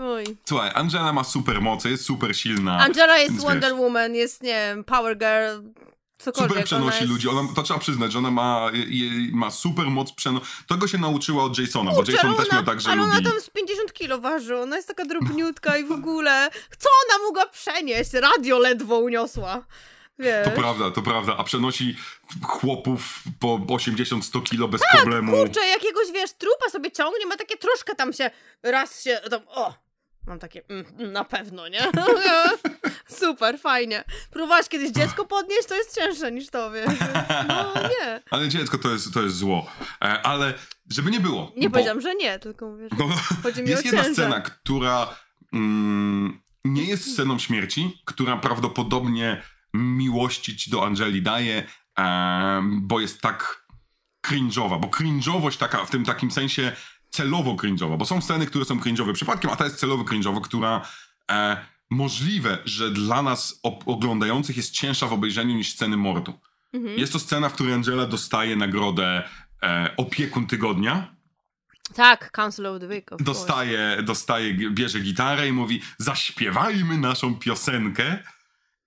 Oj. 0.00 0.24
Słuchaj, 0.48 0.70
Angela 0.74 1.12
ma 1.12 1.24
super 1.24 1.60
moce, 1.60 1.90
jest 1.90 2.04
super 2.04 2.36
silna. 2.36 2.78
Angela 2.78 3.18
jest 3.18 3.30
więc 3.32 3.44
Wonder 3.44 3.72
wiesz. 3.72 3.80
Woman, 3.80 4.14
jest, 4.14 4.42
nie 4.42 4.52
wiem, 4.52 4.84
Power 4.84 5.18
Girl, 5.18 5.68
cokolwiek. 6.18 6.50
Super 6.50 6.64
przenosi 6.64 6.86
ona 6.88 6.96
jest... 6.96 7.08
ludzi. 7.08 7.28
Ona, 7.28 7.54
to 7.54 7.62
trzeba 7.62 7.80
przyznać, 7.80 8.12
że 8.12 8.18
ona 8.18 8.30
ma, 8.30 8.70
je, 8.74 9.10
ma 9.32 9.50
super 9.50 9.86
moc 9.86 10.12
przenosi. 10.12 10.46
Tego 10.68 10.88
się 10.88 10.98
nauczyła 10.98 11.44
od 11.44 11.58
Jasona, 11.58 11.92
Kurczę, 11.92 12.12
bo 12.12 12.16
Jason 12.16 12.30
ale 12.30 12.38
też 12.38 12.48
ona, 12.48 12.56
miał 12.56 12.64
tak, 12.66 12.80
że 12.80 12.90
ale 12.90 13.02
lubi... 13.02 13.18
ona 13.18 13.30
tam 13.30 13.40
z 13.40 13.50
50 13.50 13.92
kilo 13.92 14.18
waży, 14.18 14.56
ona 14.56 14.76
jest 14.76 14.88
taka 14.88 15.04
drobniutka 15.04 15.76
i 15.76 15.84
w 15.84 15.92
ogóle... 15.92 16.50
Co 16.78 16.88
ona 17.06 17.24
mogła 17.24 17.46
przenieść? 17.46 18.12
Radio 18.12 18.58
ledwo 18.58 18.98
uniosła. 18.98 19.64
Wiesz. 20.20 20.44
To 20.44 20.50
prawda, 20.50 20.90
to 20.90 21.02
prawda. 21.02 21.36
A 21.36 21.44
przenosi 21.44 21.96
chłopów 22.42 23.22
po 23.40 23.58
80-100 23.58 24.42
kilo 24.42 24.68
bez 24.68 24.80
Tak, 24.80 24.90
problemu. 24.90 25.32
Kurczę, 25.32 25.60
jakiegoś, 25.66 26.12
wiesz, 26.12 26.32
trupa 26.32 26.70
sobie 26.70 26.90
ciągnie, 26.92 27.26
ma 27.26 27.36
takie 27.36 27.56
troszkę 27.56 27.94
tam 27.94 28.12
się, 28.12 28.30
raz 28.62 29.02
się, 29.04 29.20
tam, 29.30 29.40
o, 29.48 29.74
mam 30.26 30.38
takie, 30.38 30.62
mm, 30.68 30.84
mm, 30.98 31.12
na 31.12 31.24
pewno, 31.24 31.68
nie? 31.68 31.80
Super, 33.20 33.58
fajnie. 33.58 34.04
Próbowałaś 34.30 34.68
kiedyś 34.68 34.90
dziecko 34.90 35.24
podnieść, 35.26 35.66
to 35.68 35.74
jest 35.74 35.94
cięższe 35.94 36.32
niż 36.32 36.50
to, 36.50 36.70
wiesz, 36.70 36.86
no 37.48 37.72
nie. 37.74 38.20
Ale 38.30 38.48
dziecko 38.48 38.78
to 38.78 38.90
jest, 38.90 39.14
to 39.14 39.22
jest 39.22 39.36
zło. 39.36 39.66
E, 40.02 40.22
ale 40.22 40.54
żeby 40.90 41.10
nie 41.10 41.20
było. 41.20 41.52
Nie 41.56 41.68
bo- 41.68 41.72
powiedziałam, 41.72 42.00
że 42.00 42.14
nie, 42.14 42.38
tylko 42.38 42.76
wiesz, 42.76 42.90
No, 42.98 43.08
chodzi 43.42 43.62
mi 43.62 43.70
jest 43.70 43.82
o 43.82 43.86
jedna 43.86 44.04
scena, 44.04 44.40
która 44.40 45.16
mm, 45.52 46.40
nie 46.64 46.84
jest 46.84 47.12
sceną 47.12 47.38
śmierci, 47.38 48.02
która 48.04 48.36
prawdopodobnie 48.36 49.42
miłości 49.74 50.56
ci 50.56 50.70
do 50.70 50.86
Angeli 50.86 51.22
daje, 51.22 51.66
bo 52.72 53.00
jest 53.00 53.20
tak 53.20 53.66
cringe'owa, 54.26 54.80
bo 54.80 54.88
cringe'owość 54.88 55.56
taka 55.56 55.84
w 55.84 55.90
tym 55.90 56.04
takim 56.04 56.30
sensie 56.30 56.72
celowo 57.10 57.50
cringe'owa, 57.54 57.98
bo 57.98 58.06
są 58.06 58.20
sceny, 58.20 58.46
które 58.46 58.64
są 58.64 58.78
cringe'owe 58.78 59.12
przypadkiem, 59.12 59.50
a 59.50 59.56
ta 59.56 59.64
jest 59.64 59.76
celowo 59.76 60.04
cringe'owa, 60.04 60.40
która 60.40 60.86
e, 61.30 61.56
możliwe, 61.90 62.58
że 62.64 62.90
dla 62.90 63.22
nas 63.22 63.60
oglądających 63.86 64.56
jest 64.56 64.70
cięższa 64.70 65.06
w 65.06 65.12
obejrzeniu 65.12 65.54
niż 65.54 65.72
sceny 65.72 65.96
mordu. 65.96 66.40
Mhm. 66.72 66.98
Jest 66.98 67.12
to 67.12 67.18
scena, 67.18 67.48
w 67.48 67.52
której 67.52 67.74
Angela 67.74 68.06
dostaje 68.06 68.56
nagrodę 68.56 69.22
e, 69.62 69.94
opiekun 69.96 70.46
tygodnia, 70.46 71.14
Tak, 71.94 72.30
Council 72.30 72.66
of 72.66 72.80
the 72.80 72.86
Week, 72.86 73.12
of 73.12 73.20
course. 73.20 73.24
dostaje, 73.24 74.02
dostaje, 74.02 74.54
bierze 74.54 75.00
gitarę 75.00 75.48
i 75.48 75.52
mówi 75.52 75.80
zaśpiewajmy 75.98 76.98
naszą 76.98 77.34
piosenkę 77.34 78.18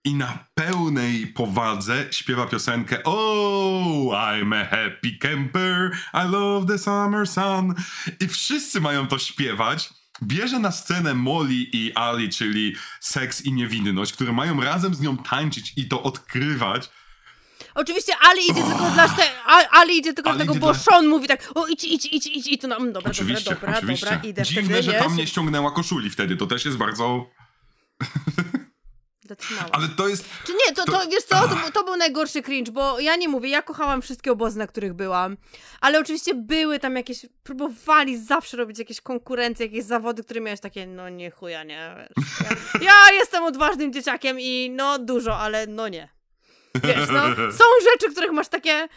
i 0.06 0.16
na 0.16 0.46
pełnej 0.56 1.28
powadze 1.28 2.06
śpiewa 2.12 2.48
piosenkę 2.48 3.04
Oh, 3.04 4.16
I'm 4.16 4.56
a 4.56 4.66
happy 4.66 5.18
camper, 5.20 5.92
I 6.14 6.32
love 6.32 6.68
the 6.68 6.78
summer 6.78 7.28
sun 7.28 7.74
i 8.20 8.28
wszyscy 8.28 8.82
mają 8.82 9.08
to 9.08 9.20
śpiewać. 9.20 9.90
Bierze 10.24 10.60
na 10.60 10.72
scenę 10.72 11.14
Molly 11.14 11.54
i 11.54 11.92
Ali, 11.96 12.30
czyli 12.30 12.76
seks 13.00 13.42
i 13.42 13.54
niewinność, 13.54 14.14
które 14.14 14.34
mają 14.34 14.62
razem 14.62 14.96
z 14.96 15.02
nią 15.02 15.18
tańczyć 15.18 15.74
i 15.78 15.88
to 15.88 16.04
odkrywać. 16.04 16.90
Oczywiście 17.76 18.14
Ali 18.22 18.42
idzie 18.52 18.64
tylko 18.64 18.92
dla 18.92 19.10
te, 19.10 19.24
Ali 19.72 19.98
idzie 19.98 20.14
tylko 20.14 20.30
Ali 20.30 20.44
idzie 20.44 20.60
bo 20.60 20.74
dla- 20.74 20.74
Sean 20.74 21.08
mówi 21.08 21.28
tak, 21.28 21.50
o 21.56 21.68
idź, 21.68 21.84
idź, 21.84 22.06
idź, 22.06 22.28
idź, 22.28 22.48
i 22.48 22.58
to 22.58 22.68
mm, 22.68 22.94
dobra, 22.94 23.12
Oczywiście, 23.12 23.50
dobra, 23.50 23.60
dobra, 23.68 23.78
oczywiście. 23.78 24.06
dobra, 24.06 24.30
idę 24.30 24.44
Dziwne, 24.44 24.64
wtedy, 24.64 24.84
że 24.84 24.94
tam 24.94 25.16
nie 25.16 25.28
ściągnęła 25.28 25.72
koszuli 25.72 26.10
wtedy, 26.10 26.36
to 26.38 26.48
też 26.48 26.66
jest 26.66 26.78
bardzo... 26.78 27.26
Ale 29.72 29.88
to 29.88 30.08
jest... 30.08 30.26
Czy 30.46 30.52
nie, 30.54 30.76
to, 30.76 30.86
to, 30.86 30.92
To- 30.92 31.08
wiesz 31.10 31.24
co, 31.24 31.36
to, 31.48 31.56
był- 31.56 31.72
to 31.74 31.84
był 31.84 31.96
najgorszy 31.96 32.42
cringe, 32.42 32.72
bo 32.72 33.00
ja 33.00 33.16
nie 33.16 33.28
mówię, 33.30 33.50
ja 33.50 33.62
kochałam 33.62 34.02
wszystkie 34.02 34.32
obozy, 34.32 34.60
na 34.60 34.68
których 34.68 34.94
byłam, 34.94 35.38
ale 35.82 36.00
oczywiście 36.00 36.34
były 36.36 36.80
tam 36.80 36.96
jakieś, 36.96 37.26
próbowali 37.44 38.18
zawsze 38.26 38.58
robić 38.58 38.80
jakieś 38.80 39.02
konkurencje, 39.02 39.66
jakieś 39.66 39.84
zawody, 39.84 40.24
które 40.24 40.42
miałeś 40.42 40.60
takie, 40.60 40.88
no 40.88 41.10
nie 41.10 41.32
chuja, 41.32 41.64
nie, 41.64 41.96
wiesz. 41.98 42.28
Ja, 42.82 42.82
ja 43.10 43.14
jestem 43.14 43.44
odważnym 43.44 43.94
dzieciakiem 43.94 44.40
i 44.40 44.70
no 44.76 45.00
dużo, 45.00 45.38
ale 45.38 45.68
no 45.68 45.88
nie. 45.88 46.10
Wiesz, 46.84 47.10
no, 47.12 47.22
są 47.52 47.64
rzeczy, 47.92 48.12
których 48.12 48.32
masz 48.32 48.48
takie... 48.48 48.88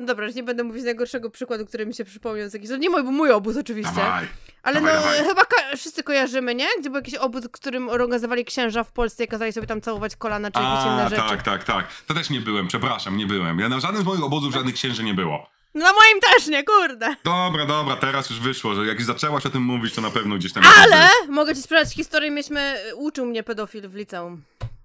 No 0.00 0.06
dobra, 0.06 0.26
już 0.26 0.34
nie 0.34 0.42
będę 0.42 0.64
mówić 0.64 0.84
najgorszego 0.84 1.30
przykładu, 1.30 1.66
który 1.66 1.86
mi 1.86 1.94
się 1.94 2.04
przypomniał 2.04 2.48
z 2.48 2.54
jakiś... 2.54 2.70
Nie 2.78 2.90
mój, 2.90 3.02
bo 3.02 3.10
mój 3.10 3.30
obóz 3.32 3.56
oczywiście. 3.56 3.94
Dawaj. 3.96 4.28
Ale 4.62 4.80
Dawaj, 4.80 4.94
no, 4.94 5.00
dawaj. 5.00 5.24
chyba 5.24 5.44
ka- 5.44 5.76
wszyscy 5.76 6.02
kojarzymy, 6.02 6.54
nie? 6.54 6.66
Gdzie 6.80 6.90
był 6.90 6.96
jakiś 6.98 7.14
obóz, 7.14 7.48
którym 7.52 7.88
organizowali 7.88 8.44
księża 8.44 8.84
w 8.84 8.92
Polsce 8.92 9.24
i 9.24 9.28
kazali 9.28 9.52
sobie 9.52 9.66
tam 9.66 9.80
całować 9.80 10.16
kolana 10.16 10.50
czy 10.50 10.60
jakieś 10.60 10.84
inne 10.86 11.08
rzeczy. 11.08 11.22
tak, 11.28 11.42
tak, 11.42 11.64
tak. 11.64 11.86
To 12.06 12.14
też 12.14 12.30
nie 12.30 12.40
byłem, 12.40 12.68
przepraszam, 12.68 13.16
nie 13.16 13.26
byłem. 13.26 13.58
Ja 13.58 13.68
na 13.68 13.80
żadnym 13.80 14.02
z 14.02 14.06
moich 14.06 14.22
obozów 14.24 14.52
żadnych 14.54 14.74
księży 14.74 15.04
nie 15.04 15.14
było. 15.14 15.46
No 15.74 15.84
na 15.84 15.92
moim 15.92 16.20
też 16.20 16.46
nie, 16.46 16.64
kurde. 16.64 17.16
Dobra, 17.24 17.66
dobra, 17.66 17.96
teraz 17.96 18.30
już 18.30 18.40
wyszło, 18.40 18.74
że 18.74 18.86
jak 18.86 18.98
już 18.98 19.06
zaczęłaś 19.06 19.46
o 19.46 19.50
tym 19.50 19.62
mówić, 19.62 19.94
to 19.94 20.00
na 20.00 20.10
pewno 20.10 20.36
gdzieś 20.36 20.52
tam... 20.52 20.62
Ale 20.82 21.08
mogę 21.28 21.54
ci 21.54 21.62
sprawdzić 21.62 21.94
historię, 21.94 22.30
mieliśmy, 22.30 22.76
uczył 22.94 23.26
mnie 23.26 23.42
pedofil 23.42 23.88
w 23.88 23.94
liceum. 23.94 24.42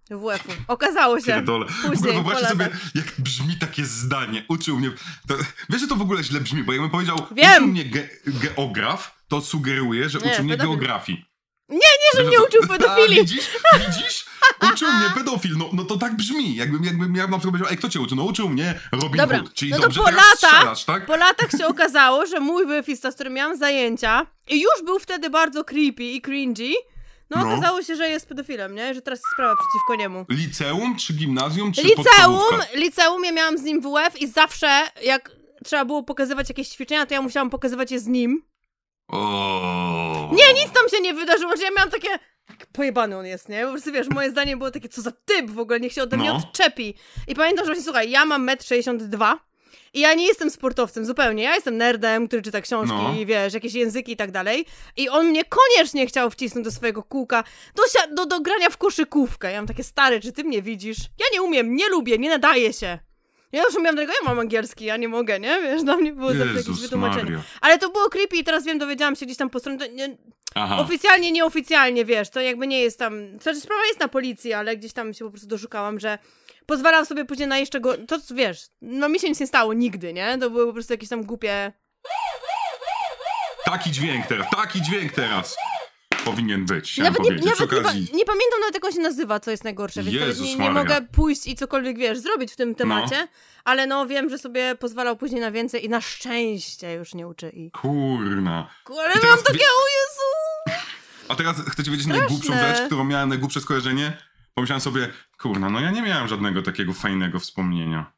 WF-u. 0.10 0.52
Okazało 0.68 1.20
się. 1.20 1.26
Pierdolę. 1.26 1.66
W 1.66 1.80
ogóle 1.80 1.90
Później, 1.98 2.14
wyobraźcie 2.14 2.48
sobie, 2.48 2.70
jak 2.96 3.06
brzmi 3.18 3.58
takie 3.60 3.86
zdanie. 3.86 4.46
Uczył 4.48 4.80
mnie... 4.80 4.92
To, 5.28 5.36
wiesz, 5.70 5.82
że 5.82 5.88
to 5.88 5.96
w 5.96 6.02
ogóle 6.02 6.24
źle 6.24 6.42
brzmi, 6.42 6.64
bo 6.64 6.72
jakbym 6.74 6.90
powiedział, 6.92 7.18
Wiem. 7.32 7.52
uczył 7.64 7.68
mnie 7.68 7.86
ge 7.86 8.08
geograf, 8.28 9.16
to 9.28 9.42
sugeruje, 9.42 10.10
że 10.10 10.20
Nie, 10.20 10.32
uczył 10.32 10.44
mnie 10.44 10.54
pedofil. 10.58 10.72
geografii. 10.80 11.26
Nie, 11.70 11.78
nie, 11.78 12.18
że 12.24 12.24
mnie 12.24 12.38
uczył 12.42 12.62
pedofilii. 12.68 13.20
A, 13.20 13.24
widzisz? 13.24 13.48
Widzisz? 13.88 14.26
Uczył 14.74 14.94
mnie 14.94 15.10
pedofil. 15.16 15.58
No, 15.58 15.70
no 15.74 15.84
to 15.84 15.98
tak 15.98 16.16
brzmi. 16.16 16.56
Jakbym, 16.56 16.84
jakbym 16.84 17.16
ja 17.16 17.22
na 17.28 17.38
przykład 17.38 17.44
powiedział, 17.52 17.68
ej, 17.72 17.78
kto 17.78 17.90
cię 17.90 18.00
uczył? 18.00 18.18
No 18.18 18.24
uczył 18.24 18.50
mnie 18.50 18.80
Robin 18.92 19.18
Dobra, 19.18 19.38
Hood. 19.40 19.54
Czyli 19.54 19.72
no 19.72 19.80
dobrze 19.80 20.00
po 20.00 20.06
teraz 20.06 20.26
strzelasz, 20.38 20.84
tak? 20.86 21.06
Po 21.06 21.16
latach 21.16 21.52
się 21.52 21.68
okazało, 21.68 22.26
że 22.26 22.40
mój 22.40 22.66
wyfista, 22.66 23.12
z 23.12 23.16
którym 23.16 23.34
miałam 23.34 23.58
zajęcia 23.58 24.26
i 24.50 24.62
już 24.62 24.86
był 24.86 25.00
wtedy 25.00 25.30
bardzo 25.30 25.64
creepy 25.64 26.04
i 26.04 26.22
cringy, 26.22 26.74
no, 27.40 27.46
No. 27.46 27.52
okazało 27.54 27.84
się, 27.84 27.96
że 27.96 28.10
jest 28.10 28.28
pedofilem, 28.30 28.76
nie? 28.76 28.94
Że 28.94 29.02
teraz 29.02 29.20
jest 29.20 29.34
sprawa 29.34 29.56
przeciwko 29.56 29.96
niemu. 29.96 30.26
Liceum, 30.30 30.96
czy 30.96 31.14
gimnazjum, 31.14 31.72
czy 31.74 31.82
Liceum, 31.82 32.44
liceum, 32.74 33.24
ja 33.26 33.32
miałam 33.32 33.58
z 33.58 33.62
nim 33.64 33.82
WF 33.82 34.22
i 34.22 34.28
zawsze 34.28 34.82
jak 35.04 35.32
trzeba 35.64 35.86
było 35.86 36.04
pokazywać 36.04 36.50
jakieś 36.50 36.68
ćwiczenia, 36.70 37.06
to 37.06 37.14
ja 37.14 37.22
musiałam 37.22 37.50
pokazywać 37.50 37.92
je 37.92 38.00
z 38.00 38.08
nim. 38.08 38.42
O. 39.08 40.30
Nie, 40.34 40.54
nic 40.54 40.72
tam 40.74 40.90
się 40.92 41.02
nie 41.02 41.14
wydarzyło, 41.14 41.58
że 41.58 41.64
ja 41.64 41.70
miałam 41.78 41.90
takie... 41.92 42.08
Pojebany 42.74 43.18
on 43.18 43.26
jest, 43.26 43.50
nie? 43.50 43.66
Po 43.66 43.72
prostu 43.72 43.92
wiesz, 43.92 44.08
moje 44.08 44.32
zdanie 44.32 44.58
było 44.58 44.72
takie, 44.72 44.90
co 44.90 45.02
za 45.02 45.12
typ 45.26 45.52
w 45.52 45.60
ogóle, 45.60 45.80
niech 45.80 45.94
się 45.94 46.04
ode 46.04 46.18
mnie 46.18 46.30
No. 46.30 46.36
odczepi. 46.36 46.96
I 47.28 47.36
pamiętam, 47.36 47.66
że 47.66 47.70
właśnie, 47.72 47.84
słuchaj, 47.84 48.10
ja 48.12 48.26
mam 48.26 48.46
1,62 48.46 49.32
m 49.32 49.38
i 49.94 50.00
ja 50.00 50.14
nie 50.14 50.28
jestem 50.28 50.50
sportowcem 50.50 51.06
zupełnie. 51.06 51.44
Ja 51.44 51.56
jestem 51.56 51.78
nerdem, 51.78 52.28
który 52.28 52.42
czyta 52.42 52.62
książki, 52.62 52.96
No. 52.96 53.26
wiesz, 53.26 53.54
jakieś 53.54 53.74
języki 53.74 54.12
i 54.12 54.16
tak 54.16 54.32
dalej. 54.32 54.66
I 54.98 55.10
on 55.10 55.28
mnie 55.28 55.44
koniecznie 55.46 56.08
chciał 56.08 56.30
wcisnąć 56.30 56.66
do 56.66 56.72
swojego 56.72 57.04
kółka, 57.04 57.44
do, 57.76 57.84
do, 58.16 58.26
do 58.26 58.40
grania 58.42 58.70
w 58.70 58.78
koszykówkę. 58.78 59.52
Ja 59.52 59.58
mam 59.58 59.68
takie, 59.68 59.84
stary, 59.84 60.20
czy 60.22 60.32
ty 60.32 60.44
mnie 60.44 60.62
widzisz? 60.62 60.98
Ja 61.20 61.26
nie 61.34 61.42
umiem, 61.42 61.76
nie 61.76 61.90
lubię, 61.90 62.18
nie 62.18 62.30
nadaję 62.30 62.74
się. 62.74 63.00
Ja 63.52 63.64
już 63.64 63.76
umiałam 63.76 63.96
do 63.96 64.02
tego, 64.02 64.14
ja 64.22 64.30
mam 64.30 64.40
angielski, 64.40 64.86
ja 64.86 64.98
nie 64.98 65.08
mogę, 65.08 65.40
nie? 65.40 65.62
Wiesz, 65.62 65.84
dla 65.84 65.98
mnie 65.98 66.14
było 66.14 66.34
zawsze 66.34 66.54
jakieś 66.58 66.80
wytłumaczenie. 66.82 67.40
Ale 67.62 67.80
to 67.80 67.90
było 67.90 68.10
creepy 68.10 68.36
i 68.38 68.44
teraz 68.44 68.66
wiem, 68.66 68.78
dowiedziałam 68.78 69.16
się 69.16 69.26
gdzieś 69.26 69.38
tam 69.38 69.50
po 69.50 69.60
stronie, 69.60 69.90
nie. 69.90 70.18
Oficjalnie, 70.80 71.32
nieoficjalnie, 71.32 72.06
wiesz, 72.06 72.30
to 72.30 72.42
jakby 72.42 72.68
nie 72.68 72.82
jest 72.82 73.00
tam. 73.00 73.40
Znaczy, 73.42 73.62
sprawa 73.62 73.86
jest 73.88 74.00
na 74.00 74.08
policji, 74.08 74.54
ale 74.54 74.78
gdzieś 74.78 74.94
tam 74.94 75.14
się 75.14 75.26
po 75.26 75.32
prostu 75.32 75.48
doszukałam, 75.48 76.00
że 76.00 76.18
pozwalam 76.66 77.06
sobie 77.06 77.26
później 77.26 77.48
na 77.48 77.58
jeszcze 77.58 77.80
go. 77.80 77.98
To 78.08 78.18
wiesz, 78.36 78.68
no 78.82 79.10
mi 79.10 79.20
się 79.20 79.30
nic 79.30 79.40
nie 79.40 79.48
stało 79.48 79.74
nigdy, 79.74 80.14
nie? 80.14 80.38
To 80.38 80.50
były 80.50 80.66
po 80.68 80.74
prostu 80.74 80.94
jakieś 80.94 81.10
tam 81.10 81.24
głupie. 81.24 81.74
Taki 83.66 83.92
dźwięk 83.92 84.28
teraz, 84.28 84.48
taki 84.50 84.82
dźwięk 84.82 85.12
teraz 85.12 85.58
powinien 86.26 86.66
być, 86.66 86.98
Nawet, 86.98 87.20
nie, 87.20 87.30
nawet 87.30 87.54
Przy 87.54 87.68
nie, 87.76 87.80
okazji... 87.80 88.02
nie 88.02 88.26
pamiętam 88.26 88.60
nawet 88.60 88.76
jak 88.76 88.86
on 88.86 88.92
się 88.92 89.00
nazywa, 89.00 89.40
co 89.40 89.52
jest 89.52 89.64
najgorsze, 89.64 90.04
więc 90.04 90.16
Jezus 90.16 90.48
nie, 90.48 90.56
nie 90.56 90.72
mogę 90.72 91.02
pójść 91.12 91.48
i 91.48 91.56
cokolwiek, 91.56 91.98
wiesz, 91.98 92.20
zrobić 92.20 92.52
w 92.52 92.56
tym 92.56 92.76
temacie, 92.76 93.28
ale 93.64 93.88
no 93.88 94.06
wiem, 94.06 94.30
że 94.30 94.38
sobie 94.38 94.76
pozwalał 94.76 95.16
później 95.18 95.42
na 95.42 95.52
więcej 95.52 95.86
i 95.86 95.90
na 95.90 96.02
szczęście 96.02 96.94
już 96.94 97.14
nie 97.14 97.28
uczy 97.28 97.50
i... 97.50 97.72
Kurna. 97.72 98.70
Ale 99.00 99.14
I 99.14 99.20
teraz 99.20 99.36
mam 99.36 99.44
takie, 99.44 99.66
o 99.66 99.86
Jezu! 99.98 100.80
A 101.30 101.36
teraz 101.36 101.56
chcecie 101.70 101.92
wiedzieć 101.92 102.06
Straszne. 102.06 102.20
najgłupszą 102.20 102.54
rzecz, 102.54 102.82
którą 102.86 103.04
miałem 103.04 103.30
najgłupsze 103.30 103.62
skojarzenie? 103.62 104.18
Pomyślałem 104.56 104.82
sobie, 104.82 105.10
kurna, 105.38 105.70
no 105.70 105.80
ja 105.80 105.92
nie 105.92 106.02
miałem 106.02 106.28
żadnego 106.28 106.62
takiego 106.62 106.94
fajnego 106.94 107.40
wspomnienia. 107.40 108.14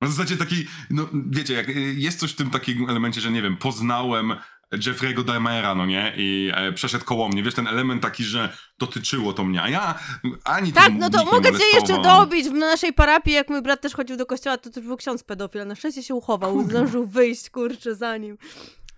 Na 0.00 0.08
zasadzie 0.08 0.36
takiej, 0.36 0.66
no 0.90 1.08
wiecie, 1.30 1.54
jak 1.54 1.68
y, 1.68 1.72
jest 1.94 2.18
coś 2.18 2.32
w 2.32 2.36
tym 2.36 2.50
takim 2.50 2.90
elemencie, 2.90 3.20
że 3.20 3.30
nie 3.30 3.42
wiem, 3.42 3.56
poznałem 3.56 4.36
Jeffrey'ego 4.72 5.24
Dahmera, 5.24 5.74
no 5.74 5.86
nie, 5.86 6.12
i 6.16 6.50
e, 6.54 6.72
przeszedł 6.72 7.04
koło 7.04 7.28
mnie, 7.28 7.42
wiesz, 7.42 7.54
ten 7.54 7.66
element 7.66 8.02
taki, 8.02 8.24
że 8.24 8.56
dotyczyło 8.78 9.32
to 9.32 9.44
mnie, 9.44 9.62
a 9.62 9.68
ja 9.68 9.98
ani 10.44 10.72
Tak, 10.72 10.92
no 10.98 11.10
to 11.10 11.24
mogę 11.24 11.52
cię 11.52 11.64
jeszcze 11.74 12.02
dobić. 12.02 12.48
W 12.48 12.52
naszej 12.52 12.92
parapii, 12.92 13.32
jak 13.34 13.48
mój 13.48 13.62
brat 13.62 13.80
też 13.80 13.94
chodził 13.94 14.16
do 14.16 14.26
kościoła, 14.26 14.56
to 14.56 14.70
też 14.70 14.84
był 14.84 14.96
ksiądz 14.96 15.24
pedofil. 15.24 15.66
Na 15.66 15.74
szczęście 15.74 16.02
się 16.02 16.14
uchował, 16.14 16.64
zdążył 16.64 17.06
wyjść, 17.06 17.50
kurczę, 17.50 17.94
za 17.94 18.16
nim. 18.16 18.38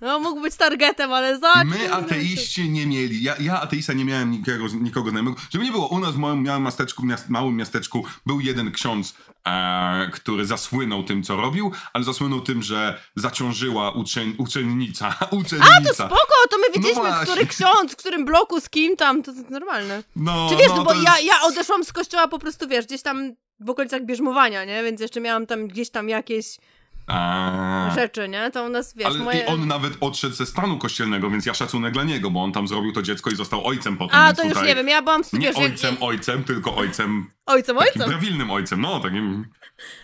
No, 0.01 0.21
mógł 0.21 0.41
być 0.41 0.55
targetem, 0.57 1.13
ale 1.13 1.39
za 1.39 1.65
My 1.65 1.95
ateiści 1.95 2.71
nie 2.71 2.87
mieli. 2.87 3.23
Ja, 3.23 3.35
ja 3.41 3.61
ateista 3.61 3.93
nie 3.93 4.05
miałem 4.05 4.31
nikogo, 4.31 4.67
nikogo 4.81 5.11
znajomego. 5.11 5.37
Żeby 5.51 5.65
nie 5.65 5.73
było, 5.73 5.89
u 5.89 5.99
nas 5.99 6.15
w 6.15 6.17
moim 6.19 6.45
małym 6.45 6.63
miasteczku, 6.63 7.07
miast, 7.07 7.29
małym 7.29 7.57
miasteczku 7.57 8.05
był 8.27 8.41
jeden 8.41 8.73
ksiądz, 8.73 9.15
e, 9.47 10.11
który 10.13 10.47
zasłynął 10.47 11.05
tym, 11.05 11.23
co 11.23 11.37
robił, 11.37 11.73
ale 11.93 12.05
zasłynął 12.05 12.41
tym, 12.41 12.63
że 12.63 13.01
zaciążyła 13.17 13.91
uczeń, 13.91 14.35
uczennica. 14.39 15.15
uczennica. 15.31 15.73
A, 15.79 15.89
to 15.89 15.95
spoko, 15.95 16.35
to 16.51 16.59
my 16.59 16.65
wiedzieliśmy, 16.75 17.11
No 17.11 17.17
który 17.23 17.47
ksiądz, 17.47 17.93
w 17.93 17.97
którym 17.97 18.25
bloku, 18.25 18.61
z 18.61 18.69
kim 18.71 18.97
tam, 18.97 19.23
to, 19.23 19.33
to 19.33 19.39
normalne. 19.51 20.03
No, 20.17 20.49
Czy 20.51 20.57
wiesz, 20.57 20.69
no, 20.69 20.77
no, 20.77 20.85
bo 20.85 20.91
to 20.91 21.03
ja, 21.03 21.13
jest- 21.19 21.25
ja 21.25 21.43
odeszłam 21.43 21.85
z 21.85 21.93
kościoła 21.93 22.29
po 22.29 22.39
prostu, 22.39 22.69
wiesz, 22.69 22.87
gdzieś 22.87 23.03
tam 23.03 23.33
w 23.61 23.71
okolicach 23.71 24.05
bierzmowania, 24.05 24.65
nie? 24.65 24.83
Więc 24.83 25.01
jeszcze 25.01 25.21
miałam 25.21 25.47
tam 25.47 25.69
gdzieś 25.69 25.91
tam 25.91 26.09
jakieś 26.09 26.57
A. 27.09 27.91
rzeczy, 27.95 28.29
nie? 28.29 28.51
To 28.51 28.65
u 28.65 28.69
nas, 28.69 28.95
wiesz, 28.97 29.07
Ale 29.07 29.19
moje... 29.19 29.41
i 29.41 29.47
on 29.47 29.67
nawet 29.67 29.93
odszedł 30.01 30.35
ze 30.35 30.47
stanu 30.47 30.79
kościelnego, 30.79 31.31
więc 31.31 31.47
ja 31.47 31.55
szacunek 31.55 31.93
dla 31.93 32.05
niego, 32.05 32.31
bo 32.31 32.43
on 32.43 32.53
tam 32.53 32.69
zrobił 32.69 32.93
to 32.93 33.03
dziecko 33.03 33.31
i 33.31 33.37
został 33.37 33.67
ojcem 33.67 33.97
potem. 33.97 34.17
A, 34.21 34.33
to 34.33 34.45
już 34.45 34.63
nie 34.63 34.75
wiem, 34.75 34.89
ja 34.89 35.03
byłam, 35.03 35.23
Nie 35.33 35.39
wiesz, 35.39 35.57
jak- 35.57 35.71
ojcem, 35.71 35.97
ojcem, 36.01 36.45
tylko 36.45 36.77
ojcem, 36.77 37.31
ojcem, 37.47 37.79
ojcem, 37.79 38.09
prawilnym 38.09 38.51
ojcem, 38.51 38.81
no 38.81 39.01
takim... 39.01 39.47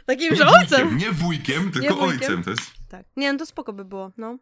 takim, 0.07 0.31
Nie 0.31 0.37
że 0.37 0.47
ojcem. 0.47 0.97
nie 0.97 1.13
wujkiem, 1.13 1.71
tylko 1.71 1.95
wujkiem. 1.95 2.11
ojcem. 2.21 2.43
To 2.43 2.51
jest... 2.51 2.63
Tak. 2.89 3.07
Nie, 3.17 3.33
no 3.33 3.39
to 3.39 3.47
spoko 3.47 3.73
by 3.73 3.85
było, 3.85 4.13
no. 4.17 4.39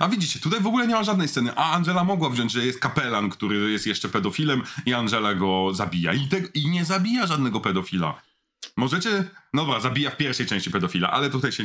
A 0.00 0.08
widzicie, 0.08 0.40
tutaj 0.40 0.60
w 0.60 0.66
ogóle 0.66 0.86
nie 0.86 0.94
ma 0.94 1.04
żadnej 1.04 1.28
sceny, 1.28 1.52
a 1.56 1.72
Angela 1.72 2.04
mogła 2.04 2.30
wziąć, 2.30 2.52
że 2.52 2.66
jest 2.66 2.80
kapelan, 2.80 3.30
który 3.30 3.70
jest 3.72 3.86
jeszcze 3.86 4.08
pedofilem 4.08 4.62
i 4.86 4.94
Angela 4.94 5.34
go 5.34 5.74
zabija. 5.74 6.12
I, 6.12 6.28
te, 6.28 6.38
I 6.54 6.70
nie 6.70 6.84
zabija 6.84 7.26
żadnego 7.26 7.60
pedofila. 7.60 8.22
Możecie... 8.76 9.24
No 9.54 9.64
dobra, 9.64 9.80
zabija 9.80 10.10
w 10.10 10.16
pierwszej 10.16 10.46
części 10.46 10.70
pedofila, 10.70 11.10
ale 11.10 11.30
tutaj 11.30 11.52
się... 11.52 11.64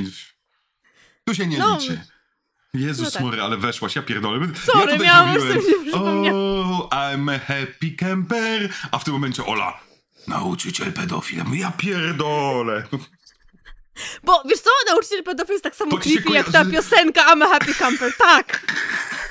Tu 1.27 1.35
się 1.35 1.47
nie 1.47 1.57
No. 1.57 1.77
liczy. 1.79 2.01
Jezus 2.73 3.05
No 3.05 3.11
tak. 3.11 3.21
Mory, 3.21 3.41
ale 3.41 3.57
weszłaś, 3.57 3.95
ja 3.95 4.01
pierdolę. 4.01 4.47
Sorry, 4.65 4.91
ja 4.93 4.97
miałam, 4.99 5.35
przypomniałam. 5.35 6.71
Oh, 6.71 6.87
I'm 6.91 7.35
a 7.35 7.39
happy 7.39 7.91
camper. 7.99 8.73
A 8.91 8.99
w 8.99 9.03
tym 9.03 9.13
momencie 9.13 9.45
Ola, 9.45 9.79
nauczyciel 10.27 10.93
pedofil. 10.93 11.43
Ja 11.53 11.71
pierdolę. 11.71 12.83
Bo, 14.23 14.43
wiesz 14.49 14.59
co, 14.59 14.69
nauczyciel 14.89 15.23
pedofil 15.23 15.53
jest 15.53 15.63
tak 15.63 15.75
samo 15.75 15.97
creepy 15.97 16.33
jak 16.33 16.51
ta 16.51 16.65
piosenka 16.65 17.21
I'm 17.35 17.43
a 17.43 17.47
happy 17.47 17.73
camper, 17.73 18.13
tak! 18.17 18.61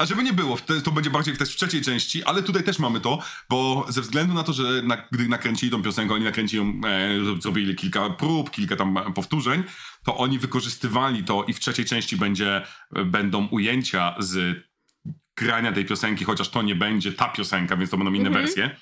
A 0.00 0.06
żeby 0.06 0.22
nie 0.22 0.32
było, 0.32 0.58
to, 0.84 0.92
będzie 0.92 1.10
bardziej 1.10 1.36
też 1.36 1.52
w 1.52 1.56
trzeciej 1.56 1.82
części, 1.82 2.24
ale 2.24 2.42
tutaj 2.42 2.62
też 2.64 2.78
mamy 2.78 3.00
to, 3.00 3.18
bo 3.50 3.86
ze 3.88 4.00
względu 4.00 4.34
na 4.34 4.42
to, 4.42 4.52
że 4.52 4.82
na, 4.82 4.96
gdy 5.10 5.28
nakręcili 5.28 5.72
tą 5.72 5.82
piosenkę, 5.82 6.14
oni 6.14 6.24
nakręcili 6.24 6.62
ją, 6.62 6.80
e, 6.88 7.40
zrobili 7.40 7.74
kilka 7.74 8.10
prób, 8.10 8.50
kilka 8.50 8.76
tam 8.76 9.12
powtórzeń, 9.14 9.64
to 10.04 10.16
oni 10.16 10.38
wykorzystywali 10.38 11.24
to 11.24 11.44
i 11.44 11.52
w 11.52 11.60
trzeciej 11.60 11.84
części 11.84 12.16
będzie, 12.16 12.62
e, 12.96 13.04
będą 13.04 13.46
ujęcia 13.46 14.14
z 14.18 14.64
grania 15.36 15.72
tej 15.72 15.84
piosenki, 15.84 16.24
chociaż 16.24 16.48
to 16.48 16.62
nie 16.62 16.74
będzie 16.74 17.12
ta 17.12 17.28
piosenka, 17.28 17.76
więc 17.76 17.90
to 17.90 17.96
będą 17.96 18.12
inne 18.12 18.28
Mhm. 18.28 18.44
wersje. 18.44 18.76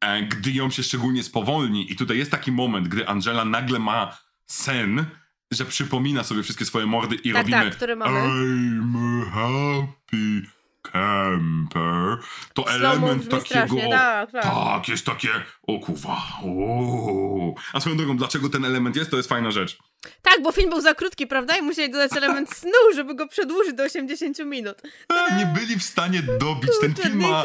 E, 0.00 0.22
gdy 0.22 0.50
ją 0.52 0.70
się 0.70 0.82
szczególnie 0.82 1.22
spowolni 1.22 1.92
i 1.92 1.96
tutaj 1.96 2.18
jest 2.18 2.30
taki 2.30 2.52
moment, 2.52 2.88
gdy 2.88 3.08
Angela 3.08 3.44
nagle 3.44 3.78
ma 3.78 4.16
sen, 4.46 5.06
że 5.52 5.64
przypomina 5.64 6.24
sobie 6.24 6.42
wszystkie 6.42 6.64
swoje 6.64 6.86
mordy 6.86 7.14
i 7.16 7.32
Tak, 7.32 7.36
robimy 7.36 7.64
tak, 7.64 7.76
które 7.76 7.96
mamy. 7.96 8.20
I'm 8.20 9.26
a 9.26 9.30
happy 9.30 10.42
camper. 10.82 12.18
To 12.54 12.62
Slow 12.62 12.74
element 12.74 13.28
takiego... 13.28 13.76
tak, 13.90 14.32
tak. 14.32 14.42
tak, 14.42 14.88
jest 14.88 15.06
takie... 15.06 15.28
O 15.66 15.78
kuwa. 15.78 16.22
O. 16.44 17.54
A 17.72 17.80
swoją 17.80 17.96
drogą, 17.96 18.16
dlaczego 18.16 18.48
ten 18.48 18.64
element 18.64 18.96
jest, 18.96 19.10
to 19.10 19.16
jest 19.16 19.28
fajna 19.28 19.50
rzecz. 19.50 19.78
Tak, 20.22 20.42
bo 20.42 20.52
film 20.52 20.70
był 20.70 20.80
za 20.80 20.94
krótki, 20.94 21.26
prawda? 21.26 21.56
I 21.56 21.62
musieli 21.62 21.92
dodać 21.92 22.16
element 22.16 22.54
snu, 22.60 22.94
żeby 22.94 23.14
go 23.14 23.28
przedłużyć 23.28 23.74
do 23.74 23.82
80 23.82 24.38
minut. 24.38 24.82
E, 25.12 25.36
Nie 25.36 25.46
byli 25.46 25.78
w 25.78 25.82
stanie 25.82 26.22
dobić. 26.22 26.70
Ten 26.80 26.94
film 26.94 27.20
ma... 27.20 27.42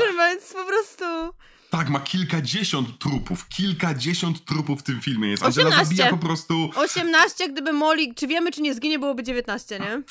Po 0.53 0.66
prostu... 0.66 1.05
Tak, 1.70 1.89
ma 1.89 1.99
kilkadziesiąt 1.99 2.99
trupów. 2.99 3.47
Kilkadziesiąt 3.49 4.45
trupów 4.45 4.80
w 4.80 4.84
tym 4.84 5.01
filmie 5.01 5.30
jest. 5.30 5.43
Angela 5.43 5.68
18. 5.70 5.95
zabija 5.95 6.09
po 6.11 6.18
prostu... 6.18 6.70
18, 6.76 7.49
gdyby 7.49 7.74
Molly, 7.74 8.13
czy 8.15 8.28
wiemy, 8.28 8.51
czy 8.51 8.61
nie 8.61 8.74
zginie, 8.74 8.99
byłoby 8.99 9.24
19, 9.24 9.80
nie? 9.80 10.01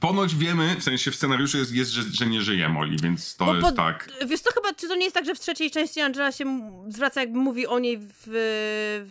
Ponoć 0.00 0.34
wiemy, 0.34 0.76
w 0.80 0.82
sensie 0.82 1.10
w 1.10 1.14
scenariuszu 1.16 1.58
jest, 1.58 1.72
jest 1.72 1.90
że, 1.90 2.02
że 2.02 2.26
nie 2.26 2.42
żyje 2.42 2.68
Molly, 2.68 2.96
więc 3.02 3.36
to 3.36 3.44
Bo 3.44 3.54
jest 3.54 3.66
po- 3.66 3.72
tak. 3.72 4.10
Wiesz 4.28 4.40
co, 4.40 4.50
chyba, 4.54 4.74
czy 4.74 4.88
to 4.88 4.94
nie 4.94 5.04
jest 5.04 5.14
tak, 5.14 5.24
że 5.26 5.34
w 5.34 5.40
trzeciej 5.40 5.70
części 5.70 6.00
Angela 6.00 6.32
się 6.32 6.70
zwraca, 6.88 7.20
jakby 7.20 7.38
mówi 7.38 7.66
o 7.66 7.78
niej 7.78 7.98
w, 7.98 8.10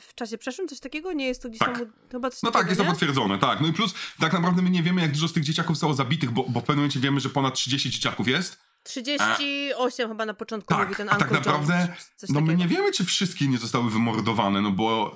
w 0.10 0.16
czasie 0.16 0.38
przeszłym? 0.38 0.68
Coś 0.68 0.80
takiego? 0.80 1.14
Nie 1.14 1.26
jest 1.28 1.42
to 1.42 1.50
gdzieś 1.50 1.60
Tak. 1.60 1.78
tam... 1.78 1.88
Chyba 2.12 2.30
coś 2.30 2.44
No 2.44 2.52
tak, 2.52 2.66
jest 2.68 2.78
to 2.78 2.84
nie? 2.86 2.90
potwierdzone, 2.92 3.38
tak. 3.38 3.62
No 3.62 3.68
i 3.68 3.74
plus, 3.74 3.94
tak 4.20 4.34
naprawdę 4.34 4.62
my 4.62 4.70
nie 4.70 4.84
wiemy, 4.84 5.02
jak 5.02 5.12
dużo 5.12 5.28
z 5.28 5.34
tych 5.34 5.44
dzieciaków 5.44 5.76
zostało 5.76 5.94
zabitych, 5.94 6.32
bo, 6.32 6.44
bo 6.50 6.60
w 6.60 6.64
pewnym 6.64 6.78
momencie 6.78 7.00
wiemy, 7.00 7.20
że 7.20 7.30
ponad 7.30 7.54
30 7.54 7.90
dzieciaków 7.90 8.28
jest. 8.28 8.73
38 8.84 10.10
chyba 10.10 10.26
na 10.26 10.34
początku 10.34 10.74
mówi 10.74 10.88
Tak, 10.88 10.98
ten 10.98 11.10
a 11.10 11.12
tak 11.12 11.22
Uncle 11.22 11.38
naprawdę, 11.38 11.74
John, 11.88 11.98
coś 12.18 12.30
no 12.30 12.42
my 12.42 12.56
nie 12.56 12.68
wiemy, 12.68 12.92
czy 12.92 13.06
wszystkie 13.06 13.48
nie 13.48 13.58
zostały 13.58 13.90
wymordowane, 13.92 14.62
no 14.62 14.72
bo... 14.72 15.14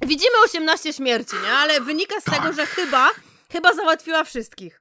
E, 0.00 0.06
Widzimy 0.06 0.32
18 0.44 0.92
śmierci, 0.92 1.36
nie? 1.44 1.52
Ale 1.52 1.80
wynika 1.80 2.20
z 2.20 2.24
Tak. 2.24 2.34
tego, 2.34 2.52
że 2.52 2.66
chyba, 2.66 3.10
chyba 3.52 3.74
załatwiła 3.74 4.24
wszystkich. 4.24 4.80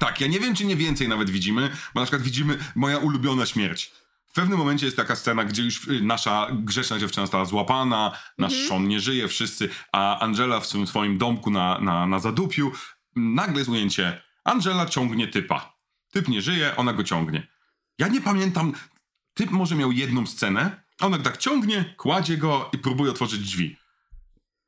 tak, 0.00 0.20
ja 0.20 0.26
nie 0.26 0.40
wiem, 0.40 0.54
czy 0.54 0.64
nie 0.64 0.76
więcej 0.76 1.08
nawet 1.08 1.30
widzimy, 1.30 1.70
bo 1.94 2.00
na 2.00 2.06
przykład 2.06 2.22
widzimy 2.22 2.58
moja 2.74 2.98
ulubiona 2.98 3.46
śmierć. 3.46 3.92
W 4.26 4.32
pewnym 4.32 4.58
momencie 4.58 4.86
jest 4.86 4.96
taka 4.96 5.16
scena, 5.16 5.44
gdzie 5.44 5.62
już 5.62 5.88
y, 5.88 6.00
nasza 6.02 6.46
grzeszna 6.52 6.98
dziewczyna 6.98 7.26
została 7.26 7.44
złapana, 7.44 8.18
nasz 8.38 8.52
Mhm. 8.52 8.68
Sean 8.68 8.88
nie 8.88 9.00
żyje, 9.00 9.28
wszyscy, 9.28 9.68
a 9.92 10.18
Angela 10.20 10.60
w 10.60 10.66
swoim, 10.66 10.86
swoim 10.86 11.18
domku 11.18 11.50
na, 11.50 11.78
na, 11.78 12.06
na 12.06 12.18
zadupiu, 12.18 12.72
nagle 13.16 13.58
jest 13.58 13.70
ujęcie, 13.70 14.22
Angela 14.44 14.86
ciągnie 14.86 15.28
typa. 15.28 15.77
Typ 16.18 16.28
nie 16.28 16.42
żyje, 16.42 16.76
ona 16.76 16.92
go 16.92 17.04
ciągnie. 17.04 17.46
Ja 17.98 18.08
nie 18.08 18.20
pamiętam, 18.20 18.72
typ 19.34 19.50
może 19.50 19.74
miał 19.74 19.92
jedną 19.92 20.26
scenę, 20.26 20.82
a 21.00 21.06
ona 21.06 21.18
tak 21.18 21.36
ciągnie, 21.36 21.94
kładzie 21.96 22.36
go 22.36 22.70
i 22.72 22.78
próbuje 22.78 23.10
otworzyć 23.10 23.40
drzwi. 23.40 23.76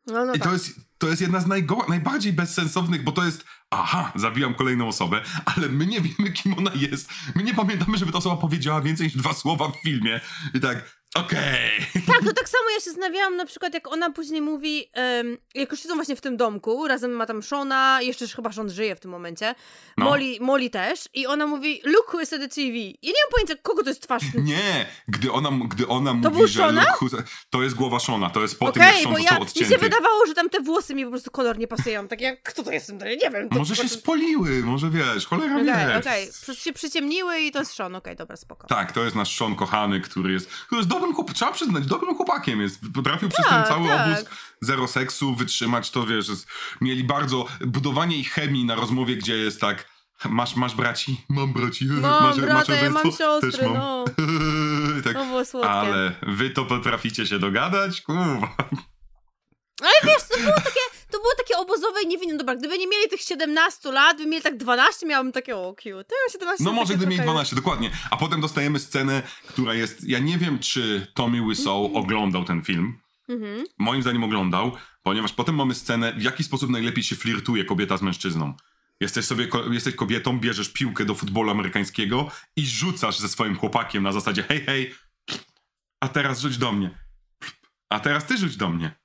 No, 0.07 0.25
no 0.25 0.35
I 0.35 0.39
tak. 0.39 0.49
to 0.49 0.53
jest, 0.53 0.81
to 0.99 1.09
jest 1.09 1.21
jedna 1.21 1.41
z 1.41 1.47
najbardziej 1.89 2.33
bezsensownych, 2.33 3.05
bo 3.05 3.13
to 3.13 3.25
jest, 3.25 3.45
aha, 3.71 4.13
zabijam 4.15 4.55
kolejną 4.55 4.89
osobę, 4.89 5.23
ale 5.45 5.69
my 5.69 5.87
nie 5.87 6.01
wiemy, 6.01 6.33
kim 6.33 6.59
ona 6.59 6.71
jest. 6.75 7.11
My 7.35 7.43
nie 7.43 7.55
pamiętamy, 7.55 7.99
żeby 7.99 8.13
ta 8.13 8.19
osoba 8.19 8.37
powiedziała 8.37 8.81
więcej 8.81 9.07
niż 9.07 9.17
dwa 9.17 9.35
słowa 9.35 9.69
w 9.69 9.77
filmie. 9.83 10.21
I 10.55 10.61
tak, 10.61 11.00
okej. 11.15 11.71
Tak, 12.07 12.25
to 12.25 12.33
tak 12.33 12.49
samo 12.49 12.65
ja 12.75 12.81
się 12.81 12.91
zastanawiałam 12.91 13.37
na 13.37 13.47
przykład, 13.47 13.75
jak 13.75 13.89
ona 13.93 14.11
później 14.11 14.41
mówi, 14.43 14.89
em, 14.93 15.37
jak 15.55 15.71
już 15.71 15.81
siedzą 15.81 15.95
właśnie 15.95 16.17
w 16.17 16.21
tym 16.21 16.37
domku, 16.37 16.89
razem 16.89 17.11
ma 17.13 17.27
tam 17.27 17.43
Shona, 17.43 17.99
jeszcze 18.03 18.29
chyba 18.29 18.53
Sean 18.53 18.71
żyje 18.71 18.97
w 18.97 19.01
tym 19.01 19.11
momencie, 19.11 19.55
No. 19.99 20.05
Molly, 20.05 20.37
Molly 20.41 20.71
też, 20.71 21.09
i 21.15 21.27
ona 21.27 21.47
mówi, 21.47 21.81
look 21.85 22.15
who 22.15 22.21
is 22.21 22.33
at 22.33 22.41
the 22.41 22.49
TV. 22.49 22.77
Ja 22.79 22.93
nie 23.03 23.23
mam 23.25 23.31
pojęcia, 23.33 23.55
kogo 23.63 23.83
to 23.83 23.89
jest 23.89 24.03
twarz. 24.03 24.23
Nie, 24.45 24.87
gdy 25.09 25.33
ona, 25.33 25.51
gdy 25.69 25.89
ona 25.89 26.15
był 26.15 26.31
mówi, 26.31 26.49
że 26.53 26.63
who's- 26.63 27.23
to 27.51 27.63
jest 27.63 27.75
głowa 27.77 27.99
Shona, 28.01 28.31
to 28.31 28.43
jest 28.43 28.59
po 28.59 28.73
tym, 28.73 28.83
jak 28.83 28.95
Sean 28.95 29.13
bo 29.13 29.19
ja, 29.19 29.23
został 29.23 29.39
mi 29.39 29.43
odcięty. 29.47 29.71
się 29.73 29.79
wydawało, 29.79 30.27
że 30.27 30.35
tam 30.35 30.51
te 30.51 30.61
włosy 30.61 30.95
mi 30.95 31.05
po 31.05 31.11
prostu 31.11 31.31
kolor 31.31 31.59
nie 31.59 31.67
pasują. 31.69 32.09
Tak 32.09 32.21
jak, 32.21 32.43
kto 32.43 32.63
to 32.63 32.71
jest? 32.73 32.89
Ja 33.01 33.15
nie 33.15 33.31
wiem. 33.31 33.49
To 33.49 33.59
Może 33.59 33.77
się 33.77 33.89
spoliły, 33.89 34.51
może 34.63 34.91
wiesz, 34.91 35.27
cholera 35.27 35.55
Okej, 35.55 35.67
wie. 35.67 35.97
okej, 35.99 36.27
po 36.41 36.45
prostu 36.47 36.65
się 36.65 36.73
przyciemniły 36.73 37.41
i 37.41 37.53
to 37.53 37.59
jest 37.59 37.73
Sean, 37.75 37.95
okej, 37.97 38.17
dobra, 38.17 38.37
spoko. 38.37 38.67
Tak, 38.67 38.93
to 38.93 39.05
jest 39.05 39.17
nasz 39.17 39.39
Sean 39.39 39.57
kochany, 39.57 40.01
który 40.01 40.33
jest, 40.33 40.51
który 40.51 40.79
jest 40.79 40.89
dobrym 41.01 41.15
chłopakiem, 41.15 41.35
trzeba 41.35 41.53
przyznać, 41.53 41.87
dobrym 41.87 42.15
chłopakiem 42.17 42.61
jest. 42.61 42.81
Potrafił 42.95 43.29
przez 43.29 43.47
ten 43.47 43.55
Tak, 43.55 43.69
cały 43.69 43.89
tak. 43.89 44.07
obóz 44.07 44.25
zero 44.61 44.89
seksu 44.89 45.35
wytrzymać, 45.35 45.91
to 45.91 46.07
wiesz, 46.07 46.29
jest, 46.29 46.47
mieli 46.81 47.05
bardzo, 47.05 47.47
budowanie 47.61 48.17
ich 48.17 48.33
chemii 48.33 48.65
na 48.65 48.75
rozmowie, 48.75 49.17
gdzie 49.17 49.37
jest 49.37 49.61
tak, 49.61 49.89
masz, 50.25 50.57
masz 50.57 50.75
braci? 50.75 51.25
Mam 51.29 51.53
braci. 51.53 51.87
Mam 51.87 52.23
masz, 52.25 52.41
brata, 52.41 52.75
ja 52.75 52.91
mam 52.91 53.13
siostry, 53.13 53.53
Też 53.53 53.61
mam. 53.63 53.75
no. 53.75 54.05
tak, 55.05 55.13
To 55.15 55.25
było 55.25 55.45
słodkie. 55.45 55.71
ale 55.71 56.13
wy 56.23 56.51
to 56.51 56.65
potraficie 56.65 57.27
się 57.27 57.39
dogadać? 57.39 58.01
Kurwa. 58.01 58.57
Ale 59.83 59.93
wiesz, 60.05 60.29
to 60.31 60.39
było 60.39 60.53
takie, 60.57 60.81
było 61.21 61.35
takie 61.39 61.57
obozowe 61.57 62.03
i 62.03 62.07
niewinne. 62.07 62.37
Dobra, 62.37 62.57
gdyby 62.57 62.79
nie 62.79 62.87
mieli 62.87 63.09
tych 63.11 63.21
17 63.21 63.93
lat, 63.93 64.17
by 64.19 64.27
mieli 64.27 64.43
tak 64.43 64.57
12, 64.57 65.07
miałabym 65.07 65.33
takie, 65.33 65.57
o 65.57 65.75
cute. 65.75 66.05
To 66.05 66.15
ja 66.27 66.33
17 66.33 66.65
No 66.65 66.73
może 66.73 66.87
takie 66.89 66.97
gdy 66.97 67.07
mieli 67.07 67.17
trochę- 67.17 67.33
12, 67.33 67.57
dokładnie. 67.57 67.91
A 68.11 68.17
potem 68.17 68.41
dostajemy 68.41 68.79
scenę, 68.79 69.23
która 69.47 69.75
jest, 69.75 70.05
ja 70.09 70.19
nie 70.19 70.39
wiem, 70.39 70.59
czy 70.59 71.07
Tommy 71.15 71.49
Wiseau 71.49 71.91
oglądał 71.97 72.45
ten 72.45 72.63
film. 72.63 72.99
Mhm. 73.29 73.65
Moim 73.79 74.03
zdaniem 74.03 74.25
oglądał, 74.25 74.73
ponieważ 75.03 75.33
potem 75.33 75.55
mamy 75.55 75.75
scenę, 75.75 76.13
w 76.13 76.23
jaki 76.23 76.45
sposób 76.45 76.71
najlepiej 76.71 77.05
się 77.05 77.17
flirtuje 77.17 77.65
kobieta 77.65 77.97
z 77.97 78.03
mężczyzną. 78.03 78.55
Jesteś 79.01 79.25
sobie, 79.25 79.49
jesteś 79.71 79.95
kobietą, 79.95 80.41
bierzesz 80.41 80.69
piłkę 80.69 81.05
do 81.05 81.15
futbolu 81.15 81.51
amerykańskiego 81.51 82.31
i 82.57 82.67
rzucasz 82.67 83.19
ze 83.19 83.29
swoim 83.29 83.57
chłopakiem 83.57 84.03
na 84.03 84.13
zasadzie 84.13 84.43
hej, 84.43 84.61
hej, 84.65 84.95
a 86.01 86.09
teraz 86.09 86.41
rzuć 86.41 86.59
do 86.59 86.73
mnie. 86.73 86.99
A 87.91 88.01
teraz 88.01 88.27
ty 88.27 88.37
rzuć 88.39 88.57
do 88.57 88.69
mnie. 88.69 89.00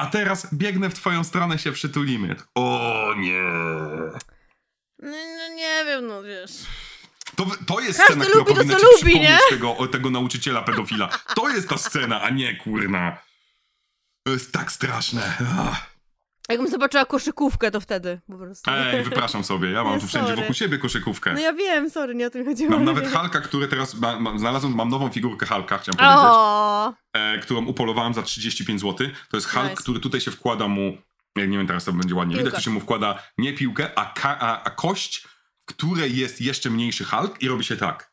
A 0.00 0.06
teraz 0.06 0.54
biegnę 0.54 0.90
w 0.90 0.94
twoją 0.94 1.24
stronę, 1.24 1.58
się 1.58 1.72
przytulimy. 1.72 2.36
O 2.54 3.14
nie. 3.16 3.42
No, 4.98 5.16
no 5.38 5.54
nie 5.54 5.84
wiem, 5.86 6.06
no 6.06 6.22
wiesz. 6.22 6.52
To, 7.36 7.46
to 7.66 7.80
jest 7.80 7.98
Każdy 7.98 8.12
scena, 8.14 8.24
która 8.24 8.38
lubi 8.38 8.50
to, 8.50 8.56
powinna 8.56 8.74
co 8.74 8.80
ci 8.80 8.84
lubi, 8.84 8.96
przypomnieć 8.96 9.30
nie? 9.30 9.38
Tego, 9.50 9.88
tego 9.88 10.10
nauczyciela 10.10 10.62
pedofila. 10.62 11.08
To 11.34 11.48
jest 11.48 11.68
ta 11.68 11.78
scena, 11.78 12.22
a 12.22 12.30
nie 12.30 12.56
kurna. 12.56 13.18
To 14.26 14.32
jest 14.32 14.52
tak 14.52 14.72
straszne. 14.72 15.36
Ach. 15.58 15.90
Jakbym 16.50 16.70
zobaczyła 16.70 17.04
koszykówkę, 17.04 17.70
to 17.70 17.80
wtedy 17.80 18.20
po 18.30 18.38
prostu. 18.38 18.70
Ej, 18.70 19.04
wypraszam 19.04 19.44
sobie, 19.44 19.70
ja 19.70 19.84
mam 19.84 19.94
Nie, 19.94 20.00
tu 20.00 20.06
wszędzie 20.06 20.28
sorry. 20.28 20.40
wokół 20.40 20.54
siebie 20.54 20.78
koszykówkę. 20.78 21.32
No 21.32 21.40
ja 21.40 21.52
wiem, 21.52 21.90
sorry, 21.90 22.14
nie 22.14 22.26
o 22.26 22.30
tym 22.30 22.44
chodziło. 22.44 22.70
Mam 22.70 22.84
nawet. 22.84 23.08
Halka, 23.12 23.40
który 23.40 23.68
teraz, 23.68 23.94
ma, 23.94 24.20
ma, 24.20 24.38
znalazłem, 24.38 24.74
mam 24.74 24.88
nową 24.88 25.08
figurkę 25.08 25.46
Halka, 25.46 25.78
chciałem 25.78 25.96
powiedzieć, 25.96 26.16
O, 26.20 26.94
e, 27.12 27.38
którą 27.38 27.66
upolowałem 27.66 28.14
za 28.14 28.22
35 28.22 28.80
zł. 28.80 29.08
To 29.30 29.36
jest 29.36 29.48
Hulk, 29.48 29.70
Nice. 29.70 29.82
który 29.82 30.00
tutaj 30.00 30.20
się 30.20 30.30
wkłada 30.30 30.68
mu, 30.68 30.96
ja 31.36 31.46
nie 31.46 31.58
wiem, 31.58 31.66
teraz 31.66 31.84
to 31.84 31.92
będzie 31.92 32.14
ładnie 32.14 32.32
widać, 32.36 32.44
Piłkę. 32.46 32.56
tu 32.58 32.64
się 32.64 32.70
mu 32.70 32.80
wkłada 32.80 33.22
nie 33.38 33.52
piłkę, 33.52 33.98
a, 33.98 34.12
ka, 34.12 34.38
a, 34.40 34.62
a 34.62 34.70
kość, 34.70 35.28
w 35.62 35.64
której 35.66 36.16
jest 36.16 36.40
jeszcze 36.40 36.70
mniejszy 36.70 37.04
Hulk 37.04 37.42
i 37.42 37.48
robi 37.48 37.64
się 37.64 37.76
tak. 37.76 38.10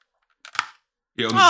I 1.17 1.25
on. 1.25 1.37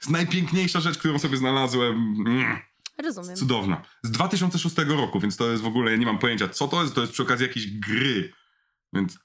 To 0.00 0.02
jest 0.04 0.10
najpiękniejsza 0.10 0.80
rzecz, 0.80 0.98
którą 0.98 1.18
sobie 1.18 1.36
znalazłem. 1.36 2.14
Mm. 2.26 2.58
Rozumiem. 3.02 3.36
Cudowna. 3.36 3.82
Z 4.02 4.10
2006 4.10 4.76
roku, 4.78 5.20
więc 5.20 5.36
to 5.36 5.50
jest 5.50 5.62
w 5.62 5.66
ogóle, 5.66 5.90
ja 5.90 5.96
nie 5.96 6.06
mam 6.06 6.18
pojęcia, 6.18 6.48
co 6.48 6.68
to 6.68 6.82
jest, 6.82 6.94
to 6.94 7.00
jest 7.00 7.12
przy 7.12 7.22
okazji 7.22 7.46
jakiejś 7.46 7.78
gry. 7.78 8.32
Więc... 8.92 9.18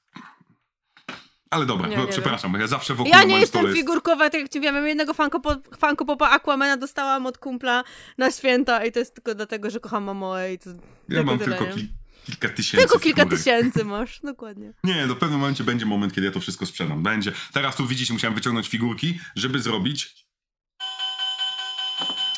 Ale 1.49 1.65
dobra, 1.65 1.87
Nie, 1.87 1.97
no, 1.97 2.05
nie 2.05 2.11
przepraszam, 2.11 2.51
bo 2.51 2.57
ja 2.57 2.67
zawsze 2.67 2.95
wokół 2.95 3.11
Ja 3.13 3.23
nie 3.23 3.39
jestem 3.39 3.65
jest... 3.65 3.77
figurkowa, 3.77 4.29
tak 4.29 4.41
jak 4.41 4.49
ci 4.49 4.59
wiem, 4.59 4.87
jednego 4.87 5.13
Funko 5.13 6.05
Popa 6.05 6.29
Aquamana 6.29 6.77
dostałam 6.77 7.25
od 7.25 7.37
kumpla 7.37 7.83
na 8.17 8.31
święta 8.31 8.85
i 8.85 8.91
to 8.91 8.99
jest 8.99 9.15
tylko 9.15 9.35
dlatego, 9.35 9.69
że 9.69 9.79
kocham 9.79 10.03
Momoe 10.03 10.53
i 10.53 10.59
to 10.59 10.69
Ja 11.09 11.23
mam 11.23 11.39
tyle, 11.39 11.57
tylko 11.57 11.73
kil, 11.75 11.87
kilka 12.25 12.49
tysięcy 12.49 12.77
Tylko 12.87 12.99
kilka 12.99 13.21
figurek. 13.23 13.39
tysięcy 13.43 13.85
masz, 13.95 14.19
dokładnie. 14.23 14.73
Nie, 14.83 15.07
no 15.07 15.15
w 15.15 15.17
pewnym 15.17 15.39
momencie 15.39 15.63
będzie 15.63 15.85
moment, 15.85 16.13
kiedy 16.13 16.27
ja 16.27 16.33
to 16.33 16.39
wszystko 16.39 16.65
sprzedam. 16.65 17.03
Będzie. 17.03 17.31
Teraz 17.53 17.75
tu 17.75 17.87
widzicie, 17.87 18.13
musiałem 18.13 18.35
wyciągnąć 18.35 18.67
figurki, 18.69 19.19
żeby 19.35 19.59
zrobić 19.59 20.25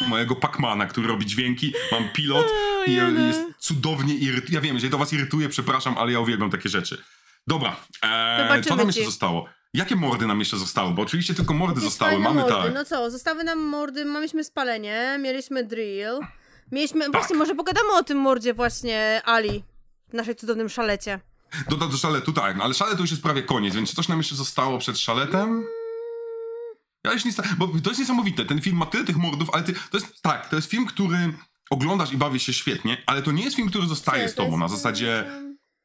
mojego 0.02 0.36
Pacmana, 0.36 0.86
który 0.86 1.08
robi 1.08 1.26
dźwięki. 1.26 1.74
Mam 1.92 2.10
pilot 2.10 2.48
i 2.88 2.94
jest 3.28 3.42
cudownie 3.60 4.16
irytuje. 4.16 4.54
Ja 4.54 4.62
wiem, 4.62 4.76
jeżeli 4.76 4.92
to 4.92 4.98
was 4.98 5.14
irytuje, 5.14 5.50
przepraszam, 5.50 5.98
ale 5.98 6.12
ja 6.12 6.20
uwielbiam 6.20 6.50
takie 6.52 6.70
rzeczy. 6.70 7.04
Dobra, 7.48 7.76
e, 8.04 8.38
Zobaczymy 8.42 8.64
co 8.64 8.76
nam 8.76 8.88
jeszcze 8.88 9.02
ci. 9.02 9.06
zostało? 9.06 9.46
Jakie 9.74 9.96
mordy 9.96 10.28
nam 10.28 10.40
jeszcze 10.40 10.58
zostały? 10.58 10.94
Bo 10.94 11.02
oczywiście 11.02 11.34
tylko 11.34 11.54
mordy 11.54 11.74
Jakieś 11.76 11.84
zostały. 11.90 12.20
Mamy 12.20 12.42
mordy. 12.42 12.56
tak. 12.56 12.74
No 12.74 12.86
co, 12.86 13.12
zostały 13.12 13.44
nam 13.44 13.60
mordy, 13.60 14.06
mieliśmy 14.06 14.44
spalenie, 14.44 15.18
mieliśmy 15.22 15.64
drill, 15.64 16.20
mieliśmy, 16.72 17.02
Tak. 17.02 17.12
właśnie 17.12 17.36
może 17.36 17.56
pogadamy 17.56 17.94
o 17.94 18.04
tym 18.04 18.18
mordzie 18.18 18.54
właśnie 18.54 19.22
Ali 19.26 19.64
w 20.10 20.14
naszej 20.14 20.36
cudownym 20.36 20.70
szalecie. 20.70 21.20
Do, 21.70 21.76
do, 21.78 21.88
do 21.88 21.98
szaletu 21.98 22.34
tak, 22.34 22.58
no 22.58 22.64
ale 22.64 22.74
szalet 22.74 22.96
to 22.96 23.02
już 23.02 23.12
jest 23.12 23.24
prawie 23.24 23.44
koniec, 23.44 23.76
więc 23.76 23.94
coś 23.94 24.08
nam 24.08 24.18
jeszcze 24.18 24.36
zostało 24.36 24.78
przed 24.80 24.98
szaletem? 25.00 25.64
Ja 27.08 27.14
już 27.14 27.26
nie 27.26 27.32
sta- 27.32 27.44
bo 27.58 27.68
to 27.68 27.90
jest 27.90 28.00
niesamowite, 28.00 28.46
ten 28.46 28.62
film 28.62 28.78
ma 28.78 28.86
tyle 28.86 29.04
tych 29.04 29.18
mordów, 29.18 29.50
ale 29.54 29.64
ty, 29.64 29.74
to 29.74 29.98
jest 29.98 30.22
tak, 30.22 30.50
to 30.50 30.56
jest 30.56 30.70
film, 30.70 30.86
który 30.86 31.34
oglądasz 31.70 32.12
i 32.12 32.18
bawisz 32.18 32.44
się 32.44 32.54
świetnie, 32.54 32.98
ale 33.06 33.22
to 33.22 33.32
nie 33.32 33.44
jest 33.44 33.56
film, 33.56 33.70
który 33.70 33.88
zostaje 33.88 34.30
z 34.30 34.36
To 34.36 34.44
tobą, 34.44 34.58
na 34.58 34.68
zasadzie 34.68 35.26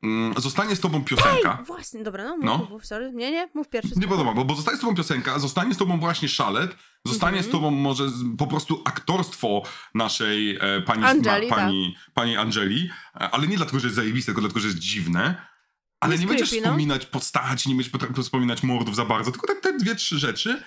mm, 0.02 0.34
zostanie 0.36 0.76
z 0.76 0.80
tobą 0.80 1.04
piosenka. 1.04 1.62
Właśnie, 1.66 2.02
dobra, 2.02 2.24
no 2.24 2.36
mów, 2.36 2.44
No. 2.44 2.66
mów, 2.70 2.86
sorry. 2.86 3.12
Nie, 3.14 3.30
nie, 3.30 3.48
mów 3.54 3.68
pierwszy. 3.68 3.92
Nie 3.96 4.08
podoba, 4.08 4.34
bo, 4.34 4.44
bo 4.44 4.54
zostaje 4.54 4.76
z 4.76 4.80
tobą 4.80 4.94
piosenka, 4.94 5.38
zostanie 5.38 5.74
z 5.74 5.78
tobą 5.78 6.00
właśnie 6.00 6.28
szalet, 6.28 6.76
zostanie 7.06 7.36
Mhm. 7.38 7.48
z 7.50 7.52
tobą 7.52 7.70
może 7.70 8.08
z, 8.10 8.22
po 8.38 8.46
prostu 8.46 8.82
aktorstwo 8.84 9.62
naszej 9.94 10.56
e, 10.60 10.82
pani, 10.86 11.04
Angeli, 11.04 11.48
ma, 11.48 11.56
pani, 11.56 11.96
pani 12.14 12.36
Angeli, 12.36 12.90
e, 13.14 13.30
ale 13.30 13.46
nie 13.46 13.56
dlatego, 13.56 13.80
że 13.80 13.86
jest 13.86 13.96
zajebiste, 13.96 14.26
tylko 14.26 14.40
dlatego, 14.40 14.60
że 14.60 14.66
jest 14.66 14.78
dziwne. 14.78 15.52
Ale 16.00 16.18
nie 16.18 16.26
będziesz 16.26 16.48
creepy, 16.50 16.66
no. 16.66 16.72
wspominać 16.72 17.06
postaci, 17.06 17.68
nie 17.68 17.74
będziesz 17.74 17.92
wspominać 18.24 18.62
mordów 18.62 18.96
za 18.96 19.04
bardzo, 19.04 19.30
tylko 19.32 19.46
tak 19.46 19.60
te 19.60 19.78
dwie, 19.78 19.94
trzy 19.94 20.18
rzeczy 20.18 20.62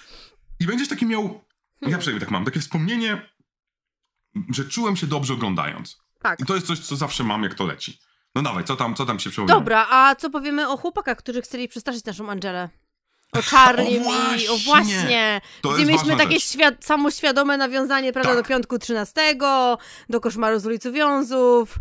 i 0.59 0.65
będziesz 0.65 0.87
taki 0.89 1.05
miał, 1.05 1.23
ja 1.23 1.29
Hmm. 1.79 1.99
przynajmniej 1.99 2.19
tak 2.19 2.31
mam, 2.31 2.45
takie 2.45 2.59
wspomnienie, 2.59 3.29
że 4.49 4.65
czułem 4.65 4.95
się 4.95 5.07
dobrze 5.07 5.33
oglądając. 5.33 5.97
Tak. 6.21 6.39
I 6.39 6.45
to 6.45 6.55
jest 6.55 6.67
coś, 6.67 6.79
co 6.79 6.95
zawsze 6.95 7.23
mam, 7.23 7.43
jak 7.43 7.53
to 7.53 7.65
leci. 7.65 7.99
No 8.35 8.41
dawaj, 8.41 8.63
co 8.63 8.75
tam, 8.75 8.95
co 8.95 9.05
tam 9.05 9.19
się 9.19 9.29
przypomina? 9.29 9.53
Dobra, 9.55 9.87
a 9.89 10.15
co 10.15 10.29
powiemy 10.29 10.69
o 10.69 10.77
chłopakach, 10.77 11.17
którzy 11.17 11.41
chcieli 11.41 11.67
przestraszyć 11.67 12.05
naszą 12.05 12.29
Angelę? 12.29 12.69
O 13.33 13.41
Charlie 13.41 13.99
O 14.07 14.35
i 14.35 14.47
o 14.47 14.57
właśnie! 14.57 14.65
właśnie, 14.65 15.41
To 15.61 15.69
gdzie 15.69 15.79
jest 15.81 15.91
mieliśmy 15.91 16.17
takie 16.17 16.39
świad- 16.39 16.85
samoświadome 16.85 17.57
nawiązanie, 17.57 18.13
prawda, 18.13 18.29
Tak. 18.35 18.43
do 18.43 18.49
piątku 18.49 18.79
13, 18.79 19.77
do 20.09 20.21
koszmaru 20.21 20.59
z 20.59 20.65
ulicy 20.65 20.91
Wiązów. 20.91 21.75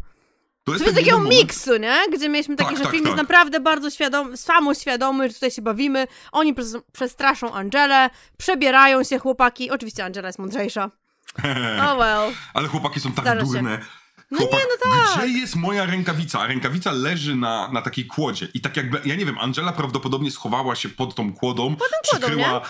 To 0.64 0.72
jest 0.72 0.84
Czyli 0.84 0.96
takiego 0.96 1.18
moment- 1.18 1.34
miksu, 1.38 1.76
nie? 1.76 1.96
Gdzie 2.12 2.28
mieliśmy 2.28 2.56
taki, 2.56 2.68
Tak, 2.70 2.78
że 2.78 2.84
tak, 2.84 2.92
film 2.92 3.04
tak. 3.04 3.10
jest 3.12 3.22
naprawdę 3.22 3.60
bardzo 3.60 3.90
świadom, 3.90 4.36
samoświadomy, 4.36 5.28
że 5.28 5.34
tutaj 5.34 5.50
się 5.50 5.62
bawimy. 5.62 6.06
Oni 6.32 6.54
przes- 6.54 6.80
przestraszą 6.92 7.52
Angelę, 7.52 8.10
przebierają 8.38 9.04
się 9.04 9.18
chłopaki. 9.18 9.70
Oczywiście 9.70 10.04
Angela 10.04 10.28
jest 10.28 10.38
mądrzejsza. 10.38 10.90
Oh 11.82 11.96
well. 11.96 12.32
Ale 12.54 12.68
chłopaki 12.68 13.00
są 13.00 13.12
tak 13.12 13.24
Zdarza 13.24 13.40
się. 13.40 13.46
durne. 13.46 13.78
No 14.30 14.38
Chłopak, 14.38 14.60
nie, 14.60 14.66
no 14.90 14.96
tak. 14.96 15.18
Gdzie 15.28 15.38
jest 15.38 15.56
moja 15.56 15.86
rękawica? 15.86 16.40
A 16.40 16.46
rękawica 16.46 16.92
leży 16.92 17.36
na, 17.36 17.68
na 17.72 17.82
takiej 17.82 18.06
kłodzie. 18.06 18.48
I 18.54 18.60
tak 18.60 18.76
jakby, 18.76 19.00
ja 19.04 19.16
nie 19.16 19.26
wiem, 19.26 19.38
Angela 19.38 19.72
prawdopodobnie 19.72 20.30
schowała 20.30 20.74
się 20.76 20.88
pod 20.88 21.14
tą 21.14 21.32
kłodą. 21.34 21.76
kłodą, 21.76 21.94
przykryła, 22.02 22.60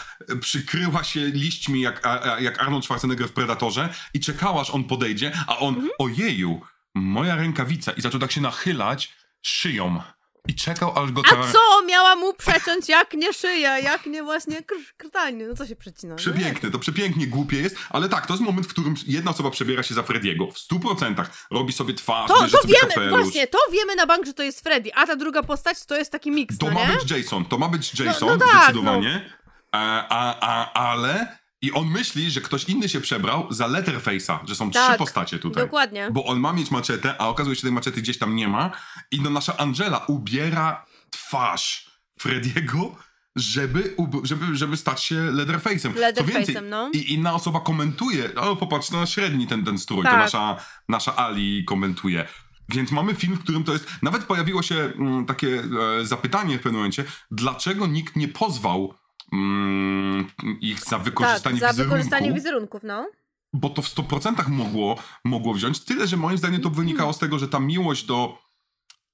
przykryła 0.41 1.05
się 1.05 1.21
liśćmi 1.21 1.81
jak, 1.81 2.07
a, 2.07 2.35
a, 2.35 2.41
jak 2.41 2.62
Arnold 2.62 2.85
Schwarzenegger 2.85 3.29
w 3.29 3.33
Predatorze 3.33 3.89
i 4.15 4.21
czekała, 4.21 4.61
aż 4.61 4.71
on 4.71 4.85
podejdzie, 4.85 5.33
a 5.47 5.59
on, 5.59 5.75
Mhm. 5.75 5.93
ojeju, 5.99 6.61
moja 6.95 7.37
rękawica. 7.37 7.93
I 7.93 8.01
zaczął 8.01 8.21
tak 8.21 8.33
się 8.33 8.41
nachylać 8.41 9.12
szyją. 9.43 10.03
I 10.49 10.55
czekał, 10.55 10.99
aż 10.99 11.12
go 11.12 11.23
A 11.27 11.31
ta... 11.31 11.53
co 11.53 11.87
miała 11.87 12.16
mu 12.16 12.35
przeciąć, 12.35 12.89
jak 12.89 13.12
nie 13.15 13.33
szyja, 13.33 13.79
jak 13.79 14.07
nie 14.07 14.23
właśnie 14.23 14.57
kr- 14.62 14.93
krtanie? 14.97 15.47
No 15.49 15.55
co 15.55 15.66
się 15.66 15.77
przecina? 15.77 16.11
No? 16.11 16.16
Przepiękne, 16.16 16.71
to 16.71 16.79
przepięknie 16.79 17.27
głupie 17.27 17.57
jest, 17.57 17.77
ale 17.91 18.09
tak, 18.09 18.27
to 18.27 18.33
jest 18.33 18.43
moment, 18.45 18.66
w 18.66 18.71
którym 18.71 18.95
jedna 19.07 19.31
osoba 19.31 19.51
przebiera 19.51 19.83
się 19.83 19.95
za 19.95 20.03
Frediego. 20.03 20.51
W 20.51 20.59
stu 20.59 20.81
procentach. 20.81 21.47
Robi 21.51 21.73
sobie 21.73 21.95
twarz, 21.95 22.29
To, 22.29 22.49
to 22.49 22.59
wiemy, 22.66 22.89
kapelusz. 22.89 23.11
właśnie, 23.23 23.47
to 23.47 23.59
wiemy 23.73 23.95
na 23.97 24.07
bank, 24.07 24.27
że 24.27 24.35
to 24.35 24.43
jest 24.43 24.61
Freddy, 24.61 24.95
a 24.95 25.07
ta 25.07 25.16
druga 25.16 25.43
postać 25.43 25.87
to 25.87 25.97
jest 25.97 26.12
taki 26.12 26.31
miks, 26.31 26.59
To 26.59 26.66
no 26.66 26.73
ma 26.73 26.87
nie? 26.87 26.97
być 26.97 27.11
Jason, 27.11 27.45
to 27.45 27.59
ma 27.59 27.69
być 27.69 28.01
Jason, 28.01 28.29
no 28.29 28.37
tak, 28.39 28.49
zdecydowanie. 28.65 29.31
A, 29.73 30.09
a, 30.09 30.41
a, 30.41 30.73
ale... 30.91 31.39
I 31.65 31.73
on 31.73 31.89
myśli, 31.89 32.31
że 32.31 32.41
ktoś 32.41 32.65
inny 32.65 32.89
się 32.89 33.01
przebrał 33.01 33.47
za 33.51 33.69
Letterface'a, 33.69 34.39
że 34.45 34.55
są 34.55 34.70
trzy 34.70 34.81
Tak, 34.81 34.99
postacie 34.99 35.39
tutaj. 35.39 35.62
Dokładnie. 35.62 36.09
Bo 36.12 36.24
on 36.24 36.41
ma 36.41 36.53
mieć 36.53 36.70
maczetę, 36.70 37.15
a 37.20 37.28
okazuje 37.28 37.57
się, 37.57 37.61
że 37.61 37.62
tej 37.62 37.73
maczety 37.73 38.03
gdzieś 38.03 38.19
tam 38.19 38.36
nie 38.36 38.49
ma. 38.49 38.70
I 39.11 39.20
no 39.20 39.31
nasza 39.31 39.57
Angela 39.57 39.99
ubiera 39.99 40.86
twarz 41.11 41.91
Frediego, 42.19 42.97
żeby, 43.36 43.97
żeby, 44.23 44.57
żeby 44.57 44.77
stać 44.77 45.03
się 45.03 45.15
Leatherface'em. 45.15 45.95
Leatherface'em, 45.95 46.62
no. 46.62 46.91
I 46.93 47.12
inna 47.12 47.35
osoba 47.35 47.61
komentuje, 47.61 48.35
o 48.35 48.57
popatrz, 48.57 48.91
no 48.91 49.07
średni 49.07 49.47
ten, 49.47 49.65
ten 49.65 49.78
strój, 49.78 50.05
to 50.05 50.11
Tak. 50.11 50.19
nasza, 50.19 50.57
nasza 50.89 51.16
Ali 51.16 51.65
komentuje. 51.65 52.28
Więc 52.69 52.93
mamy 52.93 53.15
film, 53.15 53.35
w 53.36 53.43
którym 53.43 53.65
to 53.65 53.73
jest. 53.73 53.86
Nawet 54.03 54.24
pojawiło 54.24 54.62
się 54.62 54.74
mm, 54.74 55.27
takie 55.27 55.65
e, 56.01 56.05
zapytanie 56.07 56.59
w 56.59 56.61
pewnym 56.62 56.78
momencie, 56.78 57.05
dlaczego 57.31 57.86
nikt 57.86 58.16
nie 58.16 58.28
pozwał 58.28 58.95
mm, 59.33 60.31
ich 60.61 60.85
za 60.85 60.99
wykorzystanie 60.99 61.61
tak, 61.61 61.61
za 61.61 61.69
wizerunku 61.69 61.91
wykorzystanie 61.91 62.33
wizerunków, 62.33 62.83
no. 62.85 63.11
bo 63.53 63.71
to 63.71 63.83
w 63.83 63.87
100% 63.95 64.49
mogło, 64.49 64.99
mogło 65.25 65.55
wziąć. 65.55 65.81
Tyle, 65.81 66.07
że 66.07 66.17
moim 66.17 66.39
zdaniem 66.39 66.61
to 66.61 66.71
wynikało 66.71 67.13
z 67.13 67.19
tego, 67.19 67.39
że 67.39 67.49
ta 67.49 67.61
miłość 67.61 68.07
do, 68.07 68.39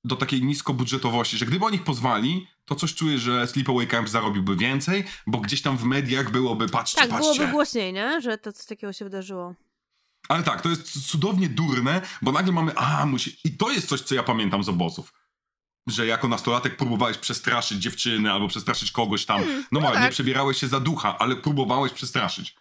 do 0.04 0.16
takiej 0.16 0.42
niskobudżetowości, 0.42 1.38
że 1.38 1.46
gdyby 1.46 1.64
o 1.64 1.70
nich 1.70 1.84
pozwali, 1.84 2.46
to 2.64 2.74
coś 2.74 2.94
czuję, 2.94 3.18
że 3.18 3.46
Sleepaway 3.46 3.86
Camp 3.86 4.08
zarobiłby 4.08 4.56
więcej, 4.56 5.04
bo 5.26 5.38
gdzieś 5.38 5.62
tam 5.62 5.76
w 5.76 5.84
mediach 5.84 6.30
byłoby, 6.30 6.68
patrzcie, 6.68 7.00
Tak, 7.00 7.10
patrzcie. 7.10 7.34
byłoby 7.34 7.52
głośniej, 7.52 7.92
nie? 7.92 8.20
Że 8.20 8.38
to 8.38 8.52
coś 8.52 8.66
takiego 8.66 8.92
się 8.92 9.04
wydarzyło. 9.04 9.54
Ale 10.28 10.42
tak, 10.42 10.62
to 10.62 10.68
jest 10.68 11.10
cudownie 11.10 11.48
durne, 11.48 12.02
bo 12.22 12.32
nagle 12.32 12.52
mamy, 12.52 12.72
a 12.76 13.06
musi... 13.06 13.36
I 13.44 13.56
to 13.56 13.70
jest 13.70 13.88
coś, 13.88 14.00
co 14.00 14.14
ja 14.14 14.22
pamiętam 14.22 14.64
z 14.64 14.68
obozów. 14.68 15.12
Że 15.86 16.06
jako 16.06 16.28
nastolatek 16.28 16.76
próbowałeś 16.76 17.18
przestraszyć 17.18 17.78
dziewczyny 17.78 18.32
albo 18.32 18.48
przestraszyć 18.48 18.92
kogoś 18.92 19.26
tam. 19.26 19.40
no 19.46 19.52
no 19.72 19.80
może, 19.80 19.94
nie 19.94 20.00
tak. 20.00 20.10
przebierałeś 20.10 20.58
się 20.58 20.68
za 20.68 20.80
ducha, 20.80 21.18
ale 21.18 21.36
próbowałeś 21.36 21.92
przestraszyć. 21.92 22.54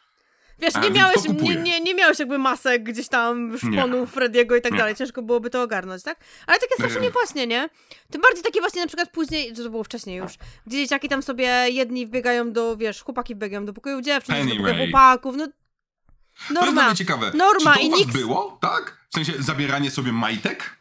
Wiesz, 0.60 0.76
A, 0.76 0.80
nie 0.80 0.86
więc 0.86 0.98
miałeś, 0.98 1.18
nie, 1.41 1.56
nie, 1.56 1.82
nie 1.82 1.96
miałeś 1.96 2.20
jakby 2.20 2.38
masek 2.38 2.84
gdzieś 2.84 3.08
tam 3.08 3.58
szponów 3.58 4.12
Frediego 4.12 4.56
i 4.56 4.62
tak 4.62 4.72
Nie. 4.72 4.78
dalej. 4.78 4.96
Ciężko 4.96 5.22
byłoby 5.22 5.50
to 5.50 5.62
ogarnąć, 5.62 6.04
tak? 6.04 6.20
Ale 6.48 6.60
takie 6.60 6.74
strasznie 6.74 7.02
Nie. 7.02 7.12
właśnie, 7.12 7.48
nie? 7.48 7.70
Tym 8.12 8.22
bardziej 8.22 8.44
takie 8.44 8.60
właśnie 8.60 8.82
na 8.82 8.88
przykład 8.88 9.10
później, 9.12 9.56
że 9.56 9.64
to 9.64 9.70
było 9.70 9.84
wcześniej 9.84 10.18
już, 10.18 10.32
gdzie 10.68 10.78
dzieciaki 10.78 11.10
tam 11.10 11.24
sobie 11.24 11.46
jedni 11.70 12.06
wbiegają 12.08 12.52
do, 12.52 12.78
wiesz, 12.78 13.02
chłopaki 13.04 13.36
wbiegają 13.36 13.66
do 13.66 13.74
pokoju 13.74 14.02
dziewczyn, 14.02 14.36
do 14.36 14.41
pokoju 14.41 14.66
Anyway. 14.66 14.88
chłopaków, 14.91 15.36
no 15.36 15.48
To 15.48 15.54
jest 16.48 16.52
norma. 16.76 16.96
ciekawe. 16.96 17.32
Norma 17.36 17.74
Czy 17.74 17.80
to 17.80 17.86
i 17.86 17.90
nikt- 17.90 18.12
było, 18.14 18.58
tak? 18.62 18.98
W 19.10 19.14
sensie 19.14 19.34
zabieranie 19.40 19.91
sobie 19.91 20.12
majtek? 20.12 20.78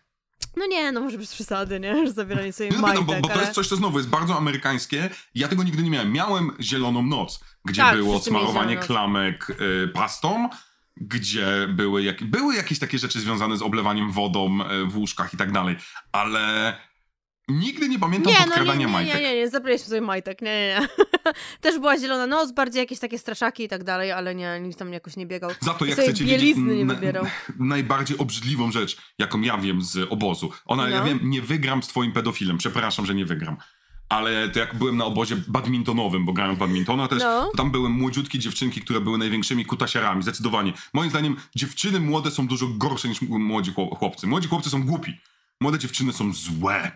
No 0.59 0.67
nie, 0.67 0.93
no 0.93 1.01
może 1.01 1.19
bez 1.19 1.35
przesady, 1.35 1.81
nie? 1.81 2.07
Że 2.07 2.13
zabieranie 2.13 2.53
sobie 2.53 2.71
no, 2.71 2.79
majtek, 2.79 3.05
bo, 3.05 3.15
bo 3.21 3.29
to 3.29 3.41
jest 3.41 3.53
coś, 3.53 3.69
co 3.69 3.77
znowu 3.77 3.99
jest 3.99 4.11
bardzo 4.11 4.37
amerykańskie. 4.37 5.11
Ja 5.35 5.49
tego 5.49 5.63
nigdy 5.63 5.83
nie 5.83 5.91
miałem. 5.91 6.13
Miałem 6.13 6.51
zieloną 6.61 7.03
noc, 7.03 7.41
gdzie 7.65 7.83
Tak, 7.83 7.97
było 7.97 8.19
smarowanie 8.19 8.77
klamek 8.77 9.51
y, 9.51 9.89
pastą, 9.89 10.49
gdzie 10.97 11.69
były, 11.69 12.03
jak, 12.03 12.25
były 12.25 12.55
jakieś 12.55 12.79
takie 12.79 12.99
rzeczy 12.99 13.21
związane 13.21 13.57
z 13.57 13.63
oblewaniem 13.63 14.13
wodą 14.13 14.59
y, 14.61 14.87
w 14.87 14.97
łóżkach 14.97 15.35
i 15.35 15.37
tak 15.37 15.53
dalej, 15.53 15.77
ale 16.13 16.75
nigdy 17.49 17.89
nie 17.89 17.99
pamiętam 17.99 18.33
Nie, 18.33 18.39
no 18.39 18.45
nie, 18.45 18.47
podkradania 18.47 18.79
nie, 18.79 18.87
nie, 18.87 18.93
majtek. 18.93 19.15
nie, 19.15 19.23
nie, 19.23 19.37
nie 19.37 19.49
zabraliśmy 19.49 19.87
sobie 19.89 20.01
majtek, 20.01 20.43
nie, 20.43 20.49
nie, 20.51 20.81
nie. 20.81 20.89
Też 21.61 21.79
była 21.79 21.99
zielona 21.99 22.27
noc, 22.27 22.53
bardziej 22.53 22.81
jakieś 22.81 22.99
takie 22.99 23.19
straszaki 23.19 23.63
i 23.65 23.69
tak 23.69 23.85
dalej, 23.85 24.13
ale 24.13 24.35
nie, 24.35 24.61
nikt 24.61 24.79
tam 24.79 24.93
jakoś 24.93 25.17
nie 25.17 25.27
biegał. 25.27 25.51
Za 25.61 25.75
to, 25.75 25.85
jak 25.85 25.97
sobie 25.97 26.09
chcecie 26.09 26.25
wiedzieć 26.25 26.57
nie 26.57 26.87
wybierał. 26.87 27.27
najbardziej 27.59 28.19
obrzydliwą 28.19 28.73
rzecz, 28.73 28.97
jaką 29.19 29.41
ja 29.41 29.59
wiem 29.59 29.83
z 29.83 30.13
obozu. 30.13 30.51
Ona, 30.67 30.89
ja 30.89 30.99
No. 30.99 31.05
wiem, 31.05 31.21
nie 31.23 31.43
wygram 31.43 31.83
z 31.83 31.89
twoim 31.89 32.13
pedofilem. 32.13 32.59
Przepraszam, 32.59 33.07
że 33.07 33.15
nie 33.15 33.25
wygram. 33.27 33.57
Ale 34.09 34.49
to 34.49 34.59
jak 34.59 34.75
byłem 34.75 34.97
na 34.97 35.05
obozie 35.05 35.37
badmintonowym, 35.49 36.25
bo 36.25 36.33
grałem 36.33 36.57
w 36.57 36.59
badmintona 36.59 37.09
też, 37.09 37.19
No. 37.23 37.51
tam 37.57 37.71
były 37.71 37.89
młodziutkie 37.89 38.39
dziewczynki, 38.39 38.81
które 38.81 39.01
były 39.01 39.19
największymi 39.19 39.65
kutasiarami, 39.65 40.23
zdecydowanie. 40.23 40.73
Moim 40.93 41.11
zdaniem 41.11 41.37
dziewczyny 41.57 42.01
młode 42.01 42.31
są 42.31 42.47
dużo 42.47 42.67
gorsze 42.69 43.09
niż 43.09 43.23
młodzi 43.23 43.73
chłop- 43.73 43.99
chłopcy. 43.99 44.27
Młodzi 44.27 44.49
chłopcy 44.49 44.71
są 44.71 44.83
głupi. 44.87 45.21
Młode 45.61 45.79
dziewczyny 45.79 46.13
są 46.13 46.33
złe. 46.33 46.93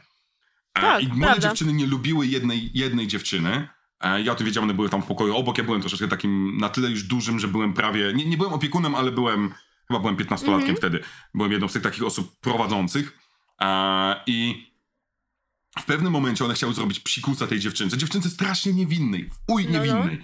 E, 0.75 0.81
Tak, 0.81 1.03
I 1.03 1.07
młode 1.07 1.21
prawda. 1.21 1.49
dziewczyny 1.49 1.73
nie 1.73 1.87
lubiły 1.87 2.27
jednej, 2.27 2.71
jednej 2.75 3.07
dziewczyny. 3.07 3.69
E, 4.01 4.23
Ja 4.23 4.35
to 4.35 4.45
wiedziałem, 4.45 4.65
one 4.71 4.75
były 4.75 4.89
tam 4.89 5.03
w 5.03 5.07
pokoju 5.07 5.37
obok, 5.37 5.59
ja 5.59 5.65
byłem 5.65 5.81
troszeczkę 5.81 6.09
takim 6.09 6.57
na 6.59 6.69
tyle 6.69 6.91
już 6.91 7.03
dużym, 7.03 7.39
że 7.41 7.49
byłem 7.49 7.73
prawie, 7.73 8.13
nie, 8.15 8.25
nie 8.25 8.37
byłem 8.37 8.53
opiekunem, 8.53 8.95
ale 8.95 9.13
byłem 9.13 9.55
Chyba 9.89 10.01
byłem 10.01 10.17
15-latkiem 10.17 10.77
wtedy. 10.77 11.03
Byłem 11.35 11.53
jedną 11.53 11.69
z 11.69 11.73
tych 11.73 11.83
takich 11.83 12.03
osób 12.03 12.41
prowadzących. 12.41 13.19
A, 13.59 14.23
I 14.27 14.67
w 15.81 15.85
pewnym 15.85 16.13
momencie 16.13 16.45
one 16.45 16.55
chciały 16.55 16.75
zrobić 16.75 17.01
psikusa 17.01 17.47
tej 17.47 17.61
dziewczynce. 17.61 17.99
Dziewczynce 17.99 18.31
strasznie 18.31 18.73
niewinnej. 18.73 19.31
Uj, 19.49 19.65
No, 19.65 19.71
no. 19.73 19.79
niewinnej. 19.85 20.19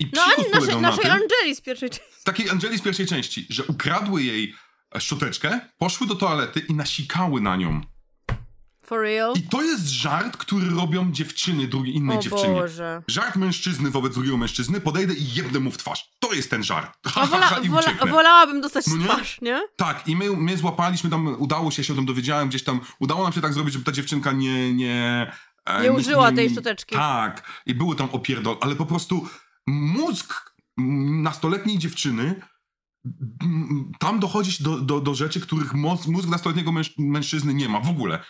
I 0.00 0.08
No 0.14 0.22
ani 0.22 0.44
polegał 0.44 0.60
naszej, 0.60 0.74
na 0.82 0.88
naszej 0.88 1.04
tym, 1.04 1.12
Angeli 1.12 1.54
z 1.56 1.60
pierwszej 1.60 1.90
części. 1.90 2.06
takiej 2.24 2.50
Angeli 2.50 2.78
z 2.78 2.82
pierwszej 2.82 3.06
części, 3.06 3.46
że 3.50 3.64
ukradły 3.64 4.22
jej 4.22 4.54
szczoteczkę, 4.98 5.60
poszły 5.78 6.06
do 6.06 6.14
toalety 6.14 6.60
i 6.60 6.74
nasikały 6.74 7.40
na 7.40 7.56
nią. 7.56 7.80
For 8.88 9.00
real? 9.00 9.32
I 9.36 9.42
to 9.42 9.62
jest 9.62 9.88
żart, 9.88 10.36
który 10.36 10.70
robią 10.70 11.12
dziewczyny 11.12 11.68
drugiej 11.68 11.96
innej 11.96 12.18
O 12.18 12.20
dziewczynie. 12.20 12.54
Boże. 12.54 13.02
Żart 13.08 13.36
mężczyzny 13.36 13.90
wobec 13.90 14.14
drugiego 14.14 14.36
mężczyzny, 14.36 14.80
podejdę 14.80 15.14
i 15.14 15.34
jebnę 15.34 15.60
mu 15.60 15.70
w 15.70 15.78
twarz. 15.78 16.10
To 16.18 16.32
jest 16.32 16.50
ten 16.50 16.62
żart. 16.62 16.98
Ha, 17.06 17.26
wola, 17.30 17.60
wola, 17.68 17.94
wolałabym 18.10 18.60
dostać 18.60 18.86
No 18.86 18.96
nie? 18.96 19.04
twarz, 19.04 19.40
nie? 19.42 19.62
Tak, 19.76 20.08
i 20.08 20.16
my, 20.16 20.36
my 20.36 20.56
złapaliśmy 20.56 21.10
tam, 21.10 21.36
udało 21.38 21.70
się, 21.70 21.84
się 21.84 21.92
o 21.92 21.96
tym 21.96 22.06
dowiedziałem 22.06 22.48
gdzieś 22.48 22.64
tam, 22.64 22.80
udało 23.00 23.22
nam 23.22 23.32
się 23.32 23.40
tak 23.40 23.52
zrobić, 23.54 23.72
żeby 23.72 23.84
ta 23.84 23.92
dziewczynka 23.92 24.32
nie... 24.32 24.74
Nie, 24.74 25.32
e, 25.66 25.82
Nie 25.82 25.92
użyła 25.92 26.32
tej 26.32 26.50
szczoteczki. 26.50 26.94
Tak, 26.94 27.62
i 27.66 27.74
były 27.74 27.96
tam 27.96 28.08
opierdol, 28.12 28.56
ale 28.60 28.76
po 28.76 28.86
prostu 28.86 29.28
mózg 29.66 30.54
nastoletniej 31.22 31.78
dziewczyny 31.78 32.40
tam 33.98 34.20
dochodzić 34.20 34.62
do, 34.62 34.80
do, 34.80 35.00
do 35.00 35.14
rzeczy, 35.14 35.40
których 35.40 35.74
mózg, 35.74 36.08
nastoletniego 36.28 36.72
męż, 36.72 36.94
mężczyzny 36.98 37.54
nie 37.54 37.68
ma 37.68 37.80
w 37.80 37.90
ogóle. 37.90 38.24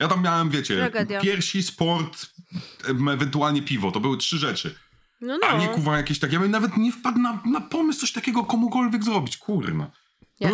Ja 0.00 0.08
tam 0.08 0.22
miałem, 0.22 0.50
wiecie, 0.50 0.76
Tragedia. 0.76 1.20
piersi, 1.20 1.62
sport, 1.62 2.26
ewentualnie 2.88 3.62
piwo. 3.62 3.92
To 3.92 4.00
były 4.00 4.16
trzy 4.18 4.38
rzeczy. 4.38 4.74
No, 5.20 5.38
no. 5.42 5.46
A 5.48 5.58
nie 5.58 5.68
kuwa 5.68 5.96
jakieś 5.96 6.18
takie. 6.18 6.34
Ja 6.34 6.40
bym 6.40 6.50
nawet 6.50 6.76
nie 6.76 6.92
wpadł 6.92 7.18
na, 7.18 7.42
na 7.46 7.60
pomysł 7.60 8.00
coś 8.00 8.12
takiego 8.12 8.44
komukolwiek 8.44 9.04
zrobić. 9.04 9.36
Kurna. 9.36 9.90
Nie. 10.40 10.50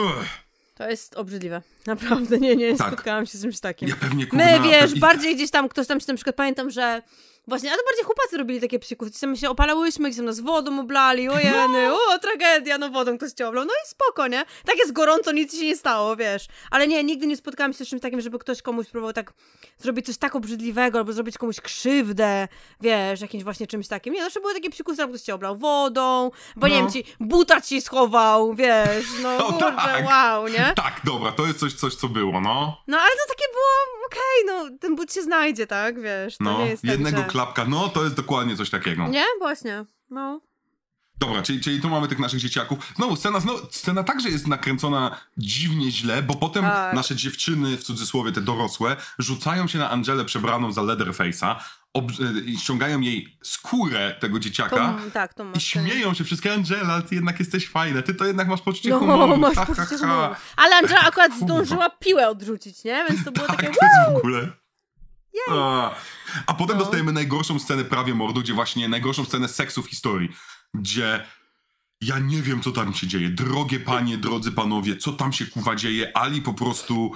To 0.74 0.90
jest 0.90 1.14
obrzydliwe. 1.14 1.62
Naprawdę, 1.86 2.39
nie, 2.39 2.56
nie 2.56 2.77
Tak. 2.77 2.86
spotkałam 2.89 3.27
się 3.27 3.39
z 3.39 3.43
czymś 3.43 3.60
takim. 3.60 3.89
Ja 3.89 3.97
pewnie 3.97 4.27
kurna. 4.27 4.44
My, 4.44 4.69
wiesz, 4.69 4.81
pewnie- 4.81 5.01
bardziej 5.01 5.36
gdzieś 5.36 5.51
tam, 5.51 5.69
ktoś 5.69 5.86
tam 5.86 6.01
się 6.01 6.06
na 6.09 6.14
przykład, 6.14 6.36
pamiętam, 6.36 6.70
że 6.70 7.02
właśnie, 7.48 7.73
a 7.73 7.77
to 7.77 7.82
bardziej 7.85 8.05
chłopacy 8.05 8.36
robili 8.39 8.60
takie 8.60 8.78
psikusy, 8.78 9.20
tam 9.20 9.36
się 9.36 9.51
opalałyśmy, 9.51 10.09
gdzieś 10.09 10.16
tam 10.16 10.27
nas 10.27 10.40
wodą 10.40 10.81
oblali, 10.81 11.28
ojeny, 11.28 11.94
o, 11.94 12.19
tragedia, 12.19 12.78
no 12.78 12.89
wodą 12.90 13.16
ktoś 13.19 13.32
cię 13.32 13.48
oblał, 13.48 13.64
no 13.64 13.73
i 13.85 13.89
spoko, 13.89 14.28
nie? 14.28 14.44
Tak 14.64 14.77
jest 14.78 14.93
gorąco, 14.93 15.32
nic 15.32 15.59
się 15.59 15.64
nie 15.66 15.77
stało, 15.77 16.16
wiesz. 16.16 16.47
Ale 16.70 16.89
nie, 16.89 17.05
nigdy 17.05 17.27
nie 17.27 17.36
spotkałam 17.36 17.73
się 17.73 17.85
z 17.85 17.89
czymś 17.89 18.02
takim, 18.02 18.20
żeby 18.20 18.39
ktoś 18.39 18.62
komuś 18.62 18.86
próbował 18.89 19.12
tak 19.12 19.32
zrobić 19.78 20.06
coś 20.06 20.16
tak 20.19 20.36
obrzydliwego, 20.36 20.98
albo 20.98 21.12
zrobić 21.12 21.39
komuś 21.39 21.60
krzywdę, 21.60 22.48
wiesz, 22.81 23.20
jakimś 23.20 23.44
właśnie 23.44 23.66
czymś 23.66 23.89
takim. 23.89 24.14
Nie, 24.14 24.23
zawsze 24.24 24.40
były 24.40 24.55
takie 24.55 24.70
psikusy, 24.70 25.02
albo 25.02 25.14
ktoś 25.14 25.23
cię 25.23 25.35
oblał 25.35 25.56
wodą, 25.59 26.31
bo 26.56 26.69
nie 26.69 26.74
No. 26.74 26.81
wiem, 26.81 26.93
ci 26.93 27.05
buta 27.20 27.60
ci 27.60 27.81
schował, 27.81 28.55
wiesz, 28.55 29.06
no 29.23 29.36
O, 29.47 29.52
kurczę, 29.52 29.73
tak. 29.77 30.06
wow, 30.06 30.48
nie? 30.48 30.73
Tak, 30.77 31.01
dobra, 31.05 31.32
to 31.32 31.47
jest 31.47 31.59
coś, 31.59 31.74
coś 31.74 31.94
co 31.94 32.09
było, 32.09 32.40
no. 32.40 32.77
No 32.86 32.98
ale 32.98 33.10
to 33.10 33.28
takie 33.28 33.44
było, 33.52 34.06
okej, 34.06 34.44
no 34.70 34.78
ten 34.81 34.97
but 34.97 35.14
się 35.14 35.23
znajdzie, 35.23 35.66
tak, 35.66 36.01
wiesz, 36.02 36.36
to 36.36 36.44
No, 36.44 36.59
nie 36.59 36.70
jest 36.70 36.82
tak, 36.82 36.90
jednego 36.90 37.16
że... 37.19 37.24
klapka, 37.32 37.64
no 37.64 37.88
to 37.88 38.04
jest 38.04 38.16
dokładnie 38.16 38.56
coś 38.56 38.70
takiego. 38.70 39.09
Nie? 39.09 39.24
Właśnie, 39.40 39.84
no. 40.10 40.40
Dobra, 41.18 41.42
czyli, 41.42 41.60
czyli 41.60 41.80
tu 41.80 41.88
mamy 41.90 42.09
tych 42.09 42.18
naszych 42.18 42.40
dzieciaków. 42.40 42.78
Znowu, 42.96 43.16
scena, 43.16 43.40
znowu, 43.40 43.59
scena 43.70 44.04
także 44.04 44.28
jest 44.28 44.46
nakręcona 44.46 45.16
dziwnie 45.36 45.90
źle, 45.90 46.22
bo 46.22 46.34
potem 46.34 46.64
Tak. 46.64 46.94
nasze 46.94 47.16
dziewczyny, 47.16 47.76
w 47.76 47.84
cudzysłowie 47.84 48.32
te 48.32 48.40
dorosłe, 48.40 48.96
rzucają 49.18 49.66
się 49.68 49.78
na 49.78 49.90
Angelę 49.90 50.24
przebraną 50.24 50.72
za 50.72 50.80
Leatherface'a, 50.82 51.56
ob- 51.94 52.10
e, 52.10 52.59
ściągają 52.60 53.00
jej 53.00 53.38
skórę 53.42 54.16
tego 54.20 54.38
dzieciaka 54.38 54.76
Tą, 55.04 55.10
tak, 55.10 55.34
to 55.34 55.44
i 55.56 55.60
śmieją 55.60 56.14
się 56.14 56.24
wszystkie. 56.24 56.52
Angela, 56.52 57.02
ty 57.02 57.14
jednak 57.14 57.38
jesteś 57.40 57.68
fajna, 57.68 58.02
ty 58.02 58.14
to 58.14 58.24
jednak 58.24 58.48
masz 58.48 58.60
poczucie 58.60 58.90
No, 58.90 58.98
humoru. 58.98 59.36
masz 59.36 59.54
ha, 59.54 59.60
ha, 59.66 59.74
poczucie 59.74 59.98
ha. 59.98 60.06
humoru. 60.12 60.34
Ale 60.56 60.76
Angela 60.76 61.00
akurat 61.09 61.30
Kurwa. 61.32 61.46
zdążyła 61.46 61.90
piłę 61.90 62.28
odrzucić, 62.28 62.84
nie? 62.84 63.04
Więc 63.09 63.24
to 63.24 63.32
było 63.32 63.46
Tak, 63.46 63.56
takie... 63.56 63.68
to 63.68 63.84
jest 63.86 64.12
w 64.14 64.16
ogóle... 64.16 64.48
A, 65.50 65.94
a 66.46 66.54
potem 66.54 66.76
No. 66.76 66.82
dostajemy 66.82 67.12
najgorszą 67.12 67.59
scenę 67.59 67.84
prawie 67.84 68.14
mordu, 68.14 68.40
gdzie 68.40 68.52
właśnie 68.54 68.88
najgorszą 68.88 69.24
scenę 69.24 69.48
seksu 69.48 69.82
w 69.82 69.86
historii, 69.90 70.28
gdzie 70.74 71.24
ja 72.00 72.18
nie 72.18 72.42
wiem, 72.42 72.60
co 72.62 72.72
tam 72.72 72.94
się 72.94 73.06
dzieje. 73.06 73.28
Drogie 73.28 73.80
panie, 73.80 74.18
drodzy 74.18 74.52
panowie, 74.52 74.96
co 74.96 75.12
tam 75.12 75.32
się 75.32 75.46
kuwa 75.46 75.76
dzieje? 75.76 76.16
Ali 76.16 76.42
po 76.42 76.54
prostu... 76.54 77.12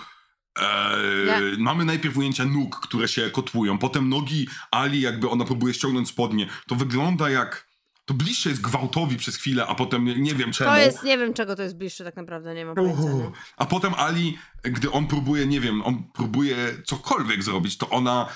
E, 0.59 0.97
Nie. 1.27 1.59
mamy 1.59 1.85
najpierw 1.85 2.17
ujęcia 2.17 2.45
nóg, 2.45 2.81
które 2.81 3.09
się 3.09 3.31
kotłują, 3.31 3.79
potem 3.79 4.09
nogi 4.09 4.49
Ali, 4.71 5.01
jakby 5.01 5.29
ona 5.31 5.45
próbuje 5.45 5.75
ściągnąć 5.75 6.09
spodnie. 6.09 6.49
To 6.69 6.75
wygląda 6.75 7.31
jak... 7.31 7.66
To 8.07 8.15
bliższe 8.15 8.49
jest 8.49 8.61
gwałtowi 8.61 9.17
przez 9.17 9.37
chwilę, 9.37 9.67
a 9.67 9.75
potem 9.75 10.05
nie, 10.05 10.15
nie 10.19 10.35
wiem 10.35 10.53
czemu. 10.53 10.71
To 10.71 10.77
jest, 10.77 11.03
nie 11.03 11.19
wiem 11.19 11.35
czego 11.35 11.57
to 11.57 11.63
jest 11.63 11.77
bliższe 11.77 12.05
tak 12.05 12.17
naprawdę, 12.17 12.55
nie 12.55 12.65
mam 12.67 12.75
pojęcia, 12.75 13.03
nie? 13.03 13.31
A 13.57 13.67
potem 13.67 13.95
Ali, 13.95 14.39
gdy 14.63 14.91
on 14.91 15.07
próbuje, 15.07 15.47
nie 15.47 15.61
wiem, 15.61 15.83
on 15.83 16.03
próbuje 16.15 16.57
cokolwiek 16.87 17.43
zrobić, 17.43 17.77
to 17.79 17.89
ona 17.91 18.29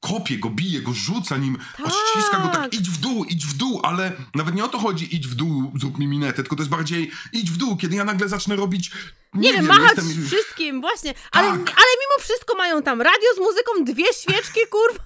kopie 0.00 0.38
go, 0.38 0.50
bije 0.50 0.80
go, 0.80 0.92
rzuca 0.92 1.36
nim, 1.36 1.58
Tak. 1.76 1.86
ściska 1.92 2.38
go 2.40 2.48
tak, 2.48 2.74
idź 2.74 2.90
w 2.90 3.00
dół, 3.00 3.24
idź 3.24 3.46
w 3.46 3.56
dół, 3.56 3.80
ale 3.82 4.12
nawet 4.34 4.54
nie 4.54 4.64
o 4.64 4.68
to 4.68 4.78
chodzi, 4.78 5.16
idź 5.16 5.28
w 5.28 5.34
dół, 5.34 5.72
zrób 5.80 5.98
mi 5.98 6.06
minetę, 6.06 6.34
tylko 6.34 6.56
to 6.56 6.62
jest 6.62 6.70
bardziej 6.70 7.10
idź 7.32 7.50
w 7.50 7.56
dół, 7.56 7.76
kiedy 7.76 7.96
ja 7.96 8.04
nagle 8.04 8.28
zacznę 8.28 8.56
robić, 8.56 8.90
nie, 9.34 9.40
Nie, 9.40 9.52
wiem, 9.52 9.66
wiem, 9.66 9.76
machać 9.80 9.96
jestem... 9.96 10.26
wszystkim, 10.26 10.80
właśnie. 10.80 11.14
Ale, 11.32 11.48
Tak. 11.48 11.58
ale 11.58 11.86
mimo 12.00 12.20
wszystko 12.20 12.54
mają 12.56 12.82
tam 12.82 13.00
radio 13.02 13.28
z 13.36 13.38
muzyką, 13.38 13.72
dwie 13.94 14.12
świeczki, 14.12 14.60
kurwa. 14.70 15.04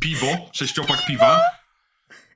Piwo, 0.00 0.26
sześciopak 0.52 1.06
piwa, 1.06 1.40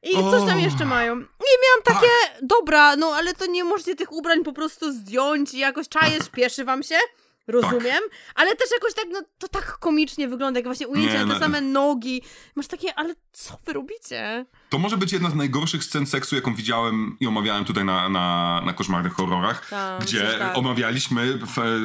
I 0.03 0.13
coś 0.15 0.49
tam 0.49 0.61
jeszcze 0.61 0.85
mają. 0.85 1.15
I 1.21 1.55
miałam 1.65 1.83
takie, 1.85 2.09
dobra, 2.43 2.97
no 2.97 3.07
ale 3.17 3.35
to 3.35 3.47
nie 3.47 3.65
możecie 3.65 3.95
tych 3.95 4.13
ubrań 4.13 4.45
po 4.45 4.53
prostu 4.53 4.93
zdjąć 4.93 5.55
i 5.55 5.59
jakoś 5.59 5.89
czaje, 5.89 6.23
spieszy 6.23 6.65
wam 6.65 6.83
się. 6.83 6.99
Rozumiem, 7.47 8.01
ale 8.35 8.57
też 8.57 8.71
jakoś 8.71 8.95
tak, 8.95 9.05
no 9.13 9.21
to 9.39 9.49
tak 9.49 9.79
komicznie 9.79 10.29
wygląda, 10.29 10.59
jak 10.59 10.65
właśnie 10.65 10.89
ujęcie 10.89 11.13
Nie, 11.13 11.19
na 11.25 11.35
te 11.35 11.41
no. 11.41 11.47
same 11.47 11.61
nogi. 11.61 12.23
Masz 12.55 12.67
takie, 12.67 12.95
ale 12.95 13.15
co 13.33 13.59
wy 13.67 13.73
robicie? 13.73 14.47
to 14.69 14.79
może 14.79 14.97
być 14.97 15.13
jedna 15.13 15.31
z 15.31 15.35
najgorszych 15.35 15.85
scen 15.85 16.07
seksu, 16.07 16.35
jaką 16.35 16.55
widziałem 16.55 17.17
i 17.21 17.27
omawiałem 17.27 17.65
tutaj 17.65 17.85
na, 17.85 18.09
na, 18.09 18.61
na 18.67 18.73
koszmarnych 18.73 19.13
horrorach, 19.13 19.69
Tak, 19.71 20.03
gdzie 20.03 20.37
tak. 20.39 20.57
omawialiśmy 20.59 21.39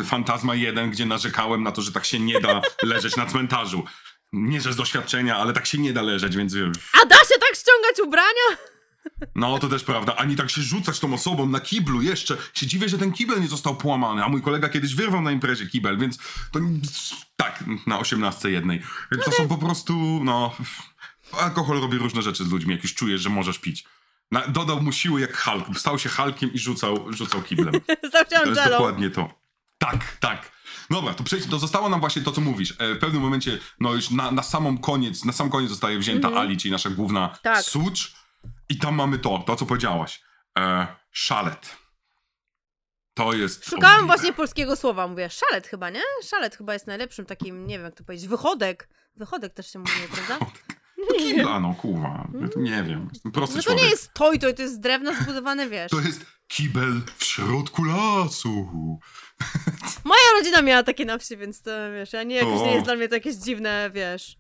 Fantazma 0.06 0.56
1, 0.56 0.92
gdzie 0.92 1.06
narzekałem 1.06 1.64
na 1.64 1.72
to, 1.72 1.82
że 1.82 1.92
tak 1.92 2.06
się 2.06 2.20
nie 2.20 2.40
da 2.42 2.62
leżeć 2.84 3.16
na 3.16 3.26
cmentarzu. 3.26 3.84
Nie, 4.34 4.62
że 4.62 4.74
z 4.74 4.76
doświadczenia, 4.76 5.38
ale 5.38 5.54
tak 5.54 5.66
się 5.66 5.78
nie 5.78 5.94
da 5.94 6.02
leżeć, 6.02 6.36
więc. 6.36 6.54
A 7.02 7.06
da 7.06 7.16
się 7.16 7.36
tak 7.40 7.56
ściągać 7.56 8.00
ubrania? 8.06 8.58
No, 9.36 9.60
to 9.60 9.70
też 9.70 9.84
prawda. 9.84 10.16
Ani 10.16 10.36
tak 10.36 10.50
się 10.50 10.62
rzucać 10.62 11.00
tą 11.00 11.14
osobą 11.14 11.46
na 11.46 11.60
kiblu 11.60 12.02
jeszcze. 12.02 12.38
Się 12.54 12.68
dziwię, 12.68 12.90
że 12.90 12.98
ten 12.98 13.12
kibel 13.12 13.42
nie 13.42 13.48
został 13.48 13.76
połamany, 13.76 14.24
a 14.24 14.30
mój 14.30 14.42
kolega 14.42 14.70
kiedyś 14.70 14.96
wyrwał 14.96 15.22
na 15.22 15.32
imprezie 15.32 15.68
kibel, 15.68 15.98
więc 15.98 16.18
to 16.52 16.60
tak, 17.36 17.64
na 17.88 18.00
osiemnastce 18.00 18.52
jednej. 18.52 18.82
To 19.26 19.32
są 19.32 19.48
po 19.48 19.58
prostu, 19.58 19.94
no... 20.24 20.56
Alkohol 21.32 21.82
robi 21.82 21.98
różne 21.98 22.22
rzeczy 22.22 22.44
z 22.44 22.52
ludźmi, 22.52 22.72
jak 22.72 22.84
już 22.84 22.94
czujesz, 22.94 23.22
że 23.22 23.30
możesz 23.30 23.60
pić. 23.60 23.86
Na, 24.32 24.48
dodał 24.48 24.82
mu 24.82 24.92
siły 24.92 25.22
jak 25.22 25.38
Hulk. 25.38 25.66
Stał 25.78 26.00
się 26.00 26.10
Hulkiem 26.10 26.54
i 26.54 26.60
rzucał, 26.60 27.14
rzucał 27.14 27.42
kiblem. 27.42 27.74
Stał 28.10 28.24
się 28.24 28.40
To 28.44 28.50
jest 28.50 28.70
dokładnie 28.70 29.10
to. 29.10 29.34
Tak, 29.78 30.18
tak. 30.20 30.52
Dobra, 30.90 31.14
to 31.14 31.24
przejdź, 31.24 31.46
to 31.50 31.60
zostało 31.60 31.90
nam 31.90 32.00
właśnie 32.00 32.22
to, 32.22 32.32
co 32.32 32.42
mówisz. 32.42 32.72
E, 32.80 32.94
w 32.96 33.00
pewnym 33.00 33.22
momencie, 33.22 33.58
no 33.80 33.94
już 33.94 34.10
na, 34.12 34.32
na 34.32 34.44
samą 34.44 34.78
koniec, 34.78 35.26
na 35.26 35.34
sam 35.34 35.50
koniec 35.50 35.70
zostaje 35.70 36.00
wzięta 36.00 36.28
Ali, 36.34 36.58
czyli 36.58 36.72
nasza 36.72 36.90
główna 36.90 37.20
Mhm. 37.24 37.40
Tak. 37.44 37.66
sucz. 37.66 38.16
I 38.70 38.78
tam 38.78 38.96
mamy 38.96 39.20
to, 39.20 39.40
to 39.48 39.56
co 39.56 39.66
powiedziałaś. 39.66 40.22
E, 40.58 40.88
szalet. 41.12 41.78
To 43.14 43.34
jest... 43.34 43.66
Szukałam 43.66 43.86
obrzydliwe. 43.96 44.08
właśnie 44.08 44.34
polskiego 44.34 44.76
słowa, 44.76 45.08
mówię, 45.08 45.30
szalet 45.30 45.68
chyba, 45.68 45.90
nie? 45.90 46.02
Szalet 46.24 46.56
chyba 46.56 46.74
jest 46.74 46.88
najlepszym 46.88 47.26
takim, 47.26 47.68
nie 47.68 47.76
wiem 47.78 47.86
jak 47.86 47.96
to 47.96 48.04
powiedzieć, 48.04 48.28
wychodek. 48.28 48.90
Wychodek 49.16 49.54
też 49.54 49.72
się 49.74 49.80
mówi, 49.80 49.92
prawda? 50.14 50.46
Kibla, 51.20 51.60
no 51.60 51.74
kurwa. 51.74 52.28
Nie 52.56 52.84
wiem. 52.84 53.10
Jestem 53.14 53.32
prosty 53.32 53.56
No 53.56 53.62
to 53.62 53.68
człowiek. 53.68 53.84
nie 53.84 53.90
jest 53.90 54.14
toj, 54.14 54.40
to, 54.40 54.54
to 54.54 54.62
jest 54.62 54.74
z 54.76 54.80
drewna 54.80 55.14
zbudowane, 55.22 55.70
wiesz. 55.70 55.92
To 55.92 56.00
jest 56.02 56.26
kibel 56.48 57.02
w 57.18 57.24
środku 57.24 57.84
lasu. 57.84 58.70
Moja 60.06 60.22
rodzina 60.40 60.62
miała 60.62 60.84
takie 60.84 61.06
na 61.06 61.18
wsi, 61.18 61.38
więc 61.38 61.62
to 61.62 61.72
wiesz, 61.94 62.14
ja 62.14 62.24
nie, 62.24 62.36
jakoś 62.36 62.62
O. 62.62 62.66
nie 62.66 62.72
jest 62.74 62.86
dla 62.86 62.96
mnie 62.96 63.08
to 63.10 63.16
jakieś 63.16 63.36
dziwne, 63.36 63.92
wiesz. 63.94 64.38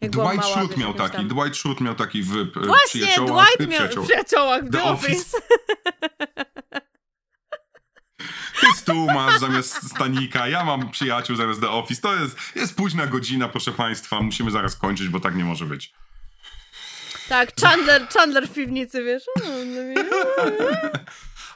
Jak 0.00 0.10
Dwight 0.10 0.44
Schrute 0.44 0.76
miał 0.76 0.94
taki. 0.94 1.16
tam. 1.16 1.28
Dwight 1.28 1.56
Schrute 1.56 1.84
miał 1.84 1.94
taki 1.94 2.22
w 2.22 2.36
e, 2.36 2.44
Właśnie, 2.66 3.00
przyjaciołach. 3.00 3.46
Dwight 3.56 3.60
miał 3.70 3.78
Przyjaciół. 3.78 4.02
w 4.02 4.06
przyjaciołach, 4.06 4.60
The 4.64 4.70
The 4.70 4.82
Office. 4.84 5.12
Office. 5.20 5.38
Ty 8.60 8.66
stół 8.76 9.06
masz 9.06 9.40
zamiast 9.40 9.90
stanika, 9.90 10.48
ja 10.48 10.64
mam 10.64 10.90
przyjaciół 10.90 11.36
zamiast 11.36 11.60
The 11.60 11.70
Office. 11.70 12.02
To 12.02 12.14
jest, 12.14 12.36
jest 12.54 12.76
późna 12.76 13.06
godzina, 13.06 13.48
proszę 13.48 13.72
państwa. 13.72 14.20
Musimy 14.20 14.50
zaraz 14.50 14.76
kończyć, 14.76 15.08
bo 15.08 15.20
tak 15.20 15.36
nie 15.36 15.44
może 15.44 15.66
być. 15.66 15.92
Tak, 17.28 17.52
Chandler, 17.60 18.08
Chandler 18.08 18.48
w 18.48 18.52
piwnicy, 18.52 19.04
wiesz. 19.04 19.22
No 19.36 20.02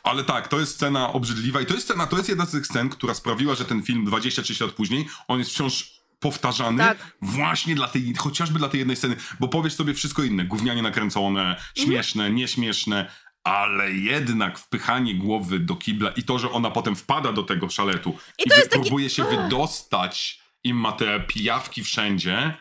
Ale 0.02 0.24
tak, 0.24 0.48
to 0.48 0.60
jest 0.60 0.74
scena 0.74 1.12
obrzydliwa 1.12 1.60
i 1.60 1.66
to 1.66 1.74
jest 1.74 1.86
scena, 1.86 2.06
to 2.06 2.16
jest 2.16 2.28
jedna 2.28 2.46
z 2.46 2.50
tych 2.50 2.66
scen, 2.66 2.88
która 2.88 3.14
sprawiła, 3.14 3.54
że 3.54 3.64
ten 3.64 3.82
film 3.82 4.04
23 4.04 4.64
lat 4.64 4.72
później, 4.72 5.08
on 5.28 5.38
jest 5.38 5.50
wciąż 5.50 5.94
powtarzany 6.20 6.78
Tak. 6.78 6.98
właśnie 7.22 7.74
dla 7.74 7.88
tej, 7.88 8.14
chociażby 8.18 8.58
dla 8.58 8.68
tej 8.68 8.78
jednej 8.78 8.96
sceny, 8.96 9.16
bo 9.40 9.48
powiesz 9.48 9.74
sobie 9.74 9.94
wszystko 9.94 10.22
inne, 10.22 10.44
gównianie 10.44 10.82
nakręcone, 10.82 11.56
śmieszne, 11.74 12.30
nieśmieszne, 12.30 13.10
ale 13.44 13.90
jednak 13.90 14.58
wpychanie 14.58 15.14
głowy 15.14 15.58
do 15.58 15.76
kibla 15.76 16.10
i 16.10 16.22
to, 16.22 16.38
że 16.38 16.50
ona 16.50 16.70
potem 16.70 16.96
wpada 16.96 17.32
do 17.32 17.42
tego 17.42 17.68
szaletu 17.70 18.18
i, 18.38 18.50
to 18.50 18.56
jest 18.56 18.70
taki- 18.70 18.82
próbuje 18.82 19.10
się 19.10 19.24
wydostać 19.24 20.40
i 20.64 20.74
ma 20.74 20.92
te 20.92 21.20
pijawki 21.20 21.84
wszędzie. 21.84 22.54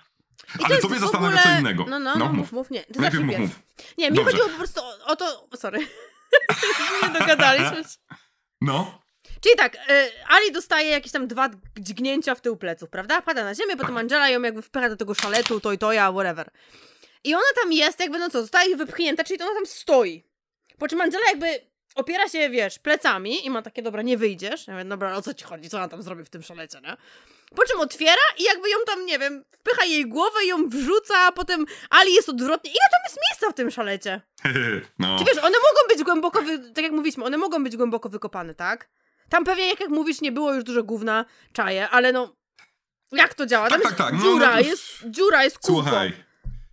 I 0.55 0.57
to 0.59 0.65
Ale 0.65 0.75
jest 0.75 0.87
tobie 0.87 0.99
zastanawia 0.99 1.37
ogóle- 1.37 1.53
co 1.53 1.59
innego. 1.59 1.85
No, 1.89 1.99
no, 1.99 2.15
no, 2.15 2.29
mów, 2.33 2.51
mów, 2.51 2.71
nie. 2.71 2.83
Ty 2.83 2.99
Najpierw 2.99 3.23
mów, 3.23 3.35
pierwszy. 3.35 3.55
Nie, 3.97 4.11
mi 4.11 4.17
Dobrze. 4.17 4.31
chodziło 4.31 4.49
po 4.49 4.57
prostu 4.57 4.81
o, 4.81 5.05
o 5.05 5.15
to... 5.15 5.47
Sorry. 5.57 5.79
nie 7.03 7.19
dogadaliśmy. 7.19 7.83
No, 8.61 9.03
Czyli 9.41 9.55
tak, 9.57 9.75
y, 9.75 9.79
Ali 10.27 10.51
dostaje 10.51 10.89
jakieś 10.89 11.11
tam 11.11 11.27
dwa 11.27 11.49
dźgnięcia 11.79 12.35
w 12.35 12.41
tył 12.41 12.57
pleców, 12.57 12.89
prawda? 12.89 13.21
Pada 13.21 13.43
na 13.43 13.55
ziemię, 13.55 13.77
potem 13.77 13.97
Angela 13.97 14.29
ją 14.29 14.41
jakby 14.41 14.61
wpycha 14.61 14.89
do 14.89 14.95
tego 14.97 15.13
szaletu, 15.13 15.59
to 15.59 15.71
i 15.71 15.77
toja, 15.77 16.11
whatever. 16.11 16.49
I 17.23 17.33
ona 17.35 17.43
tam 17.61 17.73
jest, 17.73 17.99
jakby, 17.99 18.19
no 18.19 18.29
co, 18.29 18.41
zostaje 18.41 18.75
wypchnięta, 18.77 19.23
czyli 19.23 19.39
to 19.39 19.45
ona 19.45 19.55
tam 19.55 19.65
stoi. 19.65 20.23
Po 20.83 20.87
czym 20.87 21.01
Angela 21.01 21.25
jakby 21.29 21.47
opiera 21.95 22.29
się, 22.29 22.49
wiesz, 22.49 22.79
plecami 22.79 23.45
i 23.45 23.49
ma 23.49 23.61
takie, 23.61 23.81
dobra, 23.81 24.01
nie 24.01 24.17
wyjdziesz. 24.17 24.67
Ja 24.67 24.73
mówię, 24.73 24.85
dobra, 24.85 25.15
o 25.15 25.21
co 25.21 25.33
ci 25.33 25.45
chodzi, 25.45 25.69
co 25.69 25.77
ona 25.77 25.87
tam 25.87 26.01
zrobi 26.01 26.23
w 26.23 26.29
tym 26.29 26.43
szalecie, 26.43 26.81
nie? 26.81 26.97
Po 27.55 27.65
czym 27.65 27.79
otwiera 27.79 28.21
i 28.39 28.43
jakby 28.43 28.69
ją 28.69 28.77
tam, 28.87 29.05
nie 29.05 29.19
wiem, 29.19 29.43
wpycha 29.51 29.85
jej 29.85 30.07
głowę 30.07 30.45
ją 30.45 30.69
wrzuca, 30.69 31.13
a 31.17 31.31
potem 31.31 31.65
Ali 31.89 32.13
jest 32.13 32.29
odwrotnie. 32.29 32.71
Ile 32.71 32.79
tam 32.91 32.99
jest 33.03 33.19
miejsca 33.29 33.49
w 33.49 33.53
tym 33.53 33.71
szalecie? 33.71 34.21
no. 34.99 35.19
Ty 35.19 35.25
wiesz, 35.25 35.37
one 35.37 35.57
mogą 35.57 35.95
być 35.95 36.03
głęboko, 36.03 36.41
wy... 36.41 36.59
tak 36.59 36.83
jak 36.83 36.93
mówiliśmy, 36.93 37.25
one 37.25 37.37
mogą 37.37 37.63
być 37.63 37.77
głęboko 37.77 38.09
wykopane, 38.09 38.55
tak? 38.55 38.89
Tam 39.29 39.45
pewnie, 39.45 39.67
jak, 39.69 39.79
jak 39.79 39.89
mówisz, 39.89 40.21
nie 40.21 40.31
było 40.31 40.53
już 40.53 40.63
dużo 40.63 40.83
gówna, 40.83 41.25
czaje, 41.53 41.89
ale 41.89 42.11
no, 42.11 42.35
jak 43.11 43.33
to 43.33 43.45
działa? 43.45 43.69
Tam 43.69 43.81
Tak, 43.81 43.89
jest 43.89 43.97
tak, 43.97 44.07
tak, 44.07 44.19
no, 44.19 44.23
dziura, 44.23 44.53
no, 44.53 44.59
jest 44.59 44.83
dziura, 45.09 45.43
jest 45.43 45.59
kółko. 45.59 45.81
Słuchaj, 45.81 46.13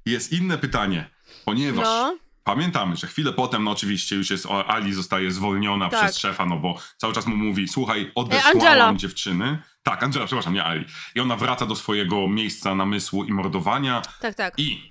jest 0.07 0.32
inne 0.32 0.59
pytanie, 0.59 1.11
ponieważ 1.45 1.85
No. 1.85 2.30
Pamiętamy, 2.45 2.97
że 2.97 3.07
chwilę 3.07 3.33
potem, 3.33 3.65
no 3.65 3.71
oczywiście 3.71 4.17
już 4.17 4.31
jest, 4.31 4.47
Ali 4.67 4.93
zostaje 4.93 5.31
zwolniona 5.31 5.89
Tak. 5.89 6.01
przez 6.05 6.19
szefa, 6.19 6.47
no 6.47 6.57
bo 6.57 6.79
cały 6.97 7.12
czas 7.15 7.27
mu 7.27 7.37
mówi, 7.37 7.69
słuchaj, 7.69 8.03
E, 8.03 8.15
odesłałam 8.15 8.57
Angela. 8.57 8.95
dziewczyny. 8.95 9.59
Tak, 9.83 10.03
Angela, 10.03 10.27
przepraszam, 10.27 10.55
nie 10.55 10.65
Ali. 10.65 10.85
I 11.15 11.21
ona 11.21 11.37
wraca 11.37 11.67
do 11.67 11.77
swojego 11.77 12.29
miejsca 12.29 12.75
namysłu 12.75 13.25
i 13.25 13.33
mordowania 13.33 14.03
Tak, 14.21 14.35
tak. 14.35 14.55
i 14.59 14.91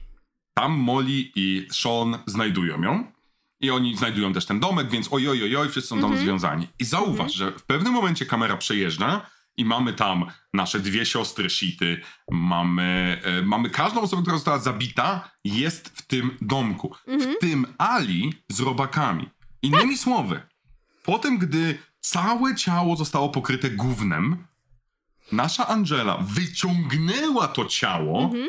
tam 0.53 0.71
Molly 0.71 1.31
i 1.35 1.67
Sean 1.71 2.17
znajdują 2.25 2.81
ją. 2.81 3.11
I 3.61 3.71
oni 3.71 3.97
znajdują 3.97 4.33
też 4.33 4.45
ten 4.45 4.59
domek, 4.59 4.89
więc 4.89 5.07
oj, 5.13 5.29
oj, 5.29 5.43
oj, 5.43 5.55
oj 5.55 5.69
wszyscy 5.69 5.89
są 5.89 5.95
tam 5.95 6.05
Mhm. 6.05 6.23
związani. 6.25 6.67
I 6.79 6.85
zauważ, 6.85 7.33
że 7.33 7.51
w 7.51 7.63
pewnym 7.63 7.93
momencie 7.93 8.25
kamera 8.25 8.57
przejeżdża 8.57 9.21
i 9.59 9.65
mamy 9.65 9.93
tam 9.93 10.25
nasze 10.53 10.79
dwie 10.79 11.05
siostry 11.05 11.49
Shity, 11.49 12.01
mamy, 12.31 13.21
e, 13.23 13.41
mamy 13.41 13.69
każdą 13.69 14.01
osobę, 14.01 14.21
która 14.21 14.37
została 14.37 14.59
zabita, 14.59 15.31
jest 15.43 15.89
w 15.89 16.07
tym 16.07 16.37
domku. 16.41 16.95
Mhm. 17.07 17.35
W 17.35 17.39
tym 17.39 17.65
Ali 17.77 18.33
z 18.49 18.59
robakami. 18.59 19.29
Innymi 19.61 19.97
słowy, 19.97 20.41
potem 21.03 21.37
gdy 21.37 21.79
całe 21.99 22.55
ciało 22.55 22.95
zostało 22.95 23.29
pokryte 23.29 23.69
gównem, 23.69 24.47
nasza 25.31 25.67
Angela 25.67 26.17
wyciągnęła 26.17 27.47
to 27.47 27.65
ciało, 27.65 28.23
Mhm. 28.23 28.47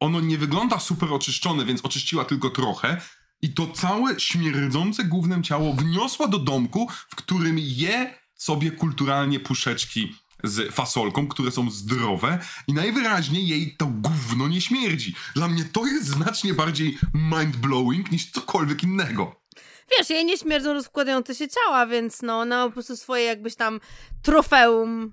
ono 0.00 0.20
nie 0.20 0.38
wygląda 0.38 0.78
super 0.78 1.12
oczyszczone, 1.12 1.64
więc 1.64 1.84
oczyściła 1.84 2.24
tylko 2.24 2.50
trochę. 2.50 3.00
I 3.42 3.54
to 3.54 3.66
całe 3.66 4.20
śmierdzące 4.20 5.04
gównem 5.04 5.42
ciało 5.42 5.72
wniosła 5.72 6.28
do 6.28 6.38
domku, 6.38 6.88
w 7.08 7.16
którym 7.16 7.56
je 7.58 8.22
sobie 8.34 8.70
kulturalnie 8.70 9.40
puszeczki 9.40 10.14
z 10.44 10.74
fasolką, 10.74 11.28
które 11.28 11.50
są 11.50 11.70
zdrowe 11.70 12.38
i 12.68 12.72
najwyraźniej 12.72 13.48
jej 13.48 13.76
to 13.76 13.86
gówno 13.86 14.48
nie 14.48 14.60
śmierdzi. 14.60 15.14
Dla 15.34 15.48
mnie 15.48 15.64
to 15.64 15.86
jest 15.86 16.06
znacznie 16.06 16.54
bardziej 16.54 16.98
mind-blowing 17.14 18.12
niż 18.12 18.30
cokolwiek 18.30 18.82
innego. 18.82 19.42
Wiesz, 19.98 20.10
jej 20.10 20.24
nie 20.24 20.38
śmierdzą 20.38 20.72
rozkładające 20.72 21.34
się 21.34 21.48
ciała, 21.48 21.86
więc 21.86 22.22
no, 22.22 22.40
ona 22.40 22.56
ma 22.56 22.66
po 22.66 22.72
prostu 22.72 22.96
swoje 22.96 23.24
jakbyś 23.24 23.54
tam 23.54 23.80
trofeum 24.22 25.12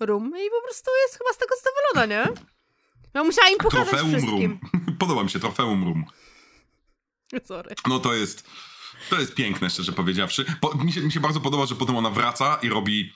rum 0.00 0.26
i 0.26 0.50
po 0.50 0.62
prostu 0.64 0.90
jest 1.02 1.18
chyba 1.18 1.32
z 1.32 1.38
tego 1.38 1.54
zadowolona, 1.64 2.14
nie? 2.14 2.34
No 3.14 3.24
musiała 3.24 3.48
im 3.48 3.58
pokazać 3.58 3.88
Trofeum 3.88 4.10
wszystkim. 4.10 4.58
Room. 4.74 4.96
Podoba 4.98 5.22
mi 5.22 5.30
się 5.30 5.40
Trofeum 5.40 5.84
Room. 5.84 6.04
Sorry. 7.44 7.74
No 7.88 7.98
to 7.98 8.14
jest, 8.14 8.46
to 9.10 9.20
jest 9.20 9.34
piękne, 9.34 9.70
szczerze 9.70 9.92
powiedziawszy. 9.92 10.44
Po, 10.60 10.74
mi, 10.74 10.92
się, 10.92 11.00
mi 11.00 11.12
się 11.12 11.20
bardzo 11.20 11.40
podoba, 11.40 11.66
że 11.66 11.74
potem 11.74 11.96
ona 11.96 12.10
wraca 12.10 12.58
i 12.62 12.68
robi 12.68 13.12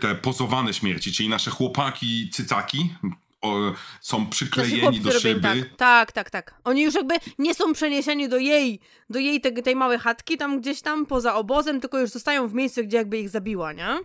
te 0.00 0.14
pozowane 0.14 0.74
śmierci, 0.74 1.12
czyli 1.12 1.28
nasze 1.28 1.50
chłopaki, 1.50 2.30
cycaki 2.32 2.94
o, 3.42 3.72
są 4.00 4.26
przyklejeni 4.26 4.80
chłopcy 4.80 5.00
do 5.00 5.20
szyby. 5.20 5.40
Tak, 5.40 5.76
tak, 5.76 6.12
tak, 6.12 6.30
tak. 6.30 6.54
Oni 6.64 6.82
już 6.82 6.94
jakby 6.94 7.14
nie 7.38 7.54
są 7.54 7.72
przeniesieni 7.72 8.28
do 8.28 8.38
jej, 8.38 8.80
do 9.10 9.18
jej 9.18 9.40
tej, 9.40 9.62
tej 9.62 9.76
małej 9.76 9.98
chatki 9.98 10.36
tam 10.36 10.60
gdzieś 10.60 10.80
tam 10.82 11.06
poza 11.06 11.34
obozem, 11.34 11.80
tylko 11.80 11.98
już 11.98 12.10
zostają 12.10 12.48
w 12.48 12.54
miejscu, 12.54 12.84
gdzie 12.84 12.96
jakby 12.96 13.18
ich 13.18 13.28
zabiła, 13.28 13.72
nie? 13.72 13.98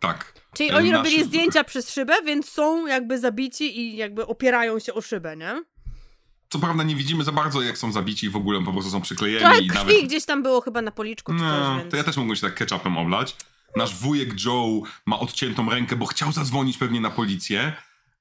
Tak. 0.00 0.34
Czyli 0.54 0.70
E, 0.70 0.76
oni 0.76 0.92
robili 0.92 1.24
zdjęcia 1.24 1.64
przez 1.64 1.90
szybę, 1.90 2.14
więc 2.24 2.48
są 2.50 2.86
jakby 2.86 3.18
zabici 3.18 3.80
i 3.80 3.96
jakby 3.96 4.26
opierają 4.26 4.78
się 4.78 4.94
o 4.94 5.00
szybę, 5.00 5.36
nie? 5.36 5.62
Co 6.50 6.58
prawda 6.58 6.82
nie 6.82 6.96
widzimy 6.96 7.24
za 7.24 7.32
bardzo, 7.32 7.62
jak 7.62 7.78
są 7.78 7.92
zabici 7.92 8.26
i 8.26 8.30
w 8.30 8.36
ogóle 8.36 8.64
po 8.64 8.72
prostu 8.72 8.90
są 8.90 9.00
przyklejeni. 9.00 9.40
Trochę 9.40 9.60
i 9.60 9.68
krwi 9.68 9.78
nawet... 9.78 10.04
gdzieś 10.04 10.24
tam 10.24 10.42
było 10.42 10.60
chyba 10.60 10.82
na 10.82 10.90
policzku 10.90 11.32
czy 11.32 11.38
coś, 11.38 11.48
No, 11.48 11.78
więc... 11.78 11.90
to 11.90 11.96
ja 11.96 12.04
też 12.04 12.16
mogłem 12.16 12.36
się 12.36 12.42
tak 12.42 12.54
ketchupem 12.54 12.98
oblać. 12.98 13.36
Nasz 13.76 13.94
wujek 13.94 14.44
Joe 14.44 14.82
ma 15.06 15.18
odciętą 15.18 15.70
rękę, 15.70 15.96
bo 15.96 16.06
chciał 16.06 16.32
zadzwonić 16.32 16.78
pewnie 16.78 17.00
na 17.00 17.10
policję. 17.10 17.72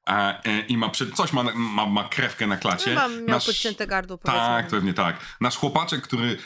A, 0.05 0.43
e, 0.43 0.59
I 0.59 0.77
ma, 0.77 0.89
przed, 0.89 1.15
coś 1.15 1.33
ma, 1.33 1.43
ma, 1.55 1.85
ma 1.85 2.03
krewkę 2.09 2.47
na 2.47 2.57
klacie. 2.57 2.85
Chyba 2.85 3.07
miał 3.07 3.27
Nasz- 3.27 3.45
podcięte 3.45 3.87
gardło. 3.87 4.17
Tak, 4.17 4.67
pewnie 4.67 4.93
tak. 4.93 5.17
Nasz 5.41 5.57
chłopaczek, 5.57 6.01
który 6.01 6.37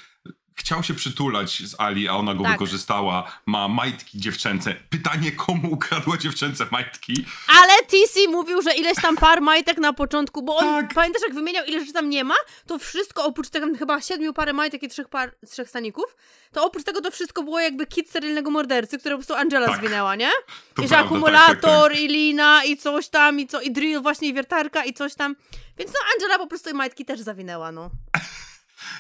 chciał 0.56 0.84
się 0.84 0.94
przytulać 0.94 1.62
z 1.68 1.76
Ali, 1.80 2.08
a 2.08 2.14
ona 2.14 2.34
go 2.34 2.44
Tak. 2.44 2.52
wykorzystała, 2.52 3.32
ma 3.46 3.68
majtki 3.68 4.20
dziewczęce. 4.20 4.76
Pytanie, 4.90 5.32
komu 5.32 5.74
ukradła 5.74 6.18
dziewczęce 6.18 6.66
majtki? 6.72 7.26
Ale 7.48 7.74
TC 7.88 8.20
mówił, 8.32 8.62
że 8.62 8.74
ileś 8.76 8.96
tam 9.02 9.16
par 9.18 9.42
majtek 9.42 9.78
na 9.78 9.94
początku, 9.94 10.42
bo 10.44 10.58
on, 10.58 10.66
Tak. 10.66 10.94
pamiętasz 10.94 11.22
jak 11.22 11.34
wymieniał 11.34 11.66
ile 11.66 11.80
rzeczy 11.80 11.94
tam 11.94 12.10
nie 12.10 12.24
ma? 12.24 12.36
To 12.68 12.80
wszystko 12.80 13.26
oprócz 13.26 13.50
tego 13.50 13.68
chyba 13.80 14.02
siedmiu 14.02 14.34
pary 14.34 14.54
majtek 14.54 14.84
i 14.84 14.88
trzech 14.88 15.10
par, 15.10 15.36
trzech 15.52 15.70
staników, 15.70 16.16
to 16.52 16.66
oprócz 16.66 16.84
tego 16.84 17.02
to 17.02 17.12
wszystko 17.12 17.44
było 17.44 17.60
jakby 17.60 17.86
kit 17.88 18.10
serialnego 18.12 18.52
mordercy, 18.52 19.00
które 19.00 19.16
po 19.16 19.20
prostu 19.20 19.34
Angela 19.36 19.68
Tak. 19.68 19.78
zwinęła, 19.80 20.16
nie? 20.16 20.30
To 20.76 20.82
I 20.82 20.86
że 20.86 20.90
prawda, 20.90 21.06
akumulator, 21.06 21.56
tak, 21.62 21.92
tak, 21.92 22.00
i 22.00 22.08
lina, 22.08 22.64
i 22.64 22.78
coś 22.78 23.08
tam, 23.10 23.40
i 23.40 23.48
co, 23.48 23.62
i 23.62 23.72
drill 23.72 24.02
właśnie, 24.02 24.28
i 24.28 24.34
wiertarka, 24.34 24.86
i 24.86 24.94
coś 24.94 25.16
tam. 25.16 25.36
Więc 25.78 25.92
no 25.92 26.00
Angela 26.16 26.38
po 26.38 26.48
prostu 26.48 26.70
i 26.70 26.74
majtki 26.74 27.06
też 27.06 27.20
zawinęła, 27.20 27.72
no. 27.72 27.90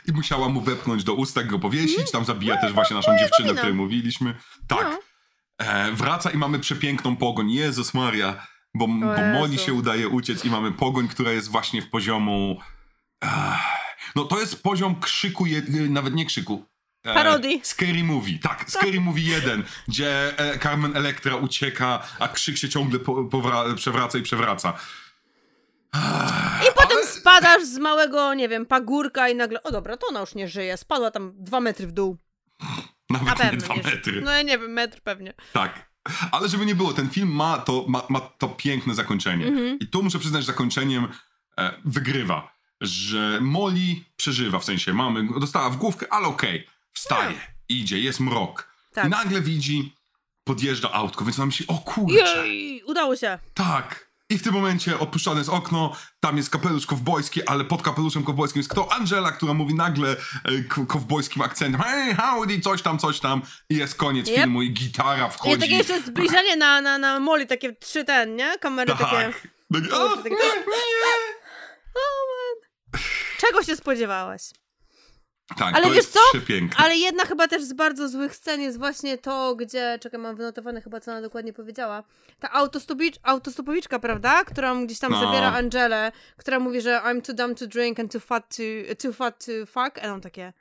I 0.07 0.11
musiała 0.11 0.49
mu 0.49 0.61
wepchnąć 0.61 1.03
do 1.03 1.13
ust, 1.13 1.35
tak 1.35 1.47
go 1.47 1.59
powiesić. 1.59 2.11
Tam 2.11 2.25
zabija 2.25 2.57
też 2.57 2.73
właśnie 2.73 2.95
naszą 2.95 3.17
dziewczynę, 3.17 3.51
o 3.51 3.55
której 3.55 3.73
mówiliśmy. 3.73 4.35
Tak. 4.67 4.83
No. 4.83 4.99
E, 5.57 5.91
wraca 5.91 6.31
i 6.31 6.37
mamy 6.37 6.59
przepiękną 6.59 7.15
pogoń. 7.15 7.51
Jezus 7.51 7.93
Maria. 7.93 8.47
Bo, 8.73 8.87
bo. 8.87 9.17
Moli 9.33 9.57
się 9.57 9.73
udaje 9.73 10.07
uciec 10.07 10.45
i 10.45 10.49
mamy 10.49 10.71
pogoń, 10.71 11.07
która 11.07 11.31
jest 11.31 11.47
właśnie 11.49 11.81
w 11.81 11.89
poziomu... 11.89 12.59
Ech, 13.21 13.31
no 14.15 14.23
to 14.23 14.39
jest 14.39 14.63
poziom 14.63 14.99
krzyku, 14.99 15.45
je, 15.45 15.61
nawet 15.89 16.13
nie 16.13 16.25
krzyku. 16.25 16.65
E, 17.03 17.13
Parodii. 17.13 17.61
Scary 17.63 18.03
Movie, 18.03 18.39
tak, 18.39 18.65
Scary 18.71 19.01
Movie 19.01 19.23
1, 19.23 19.63
gdzie 19.87 20.39
e, 20.39 20.59
Carmen 20.59 20.97
Electra 20.97 21.35
ucieka, 21.35 22.07
a 22.19 22.27
krzyk 22.27 22.57
się 22.57 22.69
ciągle 22.69 22.99
po, 22.99 23.13
powra- 23.13 23.75
przewraca 23.75 24.17
i 24.17 24.21
przewraca. 24.21 24.73
I 26.69 26.73
potem 26.75 26.97
spadasz 27.07 27.63
z 27.63 27.77
małego, 27.77 28.33
nie 28.33 28.49
wiem, 28.49 28.65
pagórka 28.65 29.29
i 29.29 29.35
nagle, 29.35 29.63
o 29.63 29.71
dobra, 29.71 29.97
to 29.97 30.07
ona 30.07 30.19
już 30.19 30.35
nie 30.35 30.47
żyje, 30.47 30.77
spadła 30.77 31.11
tam 31.11 31.33
dwa 31.35 31.59
metry 31.59 31.87
w 31.87 31.91
dół. 31.91 32.17
Na 33.09 33.19
Nawet 33.35 33.51
nie 33.51 33.57
dwa 33.57 33.75
nie 33.75 33.83
metry. 33.83 34.21
No 34.21 34.31
ja 34.31 34.41
nie 34.41 34.57
wiem, 34.57 34.71
metr 34.71 35.01
pewnie. 35.01 35.33
Tak. 35.53 35.89
Ale 36.31 36.49
żeby 36.49 36.65
nie 36.65 36.75
było, 36.75 36.93
ten 36.93 37.09
film 37.09 37.29
ma 37.29 37.57
to, 37.57 37.85
ma, 37.87 38.01
ma 38.09 38.19
to 38.19 38.47
piękne 38.47 38.95
zakończenie. 38.95 39.47
Mhm. 39.47 39.79
I 39.79 39.87
tu 39.87 40.03
muszę 40.03 40.19
przyznać, 40.19 40.41
że 40.41 40.47
zakończeniem 40.47 41.07
e, 41.57 41.73
wygrywa. 41.85 42.55
Że 42.81 43.39
Molly 43.41 43.95
przeżywa, 44.15 44.59
w 44.59 44.65
sensie 44.65 44.93
mamy, 44.93 45.27
dostała 45.39 45.69
w 45.69 45.77
główkę, 45.77 46.13
ale 46.13 46.27
okej, 46.27 46.67
wstaje, 46.91 47.35
idzie, 47.69 47.99
jest 47.99 48.19
mrok. 48.19 48.69
Tak. 48.93 49.05
I 49.05 49.09
nagle 49.09 49.41
widzi, 49.41 49.93
podjeżdża 50.43 50.91
autko, 50.91 51.25
więc 51.25 51.39
ona 51.39 51.45
myśli, 51.45 51.67
o 51.67 51.73
kurczę, 51.77 52.47
Jej, 52.47 52.83
udało 52.83 53.15
się. 53.15 53.39
tak. 53.53 54.05
I 54.29 54.37
w 54.37 54.43
tym 54.43 54.53
momencie 54.53 54.99
opuszczane 54.99 55.37
jest 55.37 55.49
okno, 55.49 55.95
tam 56.19 56.37
jest 56.37 56.49
kapelusz 56.49 56.85
kowbojski, 56.85 57.45
ale 57.47 57.65
pod 57.65 57.81
kapeluszem 57.81 58.23
kowbojskim 58.23 58.59
jest 58.59 58.69
kto? 58.71 58.91
Angela, 58.93 59.31
która 59.31 59.53
mówi 59.53 59.73
nagle 59.75 60.11
e, 60.11 60.85
kowbojskim 60.87 61.41
akcentem 61.41 61.81
hey, 61.81 62.15
howdy, 62.15 62.59
coś 62.59 62.81
tam, 62.81 62.99
coś 62.99 63.19
tam. 63.19 63.41
I 63.69 63.75
jest 63.75 63.95
koniec 63.95 64.27
Yep. 64.27 64.35
filmu 64.35 64.61
i 64.61 64.71
gitara 64.73 65.27
I 65.27 65.31
wchodzi. 65.31 65.57
takie 65.59 65.75
jeszcze 65.77 66.01
zbliżenie 66.01 66.55
na, 66.55 66.81
na, 66.81 66.97
na 66.97 67.19
Molly, 67.19 67.45
takie 67.45 67.73
trzy 67.73 68.03
ten, 68.03 68.35
nie? 68.35 68.57
Kamery 68.59 68.91
takie... 68.91 69.03
Tak. 69.03 69.41
Tak, 69.73 69.93
o, 69.93 70.17
takie- 70.17 70.29
nie, 70.29 70.35
nie. 70.35 71.35
Czego 73.37 73.63
się 73.63 73.75
spodziewałaś? 73.75 74.41
Tak, 75.57 75.75
Ale 75.75 75.81
to 75.83 75.87
wiesz 75.89 75.95
jest 75.97 76.13
co? 76.13 76.19
przepiękne. 76.33 76.85
Ale 76.85 76.97
jedna 76.97 77.25
chyba 77.25 77.47
też 77.47 77.63
z 77.63 77.73
bardzo 77.73 78.09
złych 78.09 78.35
scen 78.35 78.61
jest 78.61 78.77
właśnie 78.77 79.17
to, 79.17 79.55
gdzie, 79.55 79.99
czekaj, 80.01 80.19
mam 80.19 80.35
wynotowane 80.35 80.81
chyba, 80.81 80.99
co 80.99 81.11
ona 81.11 81.21
dokładnie 81.21 81.53
powiedziała. 81.53 82.03
Ta 82.39 82.51
autostopicz, 82.51 83.15
autostopowiczka, 83.23 83.99
prawda? 83.99 84.43
Którą 84.43 84.85
gdzieś 84.85 84.99
tam 84.99 85.11
No. 85.11 85.19
zabiera 85.19 85.53
Angelę, 85.53 86.11
która 86.37 86.59
mówi, 86.59 86.81
że 86.81 87.01
I'm 87.05 87.21
too 87.21 87.35
dumb 87.35 87.59
to 87.59 87.67
drink 87.67 87.99
and 87.99 88.11
too 88.11 88.21
fat 88.21 88.57
to, 88.57 88.63
too 89.03 89.13
fat 89.13 89.45
to 89.45 89.51
fuck. 89.65 89.97
A 90.03 90.13
on 90.13 90.21
takie... 90.21 90.53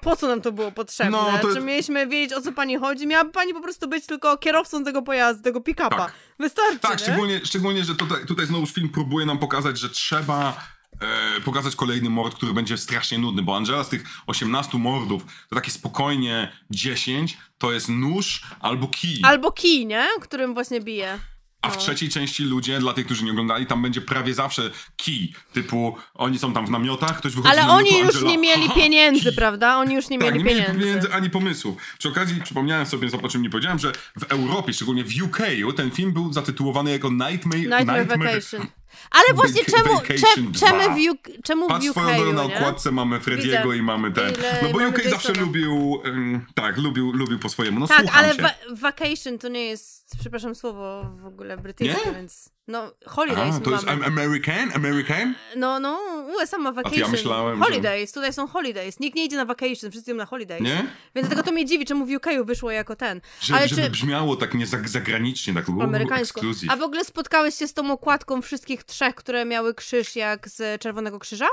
po 0.00 0.16
co 0.16 0.28
nam 0.28 0.40
to 0.40 0.52
było 0.52 0.72
potrzebne? 0.72 1.10
No, 1.10 1.38
to- 1.42 1.54
Czy 1.54 1.60
mieliśmy 1.60 2.06
wiedzieć, 2.06 2.38
o 2.38 2.40
co 2.40 2.52
pani 2.52 2.76
chodzi? 2.76 3.06
Miałaby 3.06 3.30
pani 3.32 3.54
po 3.54 3.60
prostu 3.60 3.88
być 3.88 4.06
tylko 4.06 4.36
kierowcą 4.38 4.84
tego 4.84 5.02
pojazdu, 5.02 5.42
tego 5.42 5.60
pick-upa. 5.60 5.96
Tak. 5.96 6.12
Wystarczy, 6.38 6.78
Tak, 6.78 6.92
nie? 6.92 6.98
szczególnie, 6.98 7.40
szczególnie 7.44 7.84
że 7.84 7.94
tutaj, 7.94 8.26
tutaj 8.26 8.46
znowu 8.46 8.66
film 8.66 8.88
próbuje 8.88 9.26
nam 9.26 9.38
pokazać, 9.38 9.78
że 9.78 9.88
trzeba 9.90 10.60
e, 11.00 11.40
pokazać 11.40 11.76
kolejny 11.76 12.10
mord, 12.10 12.34
który 12.34 12.52
będzie 12.52 12.78
strasznie 12.78 13.18
nudny, 13.18 13.42
bo 13.42 13.56
Angela 13.56 13.84
z 13.84 13.88
tych 13.88 14.04
18 14.26 14.78
mordów, 14.78 15.24
to 15.48 15.56
takie 15.56 15.70
spokojnie 15.70 16.52
10, 16.70 17.38
to 17.58 17.72
jest 17.72 17.88
nóż 17.88 18.42
albo 18.60 18.88
kij. 18.88 19.20
Albo 19.22 19.52
kij, 19.52 19.86
nie? 19.86 20.06
Którym 20.20 20.54
właśnie 20.54 20.80
bije. 20.80 21.18
A 21.62 21.70
w 21.70 21.74
no. 21.74 21.80
trzeciej 21.80 22.08
części 22.08 22.44
ludzie, 22.44 22.78
dla 22.78 22.92
tych, 22.92 23.06
którzy 23.06 23.24
nie 23.24 23.30
oglądali, 23.30 23.66
tam 23.66 23.82
będzie 23.82 24.00
prawie 24.00 24.34
zawsze 24.34 24.70
kij. 24.96 25.34
Typu, 25.52 25.96
oni 26.14 26.38
są 26.38 26.52
tam 26.52 26.66
w 26.66 26.70
namiotach, 26.70 27.18
ktoś 27.18 27.32
wychodzi 27.34 27.52
Ale 27.52 27.62
z 27.62 27.70
oni 27.70 27.90
już 27.98 28.14
Angela, 28.14 28.30
nie 28.30 28.38
mieli 28.38 28.70
pieniędzy, 28.80 29.22
kij. 29.22 29.32
prawda? 29.32 29.76
Oni 29.78 29.94
już 29.94 30.08
nie 30.08 30.18
Tak, 30.18 30.26
mieli 30.26 30.38
nie 30.38 30.44
mieli 30.44 30.60
pieniędzy. 30.60 30.86
pieniędzy 30.86 31.14
ani 31.14 31.30
pomysłu. 31.30 31.76
Przy 31.98 32.08
okazji 32.08 32.42
przypomniałem 32.42 32.86
sobie, 32.86 33.08
o 33.22 33.28
czym 33.28 33.42
nie 33.42 33.50
powiedziałem, 33.50 33.78
że 33.78 33.92
w 34.20 34.22
Europie, 34.22 34.72
szczególnie 34.72 35.04
w 35.04 35.22
UK, 35.22 35.38
ten 35.76 35.90
film 35.90 36.12
był 36.12 36.32
zatytułowany 36.32 36.90
jako 36.90 37.10
Nightmare, 37.10 37.58
Nightmare 37.58 38.06
Vacation. 38.06 38.66
Ale 39.10 39.24
właśnie 39.34 39.64
czemu, 39.64 40.00
czemu, 40.34 40.50
2. 40.50 40.94
w 40.94 40.98
UK, 41.10 41.28
czemu 41.44 41.68
w 41.68 41.72
UK, 41.72 41.82
swoją 41.90 42.16
drogą 42.16 42.32
na 42.32 42.44
nie? 42.44 42.56
okładce 42.56 42.92
mamy 42.92 43.20
Frediego 43.20 43.72
i 43.72 43.82
mamy 43.82 44.12
ten. 44.12 44.32
No 44.62 44.68
bo 44.72 44.88
UK 44.88 45.02
zawsze 45.10 45.32
lubił, 45.32 46.02
ym, 46.06 46.46
tak, 46.54 46.76
lubił, 46.76 47.12
lubił 47.12 47.38
po 47.38 47.48
swojemu. 47.48 47.80
No 47.80 47.86
Tak, 47.88 48.06
ale 48.12 48.34
wa- 48.34 48.54
vacation 48.72 49.38
to 49.38 49.48
nie 49.48 49.64
jest, 49.64 50.06
przepraszam 50.20 50.54
słowo 50.54 51.10
w 51.16 51.26
ogóle 51.26 51.56
brytyjskie, 51.58 52.08
Nie? 52.10 52.14
więc 52.16 52.50
no 52.68 52.92
holidays 53.06 53.54
A, 53.56 53.60
to 53.60 53.70
jest 53.70 53.86
mamy. 53.86 54.04
am- 54.06 54.12
American? 54.18 54.70
American? 54.74 55.34
No, 55.56 55.80
no, 55.80 56.00
USA 56.36 56.58
ma 56.58 56.72
vacation. 56.72 57.00
ja 57.00 57.08
myślałem, 57.08 57.58
że- 57.58 57.64
holidays, 57.64 58.12
tutaj 58.12 58.32
są 58.32 58.46
holidays. 58.46 59.00
Nikt 59.00 59.16
nie 59.16 59.24
idzie 59.24 59.36
na 59.36 59.44
vacation, 59.44 59.90
wszyscy 59.90 60.10
idą 60.10 60.18
na 60.18 60.26
holidays. 60.26 60.62
Nie? 60.62 60.86
Więc 61.14 61.28
dlatego 61.28 61.42
to 61.42 61.52
mnie 61.52 61.66
dziwi, 61.66 61.84
czemu 61.86 62.06
w 62.06 62.10
UK 62.10 62.26
wyszło 62.44 62.70
jako 62.70 62.96
ten. 62.96 63.20
Że, 63.40 63.54
Ale 63.54 63.68
żeby 63.68 63.82
czy 63.82 63.90
brzmiało 63.90 64.36
tak 64.36 64.54
nie 64.54 64.66
zag- 64.66 64.88
zagranicznie, 64.88 65.54
tak 65.54 65.64
amerykańsko. 65.82 66.40
A 66.68 66.76
w 66.76 66.82
ogóle 66.82 67.04
spotkałeś 67.04 67.54
się 67.54 67.68
z 67.68 67.74
tą 67.74 67.92
okładką 67.92 68.42
wszystkich 68.42 68.84
trzech, 68.84 69.14
które 69.14 69.44
miały 69.44 69.74
krzyż 69.74 70.16
jak 70.16 70.48
z 70.48 70.80
Czerwonego 70.82 71.18
Krzyża? 71.18 71.46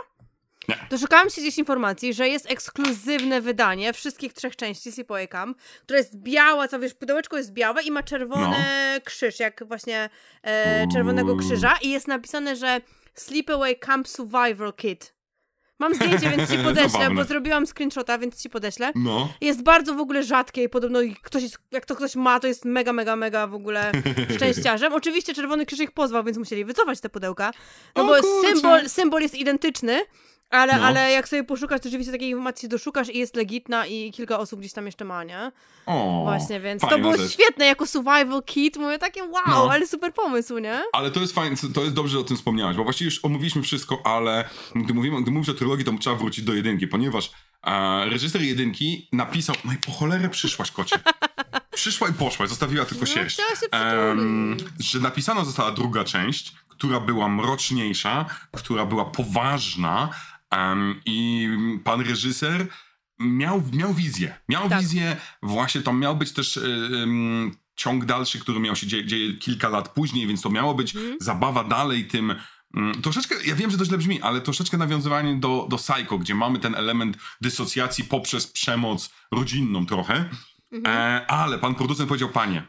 Nie. 0.69 0.77
Doszukałam 0.89 1.29
się 1.29 1.41
gdzieś 1.41 1.57
informacji, 1.57 2.13
że 2.13 2.29
jest 2.29 2.51
ekskluzywne 2.51 3.41
wydanie 3.41 3.93
wszystkich 3.93 4.33
trzech 4.33 4.55
części 4.55 4.91
Sleepaway 4.91 5.27
Camp, 5.27 5.57
która 5.83 5.99
jest 5.99 6.15
biała, 6.17 6.67
co 6.67 6.79
wiesz, 6.79 6.93
pudełeczko 6.93 7.37
jest 7.37 7.53
białe 7.53 7.83
i 7.83 7.91
ma 7.91 8.03
czerwony 8.03 8.55
krzyż, 9.03 9.39
jak 9.39 9.63
właśnie 9.67 10.09
e, 10.43 10.87
Czerwonego. 10.93 11.35
Krzyża 11.35 11.77
i 11.81 11.89
jest 11.89 12.07
napisane, 12.07 12.55
że 12.55 12.81
Sleepaway 13.13 13.79
Camp 13.79 14.07
Survival 14.07 14.73
Kit. 14.73 15.15
Mam 15.79 15.95
zdjęcie, 15.95 16.29
więc 16.29 16.51
ci 16.51 16.57
podeślę, 16.63 17.09
bo 17.15 17.23
zrobiłam 17.23 17.65
screenshota, 17.67 18.17
więc 18.17 18.41
ci 18.41 18.49
podeślę. 18.49 18.91
No. 18.95 19.29
Jest 19.41 19.63
bardzo 19.63 19.95
w 19.95 19.99
ogóle 19.99 20.23
rzadkie 20.23 20.63
i 20.63 20.69
podobno 20.69 20.99
ktoś 21.21 21.43
jest, 21.43 21.57
jak 21.71 21.85
to 21.85 21.95
ktoś 21.95 22.15
ma, 22.15 22.39
to 22.39 22.47
jest 22.47 22.65
mega, 22.65 22.93
mega, 22.93 23.15
mega 23.15 23.47
w 23.47 23.53
ogóle 23.53 23.91
szczęściarzem. 24.35 24.93
Oczywiście 24.93 25.33
Czerwony 25.33 25.65
Krzyż 25.65 25.79
ich 25.79 25.91
pozwał, 25.91 26.23
więc 26.23 26.37
musieli 26.37 26.65
wycofać 26.65 27.01
te 27.01 27.09
pudełka, 27.09 27.51
no 27.95 28.03
O 28.03 28.05
bo 28.05 28.13
kurczę. 28.21 28.53
symbol, 28.53 28.89
symbol 28.89 29.21
jest 29.21 29.35
identyczny, 29.35 30.01
ale, 30.49 30.77
No. 30.77 30.83
ale 30.85 31.11
jak 31.11 31.27
sobie 31.27 31.43
poszukasz, 31.43 31.79
to 31.81 31.83
rzeczywiście 31.83 32.11
takiej 32.11 32.29
informacji 32.29 32.69
doszukasz 32.69 33.09
i 33.09 33.17
jest 33.17 33.35
legitna 33.35 33.85
i 33.85 34.11
kilka 34.11 34.39
osób 34.39 34.59
gdzieś 34.59 34.73
tam 34.73 34.85
jeszcze 34.85 35.05
ma, 35.05 35.23
nie? 35.23 35.51
O, 35.85 36.21
Właśnie, 36.23 36.59
więc 36.59 36.81
to 36.81 36.99
było 36.99 37.17
rzecz. 37.17 37.31
świetne 37.31 37.65
jako 37.65 37.87
survival 37.87 38.43
kit, 38.45 38.77
mówię 38.77 38.99
takie 38.99 39.23
wow, 39.23 39.43
No. 39.47 39.71
ale 39.71 39.87
super 39.87 40.13
pomysł, 40.13 40.57
nie? 40.57 40.81
Ale 40.93 41.11
to 41.11 41.19
jest 41.19 41.33
fajne, 41.33 41.55
to 41.73 41.81
jest 41.83 41.95
dobrze, 41.95 42.11
że 42.13 42.19
o 42.19 42.23
tym 42.23 42.37
wspomniałeś, 42.37 42.77
bo 42.77 42.83
właściwie 42.83 43.05
już 43.05 43.25
omówiliśmy 43.25 43.61
wszystko, 43.61 44.01
ale 44.05 44.49
gdy, 44.75 44.93
mówimy, 44.93 45.21
gdy 45.21 45.31
mówisz 45.31 45.49
o 45.49 45.53
trylogii, 45.53 45.85
to 45.85 45.91
trzeba 45.99 46.15
wrócić 46.15 46.45
do 46.45 46.53
jedynki, 46.53 46.87
ponieważ 46.87 47.31
e, 47.67 48.05
reżyser 48.09 48.41
jedynki 48.41 49.07
napisał, 49.11 49.55
no 49.65 49.73
i 49.73 49.77
po 49.77 49.91
cholerę 49.91 50.29
przyszłaś, 50.29 50.71
kocie. 50.71 50.95
Przyszła 51.75 52.09
i 52.09 52.13
poszła, 52.13 52.47
zostawiła 52.47 52.85
tylko 52.85 53.05
No, 53.05 53.11
sierść. 53.13 53.39
Em, 53.71 54.55
przytulić. 54.57 54.91
że 54.91 54.99
napisana 54.99 55.45
została 55.45 55.71
druga 55.71 56.03
część, 56.03 56.53
która 56.67 56.99
była 56.99 57.27
mroczniejsza, 57.29 58.25
która 58.51 58.85
była 58.85 59.05
poważna 59.05 60.09
em, 60.55 61.01
i 61.05 61.49
pan 61.83 62.01
reżyser 62.01 62.67
miał, 63.19 63.63
miał 63.73 63.93
wizję. 63.93 64.39
Miał 64.49 64.69
Tak. 64.69 64.81
wizję, 64.81 65.17
właśnie 65.43 65.81
tam 65.81 65.99
miał 65.99 66.15
być 66.15 66.31
też 66.33 66.57
em, 66.57 67.51
ciąg 67.75 68.05
dalszy, 68.05 68.39
który 68.39 68.59
miał 68.59 68.75
się 68.75 68.87
dzieje, 68.87 69.05
dzieje 69.05 69.33
kilka 69.33 69.69
lat 69.69 69.89
później, 69.89 70.27
więc 70.27 70.41
to 70.41 70.49
miało 70.49 70.73
być 70.75 70.95
Mhm. 70.95 71.17
zabawa 71.21 71.63
dalej 71.63 72.05
tym 72.07 72.35
mm, 72.75 73.01
Troszeczkę, 73.01 73.35
ja 73.45 73.55
wiem, 73.55 73.71
że 73.71 73.77
to 73.77 73.85
źle 73.85 73.97
brzmi, 73.97 74.21
ale 74.21 74.41
troszeczkę 74.41 74.77
nawiązywanie 74.77 75.35
do, 75.35 75.67
do 75.69 75.77
Psycho, 75.77 76.17
gdzie 76.19 76.35
mamy 76.35 76.59
ten 76.59 76.75
element 76.75 77.17
dysocjacji 77.41 78.03
poprzez 78.03 78.47
przemoc 78.47 79.09
rodzinną 79.31 79.85
trochę. 79.85 80.29
Mhm. 80.71 80.97
E, 80.97 81.27
ale 81.27 81.57
pan 81.59 81.75
producent 81.75 82.07
powiedział, 82.09 82.29
panie, 82.29 82.63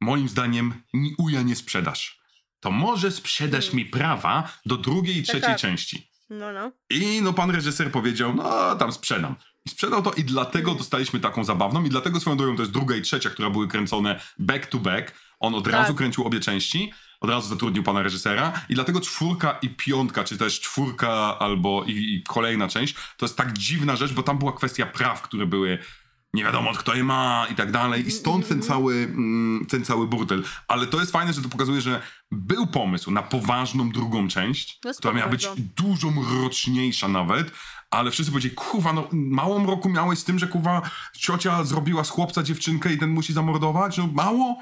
moim 0.00 0.28
zdaniem 0.28 0.74
ni 0.94 1.14
uja 1.18 1.42
nie 1.42 1.56
sprzedasz. 1.56 2.20
To 2.60 2.70
może 2.70 3.10
sprzedasz 3.10 3.72
mi 3.72 3.84
prawa 3.84 4.52
do 4.66 4.76
drugiej 4.76 5.16
i 5.16 5.20
Tak, 5.22 5.26
trzeciej 5.26 5.42
tak. 5.50 5.58
części. 5.60 6.11
No, 6.38 6.52
no. 6.52 6.72
I 6.90 7.20
no 7.22 7.32
pan 7.32 7.50
reżyser 7.50 7.90
powiedział, 7.92 8.34
no 8.34 8.76
tam 8.76 8.92
sprzedam. 8.92 9.34
I 9.66 9.70
sprzedał 9.70 10.02
to 10.02 10.12
i 10.12 10.24
dlatego 10.24 10.70
Mhm. 10.70 10.78
dostaliśmy 10.78 11.20
taką 11.20 11.44
zabawną 11.44 11.84
i 11.84 11.90
dlatego 11.90 12.20
swoją 12.20 12.36
drogą 12.36 12.56
to 12.56 12.62
jest 12.62 12.72
druga 12.72 12.96
i 12.96 13.02
trzecia, 13.02 13.30
która 13.30 13.50
były 13.50 13.68
kręcone 13.68 14.20
back 14.38 14.66
to 14.66 14.78
back. 14.78 15.14
On 15.40 15.54
od 15.54 15.64
Tak. 15.64 15.72
razu 15.72 15.94
kręcił 15.94 16.24
obie 16.24 16.40
części, 16.40 16.92
od 17.20 17.30
razu 17.30 17.48
zatrudnił 17.48 17.82
pana 17.82 18.02
reżysera 18.02 18.52
i 18.68 18.74
dlatego 18.74 19.00
czwórka 19.00 19.58
i 19.62 19.68
piątka, 19.68 20.24
czy 20.24 20.38
też 20.38 20.60
czwórka 20.60 21.38
albo 21.38 21.84
i, 21.84 21.90
i 21.92 22.22
kolejna 22.28 22.68
część, 22.68 22.94
to 23.16 23.26
jest 23.26 23.36
tak 23.36 23.58
dziwna 23.58 23.96
rzecz, 23.96 24.12
bo 24.12 24.22
tam 24.22 24.38
była 24.38 24.52
kwestia 24.52 24.86
praw, 24.86 25.22
które 25.22 25.46
były 25.46 25.78
nie 26.34 26.44
wiadomo 26.44 26.72
kto 26.72 26.94
je 26.94 27.04
ma 27.04 27.46
i 27.50 27.54
tak 27.54 27.72
dalej 27.72 28.06
i 28.06 28.10
stąd 28.10 28.48
ten 28.48 28.62
cały, 28.62 28.94
mm, 28.94 29.66
ten 29.70 29.84
cały 29.84 30.06
burtel. 30.06 30.44
Ale 30.68 30.86
to 30.86 31.00
jest 31.00 31.12
fajne, 31.12 31.32
że 31.32 31.42
to 31.42 31.48
pokazuje, 31.48 31.80
że 31.80 32.02
był 32.30 32.66
pomysł 32.66 33.10
na 33.10 33.22
poważną 33.22 33.90
drugą 33.90 34.28
część, 34.28 34.78
No 34.84 34.90
która 34.94 35.12
miała 35.12 35.30
być 35.30 35.48
dużo 35.76 36.10
mroczniejsza 36.10 37.08
nawet, 37.08 37.50
ale 37.90 38.10
wszyscy 38.10 38.32
powiedzieli, 38.32 38.54
kurwa, 38.54 38.92
no 38.92 39.08
mało 39.12 39.58
mroku 39.58 39.88
miałeś 39.88 40.18
z 40.18 40.24
tym, 40.24 40.38
że 40.38 40.46
kurwa 40.46 40.90
ciocia 41.16 41.64
zrobiła 41.64 42.04
z 42.04 42.10
chłopca 42.10 42.42
dziewczynkę 42.42 42.92
i 42.92 42.98
ten 42.98 43.10
musi 43.10 43.32
zamordować? 43.32 43.98
No 43.98 44.06
mało? 44.06 44.58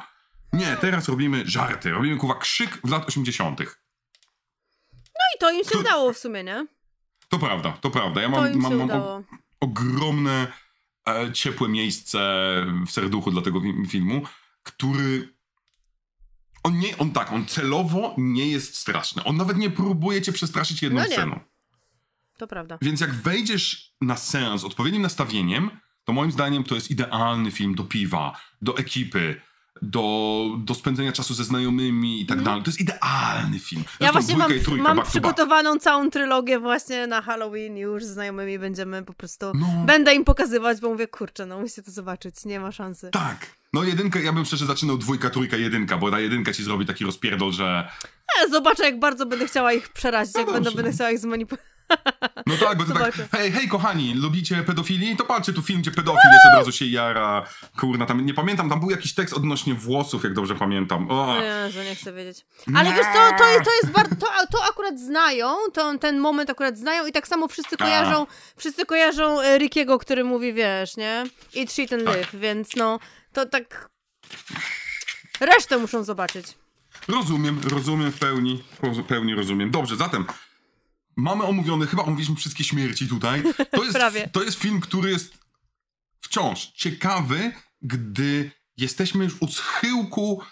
Nie, 0.53 0.77
teraz 0.81 1.09
robimy 1.09 1.43
żarty, 1.47 1.91
robimy 1.91 2.17
kurwa 2.17 2.35
krzyk 2.35 2.81
w 2.85 2.91
lat 2.91 3.09
80. 3.09 3.61
No 3.61 5.25
i 5.37 5.39
to 5.41 5.51
im 5.51 5.65
się 5.65 5.79
udało 5.79 6.13
w 6.13 6.19
sumie, 6.19 6.45
nie? 6.45 6.67
To 7.29 7.39
prawda, 7.39 7.73
to 7.81 7.91
prawda. 7.91 8.21
Ja 8.21 8.31
To 8.31 8.41
mam, 8.41 8.59
mam, 8.59 8.77
mam 8.77 9.25
ogromne, 9.61 10.47
ciepłe 11.33 11.69
miejsce 11.69 12.19
w 12.87 12.91
serduchu 12.91 13.31
dla 13.31 13.43
tego 13.43 13.61
fi- 13.61 13.87
filmu, 13.89 14.23
który. 14.63 15.35
On 16.63 16.79
nie, 16.79 16.99
on 16.99 17.11
tak, 17.13 17.33
on 17.33 17.47
celowo 17.47 18.15
nie 18.19 18.49
jest 18.49 18.77
straszny. 18.77 19.25
On 19.25 19.37
nawet 19.37 19.57
nie 19.57 19.71
próbuje 19.71 20.23
cię 20.23 20.33
przestraszyć 20.33 20.83
jedną 20.83 21.01
No 21.01 21.07
nie. 21.07 21.13
sceną. 21.13 21.41
To 22.39 22.47
prawda. 22.47 22.79
Więc 22.83 23.01
jak 23.01 23.15
wejdziesz 23.15 23.95
na 24.01 24.17
seans 24.17 24.65
odpowiednim 24.65 25.03
nastawieniem, 25.03 25.71
to 26.05 26.13
moim 26.13 26.33
zdaniem 26.33 26.65
to 26.65 26.75
jest 26.75 26.91
idealny 26.91 27.51
film 27.51 27.75
do 27.75 27.85
piwa, 27.85 28.41
do 28.63 28.79
ekipy, 28.79 29.41
do, 29.83 30.47
do 30.59 30.75
spędzenia 30.75 31.13
czasu 31.13 31.35
ze 31.35 31.45
znajomymi 31.45 32.21
i 32.23 32.27
tak 32.27 32.43
dalej. 32.43 32.63
To 32.63 32.69
jest 32.69 32.81
idealny 32.81 33.59
film. 33.59 33.83
Mhm. 33.83 33.97
Ja 34.01 34.13
Zresztą 34.13 34.13
właśnie 34.13 34.37
mam, 34.37 34.65
trójka, 34.65 34.95
mam 34.95 35.07
przygotowaną 35.07 35.79
całą 35.79 36.11
trylogię 36.11 36.59
właśnie 36.59 37.07
na 37.07 37.23
Halloween 37.23 37.77
już 37.77 38.05
z 38.05 38.09
znajomymi 38.09 38.59
będziemy 38.59 39.03
po 39.03 39.13
prostu... 39.13 39.53
No. 39.55 39.67
Będę 39.87 40.15
im 40.15 40.25
pokazywać, 40.25 40.81
bo 40.81 40.89
mówię, 40.89 41.07
kurczę, 41.09 41.47
no 41.47 41.61
musicie 41.61 41.83
to 41.83 41.91
zobaczyć, 41.91 42.45
nie 42.45 42.61
ma 42.61 42.73
szansy. 42.73 43.11
Tak. 43.11 43.47
No 43.73 43.85
jedynkę, 43.85 44.23
ja 44.23 44.33
bym 44.33 44.45
szczerze 44.45 44.67
zaczynał 44.67 44.99
dwójka, 44.99 45.31
trójka, 45.31 45.57
jedynka, 45.57 45.99
bo 45.99 46.11
ta 46.11 46.21
jedynka 46.21 46.53
ci 46.53 46.65
zrobi 46.65 46.87
taki 46.87 47.05
rozpierdol, 47.05 47.53
że... 47.53 47.89
E, 48.45 48.49
zobaczę, 48.51 48.85
jak 48.85 48.99
bardzo 48.99 49.27
będę 49.27 49.47
chciała 49.47 49.73
ich 49.73 49.89
przerazić, 49.89 50.35
jak 50.35 50.47
No 50.47 50.53
będę, 50.53 50.71
dobrze. 50.71 50.83
będę 50.83 50.93
chciała 50.97 51.11
ich 51.11 51.19
zmanipulować. 51.19 51.70
No 52.47 52.57
tak, 52.57 52.79
bo 52.79 52.85
to 52.85 52.95
tak, 52.95 53.15
hej, 53.33 53.53
hej 53.53 53.69
kochani, 53.69 54.15
lubicie 54.15 54.63
pedofilii? 54.63 55.17
To 55.17 55.25
patrzcie, 55.25 55.53
tu 55.53 55.63
film, 55.63 55.81
gdzie 55.81 55.91
pedofil 55.91 56.31
jest, 56.33 56.47
od 56.47 56.59
razu 56.59 56.73
się 56.73 56.85
jara. 56.85 57.47
Kurna, 57.81 58.07
tam, 58.07 58.27
nie 58.27 58.35
pamiętam, 58.35 58.71
tam 58.71 58.81
był 58.81 58.91
jakiś 58.91 59.15
tekst 59.15 59.35
odnośnie 59.35 59.75
włosów, 59.75 60.25
jak 60.25 60.35
dobrze 60.35 60.55
pamiętam. 60.55 61.11
O, 61.11 61.41
Nie, 61.41 61.71
że 61.71 61.85
nie 61.85 61.95
chcę 61.95 62.13
wiedzieć. 62.13 62.47
Ale 62.75 62.93
wiesz 62.93 63.07
co, 63.15 63.39
to 63.39 63.49
jest, 63.51 63.65
to 63.65 63.71
jest 63.83 63.91
bardzo, 63.91 64.17
to, 64.17 64.27
to 64.53 64.65
akurat 64.71 65.01
znają, 65.01 65.57
to, 65.73 65.99
ten 65.99 66.19
moment 66.19 66.51
akurat 66.51 66.79
znają 66.79 67.07
i 67.07 67.13
tak 67.13 67.29
samo 67.29 67.49
wszyscy 67.49 67.77
kojarzą, 67.77 68.27
wszyscy 68.57 68.87
kojarzą 68.87 69.41
e, 69.41 69.59
Rickiego, 69.59 69.99
który 69.99 70.25
mówi, 70.25 70.53
wiesz, 70.53 70.97
nie? 70.97 71.25
Eat 71.57 71.73
shit 71.73 71.93
and 71.93 72.03
live, 72.03 72.31
więc 72.35 72.77
no, 72.77 72.99
to 73.33 73.47
tak... 73.47 73.91
Resztę 75.41 75.79
muszą 75.79 76.05
zobaczyć. 76.05 76.47
Rozumiem, 77.09 77.61
rozumiem 77.71 78.13
w 78.13 78.19
pełni, 78.19 78.63
w 78.83 79.03
pełni 79.03 79.35
rozumiem. 79.35 79.71
Dobrze, 79.71 79.97
zatem 79.97 80.25
mamy 81.21 81.45
omówiony, 81.45 81.87
chyba 81.87 82.03
omówiliśmy 82.03 82.37
wszystkie 82.37 82.65
śmierci 82.65 83.09
tutaj. 83.09 83.43
To 83.71 83.85
jest, 83.87 83.99
to 84.33 84.43
jest 84.43 84.59
film, 84.59 84.81
który 84.81 85.11
jest 85.11 85.39
wciąż 86.21 86.67
ciekawy, 86.67 87.53
gdy 87.83 88.51
jesteśmy 88.77 89.25
już 89.25 89.43
u 89.43 89.49
schyłku 89.49 90.43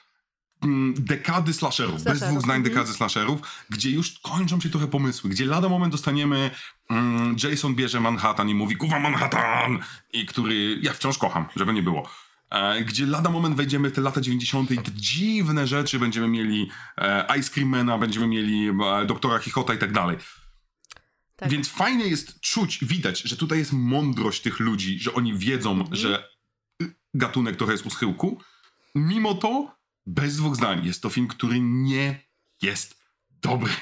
mm, 0.62 0.94
dekady 0.98 1.52
slasherów, 1.52 1.94
bez 1.94 2.02
Slasherów, 2.02 2.28
dwóch 2.28 2.42
zdań 2.44 2.56
mhm. 2.56 2.74
dekady 2.74 2.92
slasherów, 2.92 3.40
gdzie 3.70 3.90
już 3.90 4.18
kończą 4.18 4.60
się 4.60 4.70
trochę 4.70 4.86
pomysły, 4.86 5.30
gdzie 5.30 5.44
lada 5.44 5.68
moment 5.68 5.92
dostaniemy 5.92 6.50
mm, 6.90 7.36
Jason 7.42 7.74
bierze 7.74 8.00
Manhattan 8.00 8.48
i 8.48 8.54
mówi 8.54 8.76
kuwa 8.76 9.00
Manhattan 9.00 9.78
i 10.12 10.26
który 10.26 10.78
ja 10.82 10.92
wciąż 10.92 11.18
kocham, 11.18 11.46
żeby 11.56 11.72
nie 11.72 11.82
było. 11.82 12.08
E, 12.50 12.84
gdzie 12.84 13.06
lada 13.06 13.30
moment 13.30 13.56
wejdziemy 13.56 13.90
w 13.90 13.92
te 13.92 14.00
lata 14.00 14.20
90. 14.20 14.70
i 14.70 14.78
dziwne 14.94 15.66
rzeczy 15.66 15.98
będziemy 15.98 16.28
mieli 16.28 16.70
e, 16.98 17.38
Ice 17.38 17.50
Creammana, 17.50 17.98
będziemy 17.98 18.26
mieli 18.26 18.68
e, 18.68 19.06
doktora 19.06 19.38
Chichota 19.38 19.74
i 19.74 19.78
tak 19.78 19.92
dalej. 19.92 20.16
Tak. 21.38 21.50
Więc 21.50 21.68
fajnie 21.68 22.06
jest 22.08 22.40
czuć, 22.40 22.78
widać, 22.84 23.20
że 23.22 23.36
tutaj 23.36 23.58
jest 23.58 23.72
mądrość 23.72 24.42
tych 24.42 24.60
ludzi, 24.60 24.98
że 25.00 25.12
oni 25.14 25.34
wiedzą, 25.38 25.70
Mhm. 25.72 25.96
że 25.96 26.28
y, 26.82 26.94
gatunek 27.14 27.56
trochę 27.56 27.72
jest 27.72 27.86
u 27.86 27.90
schyłku. 27.90 28.40
Mimo 28.94 29.34
to, 29.34 29.76
bez 30.06 30.36
dwóch 30.36 30.56
zdań, 30.56 30.86
jest 30.86 31.02
to 31.02 31.10
film, 31.10 31.28
który 31.28 31.60
nie 31.60 32.20
jest 32.62 32.96
dobry. 33.30 33.72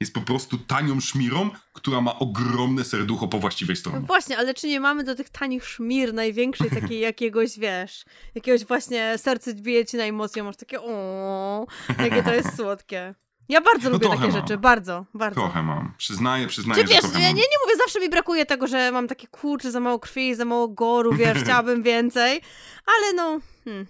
Jest 0.00 0.14
po 0.14 0.20
prostu 0.20 0.58
tanią 0.58 1.00
szmirą, 1.00 1.50
która 1.72 2.00
ma 2.00 2.18
ogromne 2.18 2.84
serducho 2.84 3.28
po 3.28 3.38
właściwej 3.38 3.74
No 3.76 3.80
stronie. 3.80 4.00
właśnie, 4.06 4.38
ale 4.38 4.54
czy 4.54 4.66
nie 4.68 4.80
mamy 4.80 5.04
do 5.04 5.14
tych 5.14 5.28
tanich 5.30 5.68
szmir 5.68 6.14
największej 6.14 6.70
takiej 6.70 7.00
jakiegoś, 7.10 7.58
wiesz, 7.58 8.04
jakiegoś 8.34 8.64
właśnie 8.64 9.18
serce 9.18 9.54
bije 9.54 9.84
ci 9.86 9.96
najmocniej, 9.96 10.42
masz 10.44 10.56
takie 10.56 10.80
o, 10.80 11.66
jakie 11.98 12.22
to 12.22 12.34
jest 12.34 12.56
słodkie. 12.56 13.14
Ja 13.48 13.60
bardzo 13.60 13.90
No 13.90 13.92
lubię 13.92 14.08
takie 14.08 14.20
mam. 14.20 14.30
rzeczy, 14.30 14.58
bardzo, 14.58 15.04
bardzo. 15.14 15.40
Trochę 15.40 15.62
mam. 15.62 15.92
Przyznaję, 15.98 16.46
przyznaję, 16.46 16.84
Czy 16.84 16.88
że 16.88 16.94
wiesz, 16.94 17.12
ja 17.12 17.20
nie, 17.28 17.34
nie 17.34 17.58
mówię, 17.64 17.76
zawsze 17.78 18.00
mi 18.00 18.08
brakuje 18.10 18.46
tego, 18.46 18.66
że 18.66 18.92
mam 18.92 19.08
takie 19.08 19.26
kurcze, 19.26 19.70
za 19.70 19.80
mało 19.80 19.98
krwi, 19.98 20.34
za 20.34 20.44
mało 20.44 20.68
goru, 20.68 21.12
wiesz, 21.14 21.38
chciałabym 21.42 21.82
więcej, 21.82 22.40
ale 22.86 23.12
no, 23.16 23.40
hmm. 23.64 23.86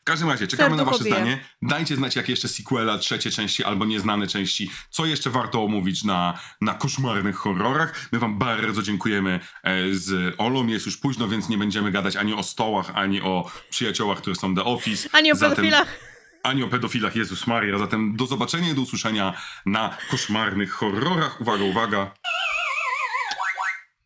W 0.00 0.04
każdym 0.04 0.28
razie, 0.30 0.46
czekamy 0.46 0.70
na 0.70 0.76
Serducho 0.76 0.98
wasze 0.98 1.10
zdanie. 1.10 1.44
Dajcie 1.62 1.96
znać, 1.96 2.16
jakie 2.16 2.32
jeszcze 2.32 2.48
sequela, 2.48 2.98
trzecie 2.98 3.30
części 3.30 3.64
albo 3.64 3.84
nieznane 3.84 4.26
części, 4.26 4.70
co 4.90 5.06
jeszcze 5.06 5.30
warto 5.30 5.64
omówić 5.64 6.04
na, 6.04 6.38
na 6.60 6.74
koszmarnych 6.74 7.36
horrorach. 7.36 8.08
My 8.12 8.18
wam 8.18 8.38
bardzo 8.38 8.82
dziękujemy 8.82 9.40
e, 9.62 9.94
z 9.94 10.34
Olą. 10.38 10.66
Jest 10.66 10.86
już 10.86 10.96
późno, 10.96 11.28
więc 11.28 11.48
nie 11.48 11.58
będziemy 11.58 11.90
gadać 11.90 12.16
ani 12.16 12.34
o 12.34 12.42
stołach, 12.42 12.90
ani 12.94 13.20
o 13.22 13.50
przyjaciołach, 13.70 14.18
które 14.18 14.36
są 14.36 14.54
The 14.54 14.64
Office. 14.64 15.08
ani 15.12 15.32
o 15.32 15.34
Zatem- 15.34 15.50
pedofilach. 15.50 16.11
Ani 16.42 16.62
o 16.62 16.68
pedofilach, 16.68 17.16
Jezus 17.16 17.46
Maria. 17.46 17.78
Zatem 17.78 18.16
do 18.16 18.26
zobaczenia 18.26 18.70
i 18.70 18.74
do 18.74 18.82
usłyszenia 18.82 19.34
na 19.66 19.96
koszmarnych 20.10 20.72
horrorach. 20.72 21.40
Uwaga, 21.40 21.64
uwaga. 21.64 22.14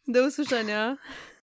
Do 0.08 0.26
usłyszenia. 0.26 0.96